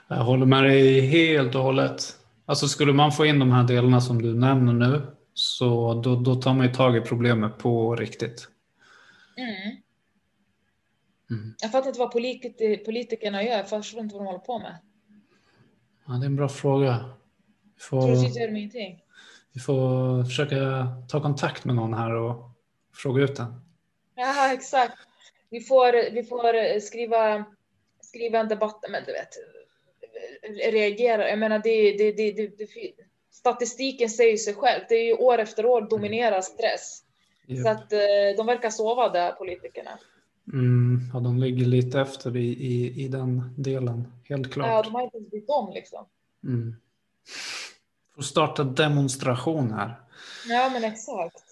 Jag 0.07 0.23
håller 0.23 0.45
med 0.45 0.63
dig 0.63 1.01
helt 1.01 1.55
och 1.55 1.61
hållet. 1.61 2.01
Alltså 2.45 2.67
skulle 2.67 2.93
man 2.93 3.11
få 3.11 3.25
in 3.25 3.39
de 3.39 3.51
här 3.51 3.63
delarna 3.63 4.01
som 4.01 4.21
du 4.21 4.33
nämner 4.33 4.73
nu 4.73 5.01
så 5.33 5.93
då, 5.93 6.15
då 6.15 6.35
tar 6.35 6.53
man 6.53 6.65
ju 6.67 6.73
tag 6.73 6.97
i 6.97 7.01
problemet 7.01 7.57
på 7.57 7.95
riktigt. 7.95 8.47
Mm. 9.37 9.77
Mm. 11.29 11.55
Jag 11.61 11.71
fattar 11.71 11.87
inte 11.87 11.99
vad 11.99 12.13
politi- 12.13 12.85
politikerna 12.85 13.43
gör. 13.43 13.57
Jag 13.57 13.69
förstår 13.69 13.99
inte 14.01 14.15
vad 14.15 14.23
de 14.23 14.27
håller 14.27 14.39
på 14.39 14.59
med. 14.59 14.77
Ja, 16.07 16.13
det 16.13 16.23
är 16.23 16.25
en 16.25 16.35
bra 16.35 16.49
fråga. 16.49 17.09
Vi 17.75 17.81
får, 17.81 18.01
Troligtvis 18.01 18.37
gör 18.39 18.47
de 18.47 18.55
ingenting. 18.55 19.01
vi 19.53 19.59
får 19.59 20.23
försöka 20.23 20.87
ta 21.09 21.21
kontakt 21.21 21.65
med 21.65 21.75
någon 21.75 21.93
här 21.93 22.11
och 22.11 22.49
fråga 22.97 23.23
ut 23.23 23.35
den. 23.35 23.61
Ja, 24.15 24.53
exakt. 24.53 24.97
Vi 25.49 25.61
får, 25.61 26.11
vi 26.11 26.23
får 26.23 26.79
skriva, 26.79 27.45
skriva 28.01 28.39
en 28.39 28.47
debatt, 28.47 28.85
men 28.89 29.03
du 29.05 29.11
vet, 29.13 29.29
reagera. 30.73 31.29
Jag 31.29 31.39
menar, 31.39 31.59
det, 31.59 31.91
det, 31.97 32.11
det, 32.11 32.31
det, 32.31 32.67
statistiken 33.31 34.09
säger 34.09 34.37
sig 34.37 34.53
själv. 34.53 34.81
Det 34.89 34.95
är 34.95 35.05
ju 35.05 35.13
år 35.13 35.37
efter 35.37 35.65
år 35.65 35.81
dominerar 35.89 36.41
stress. 36.41 37.03
Så 37.47 37.53
Japp. 37.53 37.67
att 37.77 37.93
eh, 37.93 37.99
de 38.37 38.45
verkar 38.45 38.69
sova 38.69 39.09
där, 39.09 39.31
politikerna. 39.31 39.99
Mm, 40.53 40.99
ja, 41.13 41.19
de 41.19 41.37
ligger 41.37 41.65
lite 41.65 42.01
efter 42.01 42.37
i, 42.37 42.47
i, 42.47 43.03
i 43.03 43.07
den 43.07 43.53
delen, 43.57 44.13
helt 44.23 44.47
Ja, 44.47 44.53
klart. 44.53 44.85
de 44.85 44.95
har 44.95 45.01
inte 45.01 45.17
ens 45.17 45.29
brytt 45.29 45.49
om 45.49 45.73
liksom. 45.73 46.05
Mm. 46.43 46.75
Får 48.15 48.21
starta 48.21 48.63
demonstration 48.63 49.73
här. 49.73 49.95
Ja, 50.47 50.69
men 50.73 50.83
exakt. 50.83 51.43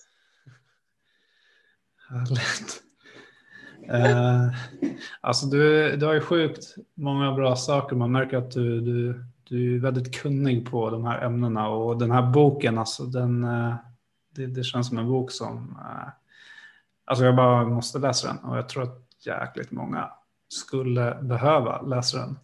Härligt. 2.09 2.81
Eh, 3.89 4.49
alltså 5.21 5.45
du, 5.45 5.95
du 5.97 6.05
har 6.05 6.13
ju 6.13 6.21
sjukt 6.21 6.75
många 6.93 7.31
bra 7.31 7.55
saker. 7.55 7.95
Man 7.95 8.11
märker 8.11 8.37
att 8.37 8.51
du, 8.51 8.81
du, 8.81 9.25
du 9.43 9.75
är 9.75 9.79
väldigt 9.79 10.21
kunnig 10.21 10.69
på 10.71 10.89
de 10.89 11.05
här 11.05 11.21
ämnena 11.21 11.67
och 11.67 11.97
den 11.97 12.11
här 12.11 12.31
boken, 12.31 12.77
alltså 12.77 13.03
den, 13.03 13.43
eh, 13.43 13.75
det, 14.35 14.45
det 14.45 14.63
känns 14.63 14.87
som 14.87 14.97
en 14.97 15.07
bok 15.07 15.31
som, 15.31 15.77
eh, 15.79 16.09
alltså 17.05 17.25
jag 17.25 17.35
bara 17.35 17.65
måste 17.65 17.99
läsa 17.99 18.27
den 18.27 18.37
och 18.37 18.57
jag 18.57 18.69
tror 18.69 18.83
att 18.83 19.01
jäkligt 19.25 19.71
många 19.71 20.09
skulle 20.47 21.17
behöva 21.21 21.81
läsa 21.81 22.17
den. 22.17 22.39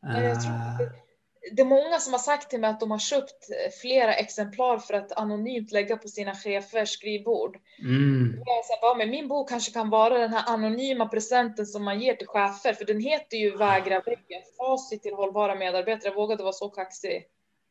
Ja, 0.00 0.20
jag 0.20 0.42
tror 0.42 0.52
att 0.54 1.05
Det 1.52 1.62
är 1.62 1.66
många 1.66 1.98
som 1.98 2.12
har 2.12 2.20
sagt 2.20 2.50
till 2.50 2.60
mig 2.60 2.70
att 2.70 2.80
de 2.80 2.90
har 2.90 2.98
köpt 2.98 3.46
flera 3.82 4.14
exemplar 4.14 4.78
för 4.78 4.94
att 4.94 5.12
anonymt 5.12 5.72
lägga 5.72 5.96
på 5.96 6.08
sina 6.08 6.34
chefers 6.34 6.88
skrivbord. 6.88 7.56
mm, 7.82 8.42
Jag 8.46 8.78
ja, 8.82 8.94
men 8.98 9.10
min 9.10 9.28
bok 9.28 9.48
kanske 9.48 9.72
kan 9.72 9.90
vara 9.90 10.18
den 10.18 10.32
här 10.32 10.54
anonyma 10.54 11.08
presenten 11.08 11.66
som 11.66 11.84
man 11.84 12.00
ger 12.00 12.14
till 12.14 12.26
chefer, 12.26 12.72
för 12.72 12.84
den 12.84 13.00
heter 13.00 13.36
ju 13.36 13.56
Vägra 13.56 14.00
väggen, 14.00 14.42
facit 14.58 15.02
till 15.02 15.14
hållbara 15.14 15.54
medarbetare. 15.54 16.08
Jag 16.08 16.14
vågade 16.14 16.42
vara 16.42 16.52
så 16.52 16.68
kaxig. 16.68 17.24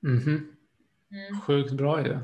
mhm. 0.04 0.52
Mm. 1.12 1.42
Sjukt 1.42 1.72
bra 1.72 2.02
ju. 2.08 2.18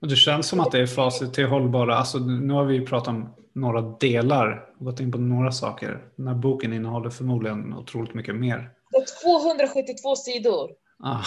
Och 0.00 0.08
det 0.08 0.16
känns 0.16 0.48
som 0.48 0.60
att 0.60 0.72
det 0.72 0.80
är 0.80 0.86
facit 0.86 1.34
till 1.34 1.46
hållbara, 1.46 1.96
alltså 1.96 2.18
nu 2.18 2.54
har 2.54 2.64
vi 2.64 2.86
pratat 2.86 3.08
om 3.08 3.34
några 3.52 3.80
delar 3.80 4.70
och 4.78 4.84
gått 4.84 5.00
in 5.00 5.12
på 5.12 5.18
några 5.18 5.52
saker. 5.52 6.04
Den 6.16 6.26
här 6.28 6.34
boken 6.34 6.72
innehåller 6.72 7.10
förmodligen 7.10 7.74
otroligt 7.74 8.14
mycket 8.14 8.34
mer. 8.36 8.70
Det 8.90 8.96
är 8.96 9.22
272 9.22 10.16
sidor, 10.16 10.70
Ah, 11.00 11.24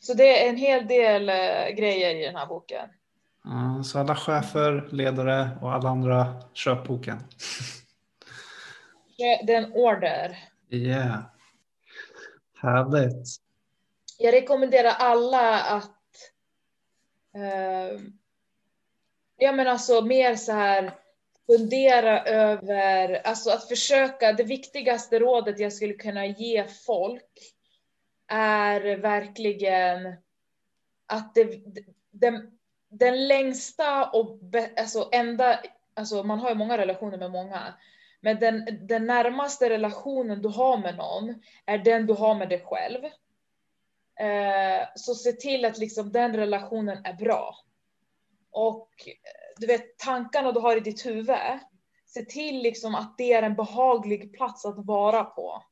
så 0.00 0.14
det 0.14 0.44
är 0.44 0.48
en 0.48 0.56
hel 0.56 0.86
del 0.88 1.28
eh, 1.28 1.68
grejer 1.76 2.14
i 2.14 2.24
den 2.24 2.36
här 2.36 2.46
boken. 2.46 2.88
ah, 3.44 3.82
så 3.82 3.98
alla 3.98 4.16
chefer, 4.16 4.88
ledare 4.92 5.58
och 5.62 5.72
alla 5.72 5.88
andra, 5.88 6.42
köp 6.52 6.84
boken. 6.86 7.18
Det 9.18 9.52
är 9.52 9.62
en 9.62 9.72
order. 9.72 10.38
Yeah. 10.70 11.18
Härligt. 12.62 13.28
Jag 14.18 14.34
rekommenderar 14.34 14.90
alla 14.90 15.60
att 15.62 15.90
eh, 17.34 18.00
ja 19.36 19.52
men 19.52 19.68
alltså 19.68 20.00
mer 20.00 20.36
så 20.36 20.52
här 20.52 20.94
fundera 21.46 22.24
över, 22.24 23.26
alltså 23.26 23.50
att 23.50 23.68
försöka, 23.68 24.32
det 24.32 24.44
viktigaste 24.44 25.18
rådet 25.18 25.58
jag 25.58 25.72
skulle 25.72 25.94
kunna 25.94 26.26
ge 26.26 26.64
folk 26.64 27.54
är 28.28 28.96
verkligen 28.96 30.16
att 31.06 31.34
det, 31.34 31.60
den, 32.10 32.58
den 32.90 33.28
längsta 33.28 34.10
och 34.10 34.38
be, 34.38 34.70
alltså 34.76 35.08
enda, 35.12 35.60
alltså 35.94 36.22
man 36.22 36.38
har 36.38 36.48
ju 36.48 36.54
många 36.54 36.78
relationer 36.78 37.18
med 37.18 37.30
många, 37.30 37.74
men 38.20 38.40
den, 38.40 38.86
den 38.86 39.06
närmaste 39.06 39.70
relationen 39.70 40.42
du 40.42 40.48
har 40.48 40.78
med 40.78 40.96
någon 40.96 41.42
är 41.66 41.78
den 41.78 42.06
du 42.06 42.12
har 42.12 42.34
med 42.34 42.48
dig 42.48 42.64
själv. 42.64 43.04
Eh, 44.20 44.86
så 44.94 45.14
se 45.14 45.32
till 45.32 45.64
att 45.64 45.78
liksom 45.78 46.12
den 46.12 46.36
relationen 46.36 47.04
är 47.04 47.12
bra. 47.12 47.56
Och 48.50 48.88
du 49.56 49.66
vet 49.66 49.98
tankarna 49.98 50.52
du 50.52 50.60
har 50.60 50.76
i 50.76 50.80
ditt 50.80 51.06
huvud, 51.06 51.36
se 52.06 52.24
till 52.24 52.62
liksom 52.62 52.94
att 52.94 53.18
det 53.18 53.32
är 53.32 53.42
en 53.42 53.54
behaglig 53.56 54.32
plats 54.36 54.64
att 54.64 54.86
vara 54.86 55.24
på. 55.24 55.64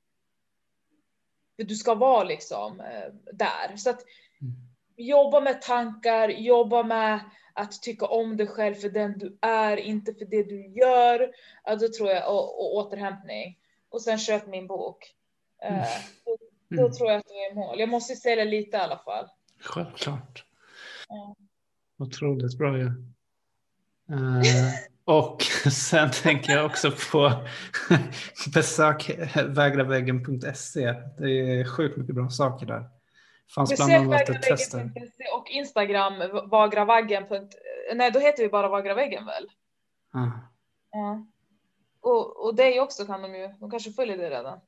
För 1.57 1.65
du 1.65 1.75
ska 1.75 1.95
vara 1.95 2.25
liksom 2.25 2.81
eh, 2.81 3.13
där. 3.33 3.77
Så 3.77 3.91
att 3.91 4.01
jobba 4.97 5.41
med 5.41 5.63
tankar, 5.63 6.29
jobba 6.29 6.83
med 6.83 7.21
att 7.55 7.83
tycka 7.83 8.07
om 8.07 8.37
dig 8.37 8.47
själv 8.47 8.75
för 8.75 8.89
den 8.89 9.19
du 9.19 9.39
är, 9.41 9.77
inte 9.77 10.15
för 10.15 10.25
det 10.25 10.43
du 10.43 10.67
gör. 10.67 11.33
Ja, 11.65 11.77
då 11.77 11.89
tror 11.89 12.09
jag, 12.09 12.35
och, 12.35 12.61
och 12.61 12.75
återhämtning. 12.77 13.59
Och 13.89 14.03
sen 14.03 14.19
köp 14.19 14.47
min 14.47 14.67
bok. 14.67 15.15
Eh, 15.63 15.85
då, 16.25 16.37
då 16.69 16.77
Mm. 16.83 16.93
tror 16.93 17.11
jag 17.11 17.19
att 17.19 17.27
du 17.29 17.35
är 17.35 17.53
i 17.53 17.55
mål. 17.55 17.81
Jag 17.81 17.89
måste 17.89 18.17
sälja 18.17 18.45
lite 18.45 18.77
i 18.77 18.81
alla 18.81 18.99
fall. 18.99 19.29
Självklart. 19.61 20.45
Ja. 21.09 21.37
Otroligt 21.99 22.59
bra 22.59 22.79
ju. 22.79 22.91
Eh, 24.11 24.73
och 25.05 25.43
sen 25.73 26.11
tänker 26.11 26.53
jag 26.53 26.67
också 26.67 26.91
på 27.13 27.33
besök 28.55 29.11
vägraväggen.se. 29.47 30.95
Det 31.19 31.61
är 31.61 31.65
sjukt 31.65 31.97
mycket 31.97 32.15
bra 32.15 32.29
saker 32.29 32.67
där. 32.67 32.89
Fanns 33.55 33.71
Besök 33.71 33.89
vägravaggen.se 33.89 34.79
och 35.37 35.51
Instagram 35.51 36.13
vagravaggen. 36.51 37.25
Nej, 37.95 38.11
då 38.11 38.21
heter 38.21 38.43
vi 38.43 38.49
bara 38.49 38.69
vagravaggen 38.69 39.27
väl? 39.27 39.47
Ja. 40.13 41.27
Och, 42.01 42.45
och 42.47 42.55
dig 42.55 42.81
också 42.81 43.07
kan 43.07 43.23
de 43.23 43.35
ju. 43.35 43.49
De 43.49 43.71
kanske 43.71 43.93
följer 43.93 44.17
det 44.17 44.31
redan. 44.31 44.61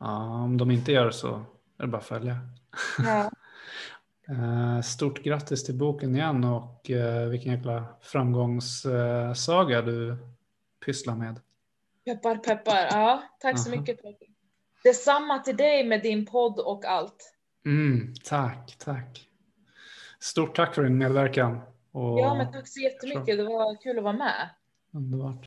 Ja, 0.00 0.42
om 0.42 0.56
de 0.56 0.70
inte 0.70 0.92
gör 0.92 1.10
så 1.10 1.34
är 1.78 1.82
det 1.82 1.86
bara 1.86 1.98
att 1.98 2.06
följa. 2.06 2.38
Ja. 2.98 3.30
Eh, 4.28 4.80
Stort 4.82 5.22
grattis 5.22 5.64
till 5.64 5.74
boken 5.74 6.14
igen 6.16 6.44
och 6.44 6.90
eh, 6.90 7.28
vilken 7.28 7.52
jäkla 7.52 7.84
framgångssaga 8.00 9.82
du 9.82 10.16
pysslar 10.86 11.14
med. 11.16 11.40
Peppar, 12.04 12.36
peppar. 12.36 12.88
Ja, 12.90 13.22
tack 13.40 13.58
så 13.58 13.70
Aha. 13.70 13.80
mycket. 13.80 13.96
Peppar. 13.96 14.14
Detsamma 14.84 15.38
till 15.38 15.56
dig 15.56 15.84
med 15.84 16.02
din 16.02 16.26
podd 16.26 16.58
och 16.58 16.84
allt. 16.84 17.32
Mm, 17.64 18.14
tack, 18.24 18.76
tack. 18.78 19.28
Stort 20.20 20.56
tack 20.56 20.74
för 20.74 20.82
din 20.82 20.98
medverkan. 20.98 21.60
Och 21.92 22.20
Ja, 22.20 22.34
men 22.34 22.52
tack 22.52 22.68
så 22.68 22.80
jättemycket. 22.80 23.36
Det 23.38 23.44
var 23.44 23.82
kul 23.82 23.98
att 23.98 24.04
vara 24.04 24.16
med. 24.16 24.48
Underbart. 24.92 25.46